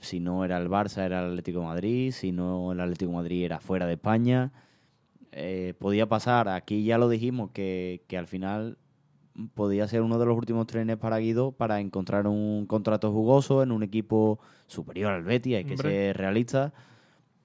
si 0.00 0.18
no 0.18 0.44
era 0.44 0.56
el 0.56 0.68
Barça, 0.68 1.04
era 1.04 1.20
el 1.20 1.30
Atlético 1.30 1.60
de 1.60 1.66
Madrid. 1.66 2.12
Si 2.12 2.32
no 2.32 2.72
el 2.72 2.80
Atlético 2.80 3.10
de 3.10 3.16
Madrid, 3.16 3.44
era 3.44 3.60
fuera 3.60 3.86
de 3.86 3.94
España. 3.94 4.50
Eh, 5.32 5.74
podía 5.78 6.08
pasar. 6.08 6.48
Aquí 6.48 6.84
ya 6.84 6.98
lo 6.98 7.08
dijimos 7.08 7.50
que, 7.52 8.02
que 8.08 8.18
al 8.18 8.26
final 8.26 8.78
podía 9.54 9.86
ser 9.88 10.02
uno 10.02 10.18
de 10.18 10.26
los 10.26 10.36
últimos 10.36 10.66
trenes 10.66 10.96
para 10.96 11.18
Guido 11.18 11.52
para 11.52 11.80
encontrar 11.80 12.26
un 12.26 12.66
contrato 12.66 13.12
jugoso 13.12 13.62
en 13.62 13.72
un 13.72 13.82
equipo 13.82 14.40
superior 14.66 15.12
al 15.12 15.22
Betis. 15.22 15.56
Hay 15.56 15.64
que 15.64 15.74
Hombre. 15.74 15.90
ser 15.90 16.16
realista 16.16 16.72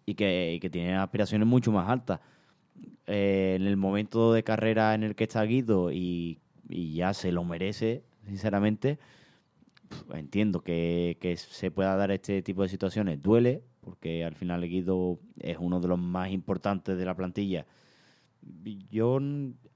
y 0.06 0.16
que, 0.16 0.54
y 0.56 0.60
que 0.60 0.70
tiene 0.70 0.96
aspiraciones 0.96 1.48
mucho 1.48 1.72
más 1.72 1.90
altas. 1.90 2.20
Eh, 3.08 3.54
en 3.60 3.68
el 3.68 3.78
momento 3.78 4.34
de 4.34 4.44
carrera 4.44 4.96
en 4.96 5.04
el 5.04 5.16
que 5.16 5.26
está 5.26 5.44
Guido 5.44 5.92
y, 5.92 6.40
y 6.70 6.96
ya 6.96 7.14
se 7.14 7.32
lo 7.32 7.44
merece, 7.44 8.04
sinceramente, 8.26 8.98
entiendo 10.14 10.62
que, 10.62 11.18
que 11.22 11.38
se 11.38 11.70
pueda 11.70 11.96
dar 11.96 12.12
este 12.12 12.42
tipo 12.42 12.64
de 12.64 12.70
situaciones. 12.70 13.22
Duele, 13.22 13.64
porque 13.86 14.26
al 14.26 14.34
final 14.36 14.68
Guido 14.68 15.20
es 15.40 15.58
uno 15.60 15.80
de 15.80 15.88
los 15.88 16.00
más 16.00 16.32
importantes 16.32 16.98
de 16.98 17.06
la 17.06 17.16
plantilla. 17.16 17.66
Yo 18.92 19.20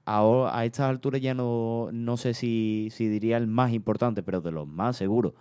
ahora, 0.04 0.58
a 0.58 0.64
estas 0.64 0.90
alturas 0.90 1.20
ya 1.20 1.32
no, 1.32 1.88
no 1.92 2.16
sé 2.16 2.34
si, 2.34 2.88
si 2.90 3.08
diría 3.08 3.36
el 3.36 3.46
más 3.46 3.72
importante, 3.72 4.22
pero 4.22 4.40
de 4.40 4.50
los 4.52 4.66
más 4.66 4.96
seguros. 4.96 5.32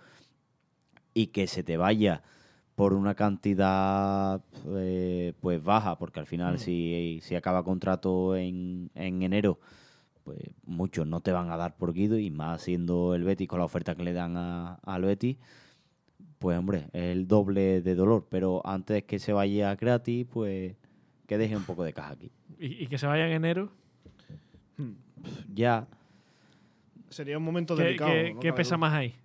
Y 1.13 1.27
que 1.27 1.47
se 1.47 1.63
te 1.63 1.75
vaya 1.77 2.21
por 2.75 2.93
una 2.93 3.15
cantidad 3.15 4.41
eh, 4.67 5.33
pues 5.41 5.61
baja, 5.63 5.97
porque 5.97 6.19
al 6.19 6.27
final 6.27 6.55
Mm. 6.55 6.59
si, 6.59 7.19
si 7.23 7.35
acaba 7.35 7.63
contrato 7.63 8.35
en, 8.35 8.89
en 8.95 9.21
enero, 9.23 9.59
pues 10.23 10.39
muchos 10.65 11.07
no 11.07 11.21
te 11.21 11.31
van 11.31 11.49
a 11.51 11.57
dar 11.57 11.75
por 11.75 11.93
Guido 11.93 12.17
y 12.19 12.29
más 12.29 12.61
siendo 12.61 13.15
el 13.15 13.23
Betis 13.23 13.47
con 13.47 13.59
la 13.59 13.65
oferta 13.65 13.95
que 13.95 14.03
le 14.03 14.13
dan 14.13 14.37
a- 14.37 14.75
al 14.83 15.01
Betis, 15.01 15.37
pues 16.39 16.57
hombre, 16.57 16.85
es 16.93 17.03
el 17.03 17.27
doble 17.27 17.81
de 17.81 17.95
dolor, 17.95 18.25
pero 18.29 18.61
antes 18.65 19.03
que 19.03 19.19
se 19.19 19.33
vaya 19.33 19.75
gratis, 19.75 20.25
pues 20.31 20.75
que 21.27 21.37
deje 21.37 21.55
un 21.55 21.63
poco 21.63 21.83
de 21.83 21.93
caja 21.93 22.11
aquí. 22.13 22.31
¿Y, 22.59 22.83
y 22.83 22.87
que 22.87 22.97
se 22.97 23.05
vaya 23.07 23.25
en 23.27 23.33
enero? 23.33 23.69
Ya, 25.53 25.85
Sería 27.09 27.37
un 27.37 27.43
momento 27.43 27.75
¿Qué, 27.75 27.83
delicado. 27.83 28.11
qué- 28.11 28.33
no 28.35 28.39
qué 28.39 28.47
cabe 28.49 28.57
pesa 28.57 28.75
duda. 28.75 28.87
más 28.87 28.93
ahí? 28.93 29.15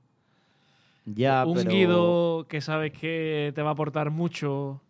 ya, 1.07 1.45
un 1.47 1.55
pero... 1.55 1.71
Guido 1.71 2.47
que 2.49 2.61
sabes 2.63 2.93
que 2.93 3.53
te 3.55 3.61
va 3.63 3.69
a 3.71 3.73
aportar 3.75 4.11
mucho, 4.11 4.81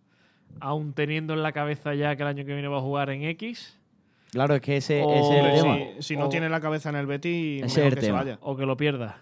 aún 0.60 0.92
teniendo 0.92 1.34
en 1.34 1.42
la 1.42 1.50
cabeza 1.52 1.94
ya 1.94 2.14
que 2.16 2.22
el 2.22 2.28
año 2.28 2.44
que 2.44 2.52
viene 2.54 2.68
va 2.68 2.78
a 2.78 2.82
jugar 2.82 3.10
en 3.10 3.22
X, 3.24 3.78
Claro, 4.30 4.54
es 4.56 4.60
que 4.62 4.76
ese, 4.78 5.02
O- 5.02 5.12
ese 5.12 5.38
es 5.38 5.44
el 5.44 5.60
tema. 5.62 5.76
Si, 5.98 6.02
si 6.02 6.16
no 6.16 6.26
O- 6.26 6.28
tiene 6.28 6.48
la 6.48 6.60
cabeza 6.60 6.88
en 6.88 6.96
el 6.96 7.06
Betis, 7.06 7.62
Ese 7.64 7.80
mejor 7.80 7.86
es 7.86 7.92
el 7.92 7.94
que 8.00 8.06
se 8.06 8.12
vaya. 8.12 8.38
o 8.40 8.56
que 8.56 8.64
lo 8.66 8.76
pierdas 8.76 9.14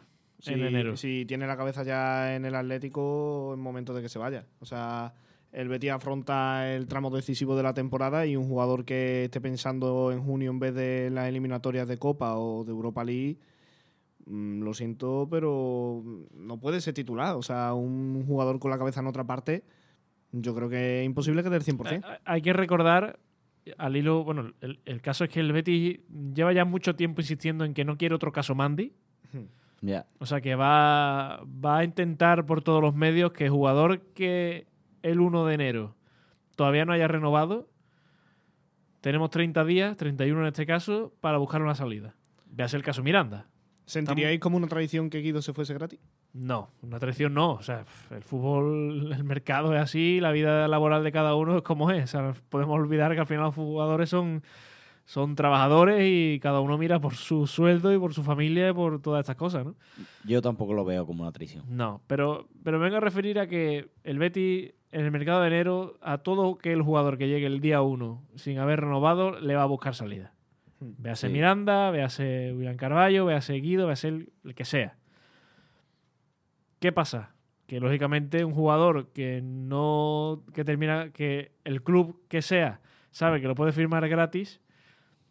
Si, 0.43 0.53
en 0.53 0.65
enero. 0.65 0.97
si 0.97 1.25
tiene 1.25 1.47
la 1.47 1.57
cabeza 1.57 1.85
ya 1.85 2.35
en 2.35 2.45
el 2.45 2.57
Atlético, 2.57 3.53
es 3.55 3.59
momento 3.61 3.95
de 3.95 4.03
que 4.03 4.09
se 4.09 4.19
vaya. 4.19 4.45
O 4.59 4.67
sea, 4.67 5.15
el 5.53 5.69
Betis 5.69 5.93
afronta 5.93 6.75
el 6.75 6.89
tramo 6.89 7.11
decisivo 7.11 7.57
de 7.57 7.63
la 7.63 7.75
temporada 7.75 8.27
y 8.27 8.35
un 8.37 8.49
jugador 8.49 8.85
que 8.85 9.25
esté 9.25 9.41
pensando 9.41 10.11
en 10.11 10.21
junio 10.21 10.51
en 10.51 10.59
vez 10.59 10.75
de 10.75 11.11
las 11.11 11.29
eliminatorias 11.29 11.87
de 11.87 11.97
Copa 11.97 12.37
o 12.37 12.65
de 12.65 12.73
Europa 12.73 13.05
League, 13.05 13.39
mm, 14.27 14.63
lo 14.63 14.75
siento, 14.75 15.29
pero 15.31 16.03
no 16.35 16.59
puede 16.59 16.81
ser 16.81 16.95
titular. 16.95 17.37
O 17.37 17.43
sea, 17.43 17.75
un 17.75 18.25
jugador 18.27 18.59
con 18.59 18.73
la 18.73 18.79
cabeza 18.79 18.99
en 18.99 19.07
otra 19.07 19.23
parte, 19.25 19.63
yo 20.33 20.57
creo 20.57 20.69
que 20.69 21.03
es 21.03 21.07
imposible 21.07 21.45
que 21.45 21.51
dé 21.51 21.57
el 21.57 21.63
100%. 21.63 22.05
Eh, 22.05 22.19
Hay 22.25 22.43
que 22.43 22.53
recordar, 22.53 23.21
al 23.79 23.97
hilo, 23.97 24.25
bueno, 24.25 24.55
el, 24.61 24.81
el 24.87 25.01
caso 25.03 25.23
es 25.23 25.31
que 25.31 25.39
el 25.39 25.53
Betis 25.53 26.01
lleva 26.35 26.53
ya 26.53 26.65
mucho 26.65 26.97
tiempo 26.97 27.21
insistiendo 27.21 27.65
en 27.65 27.75
que 27.75 27.85
no 27.85 27.97
quiere 27.97 28.17
otro 28.17 28.33
caso 28.33 28.57
Mandy. 28.57 28.93
O 30.19 30.27
sea 30.27 30.41
que 30.41 30.55
va, 30.55 31.43
va 31.45 31.79
a 31.79 31.85
intentar 31.85 32.47
por 32.47 32.63
todos 32.63 32.81
los 32.81 32.95
medios 32.95 33.33
que 33.33 33.47
el 33.47 33.51
jugador 33.51 34.01
que 34.15 34.67
el 35.03 35.21
1 35.21 35.47
de 35.47 35.55
enero 35.55 35.97
todavía 36.55 36.85
no 36.85 36.93
haya 36.93 37.09
renovado, 37.09 37.69
tenemos 39.01 39.31
30 39.31 39.65
días, 39.65 39.97
31 39.97 40.41
en 40.43 40.47
este 40.47 40.65
caso, 40.65 41.13
para 41.21 41.39
buscar 41.39 41.61
una 41.61 41.75
salida. 41.75 42.15
Véase 42.47 42.77
el 42.77 42.85
caso 42.85 43.03
Miranda. 43.03 43.49
¿Sentiríais 43.85 44.39
como 44.39 44.57
una 44.57 44.69
tradición 44.69 45.11
que 45.11 45.19
Guido 45.19 45.43
se 45.43 45.53
fuese 45.53 45.75
gratis? 45.75 45.99
No, 46.33 46.71
una 46.83 47.01
traición 47.01 47.35
no. 47.35 47.55
O 47.55 47.63
sea, 47.63 47.85
el 48.11 48.23
fútbol, 48.23 49.13
el 49.13 49.25
mercado 49.25 49.75
es 49.75 49.83
así, 49.83 50.21
la 50.21 50.31
vida 50.31 50.69
laboral 50.69 51.03
de 51.03 51.11
cada 51.11 51.35
uno 51.35 51.59
es 51.59 51.63
como 51.63 51.91
es. 51.91 52.05
O 52.05 52.07
sea, 52.07 52.35
podemos 52.49 52.79
olvidar 52.79 53.13
que 53.15 53.21
al 53.21 53.27
final 53.27 53.45
los 53.45 53.55
jugadores 53.55 54.09
son, 54.09 54.45
son 55.05 55.35
trabajadores 55.35 56.03
y 56.05 56.39
cada 56.41 56.61
uno 56.61 56.79
mira 56.79 57.01
por 57.01 57.15
su 57.15 57.47
sueldo 57.47 57.93
y 57.93 57.99
por 57.99 58.15
su 58.15 58.23
familia 58.23 58.71
y 58.71 58.73
por 58.73 59.01
todas 59.03 59.21
estas 59.21 59.37
cosas, 59.37 59.65
¿no? 59.65 59.75
Yo 60.25 60.41
tampoco 60.41 60.73
lo 60.75 60.85
veo 60.85 61.07
como 61.07 61.23
una 61.23 61.33
traición. 61.33 61.65
No, 61.69 62.01
pero, 62.07 62.49
pero 62.63 62.79
me 62.79 62.85
vengo 62.85 62.97
a 62.99 63.01
referir 63.01 63.39
a 63.39 63.47
que 63.47 63.91
el 64.05 64.19
Betty 64.19 64.73
en 64.93 65.05
el 65.05 65.11
mercado 65.11 65.41
de 65.41 65.49
enero, 65.49 65.99
a 66.03 66.19
todo 66.19 66.59
que 66.59 66.73
el 66.73 66.83
jugador 66.83 67.17
que 67.19 67.27
llegue 67.27 67.47
el 67.47 67.61
día 67.61 67.81
1 67.83 68.23
sin 68.37 68.59
haber 68.59 68.81
renovado, 68.81 69.41
le 69.41 69.55
va 69.57 69.63
a 69.63 69.67
buscar 69.67 69.95
salida. 69.95 70.35
Véase 70.81 71.29
Sí. 71.29 71.33
Miranda, 71.33 71.91
véase 71.91 72.53
William 72.55 72.77
Carballo, 72.77 73.25
véase 73.25 73.55
Guido, 73.55 73.87
véase 73.87 74.09
el, 74.09 74.33
el 74.45 74.55
que 74.55 74.65
sea. 74.65 74.97
¿Qué 76.81 76.93
pasa? 76.93 77.35
Que 77.67 77.81
lógicamente 77.81 78.45
un 78.45 78.53
jugador 78.53 79.09
que 79.13 79.41
no. 79.43 80.43
que 80.53 80.65
termina. 80.65 81.11
que 81.11 81.53
el 81.65 81.83
club 81.83 82.21
que 82.29 82.43
sea 82.43 82.81
sabe 83.13 83.41
que 83.41 83.47
lo 83.47 83.55
puede 83.55 83.73
firmar 83.73 84.09
gratis, 84.09 84.61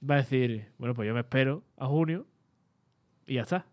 va 0.10 0.16
a 0.16 0.18
decir, 0.20 0.68
bueno, 0.78 0.94
pues 0.94 1.08
yo 1.08 1.14
me 1.14 1.20
espero 1.22 1.64
a 1.78 1.86
junio 1.88 2.26
y 3.28 3.36
ya 3.36 3.42
está. 3.42 3.66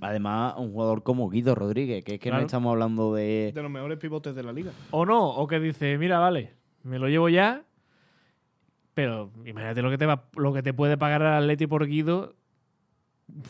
Además, 0.00 0.54
un 0.58 0.72
jugador 0.72 1.02
como 1.02 1.28
Guido 1.30 1.54
Rodríguez, 1.54 2.04
que 2.04 2.14
es 2.14 2.20
que 2.20 2.28
Claro. 2.28 2.42
no 2.42 2.46
estamos 2.46 2.70
hablando 2.70 3.14
de... 3.14 3.50
De 3.54 3.62
los 3.62 3.70
mejores 3.70 3.98
pivotes 3.98 4.34
de 4.34 4.42
la 4.42 4.52
liga. 4.52 4.70
O 4.92 5.04
no, 5.04 5.28
o 5.30 5.46
que 5.48 5.58
dice, 5.58 5.98
mira, 5.98 6.18
vale, 6.18 6.54
me 6.84 6.98
lo 6.98 7.08
llevo 7.08 7.28
ya, 7.28 7.64
pero 8.94 9.30
imagínate 9.44 9.82
lo 9.82 9.90
que 9.90 9.98
te 9.98 10.06
va, 10.06 10.24
lo 10.36 10.52
que 10.52 10.62
te 10.62 10.72
puede 10.74 10.96
pagar 10.96 11.22
el 11.22 11.28
Atleti 11.28 11.66
por 11.66 11.86
Guido 11.86 12.34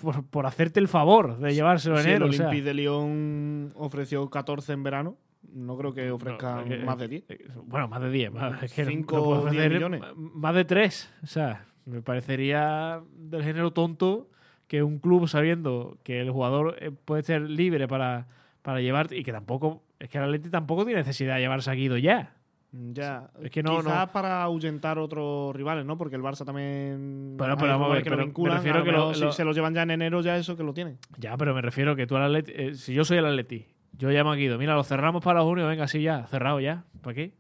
por, 0.03 0.25
por 0.27 0.47
hacerte 0.47 0.79
el 0.81 0.89
favor 0.89 1.39
de 1.39 1.55
llevárselo 1.55 1.97
en 1.99 2.03
si 2.05 2.09
el 2.11 2.17
enero. 2.17 2.31
o 2.31 2.33
sea. 2.33 2.47
Olympique 2.49 2.65
de 2.69 2.75
Lyon 2.75 3.73
ofreció 3.77 4.29
14 4.31 4.73
en 4.73 4.83
verano, 4.83 5.17
no 5.53 5.77
creo 5.77 5.93
que 5.93 6.11
ofrezca 6.11 6.63
No, 6.65 6.85
más 6.87 6.99
de 6.99 7.09
10. 7.09 7.25
eh, 7.31 7.49
Bueno, 7.65 7.89
más 7.89 8.01
de 8.03 8.11
10. 8.11 8.33
Más, 8.33 8.63
es 8.63 8.73
que 8.73 8.85
no- 8.85 8.91
Cinco 8.91 9.17
no 9.17 9.25
puedo 9.25 9.41
o 9.41 9.51
diez 9.51 9.53
ofrecer 9.67 9.73
millones. 9.73 10.03
m- 10.03 10.31
Más 10.35 10.55
de 10.55 10.65
3. 10.65 11.15
O 11.23 11.27
sea, 11.27 11.67
me 11.87 12.03
parecería 12.03 13.01
del 13.17 13.43
género 13.43 13.73
tonto 13.73 14.29
que 14.69 14.83
un 14.83 14.99
club 14.99 15.29
sabiendo 15.29 15.97
que 16.05 16.21
el 16.21 16.31
jugador 16.31 16.77
eh, 16.81 16.91
puede 16.93 17.23
ser 17.23 17.43
libre 17.43 17.89
para, 17.89 18.27
para 18.63 18.81
llevar 18.81 19.13
y 19.13 19.23
que 19.25 19.33
tampoco, 19.33 19.83
es 19.99 20.09
que 20.09 20.19
el 20.19 20.25
Atleti 20.25 20.49
tampoco 20.51 20.85
tiene 20.85 21.01
necesidad 21.01 21.35
de 21.37 21.41
llevarse 21.41 21.71
a 21.71 21.75
Guido 21.75 21.97
ya. 21.97 22.35
Ya, 22.73 23.31
Es 23.43 23.51
que 23.51 23.65
no- 23.65 23.79
quizás 23.81 24.07
no- 24.07 24.13
para 24.13 24.45
ahuyentar 24.45 24.97
otros 25.01 25.57
rivales, 25.57 25.85
¿no? 25.85 25.99
Porque 25.99 26.15
el 26.15 26.23
Barça 26.23 26.45
también. 26.45 27.35
Pero- 27.37 27.57
pero 27.57 27.73
vamos 27.73 27.91
a 27.91 27.95
ver, 27.95 28.03
que 28.05 28.11
pero 28.11 28.17
lo 28.19 28.23
me 28.23 28.27
vinculan. 28.27 28.57
refiero 28.59 28.77
a 28.77 28.79
lo 28.79 28.85
que 28.85 28.93
lo- 28.93 28.99
mejor 29.09 29.19
lo- 29.19 29.33
si 29.33 29.37
se 29.37 29.45
lo 29.45 29.53
llevan 29.53 29.75
ya 29.75 29.83
en 29.83 29.91
enero, 29.91 30.21
ya 30.21 30.37
eso 30.37 30.57
que 30.57 30.63
lo 30.63 30.73
tienen. 30.73 30.97
Ya, 31.19 31.37
pero 31.37 31.53
me 31.53 31.63
refiero 31.63 31.97
que 31.97 32.07
tú 32.07 32.15
al 32.17 32.23
Atleti, 32.23 32.53
eh, 32.55 32.75
si 32.77 32.95
yo 32.95 33.05
soy 33.05 33.19
el 33.19 33.27
Atleti, 33.27 33.67
yo 33.99 34.09
llamo 34.11 34.31
a 34.31 34.37
Guido, 34.37 34.57
mira, 34.57 34.75
lo 34.77 34.85
cerramos 34.85 35.21
para 35.25 35.43
junio, 35.43 35.67
venga, 35.67 35.89
sí, 35.89 36.01
ya, 36.03 36.29
cerrado 36.29 36.61
ya. 36.61 36.85
¿Para 37.03 37.15
qué? 37.15 37.33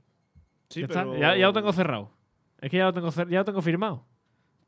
Sí, 0.68 0.80
ya, 0.80 0.86
está, 0.86 1.03
pero- 1.05 1.16
ya, 1.16 1.36
ya 1.36 1.47
lo 1.47 1.53
tengo 1.53 1.72
cerrado. 1.72 2.11
Es 2.61 2.68
que 2.68 2.78
ya 2.78 2.86
lo 2.86 2.93
tengo, 2.93 3.11
ya 3.11 3.38
lo 3.38 3.45
tengo 3.45 3.62
firmado. 3.62 4.05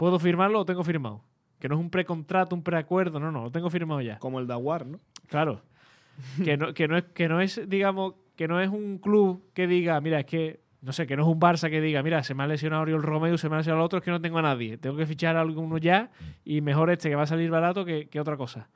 Puedo 0.03 0.18
firmarlo, 0.18 0.59
lo 0.59 0.64
tengo 0.64 0.82
firmado. 0.82 1.22
Que 1.61 1.68
no 1.68 1.76
es 1.76 1.80
un 1.80 1.88
precontrato, 1.88 2.57
un 2.57 2.64
preacuerdo, 2.64 3.20
no, 3.20 3.30
no, 3.30 3.44
lo 3.44 3.53
tengo 3.53 3.70
firmado 3.70 4.00
ya. 4.00 4.18
Como 4.18 4.40
el 4.40 4.48
Daguar, 4.48 4.84
¿no? 4.84 4.98
Claro. 5.28 5.62
que, 6.44 6.57
no, 6.57 6.74
que, 6.74 6.88
no 6.88 6.96
es, 6.98 7.05
que 7.14 7.28
no 7.28 7.40
es, 7.40 7.61
digamos, 7.68 8.14
que 8.34 8.48
no 8.48 8.61
es 8.61 8.68
un 8.68 8.98
club 8.98 9.44
que 9.55 9.68
diga, 9.68 10.00
mira, 10.00 10.18
es 10.18 10.26
que, 10.26 10.59
no 10.80 10.92
sé, 10.92 11.07
que 11.07 11.16
no 11.16 11.22
es 11.22 11.28
un 11.28 11.38
Barça 11.38 11.70
que 11.70 11.80
diga, 11.80 12.03
mira, 12.03 12.24
se 12.24 12.34
me 12.34 12.42
ha 12.42 12.48
lesionado 12.48 12.82
Oriol 12.82 13.00
Romeo, 13.00 13.38
se 13.38 13.48
me 13.48 13.55
ha 13.55 13.59
lesionado 13.59 13.80
el 13.80 13.86
otro, 13.86 14.00
es 14.00 14.05
que 14.05 14.11
no 14.11 14.20
tengo 14.20 14.38
a 14.38 14.42
nadie. 14.42 14.76
Tengo 14.76 14.96
que 14.96 15.07
fichar 15.07 15.36
a 15.36 15.40
alguno 15.40 15.78
ya 15.78 16.11
y 16.44 16.62
mejor 16.62 16.90
este 16.90 17.09
que 17.09 17.14
va 17.14 17.22
a 17.22 17.26
salir 17.26 17.48
barato 17.48 17.84
que, 17.84 18.09
que 18.09 18.18
otra 18.18 18.36
cosa. 18.36 18.70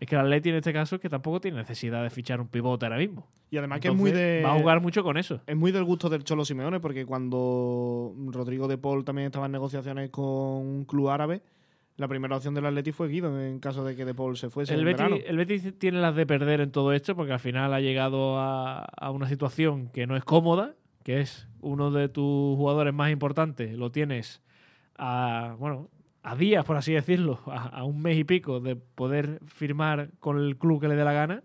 Es 0.00 0.08
que 0.08 0.14
el 0.14 0.22
Atleti 0.22 0.48
en 0.48 0.56
este 0.56 0.72
caso 0.72 0.96
es 0.96 1.00
que 1.02 1.10
tampoco 1.10 1.40
tiene 1.40 1.58
necesidad 1.58 2.02
de 2.02 2.08
fichar 2.08 2.40
un 2.40 2.48
pivote 2.48 2.86
ahora 2.86 2.96
mismo. 2.96 3.28
Y 3.50 3.58
además 3.58 3.80
que 3.80 3.88
es 3.88 3.94
muy 3.94 4.10
de. 4.10 4.42
Va 4.42 4.54
a 4.54 4.58
jugar 4.58 4.80
mucho 4.80 5.02
con 5.02 5.18
eso. 5.18 5.42
Es 5.46 5.56
muy 5.56 5.72
del 5.72 5.84
gusto 5.84 6.08
del 6.08 6.24
Cholo 6.24 6.44
Simeone, 6.46 6.80
porque 6.80 7.04
cuando 7.04 8.14
Rodrigo 8.28 8.66
de 8.66 8.78
Paul 8.78 9.04
también 9.04 9.26
estaba 9.26 9.46
en 9.46 9.52
negociaciones 9.52 10.08
con 10.08 10.24
un 10.24 10.84
club 10.86 11.10
árabe, 11.10 11.42
la 11.96 12.08
primera 12.08 12.34
opción 12.34 12.54
del 12.54 12.64
Atleti 12.64 12.92
fue 12.92 13.08
Guido, 13.08 13.38
en 13.38 13.60
caso 13.60 13.84
de 13.84 13.94
que 13.94 14.06
de 14.06 14.14
Paul 14.14 14.38
se 14.38 14.48
fuese 14.48 14.72
El 14.72 14.88
en 14.88 14.96
Betis, 14.96 15.24
el 15.26 15.36
Betis 15.36 15.78
tiene 15.78 16.00
las 16.00 16.16
de 16.16 16.24
perder 16.24 16.62
en 16.62 16.70
todo 16.70 16.94
esto 16.94 17.14
porque 17.14 17.34
al 17.34 17.40
final 17.40 17.74
ha 17.74 17.80
llegado 17.80 18.38
a, 18.38 18.78
a 18.78 19.10
una 19.10 19.28
situación 19.28 19.88
que 19.88 20.06
no 20.06 20.16
es 20.16 20.24
cómoda, 20.24 20.74
que 21.04 21.20
es 21.20 21.46
uno 21.60 21.90
de 21.90 22.08
tus 22.08 22.56
jugadores 22.56 22.94
más 22.94 23.10
importantes, 23.10 23.76
lo 23.76 23.92
tienes 23.92 24.40
a, 24.96 25.56
bueno, 25.58 25.90
a 26.22 26.36
días, 26.36 26.64
por 26.64 26.76
así 26.76 26.92
decirlo, 26.92 27.40
a, 27.46 27.68
a 27.68 27.84
un 27.84 28.02
mes 28.02 28.16
y 28.18 28.24
pico 28.24 28.60
de 28.60 28.76
poder 28.76 29.40
firmar 29.46 30.10
con 30.20 30.38
el 30.38 30.56
club 30.56 30.80
que 30.80 30.88
le 30.88 30.94
dé 30.96 31.04
la 31.04 31.12
gana. 31.12 31.42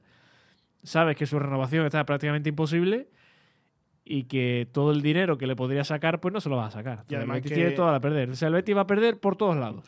Sabes 0.83 1.15
que 1.15 1.25
su 1.25 1.39
renovación 1.39 1.85
está 1.85 2.05
prácticamente 2.05 2.49
imposible 2.49 3.07
y 4.03 4.25
que 4.25 4.67
todo 4.71 4.91
el 4.91 5.01
dinero 5.01 5.37
que 5.37 5.47
le 5.47 5.55
podría 5.55 5.83
sacar, 5.83 6.19
pues 6.19 6.33
no 6.33 6.39
se 6.41 6.49
lo 6.49 6.57
va 6.57 6.67
a 6.67 6.71
sacar. 6.71 7.05
Además 7.09 7.37
el 7.37 7.41
Betis 7.43 7.49
que- 7.51 7.55
tiene 7.55 7.71
toda 7.71 7.91
la 7.91 7.99
perder. 7.99 8.29
O 8.29 8.35
sea, 8.35 8.49
el 8.49 8.53
Betis 8.53 8.75
va 8.75 8.81
a 8.81 8.87
perder 8.87 9.19
por 9.19 9.35
todos 9.35 9.55
lados. 9.57 9.85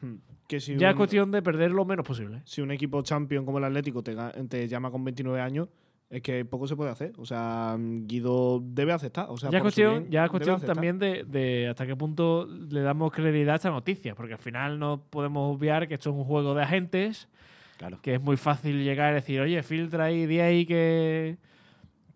Hmm. 0.00 0.14
Que 0.46 0.60
si 0.60 0.76
Ya 0.76 0.90
es 0.90 0.96
cuestión 0.96 1.30
de 1.30 1.42
perder 1.42 1.72
lo 1.72 1.84
menos 1.84 2.06
posible. 2.06 2.40
si 2.46 2.62
un 2.62 2.70
equipo 2.70 3.02
champion 3.02 3.44
como 3.44 3.58
el 3.58 3.64
Atlético 3.64 4.02
te 4.02 4.68
llama 4.68 4.90
con 4.90 5.04
29 5.04 5.40
años, 5.42 5.68
es 6.10 6.22
que 6.22 6.44
poco 6.44 6.66
se 6.66 6.74
puede 6.76 6.90
hacer. 6.90 7.12
O 7.18 7.26
sea, 7.26 7.76
Guido 7.78 8.60
debe 8.64 8.92
aceptar. 8.92 9.26
O 9.28 9.36
sea, 9.36 9.50
ya 9.50 9.58
es 9.58 9.62
cuestión, 9.62 9.98
bien, 10.00 10.10
ya 10.10 10.24
es 10.24 10.30
cuestión 10.30 10.60
también 10.60 10.98
de, 10.98 11.24
de 11.24 11.68
hasta 11.68 11.86
qué 11.86 11.94
punto 11.96 12.46
le 12.46 12.80
damos 12.80 13.12
credibilidad 13.12 13.54
a 13.54 13.56
esta 13.56 13.70
noticia, 13.70 14.14
porque 14.14 14.32
al 14.34 14.38
final 14.38 14.78
no 14.78 15.02
podemos 15.10 15.54
obviar 15.56 15.86
que 15.88 15.94
esto 15.94 16.10
es 16.10 16.16
un 16.16 16.24
juego 16.24 16.54
de 16.54 16.62
agentes, 16.62 17.28
Claro. 17.76 17.98
que 18.02 18.14
es 18.14 18.20
muy 18.20 18.36
fácil 18.36 18.82
llegar 18.82 19.12
y 19.12 19.14
decir, 19.16 19.40
oye, 19.40 19.62
filtra 19.62 20.04
ahí, 20.04 20.26
di 20.26 20.40
ahí 20.40 20.66
que, 20.66 21.36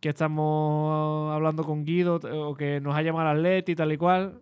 que 0.01 0.09
estamos 0.09 1.33
hablando 1.33 1.63
con 1.65 1.85
Guido 1.85 2.17
o 2.17 2.55
que 2.55 2.81
nos 2.81 2.97
ha 2.97 3.03
llamado 3.03 3.31
el 3.31 3.37
Atleti 3.39 3.73
y 3.73 3.77
tal 3.77 3.93
y 3.93 3.97
cual. 3.97 4.41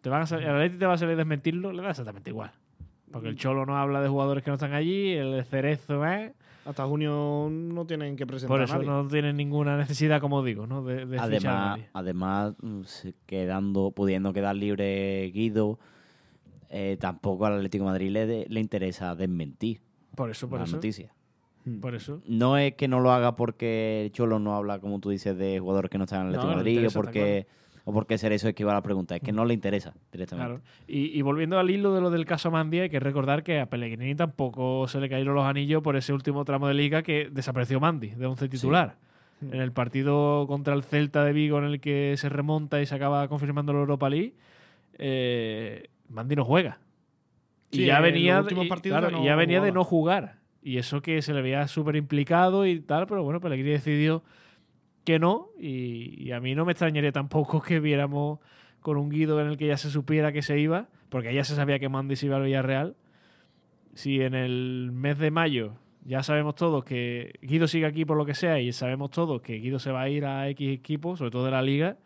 Te 0.00 0.10
van 0.10 0.22
a 0.22 0.26
sal- 0.26 0.42
el 0.42 0.50
Atleti 0.50 0.76
te 0.78 0.86
va 0.86 0.94
a 0.94 0.98
salir 0.98 1.16
desmentirlo, 1.16 1.72
le 1.72 1.82
da 1.82 1.90
exactamente 1.90 2.30
igual. 2.30 2.50
Porque 3.12 3.28
el 3.28 3.36
Cholo 3.36 3.64
no 3.66 3.76
habla 3.76 4.00
de 4.02 4.08
jugadores 4.08 4.42
que 4.42 4.50
no 4.50 4.54
están 4.54 4.72
allí, 4.74 5.12
el 5.12 5.44
Cerezo, 5.44 6.04
¿eh? 6.06 6.32
Hasta 6.64 6.86
junio 6.86 7.48
no 7.50 7.84
tienen 7.86 8.14
que 8.16 8.26
presentar 8.26 8.48
Por 8.54 8.60
a 8.60 8.64
eso 8.64 8.74
nadie. 8.74 8.86
no 8.86 9.06
tienen 9.08 9.36
ninguna 9.36 9.76
necesidad, 9.76 10.20
como 10.20 10.42
digo, 10.44 10.66
¿no? 10.66 10.82
De, 10.84 11.06
de 11.06 11.18
Además, 11.18 11.80
además 11.92 12.54
mm, 12.62 12.82
se- 12.84 13.14
quedando, 13.26 13.90
pudiendo 13.90 14.32
quedar 14.32 14.54
libre 14.56 15.30
Guido, 15.34 15.78
eh, 16.70 16.96
tampoco 17.00 17.46
al 17.46 17.54
Atlético 17.54 17.84
de 17.84 17.90
Madrid 17.90 18.10
le, 18.10 18.26
de- 18.26 18.46
le 18.48 18.60
interesa 18.60 19.14
desmentir 19.14 19.80
Por 20.14 20.30
eso, 20.30 20.48
por 20.48 20.58
la 20.60 20.64
eso. 20.66 20.76
noticia. 20.76 21.12
Hmm. 21.64 21.80
Por 21.80 21.94
eso. 21.94 22.22
No 22.26 22.56
es 22.58 22.74
que 22.74 22.88
no 22.88 23.00
lo 23.00 23.12
haga 23.12 23.36
porque 23.36 24.10
Cholo 24.12 24.38
no 24.38 24.54
habla, 24.56 24.78
como 24.80 24.98
tú 25.00 25.10
dices, 25.10 25.36
de 25.36 25.58
jugadores 25.58 25.90
que 25.90 25.98
no 25.98 26.04
están 26.04 26.22
en 26.22 26.26
el 26.28 26.34
Atlético 26.34 26.50
no 26.52 26.56
Madrid 26.56 26.86
o 26.88 26.90
porque, 26.92 27.46
o 27.84 27.92
porque 27.92 28.16
ser 28.18 28.32
eso 28.32 28.48
esquiva 28.48 28.72
la 28.72 28.82
pregunta. 28.82 29.16
Es 29.16 29.22
que 29.22 29.32
no 29.32 29.44
le 29.44 29.54
interesa 29.54 29.92
directamente. 30.12 30.48
Claro. 30.54 30.62
Y, 30.86 31.18
y 31.18 31.22
volviendo 31.22 31.58
al 31.58 31.68
hilo 31.70 31.94
de 31.94 32.00
lo 32.00 32.10
del 32.10 32.24
caso 32.26 32.50
Mandia, 32.50 32.82
hay 32.82 32.90
que 32.90 33.00
recordar 33.00 33.42
que 33.42 33.58
a 33.60 33.66
Pellegrini 33.66 34.14
tampoco 34.14 34.86
se 34.88 35.00
le 35.00 35.08
cayeron 35.08 35.34
los 35.34 35.44
anillos 35.44 35.82
por 35.82 35.96
ese 35.96 36.12
último 36.12 36.44
tramo 36.44 36.68
de 36.68 36.74
liga 36.74 37.02
que 37.02 37.28
desapareció 37.30 37.80
Mandy 37.80 38.10
de 38.10 38.26
11 38.26 38.48
titular. 38.48 38.96
En 39.40 39.60
el 39.60 39.72
partido 39.72 40.46
contra 40.46 40.72
el 40.74 40.84
Celta 40.84 41.24
de 41.24 41.32
Vigo 41.32 41.58
en 41.58 41.64
el 41.64 41.80
que 41.80 42.14
se 42.16 42.28
remonta 42.28 42.80
y 42.80 42.86
se 42.86 42.94
acaba 42.94 43.26
confirmando 43.26 43.72
la 43.72 43.80
Europa 43.80 44.08
League, 44.08 44.34
eh, 44.98 45.88
Mandy 46.08 46.36
no 46.36 46.44
juega. 46.44 46.78
Sí, 47.72 47.82
y 47.82 47.86
ya 47.86 47.96
en 47.96 48.02
venía, 48.04 48.44
y- 48.48 48.68
claro, 48.82 49.08
ya 49.10 49.16
no 49.16 49.22
y 49.22 49.24
ya 49.26 49.34
venía 49.34 49.60
de 49.60 49.72
no 49.72 49.82
jugar. 49.84 50.36
Y 50.62 50.76
eso 50.78 51.02
que 51.02 51.22
se 51.22 51.32
le 51.34 51.42
veía 51.42 51.66
súper 51.66 51.96
implicado 51.96 52.66
y 52.66 52.78
tal, 52.80 53.06
pero 53.08 53.24
bueno, 53.24 53.40
Pellegrini 53.40 53.70
decidió 53.70 54.22
que 55.04 55.18
no. 55.18 55.48
Y, 55.58 56.30
a 56.32 56.40
mí 56.40 56.54
no 56.54 56.64
me 56.64 56.72
extrañaría 56.72 57.12
tampoco 57.12 57.60
que 57.62 57.80
viéramos 57.80 58.38
con 58.80 58.96
un 58.96 59.10
Guido 59.10 59.40
en 59.40 59.48
el 59.48 59.56
que 59.56 59.68
ya 59.68 59.76
se 59.76 59.90
supiera 59.90 60.32
que 60.32 60.42
se 60.42 60.58
iba, 60.58 60.88
porque 61.08 61.32
ya 61.34 61.44
se 61.44 61.54
sabía 61.54 61.78
que 61.78 61.88
Mandy 61.88 62.16
se 62.16 62.26
iba 62.26 62.36
al 62.36 62.44
Villarreal. 62.44 62.96
Si 63.94 64.20
en 64.20 64.34
el 64.34 64.90
mes 64.92 65.18
de 65.18 65.30
mayo 65.30 65.74
ya 66.04 66.22
sabemos 66.22 66.54
todos 66.54 66.84
que 66.84 67.34
Guido 67.42 67.68
sigue 67.68 67.86
aquí 67.86 68.04
por 68.04 68.16
lo 68.16 68.26
que 68.26 68.34
sea 68.34 68.58
y 68.60 68.72
sabemos 68.72 69.10
todos 69.10 69.40
que 69.42 69.54
Guido 69.54 69.78
se 69.78 69.92
va 69.92 70.02
a 70.02 70.08
ir 70.08 70.24
a 70.24 70.48
X 70.48 70.70
equipo, 70.70 71.16
sobre 71.16 71.30
todo 71.30 71.44
de 71.44 71.50
la 71.52 71.62
liga, 71.62 71.96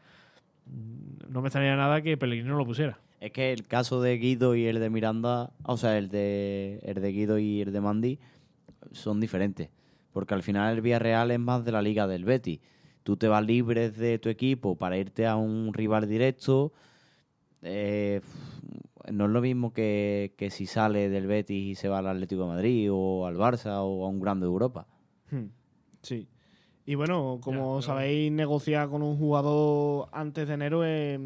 mm, 0.66 1.32
no 1.32 1.40
me 1.40 1.48
extrañaría 1.48 1.76
nada 1.76 2.02
que 2.02 2.16
Pellegrini 2.16 2.48
no 2.48 2.56
lo 2.56 2.66
pusiera. 2.66 2.98
Es 3.20 3.32
que 3.32 3.52
el 3.52 3.66
caso 3.66 4.02
de 4.02 4.18
Guido 4.18 4.54
y 4.54 4.66
el 4.66 4.78
de 4.78 4.90
Miranda, 4.90 5.50
o 5.62 5.76
sea, 5.76 5.96
el 5.96 6.10
de, 6.10 6.80
el 6.82 7.00
de 7.00 7.12
Guido 7.12 7.38
y 7.38 7.62
el 7.62 7.72
de 7.72 7.80
Mandy 7.80 8.18
son 8.92 9.20
diferentes. 9.20 9.70
Porque 10.12 10.34
al 10.34 10.42
final 10.42 10.74
el 10.74 10.82
Villarreal 10.82 11.30
es 11.30 11.38
más 11.38 11.64
de 11.64 11.72
la 11.72 11.82
liga 11.82 12.06
del 12.06 12.24
Betis. 12.24 12.60
Tú 13.06 13.16
te 13.16 13.28
vas 13.28 13.44
libre 13.46 13.92
de 13.92 14.18
tu 14.18 14.28
equipo 14.28 14.74
para 14.74 14.98
irte 14.98 15.28
a 15.28 15.36
un 15.36 15.72
rival 15.72 16.08
directo. 16.08 16.72
Eh, 17.62 18.20
no 19.12 19.26
es 19.26 19.30
lo 19.30 19.40
mismo 19.40 19.72
que, 19.72 20.34
que 20.36 20.50
si 20.50 20.66
sale 20.66 21.08
del 21.08 21.28
Betis 21.28 21.64
y 21.70 21.74
se 21.76 21.88
va 21.88 22.00
al 22.00 22.08
Atlético 22.08 22.42
de 22.42 22.48
Madrid 22.48 22.88
o 22.92 23.24
al 23.24 23.36
Barça 23.36 23.76
o 23.84 24.04
a 24.04 24.08
un 24.08 24.18
grande 24.18 24.46
de 24.46 24.50
Europa. 24.50 24.88
Hmm. 25.30 25.44
Sí. 26.02 26.26
Y 26.84 26.96
bueno, 26.96 27.38
como 27.40 27.56
Ya, 27.58 27.62
pero- 27.62 27.82
sabéis, 27.82 28.32
negociar 28.32 28.88
con 28.88 29.02
un 29.02 29.16
jugador 29.16 30.08
antes 30.10 30.48
de 30.48 30.54
enero 30.54 30.82
es, 30.84 31.20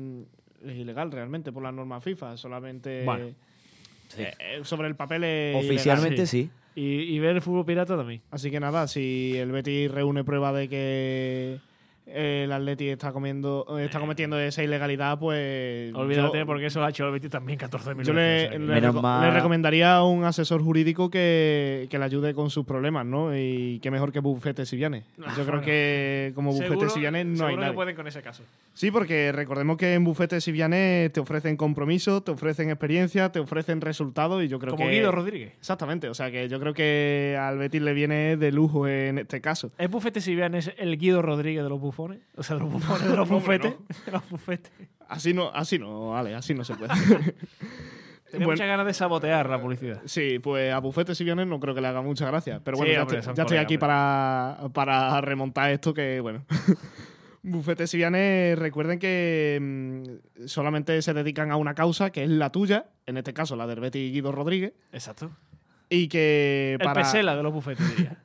es 0.62 0.76
ilegal 0.76 1.10
realmente 1.10 1.50
por 1.50 1.62
las 1.62 1.72
normas 1.72 2.04
FIFA. 2.04 2.36
Solamente 2.36 3.06
Bueno, 3.06 3.28
Sí. 4.08 4.20
eh, 4.22 4.34
eh, 4.38 4.60
sobre 4.64 4.86
el 4.88 4.96
papel 4.96 5.24
es 5.24 5.54
ilegal. 5.64 5.70
Oficialmente 5.70 6.26
sí. 6.26 6.42
sí. 6.44 6.50
Y, 6.74 7.14
y 7.14 7.18
ver 7.20 7.36
el 7.36 7.40
fútbol 7.42 7.64
pirata 7.64 7.96
también. 7.96 8.20
Así 8.30 8.50
que 8.50 8.60
nada, 8.60 8.86
si 8.86 9.32
el 9.38 9.50
Betis 9.50 9.90
reúne 9.90 10.24
prueba 10.24 10.52
de 10.52 10.68
que 10.68 11.58
el 12.14 12.52
Atleti 12.52 12.88
está 12.88 13.12
comiendo 13.12 13.66
está 13.80 14.00
cometiendo 14.00 14.38
esa 14.38 14.62
ilegalidad, 14.62 15.18
pues 15.18 15.94
Olvídate, 15.94 16.38
yo- 16.38 16.46
porque 16.46 16.66
eso 16.66 16.80
lo 16.80 16.86
ha 16.86 16.90
hecho 16.90 17.06
el 17.06 17.12
Betis 17.12 17.30
también 17.30 17.58
14 17.58 17.94
mil 17.94 18.04
Yo 18.06 18.12
veces. 18.14 18.60
le, 18.60 18.80
reco- 18.82 19.00
mal- 19.00 19.32
recomendaría 19.32 19.94
a 19.96 20.04
un 20.04 20.24
asesor 20.24 20.62
jurídico 20.62 21.10
que, 21.10 21.86
que 21.90 21.98
le 21.98 22.04
ayude 22.04 22.34
con 22.34 22.50
sus 22.50 22.64
problemas, 22.64 23.06
¿no? 23.06 23.36
Y 23.36 23.78
qué 23.82 23.90
mejor 23.90 24.12
que 24.12 24.20
Bufete 24.20 24.66
Siviane. 24.66 25.04
Yo 25.36 25.44
creo 25.46 25.60
que 25.60 26.32
como 26.34 26.52
Bufete 26.52 26.68
Seguro- 26.70 26.90
Siviane 26.90 27.24
no 27.24 27.46
hay 27.46 27.56
nadie. 27.56 27.72
pueden 27.74 27.96
con 27.96 28.06
ese 28.06 28.22
caso. 28.22 28.42
Sí, 28.74 28.90
porque 28.90 29.32
recordemos 29.32 29.76
que 29.76 29.94
en 29.94 30.04
Bufete 30.04 30.40
Siviane 30.40 31.10
te 31.12 31.20
ofrecen 31.20 31.56
compromiso, 31.56 32.22
te 32.22 32.30
ofrecen 32.32 32.70
experiencia, 32.70 33.30
te 33.30 33.38
ofrecen 33.40 33.80
resultados 33.80 34.42
y 34.42 34.48
yo 34.48 34.58
creo 34.58 34.74
Como 34.74 34.88
que... 34.88 34.94
Guido 34.96 35.12
Rodríguez. 35.12 35.52
Exactamente, 35.58 36.08
o 36.08 36.14
sea 36.14 36.30
que 36.30 36.48
yo 36.48 36.58
creo 36.60 36.74
que 36.74 37.36
al 37.40 37.58
Betis 37.58 37.82
le 37.82 37.92
viene 37.92 38.36
de 38.36 38.52
lujo 38.52 38.86
en 38.88 39.18
este 39.18 39.40
caso. 39.40 39.70
¿Es 39.78 39.90
Bufete 39.90 40.20
Siviane 40.20 40.58
es 40.58 40.72
el 40.78 40.96
Guido 40.98 41.22
Rodríguez 41.22 41.62
de 41.62 41.68
los 41.68 41.80
bufones? 42.00 42.20
O 42.36 42.42
sea, 42.42 42.56
de 42.56 42.62
los 42.62 42.72
bufones, 42.72 43.08
de 43.10 43.16
los 43.16 43.28
bufetes. 43.28 43.74
De 44.06 44.12
los 44.12 44.28
bufetes. 44.30 44.72
Así 45.08 45.34
no, 45.34 45.50
así 45.52 45.78
no, 45.78 46.16
Ale, 46.16 46.34
así 46.34 46.54
no 46.54 46.64
se 46.64 46.74
puede. 46.74 46.92
Tenía 48.30 48.46
Bueno. 48.46 48.50
muchas 48.52 48.66
ganas 48.68 48.86
de 48.86 48.94
sabotear 48.94 49.48
la 49.50 49.60
publicidad. 49.60 50.00
Sí, 50.04 50.38
pues 50.38 50.72
a 50.72 50.78
Bufete 50.78 51.16
Siviane 51.16 51.44
no 51.46 51.58
creo 51.58 51.74
que 51.74 51.80
le 51.80 51.88
haga 51.88 52.00
mucha 52.00 52.26
gracia. 52.28 52.60
Pero 52.62 52.76
bueno, 52.76 52.90
Sí, 52.90 52.94
ya, 52.94 53.02
hombre, 53.02 53.18
estoy, 53.18 53.34
ya 53.34 53.42
estoy 53.42 53.58
aquí 53.58 53.76
para, 53.76 54.56
para 54.72 55.20
remontar 55.20 55.72
esto 55.72 55.92
que, 55.92 56.20
bueno. 56.20 56.44
Bufete 57.42 57.88
Siviane, 57.88 58.54
recuerden 58.56 59.00
que 59.00 59.58
mm, 59.60 60.46
solamente 60.46 61.02
se 61.02 61.12
dedican 61.12 61.50
a 61.50 61.56
una 61.56 61.74
causa, 61.74 62.10
que 62.10 62.22
es 62.22 62.30
la 62.30 62.52
tuya, 62.52 62.90
en 63.06 63.16
este 63.16 63.32
caso 63.34 63.56
la 63.56 63.66
del 63.66 63.80
Betty 63.80 64.12
Guido 64.12 64.30
Rodríguez, 64.30 64.74
Exacto. 64.92 65.32
y 65.88 66.06
que 66.06 66.74
El 66.78 66.84
para... 66.84 67.02
pesela 67.02 67.34
de 67.34 67.42
los 67.42 67.52
bufetes, 67.52 67.96
diría. 67.96 68.22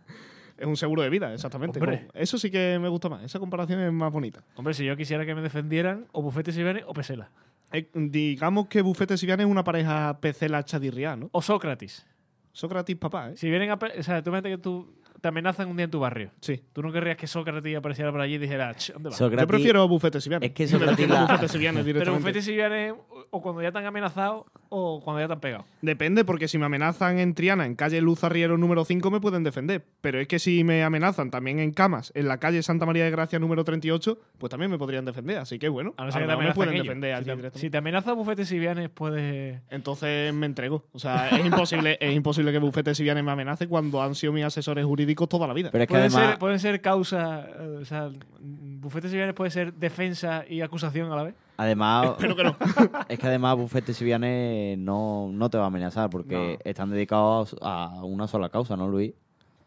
Es 0.57 0.65
un 0.65 0.77
seguro 0.77 1.01
de 1.01 1.09
vida, 1.09 1.33
exactamente. 1.33 1.79
Hombre. 1.79 2.07
Eso 2.13 2.37
sí 2.37 2.49
que 2.49 2.79
me 2.81 2.87
gusta 2.87 3.09
más, 3.09 3.23
esa 3.23 3.39
comparación 3.39 3.79
es 3.81 3.91
más 3.91 4.11
bonita. 4.11 4.41
Hombre, 4.55 4.73
si 4.73 4.85
yo 4.85 4.95
quisiera 4.95 5.25
que 5.25 5.35
me 5.35 5.41
defendieran, 5.41 6.05
o 6.13 6.21
Bufete 6.21 6.51
Siviane 6.51 6.83
o 6.87 6.93
Pesela. 6.93 7.29
Eh, 7.71 7.89
digamos 7.93 8.67
que 8.67 8.81
Bufete 8.81 9.17
Siviane 9.17 9.43
es 9.43 9.49
una 9.49 9.63
pareja 9.63 10.17
Pecela 10.21 10.63
Chadirriá, 10.63 11.15
¿no? 11.15 11.29
O 11.33 11.41
Sócrates. 11.41 12.05
Sócrates 12.53 12.95
papá, 12.95 13.31
¿eh? 13.31 13.37
Si 13.37 13.49
vienen 13.49 13.69
a. 13.71 13.73
O 13.75 14.03
sea, 14.03 14.23
tú 14.23 14.29
imagínate 14.29 14.49
que 14.51 14.57
tú 14.57 14.93
te 15.19 15.27
amenazan 15.27 15.67
un 15.67 15.75
día 15.75 15.85
en 15.85 15.91
tu 15.91 15.99
barrio. 15.99 16.31
Sí. 16.39 16.61
Tú 16.71 16.81
no 16.81 16.91
querrías 16.93 17.17
que 17.17 17.27
Sócrates 17.27 17.75
apareciera 17.75 18.11
por 18.11 18.21
allí 18.21 18.35
y 18.35 18.37
dijera, 18.37 18.73
"Ch, 18.75 18.93
¿dónde 18.93 19.09
vas? 19.09 19.17
Sócrates- 19.17 19.41
Yo 19.41 19.47
prefiero 19.47 19.87
Bufete 19.89 20.21
Siviane. 20.21 20.45
Es 20.45 20.51
que 20.53 20.67
Sócrates 20.67 21.09
la- 21.09 21.21
Bufete 21.25 21.47
Siviane 21.49 21.77
Pero 21.79 21.85
directamente. 21.85 22.21
Bufete 22.21 22.41
Siviane 22.41 22.93
o 23.31 23.41
cuando 23.41 23.61
ya 23.61 23.71
te 23.73 23.79
han 23.79 23.85
amenazado 23.87 24.45
o 24.75 25.01
cuando 25.01 25.21
ya 25.21 25.27
te 25.27 25.33
han 25.33 25.39
pegado. 25.39 25.65
Depende, 25.81 26.25
porque 26.25 26.47
si 26.47 26.57
me 26.57 26.65
amenazan 26.65 27.19
en 27.19 27.33
Triana, 27.33 27.65
en 27.65 27.75
calle 27.75 28.01
Luz 28.01 28.23
Arriero 28.23 28.57
número 28.57 28.83
5, 28.85 29.09
me 29.11 29.19
pueden 29.21 29.43
defender. 29.43 29.85
Pero 30.01 30.19
es 30.19 30.27
que 30.27 30.39
si 30.39 30.63
me 30.63 30.83
amenazan 30.83 31.31
también 31.31 31.59
en 31.59 31.71
Camas, 31.71 32.11
en 32.15 32.27
la 32.27 32.37
calle 32.39 32.61
Santa 32.63 32.85
María 32.85 33.05
de 33.05 33.11
Gracia 33.11 33.39
número 33.39 33.63
38, 33.63 34.17
pues 34.37 34.49
también 34.49 34.69
me 34.71 34.77
podrían 34.77 35.05
defender. 35.05 35.37
Así 35.37 35.57
que 35.59 35.69
bueno, 35.69 35.93
A 35.97 36.05
no 36.05 36.11
ser 36.11 36.27
lo 36.27 36.37
que 36.39 36.45
me 36.45 36.53
pueden 36.53 36.73
ellos. 36.75 36.85
defender 36.87 37.11
si, 37.17 37.23
te, 37.23 37.23
directamente. 37.31 37.59
si 37.59 37.69
te 37.69 37.77
amenaza 37.77 38.13
Bufete 38.13 38.45
Siviane, 38.45 38.89
puedes. 38.89 39.61
Entonces 39.69 40.33
me 40.33 40.45
entrego. 40.45 40.83
O 40.93 40.99
sea, 40.99 41.29
es 41.29 41.45
imposible, 41.45 41.97
es 41.99 42.15
imposible 42.15 42.51
que 42.51 42.59
Bufete 42.59 42.93
Siviane 42.95 43.23
me 43.23 43.31
amenace 43.31 43.67
cuando 43.67 44.01
han 44.01 44.15
sido 44.15 44.33
mis 44.33 44.43
asesores 44.43 44.85
jurídicos 44.85 45.29
toda 45.29 45.47
la 45.47 45.53
vida. 45.53 45.69
Pero 45.71 45.83
es 45.83 45.87
que 45.87 45.93
Pueden, 45.93 46.07
además, 46.11 46.29
ser, 46.31 46.39
pueden 46.39 46.59
ser 46.59 46.81
causa. 46.81 47.45
eh, 47.47 47.77
O 47.81 47.85
sea, 47.85 48.09
Bufete 48.39 49.09
Siviane 49.09 49.33
puede 49.33 49.51
ser 49.51 49.73
defensa 49.73 50.43
y 50.47 50.61
acusación 50.61 51.11
a 51.11 51.15
la 51.15 51.23
vez. 51.23 51.35
Además 51.57 52.11
Espero 52.11 52.35
que 52.35 52.43
no. 52.43 52.55
es 53.09 53.19
que 53.19 53.27
además 53.27 53.57
Bufete 53.57 53.93
Siviane 53.93 54.75
no, 54.77 55.29
no 55.31 55.49
te 55.49 55.57
va 55.57 55.65
a 55.65 55.67
amenazar 55.67 56.09
porque 56.09 56.57
No. 56.59 56.69
están 56.69 56.89
dedicados 56.91 57.55
a 57.61 58.03
una 58.03 58.27
sola 58.27 58.49
causa, 58.49 58.75
¿no, 58.77 58.87
Luis? 58.87 59.13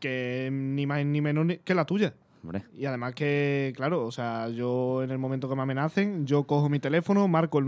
que 0.00 0.48
ni 0.52 0.86
más 0.86 1.04
ni 1.04 1.20
menos 1.20 1.46
que 1.64 1.74
la 1.74 1.84
tuya. 1.84 2.14
Hombre, 2.42 2.62
Y 2.76 2.84
además 2.84 3.14
que, 3.14 3.72
claro, 3.76 4.06
o 4.06 4.12
sea, 4.12 4.48
yo 4.48 5.02
en 5.02 5.10
el 5.10 5.18
momento 5.18 5.48
que 5.48 5.56
me 5.56 5.62
amenacen, 5.62 6.24
yo 6.26 6.44
cojo 6.44 6.68
mi 6.68 6.78
teléfono, 6.78 7.26
marco 7.28 7.58
el 7.58 7.64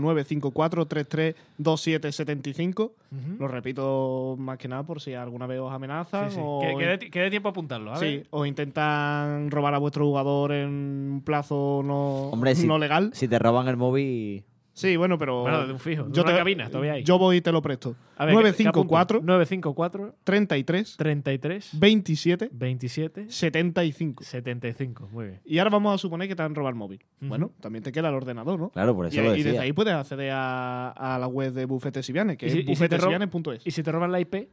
954-332775. 1.59 2.79
Ujú. 2.81 2.91
Lo 3.39 3.47
repito 3.47 4.35
más 4.39 4.57
que 4.57 4.67
nada 4.67 4.83
por 4.83 5.01
si 5.01 5.13
alguna 5.13 5.47
vez 5.47 5.59
os 5.59 5.71
amenazan 5.71 6.29
Sí, 6.29 6.35
sí. 6.37 6.41
o, 6.43 6.59
Que, 6.61 6.75
que 6.77 6.85
dé, 6.85 6.99
que 7.11 7.19
dé 7.19 7.29
tiempo 7.29 7.49
a 7.49 7.51
apuntarlo. 7.51 7.91
A 7.91 7.97
sí, 7.97 8.05
ver. 8.17 8.27
o 8.29 8.45
intentan 8.45 9.51
robar 9.51 9.73
a 9.73 9.77
vuestro 9.77 10.05
jugador 10.05 10.51
en 10.53 10.69
un 10.69 11.21
plazo 11.25 11.81
no, 11.83 12.29
Hombre, 12.29 12.55
si- 12.55 12.67
no 12.67 12.77
legal. 12.77 13.11
si 13.13 13.27
te 13.27 13.39
roban 13.39 13.67
el 13.67 13.77
móvil, 13.77 14.43
Sí, 14.73 14.95
bueno, 14.95 15.17
pero... 15.17 15.41
Bueno, 15.41 15.67
de 15.67 15.73
un 15.73 15.79
fijo. 15.79 16.03
de 16.05 16.11
yo 16.13 16.23
una 16.23 16.31
te- 16.31 16.37
cabina, 16.37 16.69
todavía 16.69 16.93
hay. 16.93 17.03
Yo 17.03 17.17
voy 17.19 17.37
y 17.37 17.41
te 17.41 17.51
lo 17.51 17.61
presto. 17.61 17.95
A 18.17 18.25
ver, 18.25 18.35
¿qué- 18.35 18.41
qué 18.53 18.67
apunto? 18.69 18.93
954 18.95 19.21
954 19.21 20.15
33 20.23 20.95
33 20.97 21.69
27 21.79 22.49
27 22.51 23.29
75. 23.29 24.23
75. 24.23 25.09
Muy 25.11 25.25
bien. 25.25 25.39
Y 25.43 25.57
ahora 25.59 25.71
vamos 25.71 25.93
a 25.93 25.97
suponer 25.97 26.27
que 26.29 26.35
te 26.35 26.41
han 26.43 26.55
robado 26.55 26.69
el 26.69 26.75
móvil. 26.75 27.03
Ujú. 27.19 27.27
Bueno, 27.29 27.51
también 27.59 27.83
te 27.83 27.91
queda 27.91 28.09
el 28.09 28.15
ordenador, 28.15 28.57
¿no? 28.59 28.69
claro, 28.69 28.95
por 28.95 29.05
Y, 29.05 29.09
eso 29.09 29.21
lo 29.21 29.27
y 29.27 29.37
decía. 29.39 29.51
desde 29.51 29.59
ahí 29.63 29.73
puedes 29.73 29.93
acceder 29.93 30.31
a, 30.33 30.89
a 30.91 31.19
la 31.19 31.27
web 31.27 31.51
de 31.51 31.65
Bufetes 31.65 32.07
y 32.09 32.13
Vianes, 32.13 32.37
que 32.37 32.45
¿Y 32.45 32.49
es 32.49 32.53
si- 32.53 32.59
y 32.61 32.75
si 32.75 32.87
te 32.87 32.97
rob- 32.97 33.11
bufetesvianes.es. 33.11 33.67
¿Y 33.67 33.71
si 33.71 33.83
te 33.83 33.91
roban 33.91 34.11
la 34.11 34.19
IP? 34.21 34.47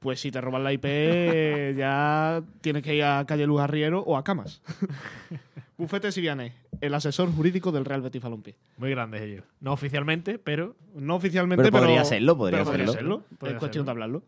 Pues 0.00 0.20
si 0.20 0.30
te 0.30 0.40
roban 0.40 0.64
la 0.64 0.72
IP, 0.72 0.84
ya 1.76 2.42
tienes 2.62 2.82
que 2.82 2.94
ir 2.94 3.04
a 3.04 3.24
Calle 3.26 3.46
Luz 3.46 3.60
Arriero 3.60 4.00
o 4.00 4.16
a 4.16 4.24
Camas. 4.24 4.62
Bufetes 5.76 6.16
y 6.16 6.20
Vianes, 6.20 6.52
el 6.80 6.94
asesor 6.94 7.32
jurídico 7.34 7.72
del 7.72 7.84
Real 7.84 8.00
Betis 8.02 8.22
Balompié. 8.22 8.54
Muy 8.78 8.90
grandes 8.90 9.22
ellos. 9.22 9.44
No 9.60 9.72
oficialmente, 9.72 10.38
pero 10.38 10.76
No 10.94 11.16
oficialmente, 11.16 11.62
Pero 11.64 11.72
pero. 11.72 11.84
podría 11.86 12.04
serlo, 12.04 12.36
podría 12.36 12.58
pero 12.60 12.64
podría 12.70 12.86
serlo. 12.86 12.98
serlo. 13.18 13.36
Podría 13.38 13.56
es 13.56 13.60
cuestión 13.60 13.82
serlo. 13.82 13.84
de 13.84 13.90
hablarlo. 13.90 14.22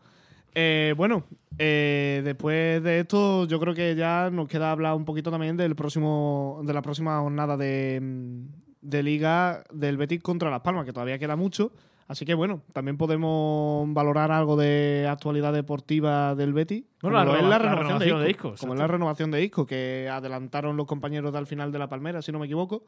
Eh, 0.55 0.93
bueno, 0.97 1.23
eh, 1.57 2.21
después 2.25 2.83
de 2.83 2.99
esto, 2.99 3.45
yo 3.45 3.59
creo 3.59 3.73
que 3.73 3.95
ya 3.95 4.29
nos 4.31 4.47
queda 4.49 4.71
hablar 4.71 4.95
un 4.95 5.05
poquito 5.05 5.29
también 5.31 5.55
del 5.55 5.75
próximo, 5.75 6.61
de 6.65 6.73
la 6.73 6.81
próxima 6.81 7.19
jornada 7.19 7.55
de, 7.55 7.99
mm, 8.01 8.41
de 8.81 9.03
Liga 9.03 9.63
del 9.71 9.97
Betis 9.97 10.21
contra 10.21 10.49
Las 10.49 10.61
Palmas, 10.61 10.85
que 10.85 10.93
todavía 10.93 11.19
queda 11.19 11.35
mucho. 11.35 11.71
Así 12.07 12.25
que 12.25 12.33
bueno, 12.33 12.61
también 12.71 12.97
podemos 12.97 13.91
valorar 13.93 14.31
algo 14.31 14.55
de 14.55 15.07
actualidad 15.09 15.51
deportiva 15.51 16.35
del 16.35 16.53
Betis. 16.53 16.85
Bueno, 17.01 17.17
como 17.17 17.33
la 17.33 17.37
es 17.37 17.43
la 17.43 17.49
la 17.49 17.57
renovación, 17.57 17.99
de 17.99 18.25
de 18.25 18.31
Isco. 18.31 18.47
Isco, 18.49 18.59
como 18.61 18.73
es 18.73 18.79
la 18.79 18.87
renovación 18.87 19.31
de 19.31 19.43
Isco, 19.43 19.65
que 19.65 20.09
adelantaron 20.09 20.77
los 20.77 20.87
compañeros 20.87 21.33
del 21.33 21.47
final 21.47 21.71
de 21.71 21.79
la 21.79 21.89
Palmera, 21.89 22.21
si 22.21 22.31
no 22.31 22.39
me 22.39 22.45
equivoco 22.45 22.83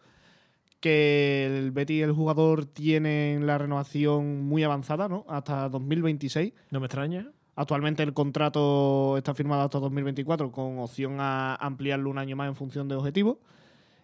que 0.80 1.45
el 1.45 1.72
Betis, 1.72 2.03
el 2.03 2.13
jugador, 2.13 2.65
tiene 2.65 3.38
la 3.41 3.57
renovación 3.57 4.45
muy 4.45 4.63
avanzada, 4.63 5.09
¿no? 5.09 5.26
Hasta 5.28 5.67
2026. 5.70 6.53
no 6.72 6.80
me 6.80 6.86
extraña. 6.86 7.30
Actualmente 7.55 8.03
el 8.03 8.13
contrato 8.13 9.17
está 9.17 9.34
firmado 9.34 9.63
hasta 9.63 9.80
2024 9.80 10.49
con 10.51 10.80
opción 10.80 11.17
a 11.20 11.55
ampliarlo 11.55 12.09
un 12.09 12.17
año 12.17 12.38
más 12.38 12.47
en 12.47 12.55
función 12.55 12.88
de 12.88 12.95
objetivos. 12.95 13.38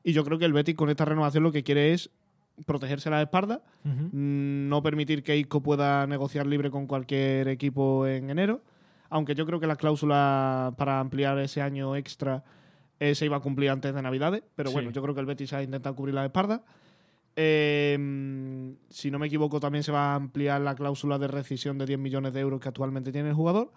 Y 0.04 0.12
yo 0.12 0.26
creo 0.26 0.38
que 0.38 0.46
el 0.46 0.52
Betis 0.52 0.76
con 0.76 0.90
esta 0.90 1.06
renovación 1.06 1.44
lo 1.44 1.54
que 1.54 1.64
quiere 1.64 1.94
es 1.94 2.12
protegerse 2.66 3.10
la 3.10 3.22
espalda, 3.22 3.62
mm, 3.84 4.70
no 4.70 4.82
permitir 4.82 5.24
que 5.24 5.38
Isco 5.38 5.62
pueda 5.62 6.08
negociar 6.08 6.46
libre 6.48 6.72
con 6.72 6.88
cualquier 6.88 7.48
equipo 7.50 8.08
en 8.08 8.30
enero. 8.30 8.62
Aunque 9.10 9.36
yo 9.36 9.46
creo 9.46 9.60
que 9.60 9.68
la 9.68 9.76
cláusula 9.76 10.74
para 10.78 11.00
ampliar 11.00 11.38
ese 11.40 11.62
año 11.62 11.96
extra 11.96 12.44
eh, 13.00 13.14
se 13.14 13.26
iba 13.26 13.38
a 13.38 13.42
cumplir 13.42 13.70
antes 13.70 13.94
de 13.94 14.02
Navidades. 14.02 14.42
Pero 14.56 14.70
Sí. 14.70 14.74
bueno, 14.76 14.90
yo 14.92 15.02
creo 15.02 15.14
que 15.14 15.20
el 15.20 15.26
Betis 15.26 15.52
ha 15.54 15.62
intentado 15.62 15.96
cubrir 15.96 16.16
la 16.16 16.24
espalda. 16.26 16.64
Eh, 17.36 17.98
mm, 18.00 18.70
si 18.90 19.12
no 19.12 19.20
me 19.20 19.28
equivoco, 19.28 19.60
también 19.60 19.84
se 19.84 19.92
va 19.92 20.14
a 20.14 20.16
ampliar 20.16 20.62
la 20.62 20.76
cláusula 20.76 21.18
de 21.20 21.28
rescisión 21.28 21.78
de 21.78 21.86
10 21.86 22.00
millones 22.00 22.34
de 22.34 22.40
euros 22.40 22.62
que 22.62 22.70
actualmente 22.70 23.12
tiene 23.12 23.30
el 23.30 23.36
jugador. 23.36 23.72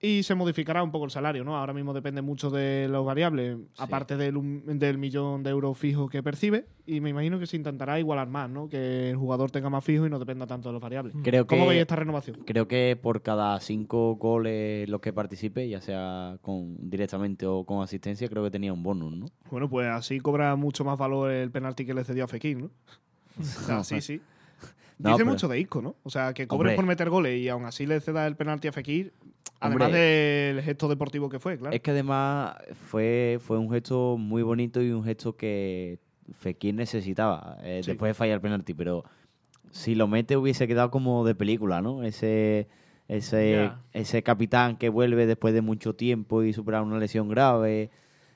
Y 0.00 0.22
se 0.22 0.36
modificará 0.36 0.80
un 0.84 0.92
poco 0.92 1.06
el 1.06 1.10
salario, 1.10 1.42
¿no? 1.42 1.56
Ahora 1.56 1.72
mismo 1.72 1.92
depende 1.92 2.22
mucho 2.22 2.50
de 2.50 2.86
los 2.88 3.04
variables, 3.04 3.56
aparte 3.78 4.16
del, 4.16 4.36
un- 4.36 4.78
del 4.78 4.96
millón 4.96 5.42
de 5.42 5.50
euros 5.50 5.76
fijo 5.76 6.08
que 6.08 6.22
percibe. 6.22 6.66
Y 6.86 7.00
me 7.00 7.10
imagino 7.10 7.40
que 7.40 7.48
se 7.48 7.56
intentará 7.56 7.98
igualar 7.98 8.28
más, 8.28 8.48
¿no? 8.48 8.68
Que 8.68 9.10
el 9.10 9.16
jugador 9.16 9.50
tenga 9.50 9.70
más 9.70 9.82
fijo 9.84 10.06
y 10.06 10.10
no 10.10 10.20
dependa 10.20 10.46
tanto 10.46 10.68
de 10.68 10.74
los 10.74 10.80
variables. 10.82 11.16
Creo 11.24 11.48
¿Cómo 11.48 11.64
que- 11.64 11.68
veis 11.70 11.80
esta 11.80 11.96
renovación? 11.96 12.36
Creo 12.46 12.68
que 12.68 12.96
por 13.02 13.22
cada 13.22 13.58
cinco 13.58 14.14
goles 14.14 14.88
los 14.88 15.00
que 15.00 15.12
participe, 15.12 15.68
ya 15.68 15.80
sea 15.80 16.38
con 16.42 16.76
directamente 16.88 17.44
o 17.46 17.64
con 17.64 17.82
asistencia, 17.82 18.28
creo 18.28 18.44
que 18.44 18.52
tenía 18.52 18.72
un 18.72 18.84
bonus, 18.84 19.16
¿no? 19.16 19.26
Bueno, 19.50 19.68
pues 19.68 19.88
así 19.88 20.20
cobra 20.20 20.54
mucho 20.54 20.84
más 20.84 20.96
valor 20.96 21.32
el 21.32 21.50
penalti 21.50 21.84
que 21.84 21.94
le 21.94 22.04
cedió 22.04 22.22
a 22.24 22.28
Fekir, 22.28 22.56
¿no? 22.58 22.70
O 23.40 23.42
sea, 23.42 23.82
sí, 23.82 24.00
sí. 24.00 24.20
No, 24.98 25.10
Dice 25.10 25.18
pero- 25.18 25.30
mucho 25.30 25.48
de 25.48 25.60
Isco, 25.60 25.80
¿no? 25.80 25.96
O 26.02 26.10
sea, 26.10 26.34
que 26.34 26.46
cobre 26.48 26.70
Hombre. 26.70 26.76
por 26.76 26.86
meter 26.86 27.08
goles 27.10 27.38
y 27.40 27.48
aún 27.48 27.64
así 27.64 27.86
le 27.86 28.00
ceda 28.00 28.26
el 28.26 28.34
penalti 28.36 28.66
a 28.68 28.72
Fekir, 28.72 29.12
además 29.60 29.86
Hombre. 29.88 30.00
del 30.00 30.62
gesto 30.62 30.88
deportivo 30.88 31.28
que 31.28 31.38
fue, 31.38 31.56
claro. 31.56 31.74
Es 31.74 31.80
que 31.80 31.92
además 31.92 32.56
fue, 32.88 33.38
fue 33.40 33.58
un 33.58 33.70
gesto 33.70 34.16
muy 34.18 34.42
bonito 34.42 34.82
y 34.82 34.90
un 34.90 35.04
gesto 35.04 35.36
que 35.36 36.00
Fekir 36.32 36.74
necesitaba 36.74 37.58
eh, 37.62 37.80
Sí. 37.84 37.92
después 37.92 38.10
de 38.10 38.14
fallar 38.14 38.34
el 38.36 38.40
penalti, 38.40 38.74
pero 38.74 39.04
si 39.70 39.94
lo 39.94 40.08
mete 40.08 40.36
hubiese 40.36 40.66
quedado 40.66 40.90
como 40.90 41.24
de 41.24 41.34
película, 41.34 41.80
¿no? 41.80 42.02
Ese, 42.02 42.66
ese, 43.06 43.70
ese 43.92 44.22
capitán 44.22 44.76
que 44.78 44.88
vuelve 44.88 45.26
después 45.26 45.54
de 45.54 45.62
mucho 45.62 45.94
tiempo 45.94 46.42
y 46.42 46.52
superar 46.52 46.82
una 46.82 46.98
lesión 46.98 47.28
grave 47.28 47.90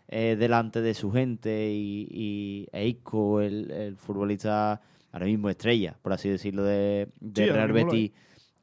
eh, 0.08 0.36
delante 0.38 0.80
de 0.80 0.94
su 0.94 1.10
gente 1.10 1.70
y, 1.72 2.06
y 2.10 2.68
e 2.72 2.96
el, 3.42 3.70
el 3.70 3.96
futbolista 3.96 4.80
ahora 5.12 5.26
mismo 5.26 5.48
estrella, 5.50 5.96
por 6.02 6.12
así 6.12 6.28
decirlo, 6.28 6.64
de, 6.64 7.08
de 7.20 7.44
Sí, 7.44 7.50
Real 7.50 7.72
Betis, 7.72 8.10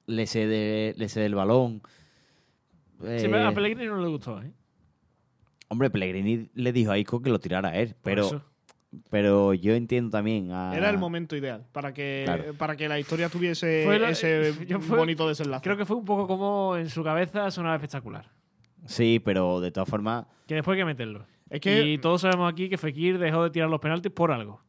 le 0.08 0.28
cede, 0.28 0.94
le 0.98 1.08
cede 1.10 1.26
el 1.28 1.36
balón. 1.36 1.82
Sí, 3.00 3.28
pero 3.30 3.38
a 3.38 3.52
Eh, 3.52 3.56
Pellegrini 3.56 3.86
no 3.88 4.02
le 4.02 4.08
gustó, 4.10 4.42
¿eh? 4.42 4.52
Hombre, 5.70 5.90
Pellegrini 5.90 6.50
le 6.54 6.74
dijo 6.74 6.92
a 6.92 6.98
Isco 6.98 7.22
que 7.22 7.30
lo 7.30 7.40
tirara 7.40 7.70
a 7.70 7.78
él, 7.78 7.96
pero, 8.04 8.44
pero 9.12 9.54
yo 9.54 9.76
entiendo 9.76 10.10
también 10.10 10.52
a... 10.52 10.76
Era 10.76 10.90
el 10.90 10.98
momento 10.98 11.36
ideal 11.36 11.66
para 11.72 11.94
que, 11.94 12.24
Claro. 12.26 12.54
para 12.56 12.76
que 12.76 12.90
la 12.90 13.00
historia 13.00 13.30
tuviese 13.30 13.84
Fue 13.86 14.00
la- 14.00 14.10
ese 14.10 14.54
yo 14.68 14.80
fue- 14.80 14.98
bonito 14.98 15.28
desenlace. 15.28 15.64
Creo 15.64 15.78
que 15.78 15.86
fue 15.86 15.96
un 15.96 16.06
poco 16.06 16.28
como 16.28 16.76
en 16.76 16.90
su 16.90 17.04
cabeza 17.04 17.52
sonaba 17.52 17.76
espectacular. 17.76 18.30
Sí, 18.86 19.22
pero 19.24 19.60
de 19.62 19.72
todas 19.72 19.88
formas, 19.88 20.26
Que 20.48 20.56
después 20.56 20.76
hay 20.76 20.82
que 20.82 20.86
meterlo. 20.86 21.26
es 21.50 21.62
que 21.62 21.84
Y 21.86 21.98
todos 22.00 22.22
sabemos 22.22 22.52
aquí 22.52 22.68
que 22.70 22.78
Fekir 22.80 23.20
dejó 23.20 23.44
de 23.44 23.52
tirar 23.52 23.70
los 23.70 23.80
penaltis 23.80 24.12
por 24.12 24.32
algo. 24.32 24.62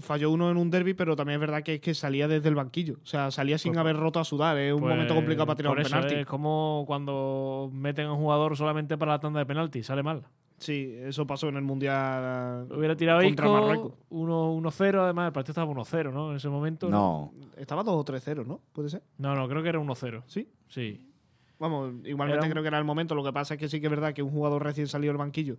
Falló 0.00 0.30
uno 0.30 0.50
en 0.50 0.56
un 0.56 0.70
derby, 0.70 0.94
pero 0.94 1.14
también 1.16 1.34
es 1.36 1.40
verdad 1.40 1.62
que 1.62 1.74
es 1.74 1.80
que 1.80 1.94
salía 1.94 2.26
desde 2.28 2.48
el 2.48 2.54
banquillo. 2.54 2.94
O 3.02 3.06
sea, 3.06 3.30
salía 3.30 3.58
sin 3.58 3.72
Pues- 3.72 3.80
haber 3.80 3.96
roto 3.96 4.20
a 4.20 4.24
sudar. 4.24 4.56
Es 4.58 4.72
un 4.72 4.80
Pues, 4.80 4.92
momento 4.94 5.14
complicado 5.14 5.46
para 5.46 5.56
tirar 5.56 5.76
un 5.76 5.82
penalti. 5.82 6.14
Es 6.14 6.26
como 6.26 6.84
cuando 6.86 7.70
meten 7.72 8.06
a 8.06 8.12
un 8.12 8.18
jugador 8.20 8.56
solamente 8.56 8.96
para 8.96 9.12
la 9.12 9.20
tanda 9.20 9.40
de 9.40 9.46
penaltis, 9.46 9.86
sale 9.86 10.02
mal. 10.02 10.22
Sí, 10.58 10.94
eso 11.00 11.26
pasó 11.26 11.48
en 11.48 11.56
el 11.56 11.62
Mundial. 11.62 12.68
Hubiera 12.70 12.96
tirado 12.96 13.20
Contra 13.22 13.46
Isco 13.46 13.60
Marruecos. 13.60 13.92
1 14.10 14.52
1-0, 14.52 15.02
además 15.02 15.26
el 15.26 15.32
partido 15.32 15.50
estaba 15.52 15.66
1-0, 15.70 16.12
¿no? 16.12 16.30
En 16.30 16.36
ese 16.36 16.48
momento. 16.48 16.88
no. 16.88 17.32
Estaba 17.56 17.82
2 17.82 17.94
o 17.96 18.04
3-0, 18.04 18.44
¿no? 18.46 18.60
¿Puede 18.72 18.88
ser? 18.88 19.02
No, 19.18 19.34
no, 19.34 19.48
creo 19.48 19.62
que 19.62 19.68
era 19.70 19.80
1-0. 19.80 20.22
Sí. 20.26 20.48
Sí. 20.68 21.08
Vamos, 21.58 21.92
igualmente 22.04 22.46
un- 22.46 22.50
creo 22.52 22.62
que 22.62 22.68
era 22.68 22.78
el 22.78 22.84
momento. 22.84 23.14
Lo 23.14 23.22
que 23.24 23.32
pasa 23.32 23.54
es 23.54 23.60
que 23.60 23.68
sí 23.68 23.80
que 23.80 23.86
es 23.86 23.90
verdad 23.90 24.12
que 24.14 24.22
un 24.22 24.30
jugador 24.30 24.62
recién 24.64 24.86
salido 24.88 25.12
del 25.12 25.18
banquillo 25.18 25.56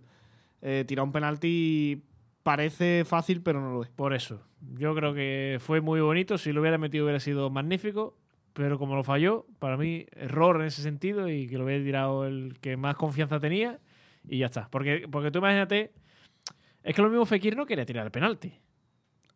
eh, 0.62 0.84
tira 0.88 1.02
un 1.02 1.12
penalti 1.12 2.02
parece 2.44 3.04
fácil, 3.04 3.42
pero 3.42 3.60
no 3.60 3.72
lo 3.72 3.82
es. 3.82 3.90
Por 3.90 4.14
eso. 4.14 4.46
Yo 4.76 4.94
creo 4.94 5.12
que 5.12 5.58
fue 5.60 5.80
muy 5.80 6.00
bonito. 6.00 6.38
Si 6.38 6.52
lo 6.52 6.60
hubiera 6.60 6.78
metido 6.78 7.04
hubiera 7.04 7.18
sido 7.18 7.50
magnífico. 7.50 8.16
Pero 8.52 8.78
como 8.78 8.94
lo 8.94 9.02
falló, 9.02 9.46
para 9.58 9.76
mí, 9.76 10.06
error 10.12 10.60
en 10.60 10.68
ese 10.68 10.80
sentido 10.80 11.28
y 11.28 11.48
que 11.48 11.58
lo 11.58 11.64
hubiera 11.64 11.82
tirado 11.82 12.24
el 12.24 12.56
que 12.60 12.76
más 12.76 12.94
confianza 12.94 13.40
tenía 13.40 13.80
y 14.28 14.38
ya 14.38 14.46
está. 14.46 14.68
Porque, 14.70 15.08
porque 15.10 15.32
tú 15.32 15.40
imagínate, 15.40 15.90
es 16.84 16.94
que 16.94 17.02
lo 17.02 17.08
mismo 17.08 17.26
Fekir 17.26 17.56
no 17.56 17.66
quería 17.66 17.84
tirar 17.84 18.06
el 18.06 18.12
penalti. 18.12 18.52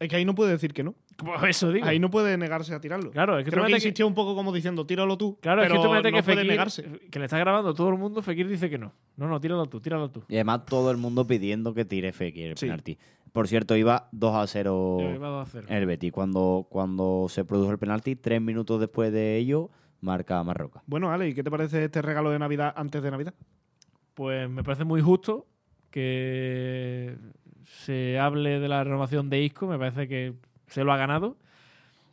Es 0.01 0.09
que 0.09 0.17
ahí 0.17 0.25
no 0.25 0.35
puede 0.35 0.53
decir 0.53 0.73
que 0.73 0.83
no. 0.85 0.95
Eso 1.49 1.73
digo. 1.73 1.87
Ahí 1.87 1.99
no 1.99 2.11
puede 2.11 2.37
negarse 2.39 2.73
a 2.75 2.81
tirarlo. 2.81 3.11
Claro, 3.11 3.39
es 3.39 3.45
que 3.45 3.51
tú 3.51 3.57
Creo 3.57 3.67
que 3.67 3.73
insistió 3.73 4.07
un 4.07 4.15
poco 4.15 4.35
como 4.37 4.53
diciendo, 4.53 4.87
tíralo 4.87 5.19
tú. 5.19 5.37
Claro, 5.41 5.63
pero 5.63 5.75
es 5.75 5.81
que 5.81 5.87
tú 5.89 5.93
no 5.95 6.03
que 6.03 6.11
puede 6.11 6.23
Fekir, 6.23 6.47
negarse. 6.51 6.85
que 7.11 7.19
le 7.19 7.25
está 7.25 7.39
grabando 7.39 7.75
todo 7.75 7.89
el 7.89 7.99
mundo, 7.99 8.23
Fekir 8.23 8.47
dice 8.49 8.71
que 8.71 8.79
no. 8.79 8.93
No, 9.17 9.27
no, 9.29 9.41
tíralo 9.41 9.67
tú, 9.67 9.81
tíralo 9.81 10.11
tú. 10.11 10.23
Y 10.29 10.35
además 10.37 10.65
todo 10.67 10.91
el 10.93 10.97
mundo 10.99 11.27
pidiendo 11.27 11.75
que 11.75 11.85
tire 11.85 12.13
Fekir 12.13 12.51
el 12.51 12.57
Sí. 12.57 12.67
penalti. 12.67 12.97
Por 13.33 13.47
cierto, 13.49 13.77
iba 13.77 14.09
2 14.13 14.35
a 14.37 14.47
0 14.47 14.99
Yo 15.01 15.11
iba 15.15 15.27
a 15.27 15.31
2 15.31 15.49
a 15.49 15.51
0. 15.51 15.67
el 15.69 15.87
Betis. 15.87 16.13
Cuando, 16.13 16.67
cuando 16.71 17.27
se 17.29 17.45
produjo 17.45 17.71
el 17.73 17.79
penalti, 17.79 18.15
tres 18.17 18.41
minutos 18.41 18.81
después 18.81 19.13
de 19.13 19.37
ello, 19.37 19.71
marca 20.01 20.43
Marroca. 20.45 20.83
Bueno, 20.87 21.11
Ale, 21.13 21.29
¿y 21.29 21.35
qué 21.35 21.43
te 21.43 21.51
parece 21.51 21.85
este 21.85 22.01
regalo 22.03 22.31
de 22.31 22.39
Navidad 22.39 22.73
antes 22.77 23.03
de 23.03 23.11
Navidad? 23.11 23.35
Pues 24.15 24.49
me 24.49 24.63
parece 24.63 24.85
muy 24.85 25.01
justo 25.01 25.47
que 25.91 27.17
se 27.69 28.19
hable 28.19 28.61
de 28.61 28.69
la 28.69 28.85
renovación 28.85 29.31
de 29.31 29.43
Isco. 29.43 29.67
Me 29.67 29.79
parece 29.79 30.09
que 30.09 30.35
se 30.67 30.85
lo 30.85 30.93
ha 30.93 30.97
ganado. 30.97 31.37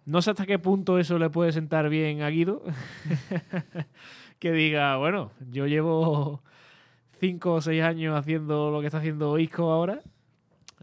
No 0.05 0.21
sé 0.21 0.31
hasta 0.31 0.45
qué 0.45 0.59
punto 0.59 0.99
eso 0.99 1.17
le 1.17 1.29
puede 1.29 1.51
sentar 1.51 1.89
bien 1.89 2.21
a 2.21 2.29
Guido. 2.29 2.61
que 4.39 4.51
diga, 4.51 4.97
bueno, 4.97 5.31
yo 5.51 5.65
llevo 5.65 6.43
cinco 7.19 7.53
o 7.53 7.61
seis 7.61 7.81
años 7.81 8.17
haciendo 8.17 8.69
lo 8.69 8.81
que 8.81 8.87
está 8.87 8.99
haciendo 8.99 9.39
Isco 9.39 9.71
ahora. 9.71 10.01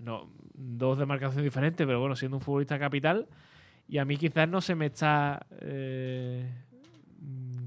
No, 0.01 0.29
dos 0.55 0.99
demarcaciones 0.99 1.45
diferentes, 1.45 1.87
pero 1.87 2.01
bueno, 2.01 2.17
siendo 2.17 2.39
un 2.39 2.41
futbolista 2.41 2.79
capital. 2.79 3.29
Y 3.89 3.99
a 3.99 4.05
mí 4.05 4.17
quizás 4.17 4.49
no 4.49 4.61
se 4.61 4.75
me 4.75 4.87
está 4.87 5.47
eh, 5.61 6.51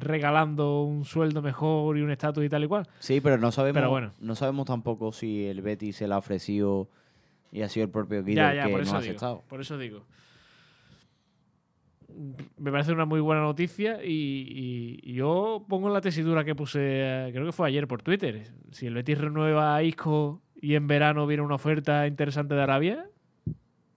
regalando 0.06 0.84
un 0.84 1.04
sueldo 1.06 1.42
mejor 1.42 1.98
y 1.98 2.02
un 2.02 2.12
estatus 2.12 2.44
y 2.46 2.50
tal 2.50 2.64
y 2.64 2.68
cual. 2.68 2.88
Sí, 3.00 3.20
pero 3.22 3.38
no 3.38 3.52
sabemos, 3.52 3.76
Pero 3.76 3.90
bueno. 3.90 4.14
no 4.20 4.36
sabemos 4.36 4.66
tampoco 4.66 5.12
si 5.12 5.46
el 5.46 5.62
Betis 5.62 5.98
se 5.98 6.08
la 6.08 6.16
ha 6.16 6.20
ofrecido 6.20 6.88
y 7.52 7.62
ha 7.62 7.70
sido 7.70 7.86
el 7.86 7.92
propio 7.92 8.24
Guido 8.24 8.42
Ya, 8.42 8.54
ya, 8.54 8.64
que 8.66 8.70
por 8.70 8.80
no 8.80 8.84
eso 8.84 8.96
ha 8.96 9.02
digo. 9.02 9.10
aceptado. 9.12 9.44
Por 9.48 9.62
eso 9.62 9.78
digo. 9.78 10.06
Me 12.58 12.72
parece 12.72 12.94
una 12.94 13.06
muy 13.06 13.20
buena 13.20 13.42
noticia 13.42 14.02
y, 14.04 14.10
y- 14.10 15.00
y 15.04 15.14
yo 15.16 15.66
pongo 15.68 15.90
la 15.90 16.00
tesitura 16.02 16.46
que 16.46 16.56
puse, 16.56 17.30
creo 17.34 17.46
que 17.46 17.52
fue 17.52 17.68
ayer 17.68 17.88
por 17.88 18.02
Twitter. 18.04 18.52
Si 18.72 18.86
el 18.86 18.94
Betis 18.94 19.18
renueva 19.18 19.76
a 19.76 19.84
Isco 19.84 20.42
y 20.62 20.76
en 20.76 20.88
verano 20.88 21.28
viene 21.28 21.44
una 21.44 21.56
oferta 21.56 22.08
interesante 22.08 22.54
de 22.54 22.62
Arabia, 22.62 23.06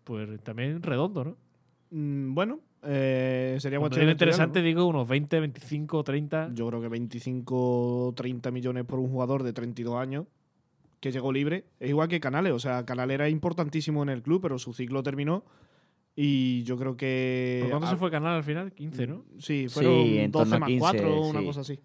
pues 0.05 0.43
también 0.43 0.83
redondo, 0.83 1.25
¿no? 1.25 1.37
Mm, 1.91 2.35
bueno, 2.35 2.61
eh, 2.83 3.57
sería 3.61 3.79
Cuando 3.79 3.97
de 3.97 4.03
estudiarlo, 4.03 4.13
interesante 4.13 4.63
digo 4.63 4.87
unos 4.87 5.09
20, 5.09 5.41
25, 5.41 6.05
30. 6.05 6.49
¿no? 6.49 6.55
Yo 6.55 6.69
creo 6.69 6.81
que 6.81 6.89
25 6.89 8.15
30 8.17 8.51
millones 8.51 8.85
por 8.85 8.99
un 8.99 9.11
jugador 9.11 9.43
de 9.43 9.53
32 9.53 9.97
años 9.97 10.27
que 11.01 11.13
llegó 11.13 11.33
libre. 11.33 11.65
Es 11.81 11.91
igual 11.91 12.09
que 12.09 12.21
Canales. 12.21 12.53
O 12.53 12.59
sea, 12.59 12.85
Canales 12.85 13.15
era 13.15 13.29
importantísimo 13.29 14.03
en 14.03 14.09
el 14.11 14.23
club, 14.23 14.43
pero 14.43 14.59
su 14.59 14.73
ciclo 14.73 15.03
terminó. 15.03 15.45
Y 16.15 16.65
yo 16.65 16.77
creo 16.77 16.97
que. 16.97 17.59
¿Por 17.63 17.71
cuánto 17.71 17.87
ah, 17.87 17.91
se 17.91 17.97
fue 17.97 18.11
Canal 18.11 18.37
al 18.37 18.45
final? 18.45 18.73
15, 18.73 19.07
¿no? 19.07 19.25
Sí, 19.39 19.69
fueron 19.69 20.05
Sí, 20.05 20.19
en 20.19 20.31
12 20.33 20.51
torno 20.51 20.57
a 20.57 20.59
más 20.59 20.69
15, 20.69 20.81
4 20.81 21.15
o 21.15 21.29
una 21.29 21.41
sí. 21.41 21.47
cosa 21.47 21.61
así. 21.61 21.81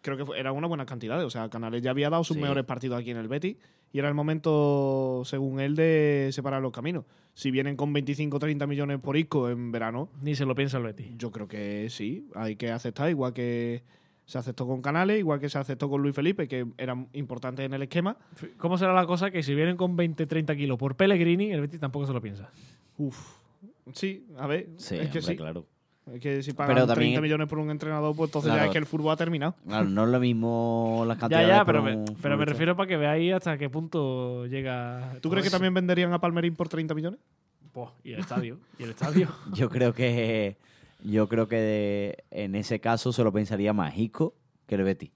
Creo 0.00 0.16
que 0.16 0.24
fue- 0.24 0.38
era 0.38 0.52
una 0.52 0.66
buena 0.68 0.86
cantidad. 0.86 1.22
O 1.24 1.30
sea, 1.30 1.48
Canales 1.48 1.82
ya 1.82 1.90
había 1.90 2.08
dado 2.10 2.22
sus 2.24 2.36
Sí. 2.36 2.42
mejores 2.42 2.64
partidos 2.64 3.00
aquí 3.00 3.10
en 3.10 3.16
el 3.16 3.28
Betis 3.28 3.56
y 3.92 3.98
era 3.98 4.08
el 4.08 4.14
momento, 4.14 5.22
según 5.24 5.60
él, 5.60 5.74
de 5.76 6.28
separar 6.32 6.62
los 6.62 6.72
caminos. 6.72 7.04
Si 7.34 7.50
vienen 7.50 7.76
con 7.76 7.92
25 7.92 8.38
30 8.38 8.66
millones 8.66 8.98
por 9.00 9.16
Isco 9.16 9.48
en 9.50 9.70
verano, 9.72 10.08
Ni 10.22 10.34
se 10.34 10.44
lo 10.44 10.54
piensa 10.54 10.78
el 10.78 10.84
Betis. 10.84 11.08
yo 11.16 11.30
creo 11.30 11.46
que 11.48 11.88
sí, 11.90 12.28
hay 12.34 12.56
que 12.56 12.70
aceptar, 12.70 13.10
igual 13.10 13.32
que 13.32 13.82
se 14.24 14.38
aceptó 14.38 14.66
con 14.66 14.82
Canales, 14.82 15.18
igual 15.18 15.40
que 15.40 15.48
se 15.48 15.58
aceptó 15.58 15.88
con 15.88 16.02
Luis 16.02 16.14
Felipe, 16.14 16.46
que 16.48 16.66
eran 16.76 17.08
importantes 17.14 17.64
en 17.64 17.72
el 17.74 17.82
esquema. 17.82 18.18
¿Cómo 18.58 18.76
será 18.76 18.92
la 18.92 19.06
cosa 19.06 19.30
que 19.30 19.42
si 19.42 19.54
vienen 19.54 19.76
con 19.76 19.96
20, 19.96 20.26
30 20.26 20.54
kilos 20.54 20.78
por 20.78 20.96
Pellegrini, 20.96 21.50
el 21.52 21.60
Betis 21.62 21.80
tampoco 21.80 22.06
se 22.06 22.12
lo 22.12 22.20
piensa? 22.20 22.50
Uf. 22.98 23.38
Sí, 23.94 24.26
a 24.36 24.46
ver, 24.46 24.68
Sí, 24.76 24.96
es 24.96 25.00
que 25.00 25.18
hombre, 25.18 25.22
sí. 25.22 25.36
claro. 25.36 25.66
Es 26.14 26.20
que 26.20 26.42
si 26.42 26.52
pagan 26.52 26.74
Pero 26.74 26.86
también- 26.86 27.10
30 27.12 27.20
millones 27.22 27.48
por 27.48 27.58
un 27.58 27.70
entrenador, 27.70 28.14
pues 28.16 28.28
entonces 28.28 28.52
ya 28.54 28.64
es 28.66 28.70
que 28.70 28.78
el 28.78 28.86
fútbol 28.86 29.12
ha 29.12 29.16
terminado. 29.16 29.54
Claro, 29.66 29.88
no 29.88 30.04
es 30.04 30.08
lo 30.10 30.20
mismo 30.20 31.04
las 31.06 31.16
Ya, 31.16 31.20
cantidades. 31.20 31.48
ya, 31.48 31.64
por 31.64 31.66
pero, 31.66 31.80
un 31.80 31.84
me, 31.84 31.92
pero 31.92 32.06
me 32.06 32.14
futbolista. 32.16 32.44
refiero 32.46 32.76
para 32.76 32.86
que 32.88 32.96
veáis 32.96 33.32
hasta 33.34 33.58
qué 33.58 33.68
punto 33.70 34.46
llega. 34.46 35.16
¿Tú 35.20 35.30
crees 35.30 35.44
que 35.44 35.50
también 35.50 35.74
venderían 35.74 36.12
a 36.12 36.20
Palmerín 36.20 36.54
por 36.56 36.68
30 36.68 36.94
millones? 36.94 37.20
Buah, 37.74 37.90
y 38.02 38.12
el 38.12 38.20
estadio. 38.20 38.58
y 38.78 38.82
el 38.84 38.90
estadio. 38.90 39.28
Yo 39.54 39.68
creo 39.68 39.92
que 39.94 40.56
yo 41.04 41.28
creo 41.28 41.46
que 41.46 41.56
de- 41.56 42.24
en 42.32 42.56
ese 42.56 42.80
caso 42.80 43.12
se 43.12 43.22
lo 43.22 43.32
pensaría 43.32 43.72
más 43.72 43.96
Isco 43.96 44.34
que 44.66 44.74
el 44.74 44.82
Betis. 44.82 45.10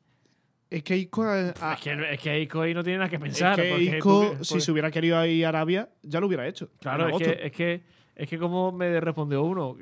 Es 0.70 0.82
que 0.84 0.96
Isco, 0.96 1.24
eh, 1.34 1.52
ah, 1.60 1.74
es, 1.76 1.80
que, 1.82 2.12
es 2.14 2.20
que 2.20 2.40
Isco 2.40 2.60
ahí 2.62 2.72
no 2.72 2.82
tiene 2.84 2.98
nada 2.98 3.10
que 3.10 3.18
pensar. 3.18 3.58
es 3.58 3.64
que 3.66 3.70
porque 3.70 3.84
Isco, 3.98 4.30
tú 4.32 4.38
que- 4.38 4.44
si 4.44 4.60
se 4.60 4.70
hubiera 4.72 4.90
querido 4.90 5.26
ir 5.26 5.44
a 5.44 5.48
Arabia, 5.48 5.88
ya 6.02 6.20
lo 6.20 6.28
hubiera 6.28 6.46
hecho. 6.46 6.70
Claro, 6.80 7.08
es 7.08 7.18
que, 7.18 7.40
es 7.46 7.52
que 7.52 7.82
es 8.16 8.28
que 8.28 8.38
como 8.38 8.72
me 8.72 9.00
respondió 9.00 9.42
uno, 9.42 9.76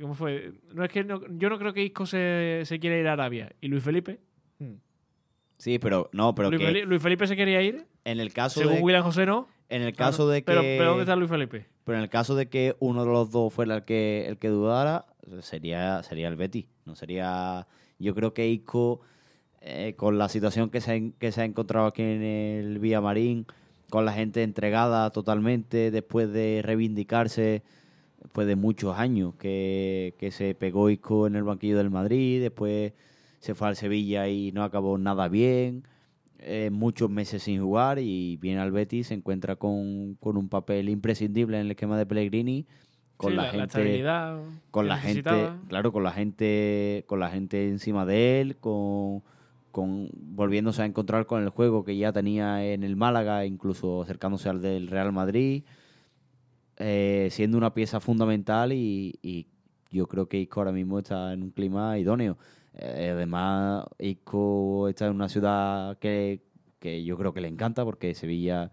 ¿cómo 0.00 0.14
fue? 0.14 0.52
No 0.74 0.84
es 0.84 0.90
que 0.90 1.04
no- 1.04 1.20
yo 1.38 1.48
no 1.50 1.58
creo 1.58 1.72
que 1.72 1.82
Isco 1.82 2.06
se, 2.06 2.62
se 2.64 2.78
quiera 2.78 2.96
ir 2.98 3.06
a 3.08 3.12
Arabia. 3.14 3.52
¿Y 3.60 3.68
Luis 3.68 3.82
Felipe? 3.82 4.18
Hmm. 4.58 4.74
Sí, 5.56 5.78
pero 5.78 6.08
no, 6.12 6.34
pero 6.34 6.50
Luis, 6.50 6.60
que 6.60 6.66
Felipe 6.66 6.86
Luis 6.86 7.02
Felipe 7.02 7.26
se 7.26 7.36
quería 7.36 7.60
ir, 7.62 7.84
en 8.04 8.20
el 8.20 8.32
caso 8.32 8.60
según 8.60 8.76
de 8.76 8.80
William 8.82 9.02
José 9.02 9.26
no. 9.26 9.48
en 9.68 9.82
el 9.82 9.92
Claro. 9.92 10.12
caso 10.12 10.28
de 10.28 10.42
que 10.42 10.46
pero, 10.46 10.60
pero 10.62 10.84
¿dónde 10.90 11.02
está 11.02 11.16
Luis 11.16 11.28
Felipe? 11.30 11.66
pero 11.84 11.98
en 11.98 12.04
el 12.04 12.10
caso 12.10 12.36
de 12.36 12.48
que 12.48 12.76
uno 12.78 13.04
de 13.04 13.10
los 13.10 13.30
dos 13.32 13.52
fuera 13.52 13.74
el 13.76 13.84
que 13.84 14.26
el 14.28 14.38
que 14.38 14.48
dudara, 14.48 15.06
sería 15.40 16.02
sería 16.04 16.28
el 16.28 16.36
Betis, 16.36 16.66
no 16.84 16.94
sería 16.94 17.66
yo 17.98 18.14
creo 18.14 18.34
que 18.34 18.46
Isco 18.48 19.00
eh, 19.60 19.94
con 19.96 20.16
la 20.16 20.28
situación 20.28 20.70
que 20.70 20.80
se, 20.80 21.12
que 21.18 21.32
se 21.32 21.40
ha 21.40 21.44
encontrado 21.44 21.86
aquí 21.88 22.02
en 22.02 22.22
el 22.22 22.78
Villamarín, 22.78 23.44
con 23.90 24.04
la 24.04 24.12
gente 24.12 24.42
entregada 24.42 25.10
totalmente 25.10 25.90
después 25.90 26.32
de 26.32 26.60
reivindicarse, 26.62 27.62
después 28.22 28.46
de 28.46 28.56
muchos 28.56 28.98
años 28.98 29.34
que, 29.38 30.14
que 30.18 30.30
se 30.30 30.54
pegó 30.54 30.90
Isco 30.90 31.26
en 31.26 31.36
el 31.36 31.44
banquillo 31.44 31.78
del 31.78 31.90
Madrid, 31.90 32.40
después 32.40 32.92
se 33.40 33.54
fue 33.54 33.68
al 33.68 33.76
Sevilla 33.76 34.28
y 34.28 34.52
no 34.52 34.62
acabó 34.62 34.98
nada 34.98 35.28
bien, 35.28 35.84
eh, 36.40 36.70
muchos 36.70 37.10
meses 37.10 37.42
sin 37.42 37.60
jugar 37.60 37.98
y 37.98 38.36
viene 38.36 38.60
al 38.60 38.72
Betis, 38.72 39.08
se 39.08 39.14
encuentra 39.14 39.56
con, 39.56 40.14
con 40.16 40.36
un 40.36 40.48
papel 40.48 40.88
imprescindible 40.88 41.58
en 41.58 41.66
el 41.66 41.70
esquema 41.70 41.98
de 41.98 42.06
Pellegrini, 42.06 42.66
con 43.16 43.32
Sí, 43.32 43.36
la, 43.36 43.42
la, 43.42 43.50
gente 43.50 43.64
estabilidad 43.64 44.40
con 44.70 44.86
la 44.86 44.96
gente 44.96 45.50
claro 45.68 45.92
con 45.92 46.04
la 46.04 46.12
gente 46.12 47.04
con 47.08 47.18
la 47.18 47.30
gente 47.30 47.68
encima 47.68 48.06
de 48.06 48.40
él 48.40 48.56
con 48.58 49.24
con 49.78 50.10
volviéndose 50.12 50.82
a 50.82 50.86
encontrar 50.86 51.26
con 51.26 51.40
el 51.44 51.50
juego 51.50 51.84
que 51.84 51.96
ya 51.96 52.12
tenía 52.12 52.64
en 52.64 52.82
el 52.82 52.96
Málaga 52.96 53.46
incluso 53.46 54.02
acercándose 54.02 54.48
al 54.48 54.60
del 54.60 54.88
Real 54.88 55.12
Madrid 55.12 55.62
eh, 56.78 57.28
siendo 57.30 57.56
una 57.56 57.74
pieza 57.74 58.00
fundamental 58.00 58.72
y, 58.72 59.20
y 59.22 59.46
yo 59.92 60.08
creo 60.08 60.28
que 60.28 60.40
Isco 60.40 60.58
ahora 60.58 60.72
mismo 60.72 60.98
está 60.98 61.32
en 61.32 61.44
un 61.44 61.50
clima 61.50 61.96
idóneo. 61.96 62.38
Eh, 62.74 63.10
además 63.14 63.84
Isco 64.00 64.88
está 64.88 65.06
en 65.06 65.14
una 65.14 65.28
ciudad 65.28 65.96
que, 65.98 66.42
que 66.80 67.04
yo 67.04 67.16
creo 67.16 67.32
que 67.32 67.40
le 67.40 67.46
encanta 67.46 67.84
porque 67.84 68.16
Sevilla 68.16 68.72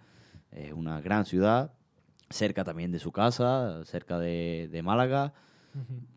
es 0.52 0.74
una 0.74 1.02
gran 1.02 1.26
ciudad 1.26 1.72
cerca 2.32 2.64
también 2.64 2.92
de 2.92 2.98
su 2.98 3.12
casa 3.12 3.86
cerca 3.86 4.18
de, 4.18 4.70
de 4.72 4.82
Málaga. 4.82 5.34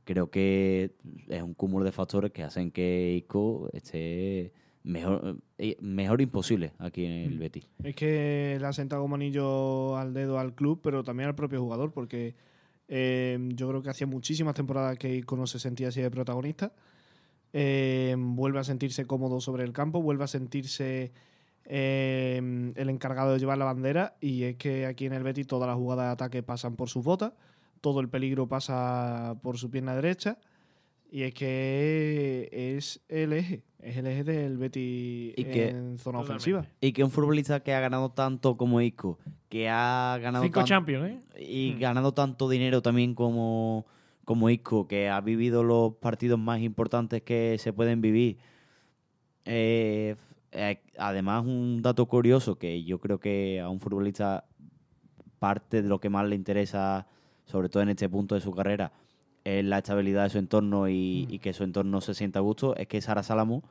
Creo 0.05 0.31
que 0.31 0.95
es 1.29 1.43
un 1.43 1.53
cúmulo 1.53 1.85
de 1.85 1.93
factores 1.93 2.31
que 2.31 2.43
hacen 2.43 2.71
que 2.71 3.15
Isco 3.19 3.69
esté 3.73 4.55
mejor, 4.83 5.39
eh, 5.59 5.77
mejor 5.81 6.21
imposible 6.21 6.73
aquí 6.79 7.05
en 7.05 7.13
el 7.13 7.37
Mm. 7.37 7.39
Betis. 7.39 7.69
Es 7.85 7.95
que 7.95 8.57
le 8.61 8.67
ha 8.67 8.73
sentado 8.73 9.03
como 9.03 9.15
anillo 9.17 9.97
al 9.97 10.13
dedo 10.15 10.39
al 10.39 10.55
club, 10.55 10.81
pero 10.83 11.03
también 11.05 11.29
al 11.29 11.35
propio 11.35 11.61
jugador, 11.61 11.93
porque 11.93 12.35
eh, 12.89 13.39
yo 13.55 13.69
creo 13.69 13.83
que 13.83 13.91
hacía 13.91 14.07
muchísimas 14.07 14.55
temporadas 14.55 14.97
que 14.99 15.15
Isco 15.15 15.37
no 15.37 15.47
se 15.47 15.59
sentía 15.59 15.89
así 15.89 16.01
de 16.01 16.11
protagonista. 16.11 16.73
Eh, 17.53 18.15
vuelve 18.19 18.59
a 18.61 18.65
sentirse 18.65 19.07
cómodo 19.07 19.41
sobre 19.41 19.65
el 19.65 19.73
campo, 19.73 20.01
vuelve 20.03 20.25
a 20.25 20.29
sentirse 20.29 21.13
eh, 21.65 22.73
el 22.75 22.89
encargado 22.91 23.33
de 23.35 23.39
llevar 23.39 23.59
la 23.59 23.67
bandera, 23.67 24.17
y 24.21 24.45
es 24.45 24.57
que 24.57 24.87
aquí 24.87 25.05
en 25.07 25.13
el 25.13 25.23
Betis 25.23 25.47
todas 25.47 25.67
las 25.69 25.77
jugadas 25.77 26.07
de 26.07 26.13
ataque 26.13 26.43
pasan 26.43 26.77
por 26.77 26.89
sus 26.89 27.05
botas, 27.05 27.33
todo 27.81 28.01
el 28.01 28.09
peligro 28.09 28.49
pasa 28.49 29.37
por 29.43 29.59
su 29.59 29.71
pierna 29.71 29.95
derecha. 29.95 30.39
Y 31.11 31.23
es 31.23 31.33
que 31.33 32.49
es 32.53 33.01
el 33.09 33.33
eje, 33.33 33.65
es 33.81 33.97
el 33.97 34.07
eje 34.07 34.25
del 34.25 34.57
Betis 34.59 35.35
Y 35.37 35.45
que- 35.45 35.69
en 35.69 35.99
zona 35.99 36.19
Totalmente. 36.21 36.51
ofensiva. 36.51 36.67
Y 36.81 36.93
que 36.93 37.05
un 37.05 37.11
futbolista 37.11 37.61
que 37.61 37.73
ha 37.75 37.81
ganado 37.81 38.11
tanto 38.11 38.57
como 38.57 38.81
Isco, 38.81 39.19
que 39.49 39.69
ha 39.69 40.19
ganado 40.21 40.45
Cinco 40.45 40.63
Champions, 40.65 41.07
¿eh? 41.37 41.43
y 41.45 41.75
Mm. 41.77 41.81
ganado 41.81 42.13
tanto 42.13 42.49
dinero 42.49 42.83
también 42.83 43.15
como, 43.15 43.87
como 44.25 44.51
Isco, 44.51 44.87
que 44.89 45.09
ha 45.09 45.21
vivido 45.21 45.63
los 45.63 45.95
partidos 45.95 46.39
más 46.39 46.61
importantes 46.61 47.23
que 47.23 47.57
se 47.59 47.73
pueden 47.73 48.01
vivir. 48.01 48.39
Eh, 49.45 50.17
eh, 50.53 50.81
además, 50.99 51.45
un 51.45 51.81
dato 51.83 52.07
curioso 52.07 52.59
que 52.59 52.83
yo 52.85 52.99
creo 52.99 53.19
que 53.21 53.61
a 53.61 53.69
un 53.69 53.81
futbolista 53.81 54.45
parte 55.39 55.83
de 55.83 55.89
lo 55.89 56.01
que 56.01 56.11
más 56.11 56.27
le 56.29 56.35
interesa, 56.37 57.07
sobre 57.47 57.69
todo 57.69 57.83
en 57.83 57.91
este 57.91 58.09
punto 58.09 58.35
de 58.35 58.41
su 58.41 58.51
carrera, 58.53 58.93
es 59.49 59.65
la 59.65 59.79
estabilidad 59.79 60.25
de 60.25 60.31
su 60.31 60.39
entorno 60.39 60.89
y, 60.89 61.27
Mm. 61.29 61.35
y 61.35 61.39
que 61.39 61.53
su 61.53 61.65
entorno 61.65 62.01
se 62.01 62.15
sienta 62.15 62.39
a 62.39 62.43
gusto, 62.43 62.77
es 62.77 62.87
que 62.89 63.01
Sara 63.01 63.23
Salamo 63.23 63.63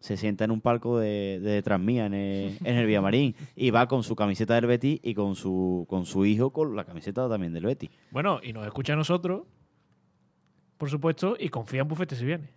se 0.00 0.16
sienta 0.16 0.44
en 0.44 0.50
un 0.50 0.60
palco 0.62 0.98
de, 0.98 1.40
de 1.42 1.50
detrás 1.50 1.78
mía 1.78 2.06
en 2.06 2.14
el, 2.14 2.56
en 2.64 2.76
el 2.76 2.86
Villamarín 2.86 3.34
y 3.54 3.70
va 3.70 3.86
con 3.86 4.02
su 4.02 4.16
camiseta 4.16 4.54
del 4.54 4.66
Betis 4.66 4.98
y 5.02 5.14
con 5.14 5.34
su, 5.36 5.84
con 5.88 6.06
su 6.06 6.24
hijo 6.24 6.50
con 6.50 6.74
la 6.74 6.84
camiseta 6.84 7.28
también 7.28 7.52
del 7.52 7.64
Betis. 7.66 7.90
Bueno, 8.10 8.40
y 8.42 8.52
nos 8.54 8.64
escucha 8.66 8.94
a 8.94 8.96
nosotros, 8.96 9.42
por 10.78 10.88
supuesto, 10.88 11.36
y 11.38 11.48
confía 11.50 11.82
en 11.82 11.88
Bufete 11.88 12.16
si 12.16 12.24
viene. 12.24 12.48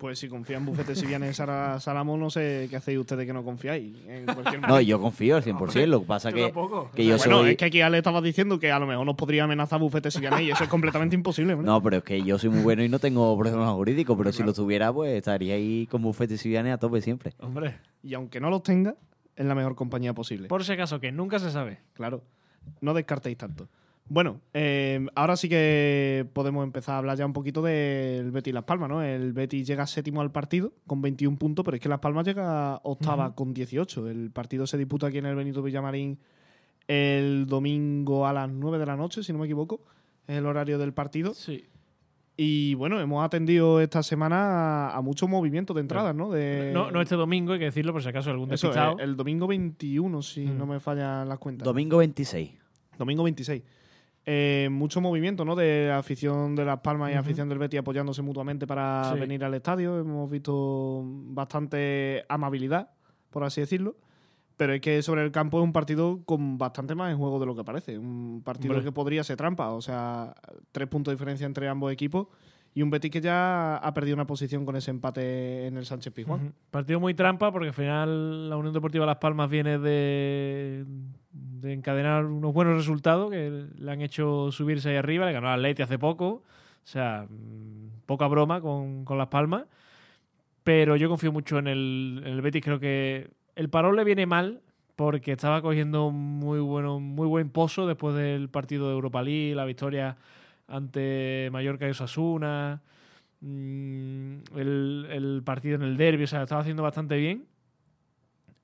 Pues 0.00 0.18
si 0.18 0.28
confían 0.30 0.60
en 0.62 0.66
Bufete, 0.66 0.94
si 0.96 1.04
viene 1.04 1.30
Sara 1.34 1.78
Salamo, 1.78 2.16
no 2.16 2.30
sé 2.30 2.68
qué 2.70 2.76
hacéis 2.76 2.98
ustedes 2.98 3.26
que 3.26 3.34
no 3.34 3.44
confiáis. 3.44 3.94
En 4.08 4.24
cualquier 4.24 4.66
No, 4.66 4.80
yo 4.80 4.98
confío 4.98 5.36
al 5.36 5.44
100%, 5.44 5.86
lo 5.88 6.00
que 6.00 6.06
pasa 6.06 6.32
que, 6.32 6.50
que 6.94 7.04
yo 7.04 7.18
bueno, 7.18 7.38
soy... 7.40 7.50
es 7.50 7.56
que 7.58 7.66
aquí 7.66 7.82
Ale 7.82 7.98
estaba 7.98 8.22
diciendo 8.22 8.58
que 8.58 8.72
a 8.72 8.78
lo 8.78 8.86
mejor 8.86 9.04
nos 9.04 9.14
podría 9.14 9.44
amenazar 9.44 9.78
Bufete 9.78 10.10
si 10.10 10.20
viene 10.20 10.42
y 10.44 10.50
eso 10.50 10.64
es 10.64 10.70
completamente 10.70 11.14
imposible. 11.14 11.54
¿no? 11.54 11.62
No, 11.62 11.82
pero 11.82 11.98
es 11.98 12.02
que 12.02 12.22
yo 12.22 12.38
soy 12.38 12.48
muy 12.48 12.62
bueno 12.62 12.82
y 12.82 12.88
no 12.88 12.98
tengo 12.98 13.36
problemas 13.38 13.68
jurídicos, 13.74 14.16
pero 14.16 14.32
si 14.32 14.38
Claro. 14.38 14.52
lo 14.52 14.54
tuviera, 14.54 14.90
pues 14.90 15.12
estaría 15.18 15.54
ahí 15.54 15.86
con 15.90 16.00
bufete 16.00 16.38
Siviane 16.38 16.72
a 16.72 16.78
tope 16.78 17.02
siempre. 17.02 17.34
Hombre, 17.38 17.76
Y 18.02 18.14
aunque 18.14 18.40
no 18.40 18.48
los 18.48 18.62
tenga, 18.62 18.94
es 19.36 19.44
la 19.44 19.54
mejor 19.54 19.74
compañía 19.74 20.14
posible. 20.14 20.48
por 20.48 20.64
si 20.64 20.72
acaso, 20.72 20.98
que 20.98 21.12
nunca 21.12 21.38
se 21.38 21.50
sabe. 21.50 21.78
Claro, 21.92 22.22
no 22.80 22.94
descartéis 22.94 23.36
tanto. 23.36 23.68
Bueno, 24.12 24.40
eh, 24.54 25.06
ahora 25.14 25.36
sí 25.36 25.48
que 25.48 26.26
podemos 26.32 26.64
empezar 26.64 26.96
a 26.96 26.98
hablar 26.98 27.16
ya 27.16 27.24
un 27.24 27.32
poquito 27.32 27.62
del 27.62 28.32
Betis 28.32 28.52
Las 28.52 28.64
Palmas, 28.64 28.88
¿no? 28.88 29.02
El 29.04 29.32
Betis 29.32 29.64
llega 29.64 29.86
séptimo 29.86 30.20
al 30.20 30.32
partido 30.32 30.72
con 30.88 31.00
21 31.00 31.38
puntos, 31.38 31.64
pero 31.64 31.76
es 31.76 31.80
que 31.80 31.88
Las 31.88 32.00
Palmas 32.00 32.26
llega 32.26 32.80
octava 32.82 33.36
con 33.36 33.54
18. 33.54 34.08
El 34.08 34.32
partido 34.32 34.66
se 34.66 34.76
disputa 34.78 35.06
aquí 35.06 35.18
en 35.18 35.26
el 35.26 35.36
Benito 35.36 35.62
Villamarín 35.62 36.18
el 36.88 37.46
domingo 37.46 38.26
a 38.26 38.32
las 38.32 38.50
9 38.50 38.78
de 38.78 38.86
la 38.86 38.96
noche, 38.96 39.22
si 39.22 39.32
no 39.32 39.38
me 39.38 39.44
equivoco. 39.44 39.80
Es 40.26 40.38
el 40.38 40.46
horario 40.46 40.76
del 40.78 40.92
partido. 40.92 41.32
Sí. 41.32 41.64
Y 42.36 42.74
bueno, 42.74 42.98
hemos 43.00 43.24
atendido 43.24 43.80
esta 43.80 44.02
semana 44.02 44.88
a, 44.88 44.96
a 44.96 45.00
muchos 45.02 45.28
movimientos 45.28 45.76
de 45.76 45.82
entradas, 45.82 46.16
¿no? 46.16 46.30
De, 46.30 46.72
No, 46.74 46.90
no 46.90 47.00
este 47.00 47.14
domingo, 47.14 47.52
hay 47.52 47.60
que 47.60 47.66
decirlo 47.66 47.92
por 47.92 48.02
si 48.02 48.08
acaso 48.08 48.30
algún 48.30 48.52
Eso, 48.52 48.68
despistado. 48.68 48.98
el, 48.98 49.10
el 49.10 49.16
domingo 49.16 49.46
21, 49.46 50.20
si 50.22 50.46
Mm. 50.46 50.58
no 50.58 50.66
me 50.66 50.80
fallan 50.80 51.28
las 51.28 51.38
cuentas. 51.38 51.64
Domingo 51.64 51.98
26. 51.98 52.50
Domingo 52.98 53.22
26. 53.22 53.62
Eh, 54.26 54.68
mucho 54.70 55.00
movimiento, 55.00 55.44
¿no? 55.44 55.56
De 55.56 55.86
la 55.88 55.98
afición 55.98 56.54
de 56.54 56.64
Las 56.64 56.80
Palmas 56.80 57.10
y 57.10 57.14
afición 57.14 57.48
del 57.48 57.58
Betis 57.58 57.80
apoyándose 57.80 58.22
mutuamente 58.22 58.66
para 58.66 59.10
Sí. 59.14 59.18
venir 59.18 59.42
al 59.44 59.54
estadio. 59.54 59.98
Hemos 59.98 60.30
visto 60.30 61.02
bastante 61.04 62.24
amabilidad, 62.28 62.90
por 63.30 63.44
así 63.44 63.60
decirlo. 63.60 63.96
Pero 64.56 64.74
es 64.74 64.82
que 64.82 65.00
sobre 65.00 65.24
el 65.24 65.32
campo 65.32 65.58
es 65.58 65.64
un 65.64 65.72
partido 65.72 66.20
con 66.26 66.58
bastante 66.58 66.94
más 66.94 67.10
en 67.10 67.16
juego 67.16 67.40
de 67.40 67.46
lo 67.46 67.56
que 67.56 67.64
parece. 67.64 67.96
Un 67.98 68.42
partido 68.44 68.74
Hombre. 68.74 68.84
que 68.84 68.92
podría 68.92 69.24
ser 69.24 69.38
trampa. 69.38 69.70
O 69.70 69.80
sea, 69.80 70.34
tres 70.70 70.86
puntos 70.86 71.12
de 71.12 71.16
diferencia 71.16 71.46
entre 71.46 71.66
ambos 71.66 71.90
equipos. 71.90 72.26
Y 72.74 72.82
un 72.82 72.90
Betis 72.90 73.10
que 73.10 73.22
ya 73.22 73.78
ha 73.78 73.94
perdido 73.94 74.14
una 74.14 74.26
posición 74.26 74.66
con 74.66 74.76
ese 74.76 74.90
empate 74.90 75.66
en 75.66 75.78
el 75.78 75.86
Sánchez 75.86 76.12
Pizjuán. 76.12 76.52
Partido 76.70 77.00
muy 77.00 77.14
trampa 77.14 77.50
porque 77.50 77.68
al 77.68 77.74
final 77.74 78.50
la 78.50 78.56
Unión 78.58 78.74
Deportiva 78.74 79.06
Las 79.06 79.16
Palmas 79.16 79.48
viene 79.50 79.78
de, 79.78 80.84
de 81.32 81.72
encadenar 81.72 82.24
unos 82.26 82.52
buenos 82.52 82.76
resultados 82.76 83.30
que 83.30 83.66
le 83.76 83.90
han 83.90 84.00
hecho 84.02 84.50
subirse 84.52 84.90
ahí 84.90 84.96
arriba. 84.96 85.26
Le 85.26 85.32
ganó 85.32 85.48
al 85.48 85.60
Atleti 85.60 85.82
hace 85.82 85.98
poco. 85.98 86.26
O 86.26 86.86
sea, 86.86 87.26
mm, 87.28 88.06
poca 88.06 88.26
broma 88.26 88.60
con, 88.60 89.04
con 89.04 89.18
Las 89.18 89.28
Palmas. 89.28 89.64
Pero 90.64 90.96
yo 90.96 91.08
confío 91.08 91.32
mucho 91.32 91.58
en 91.58 91.66
el, 91.66 92.22
en 92.24 92.32
el 92.32 92.42
Betis. 92.42 92.62
Creo 92.62 92.80
que 92.80 93.30
el 93.56 93.68
parón 93.68 93.96
le 93.96 94.04
viene 94.04 94.26
mal 94.26 94.60
porque 94.96 95.32
estaba 95.32 95.62
cogiendo 95.62 96.10
muy 96.10 96.60
bueno, 96.60 97.00
muy 97.00 97.26
buen 97.26 97.48
pozo 97.48 97.86
después 97.86 98.14
del 98.14 98.50
partido 98.50 98.88
de 98.88 98.94
Europa 98.94 99.22
League, 99.22 99.54
la 99.54 99.64
victoria 99.64 100.16
ante 100.68 101.48
Mallorca 101.52 101.86
y 101.86 101.90
Osasuna, 101.90 102.82
mm, 103.40 104.34
el, 104.56 105.06
el 105.10 105.42
partido 105.42 105.76
en 105.76 105.82
el 105.82 105.96
derby, 105.96 106.24
o 106.24 106.26
sea, 106.26 106.42
estaba 106.42 106.60
haciendo 106.60 106.82
bastante 106.82 107.16
bien. 107.16 107.46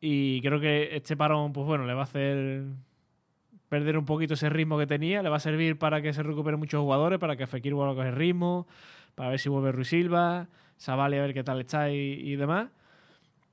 Y 0.00 0.40
creo 0.42 0.60
que 0.60 0.94
este 0.96 1.16
parón, 1.16 1.52
pues 1.52 1.66
bueno, 1.66 1.86
le 1.86 1.94
va 1.94 2.00
a 2.00 2.04
hacer 2.04 2.64
perder 3.68 3.98
un 3.98 4.04
poquito 4.04 4.34
ese 4.34 4.48
ritmo 4.48 4.78
que 4.78 4.86
tenía, 4.86 5.22
le 5.22 5.28
va 5.28 5.36
a 5.36 5.40
servir 5.40 5.78
para 5.78 6.00
que 6.00 6.12
se 6.12 6.22
recuperen 6.22 6.58
muchos 6.58 6.80
jugadores, 6.80 7.18
para 7.18 7.36
que 7.36 7.46
Fekir 7.46 7.74
vuelva 7.74 7.92
a 7.92 7.96
coger 7.96 8.16
ritmo, 8.16 8.66
para 9.14 9.30
ver 9.30 9.40
si 9.40 9.48
vuelve 9.48 9.72
Ruiz 9.72 9.88
Silva, 9.88 10.48
Savali 10.76 11.16
a 11.16 11.22
ver 11.22 11.34
qué 11.34 11.42
tal 11.42 11.60
está 11.60 11.90
y, 11.90 12.36
demás. 12.36 12.68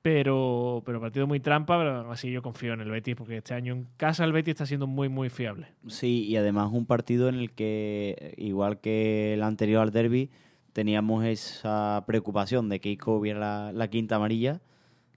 Pero, 0.02 0.82
pero 0.84 1.00
partido 1.00 1.26
muy 1.26 1.40
trampa, 1.40 1.78
pero 1.78 2.12
así 2.12 2.30
yo 2.30 2.42
confío 2.42 2.74
en 2.74 2.82
el 2.82 2.90
Betis, 2.90 3.16
porque 3.16 3.38
este 3.38 3.54
año 3.54 3.72
en 3.72 3.86
casa 3.96 4.24
el 4.24 4.32
Betis 4.32 4.52
está 4.52 4.66
siendo 4.66 4.86
muy, 4.86 5.08
muy 5.08 5.30
fiable. 5.30 5.68
Sí, 5.86 6.26
y 6.26 6.36
además 6.36 6.70
un 6.72 6.84
partido 6.84 7.30
en 7.30 7.36
el 7.36 7.52
que, 7.52 8.34
igual 8.36 8.80
que 8.80 9.32
el 9.32 9.42
anterior 9.42 9.80
al 9.80 9.92
derby, 9.92 10.30
teníamos 10.74 11.24
esa 11.24 12.04
preocupación 12.06 12.68
de 12.68 12.80
que 12.80 12.90
Isco 12.90 13.16
hubiera 13.16 13.72
la 13.72 13.88
quinta 13.88 14.16
amarilla, 14.16 14.60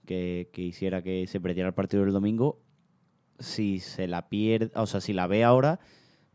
que, 0.08 0.48
que 0.52 0.62
hiciera 0.62 1.02
que 1.02 1.26
se 1.28 1.38
perdiera 1.38 1.68
el 1.68 1.74
partido 1.74 2.02
del 2.02 2.12
domingo. 2.12 2.58
Si 3.38 3.78
se 3.78 4.08
la 4.08 4.28
pierde, 4.28 4.72
o 4.74 4.86
sea, 4.86 5.00
si 5.00 5.12
la 5.12 5.28
ve 5.28 5.44
ahora, 5.44 5.78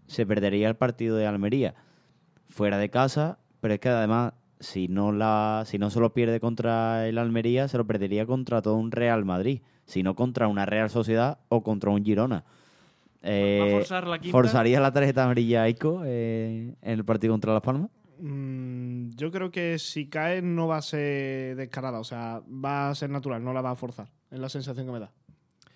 se 0.08 0.26
perdería 0.26 0.70
el 0.70 0.76
partido 0.76 1.18
de 1.18 1.26
Almería 1.28 1.74
fuera 2.48 2.78
de 2.78 2.90
casa, 2.90 3.40
pero 3.60 3.74
es 3.74 3.80
que 3.82 3.90
además 3.90 4.34
si 4.60 4.88
no 4.88 5.12
la 5.12 5.64
si 5.66 5.78
no 5.78 5.90
se 5.90 6.00
lo 6.00 6.14
pierde 6.14 6.40
contra 6.40 7.08
el 7.10 7.18
Almería, 7.18 7.68
se 7.68 7.78
lo 7.78 7.86
perdería 7.86 8.26
contra 8.26 8.62
todo 8.62 8.76
un 8.76 8.92
Real 8.92 9.26
Madrid, 9.26 9.62
sino 9.86 10.16
contra 10.16 10.48
una 10.48 10.66
Real 10.66 10.90
Sociedad 10.90 11.40
o 11.50 11.64
contra 11.64 11.90
un 11.90 12.06
Girona. 12.06 12.36
¿Va 12.36 13.30
a 13.30 13.32
Eh, 13.32 13.70
forzar 13.74 14.08
la 14.08 14.20
quinta? 14.20 14.32
¿Forzaría 14.32 14.80
la 14.80 14.92
tarjeta 14.92 15.24
amarilla 15.24 15.64
a 15.64 15.70
Ico 15.70 16.04
eh, 16.06 16.76
en 16.82 16.92
el 17.00 17.04
partido 17.04 17.34
contra 17.34 17.54
Las 17.54 17.62
Palmas? 17.62 17.90
Mm, 18.20 19.10
yo 19.16 19.32
creo 19.32 19.52
que 19.52 19.80
si 19.80 20.08
cae 20.08 20.42
no 20.42 20.68
va 20.68 20.78
a 20.78 20.82
ser 20.82 21.56
descarada, 21.56 22.00
o 22.00 22.04
sea, 22.04 22.42
va 22.48 22.90
a 22.90 22.96
ser 22.96 23.10
natural, 23.10 23.44
no 23.44 23.54
la 23.54 23.62
va 23.62 23.72
a 23.72 23.76
forzar. 23.76 24.10
Es 24.32 24.40
la 24.40 24.50
sensación 24.50 24.86
que 24.86 24.92
me 24.92 25.00
da. 25.00 25.12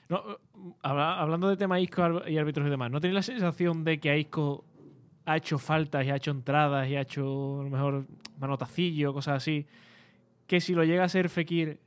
No, 0.09 0.17
eh, 0.31 0.37
habla- 0.83 1.19
hablando 1.19 1.49
de 1.49 1.57
tema 1.57 1.79
Isco 1.79 2.21
y 2.27 2.37
árbitros 2.37 2.67
y 2.67 2.69
demás, 2.69 2.91
¿no 2.91 2.99
tenéis 3.01 3.15
la 3.15 3.21
sensación 3.23 3.83
de 3.83 3.99
que 3.99 4.09
a 4.09 4.17
Isco 4.17 4.63
ha 5.25 5.35
hecho 5.37 5.57
faltas 5.59 6.05
y 6.05 6.09
ha 6.09 6.15
hecho 6.15 6.31
entradas 6.31 6.87
y 6.87 6.95
ha 6.95 7.01
hecho 7.01 7.59
a 7.59 7.63
lo 7.63 7.69
mejor 7.69 8.05
manotacillo, 8.39 9.13
cosas 9.13 9.37
así, 9.37 9.65
que 10.45 10.61
si 10.61 10.73
lo 10.73 10.85
llega 10.85 11.03
a 11.03 11.09
ser 11.09 11.27
Fekir 11.29 11.79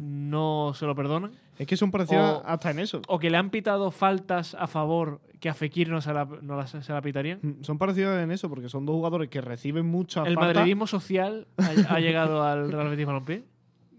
no 0.00 0.72
se 0.74 0.86
lo 0.86 0.94
perdonan? 0.94 1.32
Es 1.58 1.66
que 1.66 1.76
son 1.76 1.90
parecidas 1.90 2.42
hasta 2.44 2.70
en 2.70 2.78
eso. 2.80 3.00
¿O 3.08 3.18
que 3.18 3.30
le 3.30 3.36
han 3.38 3.50
pitado 3.50 3.90
faltas 3.90 4.54
a 4.54 4.66
favor 4.66 5.20
que 5.40 5.48
a 5.48 5.54
Fekir 5.54 5.88
no 5.88 6.00
se 6.00 6.12
la, 6.12 6.26
no 6.42 6.56
las- 6.56 6.70
se 6.70 6.92
la 6.92 7.00
pitarían? 7.00 7.38
Mm, 7.42 7.62
Son 7.62 7.78
parecidas 7.78 8.22
en 8.22 8.30
eso, 8.30 8.48
porque 8.50 8.68
son 8.68 8.84
dos 8.84 8.94
jugadores 8.94 9.28
que 9.30 9.40
reciben 9.40 9.86
muchas 9.86 10.26
¿El 10.26 10.34
faltas. 10.34 10.54
madridismo 10.56 10.86
social 10.86 11.46
ha, 11.56 11.94
ha 11.94 12.00
llegado 12.00 12.42
al 12.42 12.70
Real 12.72 12.88
Betis 12.90 13.06
Balompié? 13.06 13.44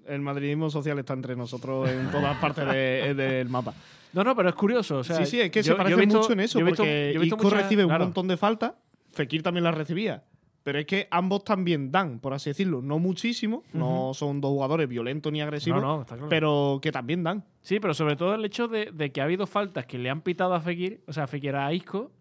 El 0.05 0.21
madridismo 0.21 0.69
social 0.69 0.99
está 0.99 1.13
entre 1.13 1.35
nosotros 1.35 1.89
en 1.89 2.09
todas 2.11 2.37
partes 2.37 2.65
de- 2.67 3.13
del 3.15 3.49
mapa. 3.49 3.73
No, 4.13 4.23
no, 4.23 4.35
pero 4.35 4.49
es 4.49 4.55
curioso. 4.55 4.99
o 4.99 5.03
sea, 5.03 5.17
sí, 5.17 5.25
sí, 5.25 5.41
es 5.41 5.51
que 5.51 5.61
yo- 5.61 5.73
se 5.73 5.77
parece 5.77 5.95
visto- 5.99 6.17
mucho 6.19 6.33
en 6.33 6.39
eso, 6.39 6.59
yo 6.59 6.65
visto- 6.65 6.83
porque 6.83 7.11
yo 7.13 7.23
Isco 7.23 7.49
recibe 7.49 7.83
claro. 7.85 8.03
un 8.05 8.07
montón 8.09 8.27
de 8.27 8.37
faltas, 8.37 8.73
Fekir 9.11 9.41
también 9.43 9.63
las 9.63 9.75
recibía. 9.75 10.23
Pero 10.67 10.79
es 10.79 10.85
que 10.85 11.07
ambos 11.11 11.45
también 11.45 11.93
dan, 11.93 12.19
por 12.19 12.33
así 12.33 12.49
decirlo. 12.49 12.81
No 12.81 12.99
muchísimo, 12.99 13.63
no 13.71 14.11
son 14.13 14.41
dos 14.41 14.51
jugadores 14.51 14.89
violentos 14.89 15.31
ni 15.31 15.39
agresivos, 15.41 15.81
No, 15.81 15.99
no, 15.99 16.05
claro. 16.05 16.27
pero 16.27 16.79
que 16.81 16.91
también 16.91 17.23
dan. 17.23 17.45
Sí, 17.61 17.79
pero 17.79 17.93
sobre 17.93 18.17
todo 18.17 18.35
el 18.35 18.43
hecho 18.43 18.67
de, 18.67 18.91
de 18.91 19.13
que 19.13 19.21
ha 19.21 19.23
habido 19.23 19.47
faltas 19.47 19.85
que 19.85 19.97
le 19.97 20.09
han 20.09 20.19
pitado 20.19 20.53
a 20.53 20.59
Fekir, 20.59 20.99
o 21.07 21.13
sea, 21.13 21.23
a 21.23 21.27
Fekir 21.27 21.55
a 21.55 21.71
Isco, 21.71 22.11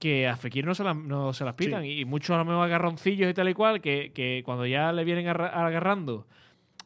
que 0.00 0.26
a 0.26 0.36
Fekir 0.36 0.66
no 0.66 0.74
se, 0.74 0.82
las- 0.82 0.96
no 0.96 1.32
se 1.32 1.44
las 1.44 1.54
pitan. 1.54 1.84
Y 1.84 2.04
muchos 2.04 2.30
a 2.34 2.38
lo 2.38 2.44
mejor 2.44 2.64
agarroncillos 2.64 3.30
y 3.30 3.34
tal 3.34 3.48
y 3.48 3.54
cual, 3.54 3.80
que, 3.80 4.10
que 4.12 4.42
cuando 4.44 4.66
ya 4.66 4.92
le 4.92 5.04
vienen 5.04 5.26
agarra- 5.28 5.50
agarrando 5.66 6.26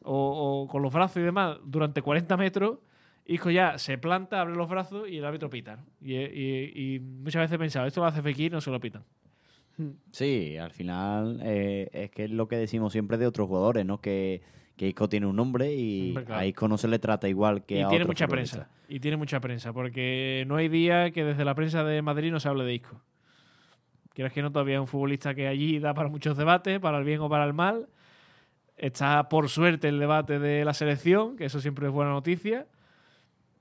o, 0.03 0.63
o 0.63 0.67
con 0.67 0.83
los 0.83 0.93
brazos 0.93 1.17
y 1.17 1.21
demás 1.21 1.57
durante 1.63 2.01
40 2.03 2.37
metros, 2.37 2.77
Isco 3.25 3.49
ya 3.49 3.79
se 3.79 3.97
planta, 3.97 4.41
abre 4.41 4.53
los 4.55 4.69
brazos 4.69 5.09
y 5.09 5.17
el 5.17 5.25
árbitro 5.25 5.49
pita. 5.49 5.77
¿no? 5.77 5.85
Y, 6.01 6.13
y- 6.15 6.95
y 6.95 6.99
muchas 6.99 7.41
veces 7.41 7.55
he 7.55 7.57
pensado, 7.57 7.87
esto 7.87 8.01
lo 8.01 8.05
hace 8.05 8.21
Fekir, 8.21 8.51
no 8.51 8.61
se 8.61 8.69
lo 8.69 8.79
pitan. 8.79 9.03
Sí, 10.11 10.57
al 10.57 10.71
final 10.71 11.39
eh, 11.43 11.89
es 11.91 12.11
que 12.11 12.25
es 12.25 12.31
lo 12.31 12.47
que 12.47 12.55
decimos 12.55 12.93
siempre 12.93 13.17
de 13.17 13.27
otros 13.27 13.47
jugadores, 13.47 13.85
¿no? 13.85 13.99
Que, 13.99 14.41
que 14.77 14.87
Isco 14.87 15.09
tiene 15.09 15.25
un 15.25 15.35
nombre 15.35 15.73
y 15.73 16.13
claro. 16.13 16.35
a 16.35 16.45
Isco 16.45 16.67
no 16.67 16.77
se 16.77 16.87
le 16.87 16.99
trata 16.99 17.27
igual 17.27 17.65
que 17.65 17.75
y 17.75 17.81
a 17.81 17.87
tiene 17.87 18.03
otros 18.03 18.15
mucha 18.15 18.27
prensa. 18.27 18.69
Y 18.87 18.99
tiene 18.99 19.17
mucha 19.17 19.39
prensa, 19.39 19.73
porque 19.73 20.45
no 20.47 20.57
hay 20.57 20.69
día 20.69 21.11
que 21.11 21.23
desde 21.23 21.43
la 21.43 21.55
prensa 21.55 21.83
de 21.83 22.01
Madrid 22.01 22.31
no 22.31 22.39
se 22.39 22.47
hable 22.47 22.63
de 22.63 22.75
Isco. 22.75 23.01
Quieras 24.13 24.31
que 24.31 24.41
no, 24.41 24.51
todavía 24.51 24.75
es 24.75 24.81
un 24.81 24.87
futbolista 24.87 25.35
que 25.35 25.47
allí 25.47 25.79
da 25.79 25.93
para 25.93 26.07
muchos 26.07 26.37
debates, 26.37 26.79
para 26.79 26.97
el 26.97 27.03
bien 27.03 27.19
o 27.19 27.27
para 27.27 27.43
el 27.43 27.53
mal. 27.53 27.89
Está, 28.77 29.27
por 29.27 29.49
suerte, 29.49 29.89
el 29.89 29.99
debate 29.99 30.39
de 30.39 30.63
la 30.63 30.73
selección, 30.73 31.35
que 31.35 31.45
eso 31.45 31.59
siempre 31.59 31.87
es 31.87 31.91
buena 31.91 32.11
noticia. 32.11 32.65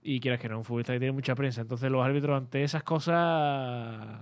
Y 0.01 0.20
quieras 0.20 0.39
que 0.39 0.49
no, 0.49 0.59
un 0.59 0.65
futbolista 0.65 0.93
que 0.93 1.01
tiene 1.01 1.12
mucha 1.12 1.35
prensa. 1.35 1.62
Entonces 1.62 1.91
los 1.91 2.05
árbitros 2.05 2.36
ante 2.36 2.62
esas 2.62 2.85
cosas 2.85 4.20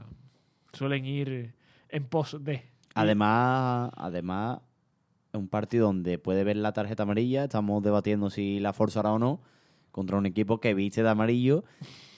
suelen 0.73 1.05
ir 1.05 1.53
en 1.93 2.05
pos 2.07 2.37
de. 2.41 2.63
Además, 2.95 3.91
además, 3.97 4.61
es 5.33 5.39
un 5.39 5.49
partido 5.49 5.87
donde 5.87 6.19
puede 6.19 6.43
ver 6.45 6.57
la 6.57 6.73
tarjeta 6.73 7.05
amarilla. 7.05 7.45
Estamos 7.45 7.83
debatiendo 7.83 8.29
si 8.31 8.59
la 8.59 8.73
forzará 8.73 9.13
o 9.13 9.19
no 9.19 9.41
contra 9.93 10.17
un 10.17 10.27
equipo 10.27 10.59
que 10.59 10.75
viste 10.75 11.03
de 11.03 11.11
amarillo 11.11 11.65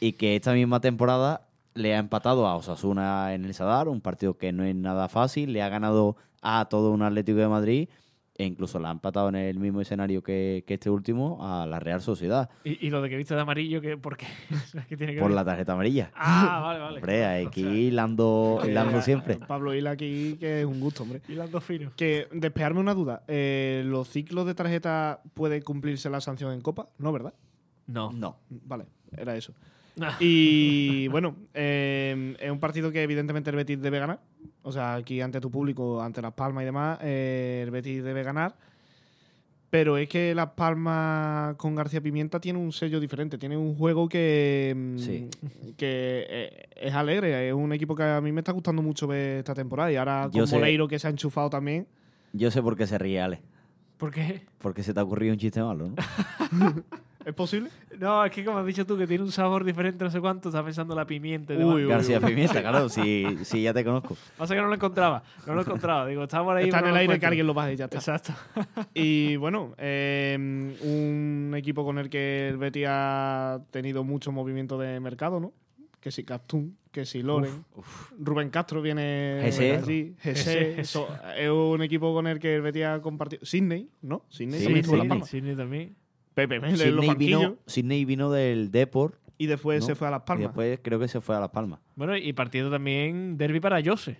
y 0.00 0.12
que 0.12 0.36
esta 0.36 0.52
misma 0.52 0.80
temporada 0.80 1.42
le 1.74 1.94
ha 1.94 1.98
empatado 1.98 2.46
a 2.46 2.56
Osasuna 2.56 3.34
en 3.34 3.44
el 3.44 3.52
Sadar, 3.52 3.88
un 3.88 4.00
partido 4.00 4.38
que 4.38 4.52
no 4.52 4.64
es 4.64 4.74
nada 4.74 5.08
fácil. 5.08 5.52
Le 5.52 5.62
ha 5.62 5.68
ganado 5.68 6.16
a 6.40 6.66
todo 6.66 6.92
un 6.92 7.02
Atlético 7.02 7.38
de 7.38 7.48
Madrid 7.48 7.88
e 8.36 8.44
incluso 8.44 8.78
la 8.80 8.88
ha 8.88 8.92
empatado 8.92 9.28
en 9.28 9.36
el 9.36 9.58
mismo 9.60 9.80
escenario 9.80 10.22
que, 10.22 10.64
que 10.66 10.74
este 10.74 10.90
último 10.90 11.38
a 11.40 11.66
la 11.66 11.78
Real 11.78 12.00
Sociedad 12.00 12.50
Y, 12.64 12.84
y 12.86 12.90
lo 12.90 13.00
de 13.00 13.08
que 13.08 13.16
viste 13.16 13.34
de 13.34 13.40
amarillo, 13.40 13.80
que 13.80 13.96
¿por 13.96 14.16
qué? 14.16 14.26
¿Qué 14.88 14.96
tiene 14.96 15.14
que 15.14 15.20
por 15.20 15.28
ver? 15.28 15.36
la 15.36 15.44
tarjeta 15.44 15.72
amarilla. 15.74 16.10
Ah, 16.16 16.60
vale, 16.64 16.80
vale. 16.80 16.96
Hombre, 16.96 17.44
O 17.44 17.48
aquí 17.48 17.62
sea, 17.62 17.72
hilando, 17.72 18.60
hilando 18.66 19.00
siempre. 19.02 19.36
Pablo 19.36 19.72
Hila 19.74 19.92
aquí, 19.92 20.36
que 20.40 20.60
es 20.60 20.66
un 20.66 20.80
gusto, 20.80 21.04
hombre. 21.04 21.20
hilando 21.28 21.60
fino. 21.60 21.92
Que 21.96 22.26
despejarme 22.32 22.80
una 22.80 22.94
duda. 22.94 23.22
eh, 23.28 23.82
¿Los 23.86 24.08
ciclos 24.08 24.46
de 24.46 24.54
tarjeta 24.54 25.20
puede 25.34 25.62
cumplirse 25.62 26.10
la 26.10 26.20
sanción 26.20 26.52
en 26.52 26.60
Copa? 26.60 26.88
No, 26.98 27.12
¿verdad? 27.12 27.34
No. 27.86 28.10
No. 28.12 28.36
Vale, 28.50 28.86
era 29.16 29.36
eso. 29.36 29.54
Y 30.18 31.06
bueno, 31.08 31.36
eh, 31.54 32.34
es 32.40 32.50
un 32.50 32.58
partido 32.58 32.90
que 32.90 33.00
evidentemente 33.02 33.50
el 33.50 33.56
Betis 33.56 33.80
debe 33.80 34.00
ganar. 34.00 34.18
O 34.64 34.72
sea, 34.72 34.94
aquí 34.94 35.20
ante 35.20 35.40
tu 35.40 35.50
público, 35.50 36.00
ante 36.02 36.20
Las 36.22 36.32
Palmas 36.32 36.62
y 36.62 36.64
demás, 36.64 36.98
eh, 37.02 37.60
el 37.64 37.70
Betis 37.70 38.02
debe 38.02 38.22
ganar. 38.22 38.54
Pero 39.70 39.96
es 39.98 40.08
que 40.08 40.34
Las 40.34 40.50
Palmas 40.50 41.56
con 41.56 41.74
García 41.74 42.00
Pimienta 42.00 42.38
tiene 42.40 42.58
un 42.58 42.72
sello 42.72 43.00
diferente. 43.00 43.38
Tiene 43.38 43.56
un 43.56 43.74
juego 43.76 44.08
que, 44.08 44.72
mm, 44.76 44.98
Sí. 44.98 45.28
que 45.76 46.26
eh, 46.28 46.68
es 46.76 46.94
alegre. 46.94 47.48
Es 47.48 47.54
un 47.54 47.72
equipo 47.72 47.94
que 47.96 48.04
a 48.04 48.20
mí 48.20 48.30
me 48.32 48.40
está 48.40 48.52
gustando 48.52 48.82
mucho 48.82 49.06
ver 49.06 49.38
esta 49.38 49.52
temporada. 49.54 49.90
Y 49.92 49.96
ahora 49.96 50.30
con 50.32 50.48
Moleiro 50.48 50.86
que 50.88 50.98
se 50.98 51.08
ha 51.08 51.10
enchufado 51.10 51.50
también. 51.50 51.86
Yo 52.32 52.50
sé 52.50 52.62
por 52.62 52.76
qué 52.76 52.86
se 52.86 52.98
ríe, 52.98 53.20
Ale. 53.20 53.40
¿Por 53.96 54.10
qué? 54.12 54.42
Porque 54.58 54.82
se 54.82 54.94
te 54.94 55.00
ha 55.00 55.02
ocurrido 55.02 55.32
un 55.32 55.38
chiste 55.38 55.60
malo, 55.62 55.88
¿no? 55.88 55.94
¿Es 57.24 57.32
posible? 57.34 57.70
No, 57.98 58.24
es 58.24 58.30
que 58.32 58.44
como 58.44 58.58
has 58.58 58.66
dicho 58.66 58.84
tú, 58.84 58.98
que 58.98 59.06
tiene 59.06 59.24
un 59.24 59.32
sabor 59.32 59.64
diferente, 59.64 60.04
no 60.04 60.10
sé 60.10 60.20
cuánto, 60.20 60.48
estás 60.50 60.62
pensando 60.62 60.92
en 60.94 60.98
la 60.98 61.06
pimienta. 61.06 61.54
Uy, 61.54 61.84
uy. 61.84 61.86
García 61.86 62.20
Pimienta, 62.20 62.60
claro, 62.60 62.88
sí, 62.90 63.38
sí, 63.44 63.62
ya 63.62 63.72
te 63.72 63.84
conozco. 63.84 64.16
Pasa 64.36 64.54
que 64.54 64.60
no 64.60 64.68
lo 64.68 64.74
encontraba. 64.74 65.22
No 65.46 65.54
lo 65.54 65.62
encontraba. 65.62 66.06
Digo, 66.06 66.24
está 66.24 66.42
por 66.42 66.56
ahí. 66.56 66.64
Está 66.64 66.80
en 66.80 66.86
el 66.86 66.96
aire 66.96 67.18
que 67.18 67.26
alguien 67.26 67.46
lo 67.46 67.54
baje 67.54 67.74
y 67.74 67.76
ya 67.76 67.84
está. 67.86 67.96
Exacto. 67.98 68.32
Y 68.94 69.36
bueno, 69.36 69.74
eh, 69.78 70.36
un 70.82 71.52
equipo 71.56 71.84
con 71.84 71.98
el 71.98 72.08
que 72.10 72.48
el 72.48 72.58
Betis 72.58 72.86
ha 72.88 73.60
tenido 73.70 74.04
mucho 74.04 74.30
movimiento 74.32 74.78
de 74.78 75.00
mercado, 75.00 75.40
¿no? 75.40 75.52
Que 76.00 76.10
si 76.10 76.22
Castún, 76.24 76.76
que 76.92 77.06
si 77.06 77.22
Loren, 77.22 77.64
Rubén 78.18 78.50
Castro 78.50 78.82
viene 78.82 79.40
Jesse. 79.44 79.58
de 79.58 79.76
allí, 79.76 80.14
Jesse, 80.20 80.44
Jesse. 80.44 80.78
eso, 80.78 81.08
es 81.36 81.48
un 81.48 81.80
equipo 81.82 82.12
con 82.12 82.26
el 82.26 82.38
que 82.38 82.56
el 82.56 82.62
Betis 82.62 82.84
ha 82.84 83.00
compartido. 83.00 83.44
Sydney, 83.44 83.88
¿no? 84.02 84.24
Sydney 84.28 84.60
Sí, 84.60 84.64
también 84.66 85.08
Palmas. 85.08 85.28
Sidney 85.30 85.56
también. 85.56 85.96
Pepe 86.34 86.60
Mel 86.60 86.80
en 86.80 86.96
los 86.96 87.16
vino, 87.16 87.56
Sidney 87.66 88.04
vino 88.04 88.30
del 88.30 88.70
Deport 88.70 89.14
y 89.38 89.46
después 89.46 89.80
¿no? 89.80 89.86
se 89.86 89.94
fue 89.94 90.08
a 90.08 90.10
Las 90.10 90.22
y 90.22 90.24
Palmas. 90.26 90.48
después 90.48 90.78
creo 90.82 90.98
que 90.98 91.08
se 91.08 91.20
fue 91.20 91.36
a 91.36 91.40
Las 91.40 91.50
Palmas. 91.50 91.80
Bueno, 91.96 92.16
y 92.16 92.32
partido 92.32 92.70
también 92.70 93.36
derby 93.36 93.60
para 93.60 93.80
Jose. 93.84 94.18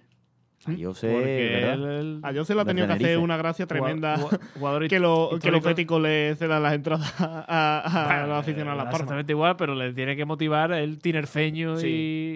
Yo 0.79 0.95
sé, 0.95 1.13
Porque 1.13 1.61
¿verdad? 1.61 1.75
él, 1.75 1.85
él- 1.85 2.21
A 2.23 2.33
Jose 2.33 2.55
le 2.55 2.61
ha 2.63 2.65
De 2.65 2.69
tenido 2.71 2.87
que 2.87 2.93
hacer 2.95 3.19
una 3.19 3.37
gracia 3.37 3.67
tremenda 3.67 4.17
jugado- 4.17 4.39
jugador 4.59 4.89
que, 4.89 4.99
lo- 5.01 5.39
que 5.43 5.51
los 5.51 5.63
béticos 5.63 6.01
le 6.01 6.35
cedan 6.37 6.63
las 6.63 6.73
entradas 6.73 7.13
a, 7.21 7.81
a 7.81 8.07
Bueno, 8.07 8.27
los 8.29 8.39
aficionados 8.39 8.73
a 8.73 8.77
Las 8.77 8.85
Palmas. 8.85 9.01
Exactamente 9.03 9.33
igual, 9.33 9.57
pero 9.59 9.75
le 9.75 9.93
tiene 9.93 10.17
que 10.17 10.25
motivar 10.25 10.73
el 10.73 11.01
tinerfeño 11.01 11.77
Sí. 11.77 11.87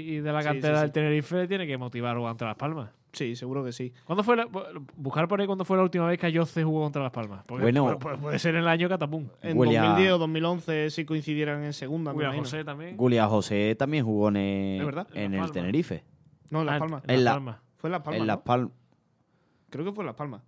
y, 0.07 0.13
y 0.17 0.21
de 0.21 0.31
la 0.33 0.43
cantera 0.43 0.75
sí, 0.75 0.79
sí. 0.79 0.83
del 0.83 0.93
Tenerife 0.93 1.37
le 1.37 1.49
tiene 1.49 1.67
que 1.67 1.79
motivar 1.79 2.17
jugar 2.19 2.33
contra 2.33 2.49
Las 2.49 2.57
Palmas. 2.59 2.91
Sí, 3.13 3.35
seguro 3.37 3.65
que 3.65 3.73
sí. 3.73 3.93
¿Cuándo 4.05 4.23
fue 4.23 4.37
la- 4.37 4.47
buscar 4.97 5.27
por 5.29 5.41
ahí 5.41 5.47
cuándo 5.47 5.65
fue 5.65 5.77
la 5.79 5.83
última 5.83 6.07
vez 6.07 6.19
que 6.19 6.37
Jose 6.37 6.63
jugó 6.63 6.83
contra 6.83 7.03
Las 7.03 7.11
Palmas? 7.13 7.43
Porque 7.47 7.63
Bueno. 7.63 7.99
puede, 7.99 8.39
ser 8.39 8.55
en 8.55 8.61
el 8.63 8.69
año 8.69 8.89
Catapum. 8.89 9.29
En 9.43 9.57
Huele 9.59 9.79
a- 9.79 9.83
2010 9.85 10.13
o 10.13 10.19
2011 10.19 10.91
si 10.91 11.05
coincidieran 11.05 11.65
en 11.65 11.73
segunda, 11.73 12.13
imagino. 12.13 12.43
José 12.45 12.65
también. 12.65 12.97
Gulia 12.97 13.27
José 13.27 13.75
también 13.79 14.05
jugó 14.05 14.29
en 14.29 14.37
el, 14.37 14.81
¿Es 14.81 14.87
verdad? 14.87 15.07
en 15.15 15.35
En 15.35 15.43
el. 15.43 15.51
Tenerife. 15.51 16.05
No, 16.51 16.61
en 16.61 16.67
Las 16.67 16.77
Ah, 16.77 16.79
Palmas. 16.81 17.03
en 17.05 17.11
En 17.11 17.17
Las 17.17 17.25
la- 17.25 17.33
Palmas. 17.35 17.57
Fue 17.77 17.89
en 17.89 17.93
Las 17.93 18.03
Palmas. 18.03 18.21
en 18.21 18.27
Las 18.27 18.37
¿no? 18.37 18.45
Palmas. 18.45 18.73
Creo 19.71 19.85
que 19.85 19.93
fue 19.93 20.03
en 20.03 20.07
Las 20.07 20.17
Palmas. 20.17 20.43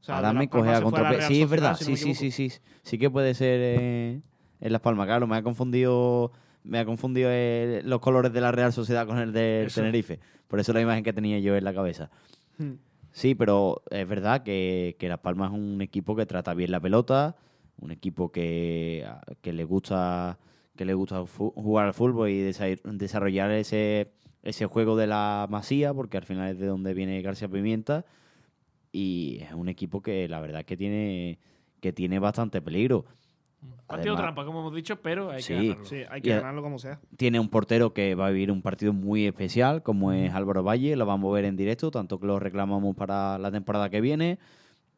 O 0.00 0.04
sea, 0.06 0.16
Ahora 0.16 0.32
me 0.32 0.48
coge 0.48 0.70
a. 0.70 0.80
Real 0.80 1.22
Sí, 1.22 1.42
es 1.42 1.50
verdad. 1.50 1.76
si 1.76 1.84
Sí, 1.96 2.14
sí, 2.14 2.14
sí, 2.14 2.30
sí. 2.50 2.58
Sí 2.82 2.98
que 2.98 3.10
puede 3.10 3.34
ser 3.34 3.60
eh, 3.62 4.20
en 4.60 4.72
Las 4.72 4.80
Palmas. 4.80 5.06
Claro, 5.06 5.26
me 5.26 5.36
ha 5.36 5.42
confundido 5.42 6.30
me 6.66 6.78
ha 6.78 6.84
confundido 6.84 7.28
eh, 7.32 7.80
los 7.84 8.00
colores 8.00 8.32
de 8.32 8.40
la 8.40 8.52
Real 8.52 8.72
Sociedad 8.72 9.06
con 9.06 9.18
el 9.18 9.32
del 9.32 9.66
Eso. 9.66 9.80
Tenerife. 9.80 10.18
Por 10.48 10.60
eso 10.60 10.72
la 10.72 10.80
imagen 10.80 11.02
que 11.04 11.12
tenía 11.12 11.38
yo 11.38 11.56
en 11.56 11.64
la 11.64 11.72
cabeza. 11.74 12.10
Hmm. 12.58 12.74
Sí, 13.12 13.34
pero 13.34 13.82
es 13.90 14.06
verdad 14.06 14.42
que, 14.42 14.96
que 14.98 15.08
Las 15.08 15.20
Palmas 15.20 15.52
es 15.52 15.58
un 15.58 15.80
equipo 15.80 16.14
que 16.14 16.26
trata 16.26 16.52
bien 16.54 16.70
la 16.70 16.80
pelota, 16.80 17.36
un 17.80 17.90
equipo 17.90 18.30
que, 18.30 19.06
que 19.40 19.52
le 19.52 19.64
gusta 19.64 20.38
que 20.76 20.84
le 20.84 20.92
gusta 20.92 21.24
jugar 21.26 21.86
al 21.86 21.94
fútbol 21.94 22.28
y 22.28 22.40
desa- 22.42 22.78
desarrollar 22.84 23.50
ese, 23.52 24.12
ese 24.42 24.66
juego 24.66 24.94
de 24.96 25.06
la 25.06 25.46
masía, 25.48 25.94
porque 25.94 26.18
al 26.18 26.24
final 26.24 26.50
es 26.50 26.58
de 26.58 26.66
donde 26.66 26.92
viene 26.92 27.22
García 27.22 27.48
Pimienta. 27.48 28.04
Y 28.92 29.38
es 29.40 29.52
un 29.52 29.68
equipo 29.70 30.02
que 30.02 30.28
la 30.28 30.38
verdad 30.40 30.64
que 30.66 30.76
tiene, 30.76 31.38
que 31.80 31.92
tiene 31.94 32.18
bastante 32.18 32.60
peligro. 32.60 33.06
Partido 33.86 34.14
Además- 34.14 34.22
trampa, 34.34 34.44
como 34.44 34.60
hemos 34.60 34.74
dicho, 34.74 34.96
pero 35.00 35.30
hay 35.30 35.42
Sí. 35.42 35.54
que 35.54 35.62
ganarlo. 35.68 35.84
Sí, 35.84 35.96
hay 36.10 36.20
que 36.20 36.28
Y 36.30 36.32
ganarlo 36.32 36.62
como 36.62 36.78
sea. 36.78 36.98
Tiene 37.16 37.38
un 37.38 37.48
portero 37.48 37.92
que 37.92 38.14
va 38.14 38.26
a 38.26 38.30
vivir 38.30 38.50
un 38.50 38.62
partido 38.62 38.92
muy 38.92 39.26
especial, 39.26 39.82
como 39.82 40.12
es 40.12 40.32
Álvaro 40.34 40.62
Valle, 40.64 40.96
lo 40.96 41.06
vamos 41.06 41.30
a 41.30 41.34
ver 41.36 41.44
en 41.44 41.56
directo, 41.56 41.90
tanto 41.90 42.18
que 42.18 42.26
lo 42.26 42.38
reclamamos 42.40 42.96
para 42.96 43.38
la 43.38 43.50
temporada 43.52 43.88
que 43.90 44.00
viene, 44.00 44.38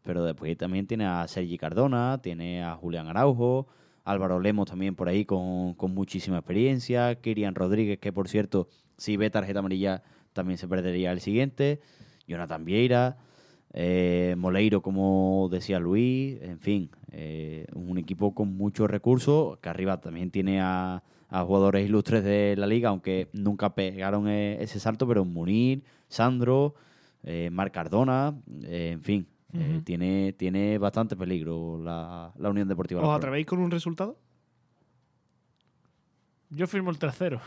pero 0.03 0.25
después 0.25 0.57
también 0.57 0.87
tiene 0.87 1.05
a 1.07 1.29
Sergi 1.29 1.59
Cardona, 1.59 2.19
tiene 2.23 2.63
a 2.65 2.75
Julián 2.77 3.09
Araujo, 3.09 3.67
Álvaro 4.05 4.41
Lemos 4.41 4.67
también 4.71 4.95
por 4.95 5.09
ahí 5.09 5.27
con, 5.27 5.75
con 5.75 5.93
muchísima 5.93 6.39
experiencia, 6.39 7.15
Kirian 7.17 7.55
Rodríguez, 7.55 7.99
que 7.99 8.11
por 8.11 8.27
cierto, 8.29 8.69
si 8.97 9.19
ve 9.19 9.29
tarjeta 9.29 9.59
amarilla, 9.59 10.03
también 10.33 10.57
se 10.57 10.67
perdería 10.67 11.13
el 11.13 11.21
siguiente, 11.21 11.81
Jonathan 12.27 12.65
Vieira, 12.65 13.19
eh, 13.81 14.35
Moleiro, 14.37 14.83
como 14.83 15.49
decía 15.53 15.79
Luis, 15.79 16.43
en 16.43 16.59
fin, 16.59 16.91
eh, 17.13 17.65
un 17.75 17.97
equipo 17.97 18.35
con 18.35 18.57
muchos 18.57 18.91
recursos, 18.91 19.59
que 19.59 19.69
arriba 19.69 20.01
también 20.01 20.33
tiene 20.33 20.61
a, 20.61 21.05
a 21.29 21.45
jugadores 21.45 21.87
ilustres 21.87 22.25
de 22.25 22.57
la 22.57 22.67
liga, 22.67 22.89
aunque 22.89 23.29
nunca 23.33 23.77
pegaron 23.77 24.27
eh, 24.27 24.61
ese 24.61 24.81
salto, 24.81 25.07
pero 25.07 25.25
Munir, 25.25 25.85
Sandro, 26.09 26.75
eh, 27.23 27.51
Marc 27.53 27.73
Cardona, 27.73 28.35
eh, 28.65 28.91
en 28.95 29.03
fin, 29.03 29.29
eh, 29.53 29.81
tiene, 29.85 30.35
tiene 30.37 30.77
bastante 30.79 31.15
peligro 31.15 31.79
la, 31.81 32.33
la 32.37 32.51
Unión 32.51 32.67
Deportiva. 32.67 33.01
¿Os 33.01 33.17
atrevéis 33.17 33.47
con 33.47 33.61
un 33.61 33.71
resultado? 33.71 34.19
Yo 36.51 36.67
firmo 36.67 36.91
el 36.91 36.99
tercero. 36.99 37.41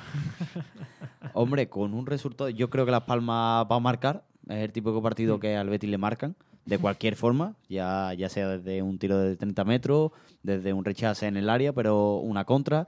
Hombre, 1.34 1.68
con 1.68 1.94
un 1.94 2.06
resultado, 2.06 2.49
yo 2.49 2.70
creo 2.70 2.86
que 2.86 2.91
Las 2.91 3.03
Palmas 3.03 3.66
va 3.70 3.76
a 3.76 3.80
marcar. 3.80 4.24
Es 4.47 4.57
el 4.57 4.72
de 4.72 5.01
partido 5.01 5.39
que 5.39 5.55
al 5.55 5.69
Betis 5.69 5.89
le 5.89 5.97
marcan, 5.97 6.35
de 6.65 6.77
cualquier 6.77 7.15
forma, 7.15 7.55
ya, 7.69 8.13
ya 8.13 8.30
sea 8.30 8.57
desde 8.57 8.81
un 8.81 8.99
tiro 8.99 9.18
de 9.18 9.35
30 9.35 9.63
metros, 9.65 10.11
desde 10.43 10.73
un 10.73 10.85
rechace 10.85 11.27
en 11.27 11.38
el 11.38 11.49
área, 11.49 11.73
pero 11.73 12.18
una 12.18 12.45
contra, 12.45 12.88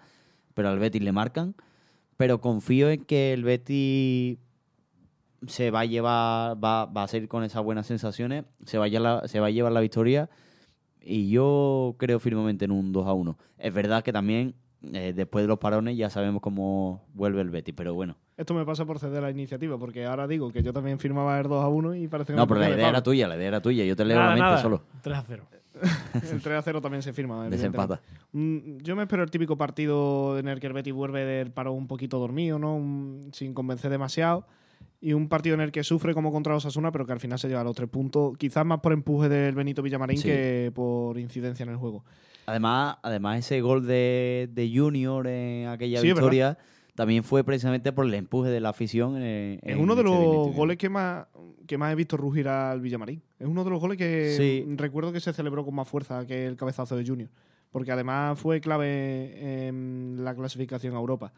pero 0.54 0.70
al 0.70 0.80
Betis 0.80 1.02
le 1.02 1.12
marcan. 1.12 1.56
Pero 2.18 2.42
confío 2.42 2.90
en 2.90 3.06
que 3.06 3.34
el 3.34 3.44
Betis 3.44 4.38
se 5.48 5.72
va 5.72 5.82
a 5.82 5.86
llevar, 5.86 6.64
va, 6.64 6.86
va 6.86 7.04
a 7.04 7.08
seguir 7.08 7.28
con 7.28 7.44
esas 7.44 7.64
buenas 7.64 7.88
sensaciones, 7.88 8.46
se 8.66 8.78
va, 8.78 8.86
a 8.86 8.88
llevar, 8.88 9.28
se 9.28 9.40
va 9.40 9.48
a 9.48 9.52
llevar 9.52 9.72
la 9.72 9.82
victoria 9.82 10.30
y 11.02 11.30
yo 11.30 11.96
creo 11.98 12.20
firmemente 12.20 12.66
en 12.66 12.72
un 12.72 12.92
2 12.92 13.08
a 13.08 13.14
1. 13.14 13.38
Es 13.58 13.74
verdad 13.74 14.04
que 14.04 14.14
también 14.14 14.56
eh, 14.94 15.14
después 15.16 15.44
de 15.44 15.48
los 15.48 15.60
parones 15.60 15.98
ya 15.98 16.10
sabemos 16.10 16.42
cómo 16.42 17.06
vuelve 17.14 17.42
el 17.42 17.50
Betis, 17.50 17.74
pero 17.76 17.94
bueno. 17.94 18.16
Esto 18.36 18.54
me 18.54 18.66
pasa 18.66 18.84
por 18.86 18.98
ceder 19.00 19.22
la 19.22 19.30
iniciativa, 19.30 19.78
porque 19.78 20.06
ahora 20.06 20.28
digo 20.28 20.52
que 20.52 20.64
yo 20.64 20.74
también 20.74 20.98
firmaba 21.00 21.40
el 21.40 21.48
2 21.48 21.64
a 21.64 21.68
1 21.68 21.96
y 21.96 22.08
parece 22.08 22.34
que 22.34 22.38
No, 22.38 22.48
pero 22.48 22.60
la 22.60 22.70
idea 22.72 22.90
era 22.90 23.04
tuya, 23.04 23.28
la 23.28 23.36
idea 23.36 23.48
era 23.50 23.62
tuya. 23.62 23.86
Yo 23.86 23.96
te 23.96 24.06
leo 24.06 24.18
Nada, 24.18 24.30
la 24.30 24.36
mente 24.36 24.50
nada. 24.50 24.62
solo. 24.62 24.82
3 25.02 25.18
a 25.18 25.24
0. 25.28 25.44
El 26.32 26.42
3 26.42 26.58
a 26.58 26.62
0 26.62 26.82
también 26.82 27.02
se 27.04 27.14
firma. 27.14 27.48
Desempata. 27.50 28.02
Mm, 28.32 28.78
Yo 28.80 28.96
me 28.96 29.04
espero 29.04 29.24
el 29.24 29.30
típico 29.32 29.58
partido 29.58 30.38
en 30.40 30.48
el 30.48 30.60
que 30.60 30.68
el 30.68 30.74
Betis 30.74 30.94
vuelve 30.94 31.26
del 31.26 31.52
paro 31.52 31.74
un 31.74 31.88
poquito 31.88 32.20
dormido, 32.20 32.58
¿no? 32.60 32.76
Un- 32.76 33.30
sin 33.34 33.54
convencer 33.54 33.92
demasiado. 33.92 34.46
Y 35.02 35.14
un 35.14 35.28
partido 35.28 35.56
en 35.56 35.62
el 35.62 35.72
que 35.72 35.84
sufre 35.84 36.14
como 36.14 36.32
contra 36.32 36.56
Osasuna, 36.56 36.92
pero 36.92 37.06
que 37.06 37.12
al 37.14 37.20
final 37.20 37.38
se 37.38 37.48
lleva 37.50 37.64
los 37.64 37.76
tres 37.76 37.90
puntos. 37.90 38.38
Quizás 38.38 38.66
más 38.66 38.80
por 38.80 38.94
empuje 38.94 39.30
del 39.30 39.54
Benito 39.56 39.82
Villamarín 39.82 40.18
Sí. 40.18 40.28
que 40.30 40.72
por 40.74 41.18
incidencia 41.20 41.64
en 41.64 41.70
el 41.70 41.76
juego. 41.78 42.04
Además, 42.46 42.98
además 43.04 43.40
ese 43.40 43.62
gol 43.62 43.86
de, 43.86 44.50
de 44.52 44.72
Junior 44.74 45.26
en 45.28 45.68
aquella 45.68 46.00
Sí, 46.02 46.08
victoria 46.08 46.58
también 46.96 47.24
fue 47.24 47.44
precisamente 47.44 47.92
por 47.92 48.06
el 48.06 48.14
empuje 48.14 48.50
de 48.50 48.60
la 48.60 48.70
afición. 48.70 49.18
En, 49.18 49.60
Es 49.64 49.78
uno 49.78 49.96
de 49.96 50.02
ese 50.02 50.12
los 50.12 50.56
goles 50.56 50.78
que 50.78 50.90
más, 50.90 51.26
que 51.68 51.78
más 51.78 51.92
he 51.92 51.96
visto 51.96 52.18
rugir 52.18 52.48
al 52.48 52.82
Villamarín. 52.82 53.22
Es 53.40 53.48
uno 53.48 53.64
de 53.64 53.70
los 53.70 53.80
goles 53.80 53.98
que 53.98 54.34
Sí. 54.38 54.66
recuerdo 54.76 55.12
que 55.12 55.20
se 55.20 55.34
celebró 55.34 55.66
con 55.66 55.74
más 55.76 55.88
fuerza 55.88 56.26
que 56.26 56.46
el 56.46 56.56
cabezazo 56.56 56.96
de 56.96 57.06
Junior. 57.06 57.30
Porque 57.72 57.92
además 57.92 58.38
fue 58.40 58.62
clave 58.62 59.68
en 59.68 60.18
la 60.20 60.36
clasificación 60.36 60.94
a 60.96 61.00
Europa. 61.00 61.34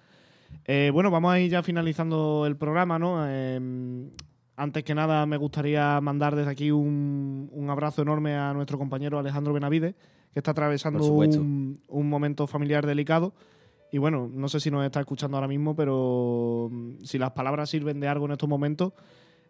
Eh, 0.65 0.89
bueno, 0.93 1.09
vamos 1.09 1.31
a 1.33 1.39
ir 1.39 1.49
ya 1.49 1.63
finalizando 1.63 2.45
el 2.45 2.57
programa, 2.57 2.99
¿no? 2.99 3.23
Eh, 3.27 4.09
antes 4.57 4.83
que 4.83 4.93
nada, 4.95 5.25
me 5.25 5.37
gustaría 5.37 5.99
mandar 6.01 6.35
desde 6.35 6.51
aquí 6.51 6.71
un, 6.71 7.49
un 7.51 7.69
abrazo 7.69 8.01
enorme 8.01 8.35
a 8.35 8.53
nuestro 8.53 8.77
compañero 8.77 9.19
Alejandro 9.19 9.53
Benavides, 9.53 9.95
que 10.33 10.39
está 10.39 10.51
atravesando 10.51 11.05
un, 11.05 11.79
un 11.87 12.09
momento 12.09 12.47
familiar 12.47 12.85
delicado. 12.85 13.33
Y 13.95 13.97
bueno, 13.97 14.29
no 14.29 14.49
sé 14.49 14.59
si 14.59 14.69
nos 14.69 14.83
está 14.83 14.99
escuchando 14.99 15.37
ahora 15.37 15.47
mismo, 15.47 15.73
pero 15.73 16.67
mm, 16.69 17.05
si 17.05 17.17
las 17.17 17.31
palabras 17.31 17.69
sirven 17.69 18.01
de 18.01 18.09
algo 18.09 18.25
en 18.25 18.33
estos 18.33 18.49
momentos, 18.49 18.91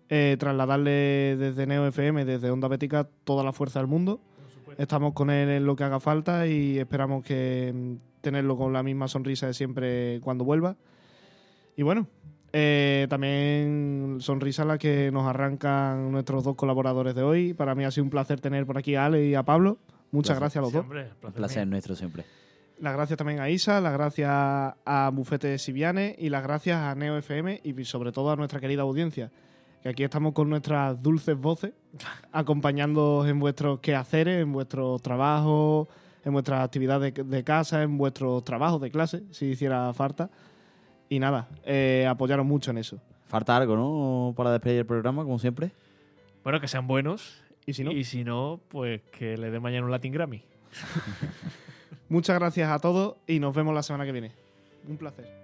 eh, 0.08 0.38
trasladarle 0.38 1.36
desde 1.36 1.66
Neo 1.66 1.88
FM, 1.88 2.26
desde 2.26 2.52
Onda 2.52 2.68
Bética, 2.68 3.10
toda 3.24 3.44
la 3.44 3.54
fuerza 3.54 3.80
del 3.80 3.88
mundo. 3.88 4.22
Estamos 4.78 5.14
con 5.14 5.32
él 5.32 5.50
en 5.50 5.66
lo 5.66 5.76
que 5.76 5.84
haga 5.84 6.00
falta 6.00 6.46
y 6.46 6.78
esperamos 6.78 7.24
que 7.24 7.74
mm, 7.74 8.22
tenerlo 8.22 8.56
con 8.56 8.72
la 8.72 8.84
misma 8.84 9.08
sonrisa 9.08 9.48
de 9.48 9.56
siempre 9.56 10.20
cuando 10.22 10.46
vuelva. 10.46 10.76
Y 11.76 11.82
bueno, 11.82 12.06
eh, 12.54 13.08
también 13.10 14.18
sonrisa 14.20 14.64
la 14.64 14.78
que 14.78 15.10
nos 15.12 15.26
arrancan 15.26 16.12
nuestros 16.12 16.44
dos 16.44 16.56
colaboradores 16.56 17.16
de 17.16 17.24
hoy. 17.24 17.56
Para 17.56 17.74
mí 17.74 17.84
ha 17.84 17.90
sido 17.90 18.04
un 18.04 18.12
placer 18.12 18.40
tener 18.40 18.68
por 18.68 18.78
aquí 18.78 18.94
a 18.94 19.08
Ale 19.08 19.26
y 19.26 19.34
a 19.34 19.42
Pablo. 19.42 19.80
Muchas 20.12 20.38
Placer. 20.38 20.40
gracias 20.40 20.58
a 20.58 20.62
los 20.62 20.72
dos. 20.72 20.86
Un 20.86 20.92
placer 20.92 21.34
placer 21.34 21.66
mío. 21.66 21.72
nuestro 21.72 21.96
siempre. 21.96 22.26
Las 22.80 22.94
gracias 22.94 23.18
también 23.18 23.40
a 23.40 23.50
Isa, 23.50 23.80
las 23.80 23.94
gracias 23.94 24.30
a 24.30 25.10
Bufete 25.14 25.58
Siviane 25.58 26.16
y 26.20 26.30
las 26.30 26.44
gracias 26.44 26.78
a 26.78 26.94
Neo 26.94 27.18
FM 27.18 27.62
y 27.64 27.86
sobre 27.86 28.12
todo 28.12 28.32
a 28.32 28.36
nuestra 28.36 28.60
querida 28.60 28.82
audiencia. 28.82 29.32
Que 29.82 29.90
aquí 29.90 30.04
estamos 30.04 30.34
con 30.34 30.50
nuestras 30.50 31.02
dulces 31.02 31.38
voces, 31.38 31.72
acompañándoos 32.34 33.30
en 33.30 33.40
vuestros 33.40 33.80
quehaceres, 33.80 34.42
en 34.42 34.52
vuestros 34.52 35.02
trabajos, 35.02 35.88
en 36.26 36.34
vuestras 36.34 36.66
actividades 36.66 37.14
de, 37.14 37.24
de 37.24 37.44
casa, 37.46 37.82
en 37.82 37.98
vuestros 37.98 38.44
trabajos 38.44 38.82
de 38.82 38.92
clase, 38.92 39.24
si 39.32 39.46
hiciera 39.46 39.94
falta. 39.94 40.30
Y 41.08 41.20
nada, 41.20 41.48
eh, 41.64 42.06
apoyaros 42.10 42.46
mucho 42.46 42.72
en 42.72 42.80
eso. 42.80 43.00
Falta 43.28 43.56
algo, 43.56 43.76
¿no? 43.76 44.34
Para 44.36 44.52
despedir 44.52 44.80
el 44.80 44.86
programa, 44.86 45.24
como 45.24 45.40
siempre. 45.40 45.72
Bueno, 46.44 46.60
que 46.60 46.68
sean 46.68 46.88
buenos. 46.88 47.42
Y 47.66 47.74
si 47.74 47.84
no, 47.84 47.92
Y 47.92 48.04
si 48.04 48.24
no, 48.24 48.60
pues 48.68 49.02
que 49.12 49.38
le 49.38 49.50
den 49.50 49.62
mañana 49.62 49.86
un 49.86 49.92
Latin 49.92 50.12
Grammy. 50.12 50.44
Muchas 52.10 52.38
gracias 52.40 52.70
a 52.70 52.80
todos 52.80 53.16
y 53.28 53.40
nos 53.40 53.56
vemos 53.56 53.74
la 53.74 53.84
semana 53.84 54.06
que 54.06 54.12
viene. 54.12 54.32
Un 54.88 54.98
placer. 54.98 55.35